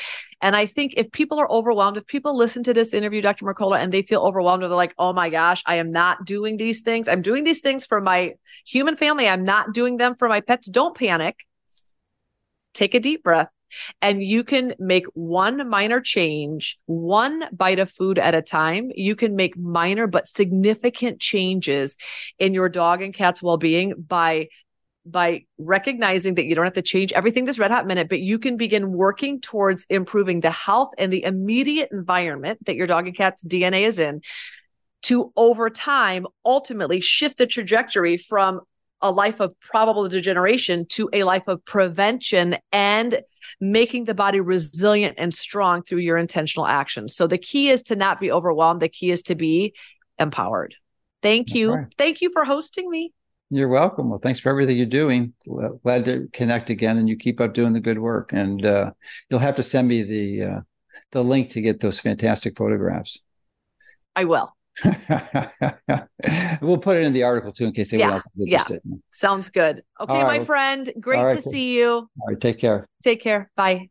And 0.42 0.56
I 0.56 0.66
think 0.66 0.96
if 0.98 1.12
people 1.12 1.40
are 1.40 1.50
overwhelmed, 1.50 1.98
if 1.98 2.08
people 2.08 2.36
listen 2.36 2.64
to 2.64 2.74
this 2.74 2.94
interview, 2.94 3.22
Dr. 3.22 3.46
Mercola, 3.46 3.78
and 3.78 3.92
they 3.92 4.02
feel 4.02 4.22
overwhelmed, 4.22 4.64
or 4.64 4.68
they're 4.68 4.76
like, 4.76 4.96
oh 4.98 5.14
my 5.14 5.30
gosh, 5.30 5.64
I 5.66 5.76
am 5.76 5.92
not 5.92 6.26
doing 6.26 6.58
these 6.58 6.82
things. 6.82 7.08
I'm 7.08 7.22
doing 7.22 7.44
these 7.44 7.62
things 7.62 7.86
for 7.86 8.02
my 8.02 8.34
human 8.66 8.98
family. 8.98 9.28
I'm 9.28 9.46
not 9.46 9.74
doing 9.74 9.98
them 9.98 10.16
for 10.16 10.28
my 10.28 10.42
pets. 10.42 10.68
Don't 10.68 10.98
panic. 10.98 11.38
Take 12.74 12.96
a 12.96 13.00
deep 13.00 13.24
breath 13.24 13.50
and 14.02 14.24
you 14.24 14.44
can 14.44 14.74
make 14.80 15.06
one 15.14 15.70
minor 15.70 16.02
change, 16.02 16.78
one 16.86 17.44
bite 17.52 17.80
of 17.80 17.90
food 17.90 18.20
at 18.20 18.36
a 18.36 18.42
time. 18.42 18.92
You 18.96 19.16
can 19.16 19.36
make 19.36 19.58
minor 19.58 20.08
but 20.08 20.28
significant 20.28 21.20
changes 21.20 21.98
in 22.40 22.54
your 22.54 22.70
dog 22.70 23.02
and 23.02 23.14
cat's 23.14 23.42
well-being 23.42 23.94
by 24.08 24.50
by 25.06 25.44
recognizing 25.58 26.36
that 26.36 26.46
you 26.46 26.56
don't 26.56 26.64
have 26.64 26.74
to 26.74 26.82
change 26.82 27.12
everything 27.12 27.44
this 27.44 27.60
red 27.60 27.72
hot 27.72 27.86
minute, 27.86 28.08
but 28.08 28.22
you 28.22 28.40
can 28.40 28.56
begin 28.56 28.94
working 28.94 29.42
towards 29.42 29.86
improving 29.90 30.40
the 30.40 30.50
health 30.50 30.92
and 30.98 31.12
the 31.12 31.24
immediate 31.24 31.90
environment 31.92 32.66
that 32.66 32.76
your 32.76 32.88
dog 32.88 33.06
and 33.08 33.18
cat's 33.18 33.44
DNA 33.44 33.82
is 33.82 34.00
in 34.00 34.22
to 35.04 35.34
over 35.36 35.70
time 35.70 36.26
ultimately 36.46 37.02
shift 37.02 37.38
the 37.38 37.46
trajectory 37.46 38.18
from 38.18 38.62
a 39.02 39.12
life 39.12 39.42
of 39.42 39.60
probable 39.60 40.08
degeneration 40.08 40.86
to 40.86 41.10
a 41.12 41.24
life 41.24 41.48
of 41.48 41.64
prevention 41.66 42.56
and 42.72 43.22
making 43.60 44.06
the 44.06 44.14
body 44.14 44.40
resilient 44.40 45.16
and 45.18 45.34
strong 45.34 45.84
through 45.84 46.00
your 46.00 46.18
intentional 46.18 46.68
actions. 46.68 47.16
So 47.16 47.28
the 47.28 47.38
key 47.38 47.70
is 47.70 47.84
to 47.84 47.96
not 47.96 48.20
be 48.20 48.32
overwhelmed. 48.32 48.82
The 48.82 48.90
key 48.90 49.12
is 49.12 49.22
to 49.24 49.36
be 49.36 49.74
empowered. 50.20 50.76
Thank 51.22 51.54
you. 51.54 51.74
Right. 51.74 51.88
Thank 51.98 52.22
you 52.22 52.30
for 52.32 52.46
hosting 52.46 52.90
me. 52.90 53.14
You're 53.50 53.70
welcome. 53.70 54.10
Well, 54.10 54.20
thanks 54.20 54.40
for 54.40 54.50
everything 54.50 54.78
you're 54.78 54.86
doing. 54.88 55.34
Glad 55.84 56.06
to 56.06 56.28
connect 56.34 56.70
again, 56.70 56.98
and 56.98 57.08
you 57.08 57.16
keep 57.16 57.40
up 57.40 57.54
doing 57.54 57.74
the 57.74 57.80
good 57.80 58.00
work. 58.00 58.34
And 58.34 58.66
uh, 58.66 58.92
you'll 59.30 59.40
have 59.40 59.58
to 59.58 59.64
send 59.64 59.88
me 59.88 60.02
the 60.02 60.44
uh, 60.44 60.60
the 61.12 61.24
link 61.24 61.50
to 61.52 61.62
get 61.62 61.80
those 61.80 62.00
fantastic 62.00 62.58
photographs. 62.58 63.20
I 64.16 64.26
will. 64.26 64.56
we'll 66.62 66.78
put 66.78 66.98
it 66.98 67.04
in 67.04 67.14
the 67.14 67.24
article 67.24 67.52
too 67.52 67.66
in 67.66 67.72
case 67.74 67.94
anyone 67.94 68.10
yeah, 68.10 68.14
else 68.14 68.26
is 68.26 68.32
interested. 68.46 68.82
Yeah. 68.84 68.96
Sounds 69.12 69.50
good. 69.50 69.84
Okay, 70.00 70.14
right. 70.14 70.40
my 70.40 70.46
friend. 70.46 70.92
Great 71.00 71.22
right. 71.22 71.36
to 71.36 71.42
see 71.42 71.78
you. 71.78 71.90
All 71.90 72.28
right. 72.28 72.40
Take 72.40 72.60
care. 72.60 72.86
Take 73.04 73.22
care. 73.22 73.52
Bye. 73.56 73.90